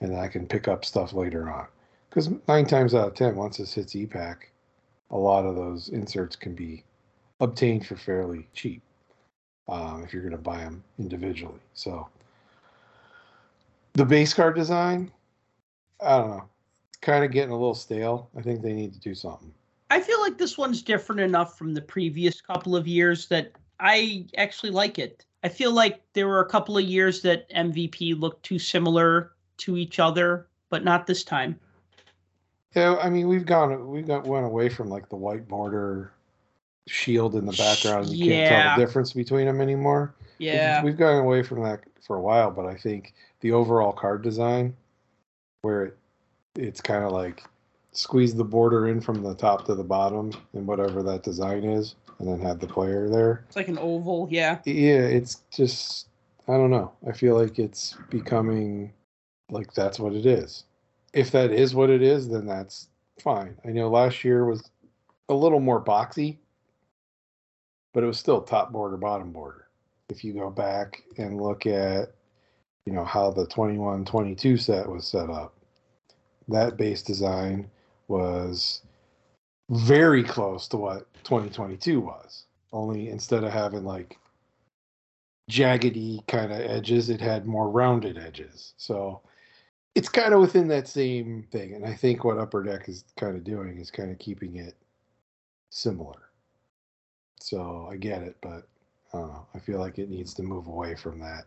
And 0.00 0.16
I 0.16 0.26
can 0.26 0.44
pick 0.44 0.66
up 0.66 0.84
stuff 0.84 1.12
later 1.12 1.48
on. 1.48 1.68
Because 2.10 2.30
nine 2.48 2.66
times 2.66 2.96
out 2.96 3.06
of 3.06 3.14
ten, 3.14 3.36
once 3.36 3.58
this 3.58 3.72
hits 3.72 3.94
e-Pack, 3.94 4.50
a 5.12 5.16
lot 5.16 5.46
of 5.46 5.54
those 5.54 5.90
inserts 5.90 6.34
can 6.34 6.56
be 6.56 6.82
obtained 7.38 7.86
for 7.86 7.94
fairly 7.94 8.48
cheap 8.54 8.82
um, 9.68 10.02
if 10.02 10.12
you're 10.12 10.22
going 10.22 10.32
to 10.32 10.36
buy 10.36 10.58
them 10.58 10.82
individually. 10.98 11.60
So 11.74 12.08
the 13.92 14.04
base 14.04 14.34
card 14.34 14.56
design, 14.56 15.12
I 16.00 16.18
don't 16.18 16.30
know 16.30 16.48
kind 17.02 17.24
of 17.24 17.30
getting 17.30 17.50
a 17.52 17.56
little 17.56 17.74
stale. 17.74 18.30
I 18.36 18.42
think 18.42 18.62
they 18.62 18.72
need 18.72 18.94
to 18.94 19.00
do 19.00 19.14
something. 19.14 19.52
I 19.90 20.00
feel 20.00 20.20
like 20.20 20.38
this 20.38 20.58
one's 20.58 20.82
different 20.82 21.20
enough 21.20 21.56
from 21.56 21.72
the 21.72 21.82
previous 21.82 22.40
couple 22.40 22.74
of 22.74 22.88
years 22.88 23.28
that 23.28 23.52
I 23.78 24.24
actually 24.38 24.70
like 24.70 24.98
it. 24.98 25.24
I 25.42 25.48
feel 25.48 25.72
like 25.72 26.00
there 26.12 26.28
were 26.28 26.40
a 26.40 26.48
couple 26.48 26.78
of 26.78 26.84
years 26.84 27.22
that 27.22 27.48
MVP 27.50 28.18
looked 28.18 28.44
too 28.44 28.58
similar 28.58 29.32
to 29.58 29.76
each 29.76 29.98
other, 29.98 30.46
but 30.70 30.84
not 30.84 31.06
this 31.06 31.24
time. 31.24 31.58
Yeah, 32.74 32.96
I 33.02 33.10
mean 33.10 33.28
we've 33.28 33.44
gone 33.44 33.88
we've 33.90 34.06
got 34.06 34.26
went 34.26 34.46
away 34.46 34.68
from 34.70 34.88
like 34.88 35.08
the 35.10 35.16
white 35.16 35.46
border 35.46 36.12
shield 36.88 37.34
in 37.34 37.44
the 37.44 37.52
background. 37.52 38.08
You 38.08 38.30
can't 38.30 38.48
tell 38.48 38.76
the 38.78 38.84
difference 38.86 39.12
between 39.12 39.46
them 39.46 39.60
anymore. 39.60 40.14
We've- 40.38 40.46
Yeah. 40.46 40.82
we've 40.82 40.96
gone 40.96 41.18
away 41.18 41.42
from 41.42 41.62
that 41.64 41.80
for 42.00 42.16
a 42.16 42.20
while, 42.20 42.50
but 42.50 42.66
I 42.66 42.74
think 42.74 43.12
the 43.40 43.52
overall 43.52 43.92
card 43.92 44.22
design, 44.22 44.74
where 45.62 45.84
it 45.86 45.98
it's 46.54 46.80
kind 46.80 47.04
of 47.04 47.12
like 47.12 47.44
squeeze 47.92 48.34
the 48.34 48.44
border 48.44 48.88
in 48.88 49.00
from 49.00 49.22
the 49.22 49.34
top 49.34 49.64
to 49.66 49.74
the 49.74 49.84
bottom 49.84 50.32
and 50.54 50.66
whatever 50.66 51.02
that 51.02 51.22
design 51.22 51.64
is, 51.64 51.94
and 52.22 52.30
then 52.30 52.40
have 52.40 52.60
the 52.60 52.66
player 52.68 53.08
there. 53.08 53.44
It's 53.48 53.56
like 53.56 53.68
an 53.68 53.78
oval, 53.78 54.28
yeah. 54.30 54.60
Yeah, 54.64 55.00
it's 55.00 55.42
just 55.52 56.06
I 56.48 56.52
don't 56.52 56.70
know. 56.70 56.92
I 57.06 57.12
feel 57.12 57.36
like 57.38 57.58
it's 57.58 57.96
becoming 58.10 58.92
like 59.50 59.74
that's 59.74 59.98
what 59.98 60.14
it 60.14 60.24
is. 60.24 60.64
If 61.12 61.32
that 61.32 61.50
is 61.50 61.74
what 61.74 61.90
it 61.90 62.00
is, 62.00 62.28
then 62.28 62.46
that's 62.46 62.88
fine. 63.20 63.56
I 63.64 63.68
know 63.68 63.90
last 63.90 64.24
year 64.24 64.44
was 64.44 64.70
a 65.28 65.34
little 65.34 65.60
more 65.60 65.84
boxy, 65.84 66.38
but 67.92 68.04
it 68.04 68.06
was 68.06 68.18
still 68.18 68.40
top 68.40 68.72
border, 68.72 68.96
bottom 68.96 69.32
border. 69.32 69.66
If 70.08 70.22
you 70.24 70.32
go 70.32 70.48
back 70.48 71.02
and 71.18 71.40
look 71.40 71.66
at, 71.66 72.14
you 72.86 72.92
know, 72.92 73.04
how 73.04 73.32
the 73.32 73.46
21 73.46 74.04
22 74.04 74.56
set 74.58 74.88
was 74.88 75.06
set 75.06 75.28
up, 75.28 75.54
that 76.48 76.76
base 76.76 77.02
design 77.02 77.68
was 78.06 78.82
very 79.72 80.22
close 80.22 80.68
to 80.68 80.76
what 80.76 81.12
2022 81.24 82.00
was. 82.00 82.44
Only 82.72 83.08
instead 83.08 83.44
of 83.44 83.52
having 83.52 83.84
like 83.84 84.18
jaggedy 85.50 86.26
kind 86.26 86.52
of 86.52 86.60
edges, 86.60 87.10
it 87.10 87.20
had 87.20 87.46
more 87.46 87.68
rounded 87.68 88.16
edges. 88.16 88.74
So 88.76 89.20
it's 89.94 90.08
kind 90.08 90.32
of 90.32 90.40
within 90.40 90.68
that 90.68 90.88
same 90.88 91.46
thing. 91.50 91.74
And 91.74 91.84
I 91.84 91.94
think 91.94 92.24
what 92.24 92.38
Upper 92.38 92.62
Deck 92.62 92.88
is 92.88 93.04
kind 93.16 93.36
of 93.36 93.44
doing 93.44 93.78
is 93.78 93.90
kind 93.90 94.10
of 94.10 94.18
keeping 94.18 94.56
it 94.56 94.74
similar. 95.70 96.30
So 97.40 97.88
I 97.90 97.96
get 97.96 98.22
it, 98.22 98.36
but 98.40 98.66
I 99.12 99.58
feel 99.58 99.78
like 99.78 99.98
it 99.98 100.08
needs 100.08 100.32
to 100.34 100.42
move 100.42 100.66
away 100.66 100.94
from 100.94 101.18
that 101.20 101.44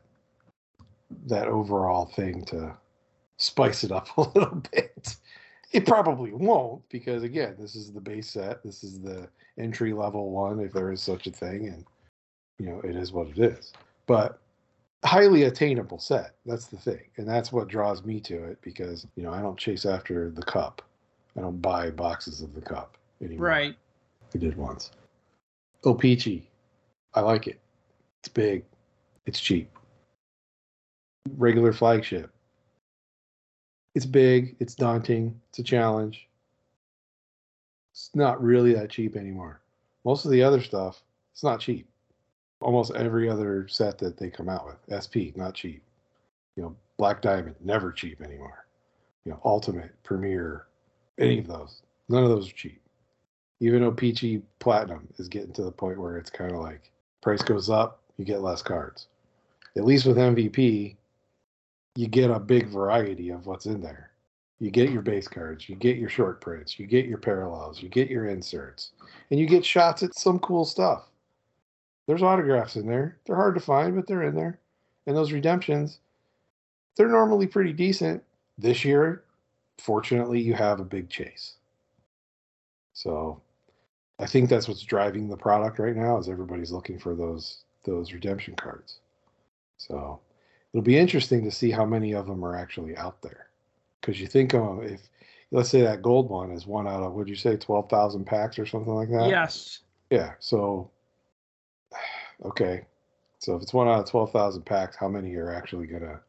that 1.28 1.48
overall 1.48 2.06
thing 2.06 2.44
to 2.46 2.76
spice 3.38 3.84
it 3.84 3.92
up 3.92 4.08
a 4.18 4.22
little 4.22 4.62
bit. 4.72 5.16
It 5.72 5.86
probably 5.86 6.32
won't 6.32 6.88
because 6.90 7.24
again, 7.24 7.56
this 7.60 7.76
is 7.76 7.92
the 7.92 8.02
base 8.02 8.30
set. 8.30 8.64
This 8.64 8.84
is 8.84 9.00
the 9.00 9.28
entry 9.58 9.94
level 9.94 10.32
one 10.32 10.60
if 10.60 10.74
there 10.74 10.92
is 10.92 11.02
such 11.02 11.28
a 11.28 11.32
thing 11.32 11.68
and 11.68 11.86
you 12.60 12.68
know, 12.68 12.80
it 12.82 12.96
is 12.96 13.12
what 13.12 13.28
it 13.28 13.40
is. 13.40 13.74
But 14.08 14.40
highly 15.04 15.44
attainable 15.44 16.00
set. 16.00 16.36
That's 16.46 16.68
the 16.68 16.78
thing. 16.78 17.02
And 17.18 17.28
that's 17.28 17.52
what 17.52 17.68
draws 17.68 18.04
me 18.04 18.20
to 18.22 18.44
it 18.46 18.60
because, 18.62 19.06
you 19.16 19.24
know, 19.24 19.32
I 19.32 19.42
don't 19.42 19.58
chase 19.58 19.86
after 19.86 20.32
the 20.32 20.44
cup. 20.44 20.82
I 21.38 21.42
don't 21.42 21.62
buy 21.62 21.92
boxes 21.92 22.42
of 22.42 22.54
the 22.54 22.62
cup 22.62 22.98
anymore. 23.22 23.48
Right. 23.48 23.76
I 24.34 24.38
did 24.38 24.58
once. 24.58 24.92
Oh, 25.84 25.92
O-Pee-Chee. 25.92 26.50
I 27.14 27.22
like 27.22 27.48
it. 27.48 27.60
It's 28.22 28.30
big. 28.30 28.64
It's 29.26 29.40
cheap. 29.40 29.70
Regular 31.38 31.74
flagship. 31.74 32.32
It's 33.96 34.06
big. 34.06 34.56
It's 34.60 34.76
daunting. 34.76 35.40
It's 35.50 35.60
a 35.60 35.64
challenge. 35.64 36.28
It's 37.92 38.12
not 38.14 38.44
really 38.44 38.74
that 38.74 38.90
cheap 38.90 39.16
anymore. 39.16 39.62
Most 40.04 40.26
of 40.26 40.32
the 40.32 40.44
other 40.44 40.62
stuff, 40.62 41.02
it's 41.34 41.44
not 41.44 41.62
cheap. 41.62 41.88
Almost 42.60 42.94
every 42.94 43.30
other 43.30 43.68
set 43.68 43.98
that 44.00 44.18
they 44.18 44.30
come 44.30 44.50
out 44.50 44.66
with, 44.66 44.78
SP, 44.92 45.32
not 45.36 45.54
cheap. 45.54 45.82
You 46.56 46.64
know, 46.64 46.76
Black 46.98 47.22
Diamond, 47.22 47.56
never 47.62 47.92
cheap 47.92 48.22
anymore. 48.22 48.66
You 49.24 49.32
know, 49.32 49.42
Ultimate, 49.46 49.92
Premier, 50.04 50.68
any 51.18 51.40
of 51.40 51.48
those. 51.48 51.82
None 52.10 52.24
of 52.24 52.30
those 52.30 52.50
are 52.50 52.54
cheap. 52.54 52.82
Even 53.62 53.84
O-Pee-Chee 53.84 54.42
Platinum 54.60 55.08
is 55.18 55.30
getting 55.30 55.54
to 55.54 55.64
the 55.64 55.72
point 55.72 56.00
where 56.00 56.18
it's 56.18 56.30
kind 56.30 56.52
of 56.52 56.60
like 56.60 56.92
price 57.22 57.42
goes 57.42 57.70
up, 57.70 58.02
you 58.18 58.26
get 58.26 58.42
less 58.42 58.62
cards. 58.62 59.08
At 59.78 59.86
least 59.86 60.06
with 60.06 60.18
MVP, 60.18 60.96
you 61.96 62.08
get 62.08 62.30
a 62.30 62.40
big 62.40 62.68
variety 62.68 63.30
of 63.30 63.46
what's 63.46 63.66
in 63.66 63.82
there. 63.82 64.12
You 64.60 64.72
get 64.72 64.92
your 64.92 65.02
base 65.02 65.28
cards, 65.28 65.68
you 65.68 65.76
get 65.76 65.98
your 65.98 66.10
short 66.10 66.40
prints, 66.42 66.80
you 66.80 66.88
get 66.88 67.06
your 67.06 67.18
parallels, 67.18 67.82
you 67.82 67.90
get 67.90 68.10
your 68.10 68.28
inserts, 68.28 68.92
and 69.30 69.40
you 69.40 69.46
get 69.46 69.66
shots 69.66 70.02
at 70.04 70.18
some 70.18 70.40
cool 70.40 70.64
stuff. 70.66 71.10
There's 72.08 72.24
autographs 72.24 72.76
in 72.76 72.88
there. 72.88 73.18
They're 73.26 73.36
hard 73.36 73.56
to 73.56 73.62
find, 73.62 73.96
but 73.96 74.08
they're 74.08 74.24
in 74.24 74.36
there. 74.36 74.60
And 75.08 75.16
those 75.16 75.32
redemptions, 75.32 76.00
they're 76.96 77.08
normally 77.08 77.48
pretty 77.48 77.74
decent. 77.74 78.24
This 78.58 78.86
year, 78.86 79.24
fortunately, 79.78 80.40
you 80.40 80.54
have 80.54 80.80
a 80.80 80.86
big 80.86 81.10
chase. 81.10 81.56
So 82.94 83.42
I 84.20 84.26
think 84.26 84.50
that's 84.50 84.68
what's 84.68 84.84
driving 84.84 85.28
the 85.28 85.36
product 85.36 85.80
right 85.80 85.96
now 85.96 86.18
is 86.18 86.30
everybody's 86.30 86.72
looking 86.72 87.00
for 87.00 87.16
those 87.16 87.64
those 87.84 88.14
redemption 88.14 88.56
cards. 88.56 89.00
So 89.78 90.20
it'll 90.76 90.84
be 90.84 90.98
interesting 90.98 91.42
to 91.42 91.52
see 91.52 91.72
how 91.72 91.86
many 91.86 92.14
of 92.14 92.28
them 92.28 92.44
are 92.44 92.54
actually 92.54 92.98
out 92.98 93.22
there. 93.22 93.48
Because 94.02 94.20
you 94.20 94.28
think 94.28 94.54
of 94.54 94.84
if 94.84 95.10
let's 95.52 95.70
say 95.70 95.82
that 95.82 96.02
gold 96.02 96.30
one 96.30 96.52
is 96.52 96.68
one 96.68 96.86
out 96.86 97.02
of 97.02 97.14
would 97.14 97.30
you 97.30 97.36
say 97.36 97.56
twelve 97.56 97.90
thousand 97.90 98.26
packs 98.26 98.60
or 98.60 98.66
something 98.66 98.94
like 98.94 99.10
that? 99.10 99.30
Yes. 99.30 99.80
Yeah. 100.10 100.34
So 100.40 100.92
okay. 102.46 102.86
So 103.40 103.56
if 103.56 103.62
it's 103.62 103.74
one 103.74 103.88
out 103.88 104.00
of 104.00 104.10
twelve 104.10 104.34
thousand 104.34 104.66
packs, 104.66 104.98
how 104.98 105.08
many 105.08 105.34
are 105.36 105.54
actually 105.54 105.88
gonna 105.88 106.20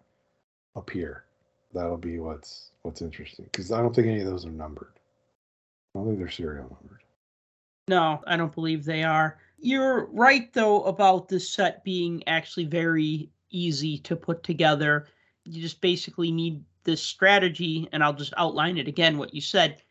appear? 0.77 1.25
That'll 1.75 1.97
be 1.97 2.21
what's 2.21 2.71
what's 2.83 3.03
interesting. 3.03 3.47
Because 3.47 3.73
I 3.73 3.83
don't 3.83 3.97
think 3.97 4.07
any 4.07 4.21
of 4.21 4.27
those 4.27 4.47
are 4.47 4.51
numbered. 4.51 4.93
I 5.93 5.99
don't 5.99 6.07
think 6.07 6.21
they're 6.21 6.31
serial 6.31 6.69
numbered. 6.71 7.03
No, 7.89 8.23
I 8.29 8.37
don't 8.37 8.55
believe 8.55 8.85
they 8.85 9.03
are. 9.03 9.39
You're 9.59 10.07
right 10.13 10.53
though 10.53 10.85
about 10.85 11.29
this 11.29 11.51
set 11.51 11.83
being 11.83 12.23
actually 12.29 12.67
very 12.67 13.29
easy 13.51 13.99
to 13.99 14.17
put 14.17 14.43
together. 14.43 15.07
You 15.45 15.61
just 15.63 15.81
basically 15.81 16.31
need 16.31 16.65
this 16.85 17.03
strategy, 17.03 17.89
and 17.93 18.03
I'll 18.03 18.13
just 18.13 18.35
outline 18.37 18.79
it 18.79 18.89
again 18.89 19.19
what 19.19 19.35
you 19.35 19.41
said. 19.41 19.83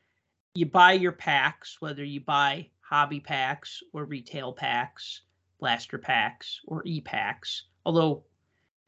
You 0.53 0.65
buy 0.65 0.93
your 0.93 1.11
packs, 1.11 1.81
whether 1.81 2.03
you 2.03 2.21
buy 2.21 2.69
hobby 2.79 3.19
packs 3.19 3.81
or 3.93 4.05
retail 4.05 4.53
packs, 4.53 5.21
blaster 5.59 5.97
packs 5.97 6.61
or 6.67 6.83
e 6.85 7.01
packs, 7.01 7.63
although 7.85 8.23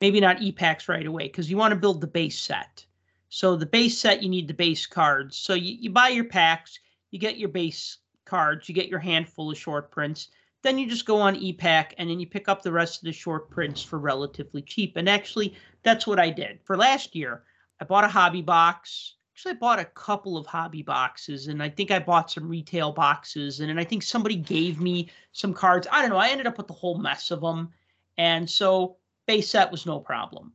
maybe 0.02 0.20
not 0.20 0.42
e 0.42 0.52
packs 0.52 0.88
right 0.88 1.06
away 1.06 1.24
because 1.24 1.50
you 1.50 1.58
want 1.58 1.72
to 1.74 1.80
build 1.80 2.02
the 2.02 2.08
base 2.08 2.40
set. 2.40 2.86
So, 3.30 3.58
the 3.58 3.66
base 3.66 3.98
set, 3.98 4.24
you 4.24 4.30
need 4.30 4.48
the 4.48 4.54
base 4.54 4.86
cards. 4.86 5.36
So, 5.36 5.54
you, 5.54 5.76
you 5.80 5.90
buy 5.90 6.10
your 6.10 6.26
packs, 6.26 6.80
you 7.12 7.20
get 7.20 7.38
your 7.38 7.50
base 7.50 7.98
cards, 8.24 8.70
you 8.70 8.76
get 8.76 8.88
your 8.88 9.00
handful 9.00 9.52
of 9.52 9.58
short 9.58 9.92
prints. 9.92 10.30
Then 10.64 10.78
you 10.78 10.90
just 10.90 11.06
go 11.06 11.22
on 11.22 11.36
ePack 11.36 11.94
and 11.98 12.10
then 12.10 12.20
you 12.20 12.28
pick 12.28 12.50
up 12.50 12.62
the 12.62 12.72
rest 12.72 12.98
of 12.98 13.06
the 13.06 13.14
short 13.14 13.50
prints 13.50 13.82
for 13.82 14.00
relatively 14.00 14.62
cheap. 14.62 14.98
And 14.98 15.08
actually, 15.08 15.56
that's 15.84 16.08
what 16.08 16.20
I 16.20 16.30
did. 16.30 16.60
For 16.64 16.76
last 16.76 17.16
year, 17.16 17.44
I 17.80 17.86
bought 17.86 18.04
a 18.04 18.10
hobby 18.10 18.42
box. 18.42 19.16
Actually, 19.34 19.52
I 19.52 19.56
bought 19.56 19.80
a 19.80 19.86
couple 19.86 20.36
of 20.36 20.48
hobby 20.48 20.82
boxes 20.82 21.48
and 21.48 21.62
I 21.62 21.70
think 21.70 21.92
I 21.92 22.00
bought 22.00 22.32
some 22.32 22.50
retail 22.50 22.92
boxes. 22.92 23.60
And 23.60 23.70
then 23.70 23.78
I 23.78 23.84
think 23.84 24.02
somebody 24.02 24.36
gave 24.36 24.82
me 24.82 25.10
some 25.32 25.54
cards. 25.54 25.88
I 25.92 26.02
don't 26.02 26.10
know. 26.10 26.18
I 26.18 26.30
ended 26.30 26.48
up 26.48 26.58
with 26.58 26.68
the 26.68 26.74
whole 26.74 26.98
mess 26.98 27.30
of 27.30 27.42
them. 27.42 27.70
And 28.18 28.50
so 28.50 28.98
base 29.28 29.50
set 29.50 29.72
was 29.72 29.86
no 29.86 30.00
problem. 30.00 30.54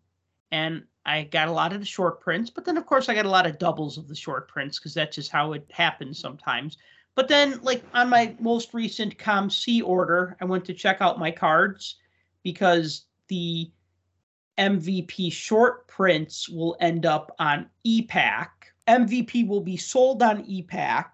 And 0.50 0.84
I 1.04 1.24
got 1.24 1.48
a 1.48 1.52
lot 1.52 1.72
of 1.72 1.80
the 1.80 1.86
short 1.86 2.20
prints, 2.20 2.50
but 2.50 2.64
then 2.64 2.76
of 2.76 2.86
course 2.86 3.08
I 3.08 3.14
got 3.14 3.26
a 3.26 3.30
lot 3.30 3.46
of 3.46 3.58
doubles 3.58 3.98
of 3.98 4.08
the 4.08 4.14
short 4.14 4.48
prints 4.48 4.78
because 4.78 4.94
that's 4.94 5.16
just 5.16 5.30
how 5.32 5.52
it 5.52 5.66
happens 5.70 6.18
sometimes. 6.18 6.78
But 7.14 7.28
then, 7.28 7.60
like 7.62 7.82
on 7.92 8.08
my 8.08 8.34
most 8.40 8.72
recent 8.72 9.18
COMC 9.18 9.82
order, 9.84 10.36
I 10.40 10.44
went 10.46 10.64
to 10.66 10.74
check 10.74 10.98
out 11.00 11.18
my 11.18 11.30
cards 11.30 11.96
because 12.42 13.04
the 13.28 13.70
MVP 14.58 15.32
short 15.32 15.86
prints 15.88 16.48
will 16.48 16.76
end 16.80 17.04
up 17.04 17.34
on 17.38 17.68
ePack. 17.86 18.48
MVP 18.88 19.46
will 19.46 19.60
be 19.60 19.76
sold 19.76 20.22
on 20.22 20.44
ePack, 20.44 21.04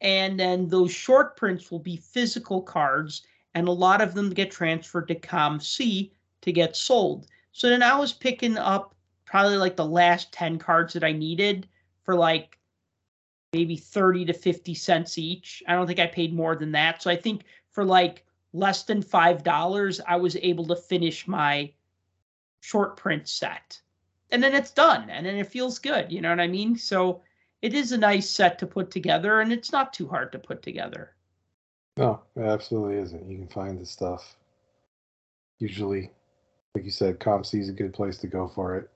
and 0.00 0.38
then 0.38 0.68
those 0.68 0.92
short 0.92 1.36
prints 1.36 1.70
will 1.70 1.78
be 1.78 1.96
physical 1.96 2.62
cards, 2.62 3.22
and 3.54 3.68
a 3.68 3.72
lot 3.72 4.00
of 4.00 4.14
them 4.14 4.30
get 4.30 4.50
transferred 4.50 5.08
to 5.08 5.14
COMC 5.14 6.12
to 6.42 6.52
get 6.52 6.76
sold. 6.76 7.26
So 7.52 7.68
then 7.68 7.82
I 7.82 7.98
was 7.98 8.12
picking 8.12 8.58
up 8.58 8.94
probably 9.24 9.56
like 9.56 9.76
the 9.76 9.84
last 9.84 10.32
10 10.32 10.58
cards 10.58 10.92
that 10.92 11.04
I 11.04 11.12
needed 11.12 11.68
for 12.04 12.14
like 12.14 12.58
maybe 13.52 13.76
30 13.76 14.24
to 14.26 14.32
50 14.32 14.74
cents 14.74 15.18
each. 15.18 15.62
I 15.68 15.74
don't 15.74 15.86
think 15.86 16.00
I 16.00 16.06
paid 16.06 16.34
more 16.34 16.56
than 16.56 16.72
that. 16.72 17.02
So 17.02 17.10
I 17.10 17.16
think 17.16 17.42
for 17.70 17.84
like 17.84 18.24
less 18.52 18.84
than 18.84 19.02
$5, 19.02 20.00
I 20.06 20.16
was 20.16 20.36
able 20.36 20.66
to 20.66 20.76
finish 20.76 21.28
my 21.28 21.70
short 22.60 22.96
print 22.96 23.28
set. 23.28 23.80
And 24.30 24.42
then 24.42 24.54
it's 24.54 24.70
done 24.70 25.10
and 25.10 25.26
then 25.26 25.36
it 25.36 25.48
feels 25.48 25.78
good. 25.78 26.10
You 26.10 26.22
know 26.22 26.30
what 26.30 26.40
I 26.40 26.46
mean? 26.46 26.76
So 26.76 27.20
it 27.60 27.74
is 27.74 27.92
a 27.92 27.98
nice 27.98 28.28
set 28.28 28.58
to 28.60 28.66
put 28.66 28.90
together 28.90 29.40
and 29.40 29.52
it's 29.52 29.72
not 29.72 29.92
too 29.92 30.08
hard 30.08 30.32
to 30.32 30.38
put 30.38 30.62
together. 30.62 31.12
No, 31.98 32.22
it 32.36 32.44
absolutely 32.44 32.96
isn't. 32.96 33.30
You 33.30 33.36
can 33.36 33.48
find 33.48 33.78
the 33.78 33.84
stuff. 33.84 34.34
Usually, 35.58 36.10
like 36.74 36.84
you 36.86 36.90
said, 36.90 37.20
COMC 37.20 37.60
is 37.60 37.68
a 37.68 37.72
good 37.72 37.92
place 37.92 38.16
to 38.18 38.26
go 38.26 38.48
for 38.48 38.76
it. 38.76 38.88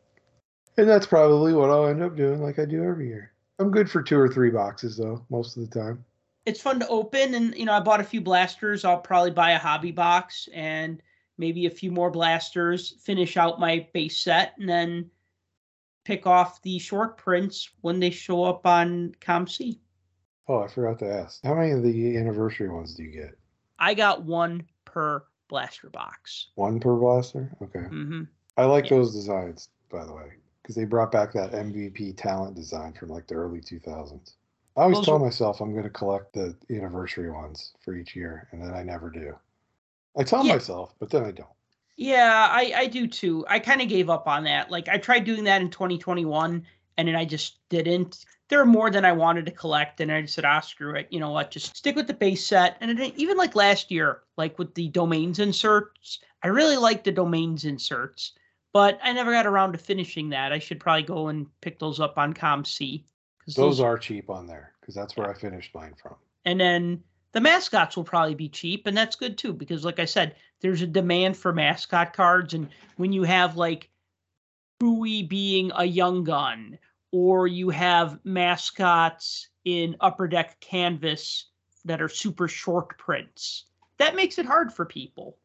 And 0.78 0.88
that's 0.88 1.06
probably 1.06 1.52
what 1.52 1.70
I'll 1.70 1.86
end 1.86 2.02
up 2.02 2.16
doing, 2.16 2.42
like 2.42 2.58
I 2.58 2.64
do 2.64 2.82
every 2.82 3.08
year. 3.08 3.32
I'm 3.58 3.70
good 3.70 3.90
for 3.90 4.02
two 4.02 4.18
or 4.18 4.28
three 4.28 4.50
boxes 4.50 4.96
though, 4.96 5.24
most 5.30 5.56
of 5.56 5.68
the 5.68 5.80
time. 5.80 6.04
It's 6.44 6.60
fun 6.60 6.78
to 6.80 6.88
open, 6.88 7.34
and 7.34 7.54
you 7.56 7.64
know, 7.64 7.72
I 7.72 7.80
bought 7.80 8.00
a 8.00 8.04
few 8.04 8.20
blasters. 8.20 8.84
I'll 8.84 9.00
probably 9.00 9.32
buy 9.32 9.52
a 9.52 9.58
hobby 9.58 9.90
box 9.90 10.48
and 10.54 11.02
maybe 11.38 11.66
a 11.66 11.70
few 11.70 11.90
more 11.90 12.10
blasters. 12.10 12.94
Finish 13.02 13.36
out 13.36 13.58
my 13.58 13.88
base 13.92 14.18
set, 14.20 14.54
and 14.58 14.68
then 14.68 15.10
pick 16.04 16.26
off 16.26 16.62
the 16.62 16.78
short 16.78 17.16
prints 17.16 17.70
when 17.80 17.98
they 17.98 18.10
show 18.10 18.44
up 18.44 18.64
on 18.66 19.12
COMC. 19.20 19.78
Oh, 20.48 20.62
I 20.62 20.68
forgot 20.68 21.00
to 21.00 21.12
ask. 21.12 21.42
How 21.42 21.54
many 21.54 21.72
of 21.72 21.82
the 21.82 22.16
anniversary 22.16 22.68
ones 22.68 22.94
do 22.94 23.02
you 23.02 23.10
get? 23.10 23.36
I 23.78 23.94
got 23.94 24.22
one 24.22 24.68
per 24.84 25.24
blaster 25.48 25.90
box. 25.90 26.48
One 26.54 26.78
per 26.78 26.94
blaster? 26.94 27.50
Okay. 27.62 27.80
hmm 27.80 28.22
I 28.56 28.64
like 28.66 28.84
Yeah. 28.84 28.98
those 28.98 29.12
designs, 29.14 29.68
by 29.90 30.04
the 30.04 30.14
way, 30.14 30.34
because 30.66 30.74
they 30.74 30.84
brought 30.84 31.12
back 31.12 31.32
that 31.32 31.52
MVP 31.52 32.16
talent 32.16 32.56
design 32.56 32.92
from 32.92 33.08
like 33.10 33.28
the 33.28 33.36
early 33.36 33.60
2000s. 33.60 34.32
I 34.76 34.82
always 34.82 34.98
Those 34.98 35.04
tell 35.06 35.14
are- 35.14 35.20
myself 35.20 35.60
I'm 35.60 35.70
going 35.70 35.84
to 35.84 35.90
collect 35.90 36.32
the 36.32 36.56
anniversary 36.70 37.30
ones 37.30 37.72
for 37.84 37.94
each 37.94 38.16
year, 38.16 38.48
and 38.50 38.60
then 38.60 38.74
I 38.74 38.82
never 38.82 39.08
do. 39.08 39.36
I 40.18 40.24
tell 40.24 40.44
Yeah. 40.44 40.54
myself, 40.54 40.92
but 40.98 41.08
then 41.08 41.24
I 41.24 41.30
don't. 41.30 41.48
Yeah, 41.96 42.48
I, 42.50 42.72
I 42.76 42.86
do 42.88 43.06
too. 43.06 43.46
I 43.48 43.60
kind 43.60 43.80
of 43.80 43.88
gave 43.88 44.10
up 44.10 44.26
on 44.26 44.42
that. 44.44 44.68
Like 44.72 44.88
I 44.88 44.98
tried 44.98 45.22
doing 45.24 45.44
that 45.44 45.62
in 45.62 45.70
2021 45.70 46.66
and 46.98 47.08
then 47.08 47.14
I 47.14 47.24
just 47.24 47.58
didn't. 47.68 48.24
There 48.48 48.60
are 48.60 48.66
more 48.66 48.90
than 48.90 49.04
I 49.04 49.12
wanted 49.12 49.44
to 49.46 49.52
collect, 49.52 50.00
and 50.00 50.10
I 50.10 50.22
just 50.22 50.34
said, 50.34 50.44
ah, 50.46 50.60
screw 50.60 50.94
it. 50.94 51.06
You 51.10 51.20
know 51.20 51.30
what? 51.30 51.50
Just 51.52 51.76
stick 51.76 51.94
with 51.94 52.06
the 52.06 52.14
base 52.14 52.44
set. 52.46 52.76
And 52.80 52.98
it, 52.98 53.14
even 53.16 53.36
like 53.36 53.54
last 53.54 53.90
year, 53.90 54.22
like 54.36 54.58
with 54.58 54.74
the 54.74 54.88
domains 54.88 55.38
inserts, 55.38 56.20
I 56.42 56.48
really 56.48 56.76
liked 56.76 57.04
the 57.04 57.12
domains 57.12 57.64
inserts, 57.66 58.32
but 58.76 58.98
I 59.02 59.14
never 59.14 59.32
got 59.32 59.46
around 59.46 59.72
to 59.72 59.78
finishing 59.78 60.28
that. 60.28 60.52
I 60.52 60.58
should 60.58 60.78
probably 60.80 61.04
go 61.04 61.28
and 61.28 61.46
pick 61.62 61.78
those 61.78 61.98
up 61.98 62.18
on 62.18 62.34
COMC. 62.34 63.02
'cause 63.42 63.54
Those 63.54 63.80
are 63.80 63.96
cheap 63.96 64.28
on 64.28 64.46
there 64.46 64.74
because 64.78 64.94
that's 64.94 65.16
where 65.16 65.30
I 65.30 65.32
finished 65.32 65.74
mine 65.74 65.94
from. 65.94 66.16
and 66.44 66.60
then 66.60 67.02
the 67.32 67.40
mascots 67.40 67.96
will 67.96 68.04
probably 68.04 68.34
be 68.34 68.50
cheap, 68.50 68.86
and 68.86 68.94
that's 68.94 69.16
good 69.16 69.38
too 69.38 69.54
because, 69.54 69.82
like 69.82 69.98
I 69.98 70.04
said, 70.04 70.36
there's 70.60 70.82
a 70.82 70.86
demand 70.86 71.38
for 71.38 71.54
mascot 71.54 72.12
cards, 72.12 72.52
and 72.52 72.68
when 72.96 73.14
you 73.14 73.22
have 73.22 73.56
like 73.56 73.88
Buoy 74.78 75.22
being 75.22 75.72
a 75.74 75.84
young 75.86 76.22
gun, 76.22 76.78
or 77.12 77.46
you 77.46 77.70
have 77.70 78.22
mascots 78.26 79.48
in 79.64 79.96
Upper 80.00 80.28
Deck 80.28 80.60
Canvas 80.60 81.46
that 81.86 82.02
are 82.02 82.10
super 82.10 82.46
short 82.46 82.98
prints, 82.98 83.64
that 83.96 84.14
makes 84.14 84.38
it 84.38 84.44
hard 84.44 84.70
for 84.70 84.84
people. 84.84 85.38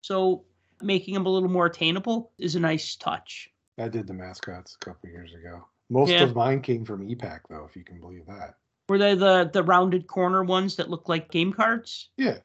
So 0.00 0.44
making 0.84 1.14
them 1.14 1.26
a 1.26 1.28
little 1.28 1.48
more 1.48 1.66
attainable 1.66 2.32
is 2.38 2.54
a 2.56 2.60
nice 2.60 2.96
touch. 2.96 3.50
I 3.78 3.88
did 3.88 4.06
the 4.06 4.14
mascots 4.14 4.76
a 4.80 4.84
couple 4.84 5.08
years 5.10 5.34
ago. 5.34 5.64
Most 5.90 6.10
Yeah. 6.10 6.22
of 6.22 6.34
mine 6.36 6.60
came 6.62 6.84
from 6.84 7.08
e-Pack, 7.08 7.48
though, 7.48 7.64
if 7.68 7.76
you 7.76 7.84
can 7.84 8.00
believe 8.00 8.26
that. 8.26 8.56
Were 8.88 8.98
they 8.98 9.14
the 9.14 9.48
the 9.52 9.62
rounded 9.62 10.06
corner 10.06 10.42
ones 10.42 10.76
that 10.76 10.90
look 10.90 11.08
like 11.08 11.30
game 11.30 11.52
cards? 11.52 12.10
Yeah. 12.16 12.38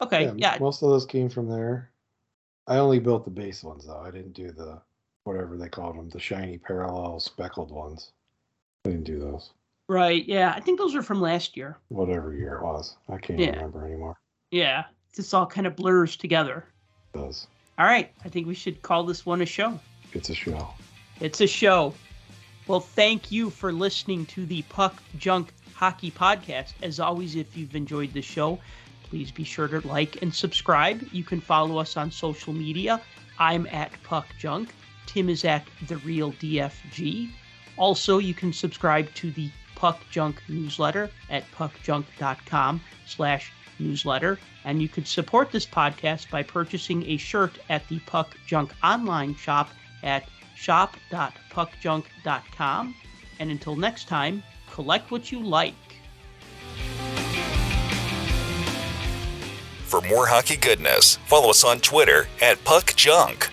Okay, 0.00 0.32
yeah. 0.36 0.56
Most 0.60 0.82
of 0.82 0.88
those 0.90 1.04
came 1.04 1.28
from 1.28 1.48
there. 1.48 1.90
I 2.66 2.78
only 2.78 2.98
built 3.00 3.24
the 3.24 3.30
base 3.30 3.62
ones 3.62 3.86
though. 3.86 4.00
I 4.00 4.10
didn't 4.10 4.32
do 4.32 4.52
the 4.52 4.80
whatever 5.24 5.56
they 5.56 5.68
called 5.68 5.96
them, 5.96 6.08
the 6.08 6.18
shiny 6.20 6.58
parallel 6.58 7.20
speckled 7.20 7.70
ones. 7.70 8.12
I 8.84 8.90
didn't 8.90 9.04
do 9.04 9.18
those. 9.18 9.52
Right. 9.88 10.26
Yeah. 10.26 10.52
I 10.56 10.60
think 10.60 10.78
those 10.78 10.94
are 10.94 11.02
from 11.02 11.20
last 11.20 11.56
year. 11.56 11.78
Whatever 11.88 12.34
year 12.34 12.56
it 12.56 12.62
was. 12.62 12.96
I 13.08 13.18
can't 13.18 13.38
Yeah. 13.38 13.50
remember 13.50 13.84
anymore. 13.86 14.18
Yeah. 14.50 14.84
This 15.14 15.34
all 15.34 15.46
kind 15.46 15.66
of 15.66 15.76
blurs 15.76 16.16
together. 16.16 16.64
It 17.14 17.18
does. 17.18 17.46
All 17.78 17.86
right. 17.86 18.10
I 18.24 18.28
think 18.28 18.46
we 18.46 18.54
should 18.54 18.82
call 18.82 19.04
this 19.04 19.24
one 19.24 19.42
a 19.42 19.46
show. 19.46 19.78
It's 20.12 20.30
a 20.30 20.34
show. 20.34 20.68
It's 21.20 21.40
a 21.40 21.46
show. 21.46 21.94
Well, 22.66 22.80
thank 22.80 23.32
you 23.32 23.50
for 23.50 23.72
listening 23.72 24.26
to 24.26 24.46
the 24.46 24.62
Puck 24.62 25.02
Junk 25.18 25.52
Hockey 25.74 26.10
Podcast. 26.10 26.74
As 26.82 27.00
always, 27.00 27.34
if 27.34 27.56
you've 27.56 27.74
enjoyed 27.74 28.12
the 28.12 28.22
show, 28.22 28.58
please 29.04 29.30
be 29.30 29.44
sure 29.44 29.68
to 29.68 29.86
like 29.86 30.22
and 30.22 30.34
subscribe. 30.34 31.02
You 31.12 31.24
can 31.24 31.40
follow 31.40 31.78
us 31.78 31.96
on 31.96 32.10
social 32.10 32.52
media. 32.52 33.00
I'm 33.38 33.66
at 33.66 33.90
Puck 34.04 34.26
Junk. 34.38 34.68
Tim 35.06 35.28
is 35.28 35.44
at 35.44 35.66
The 35.88 35.96
Real 35.98 36.32
DFG. 36.32 37.30
Also, 37.76 38.18
you 38.18 38.34
can 38.34 38.52
subscribe 38.52 39.12
to 39.14 39.30
the 39.32 39.50
Puck 39.74 39.98
Junk 40.10 40.40
newsletter 40.48 41.10
at 41.30 41.50
puckjunk.com 41.52 42.80
slash 43.06 43.52
newsletter. 43.78 44.38
And 44.64 44.80
you 44.80 44.88
can 44.88 45.04
support 45.04 45.50
this 45.50 45.66
podcast 45.66 46.30
by 46.30 46.42
purchasing 46.42 47.04
a 47.06 47.16
shirt 47.16 47.58
at 47.68 47.86
the 47.88 47.98
Puck 48.00 48.36
Junk 48.46 48.72
online 48.82 49.34
shop 49.34 49.70
at 50.02 50.28
shop.puckjunk.com. 50.56 52.94
And 53.40 53.50
until 53.50 53.76
next 53.76 54.08
time, 54.08 54.42
collect 54.70 55.10
what 55.10 55.32
you 55.32 55.42
like. 55.42 55.74
For 59.84 60.00
more 60.02 60.26
hockey 60.26 60.56
goodness, 60.56 61.16
follow 61.26 61.50
us 61.50 61.64
on 61.64 61.80
Twitter 61.80 62.28
at 62.40 62.64
Puck 62.64 62.94
Junk. 62.96 63.50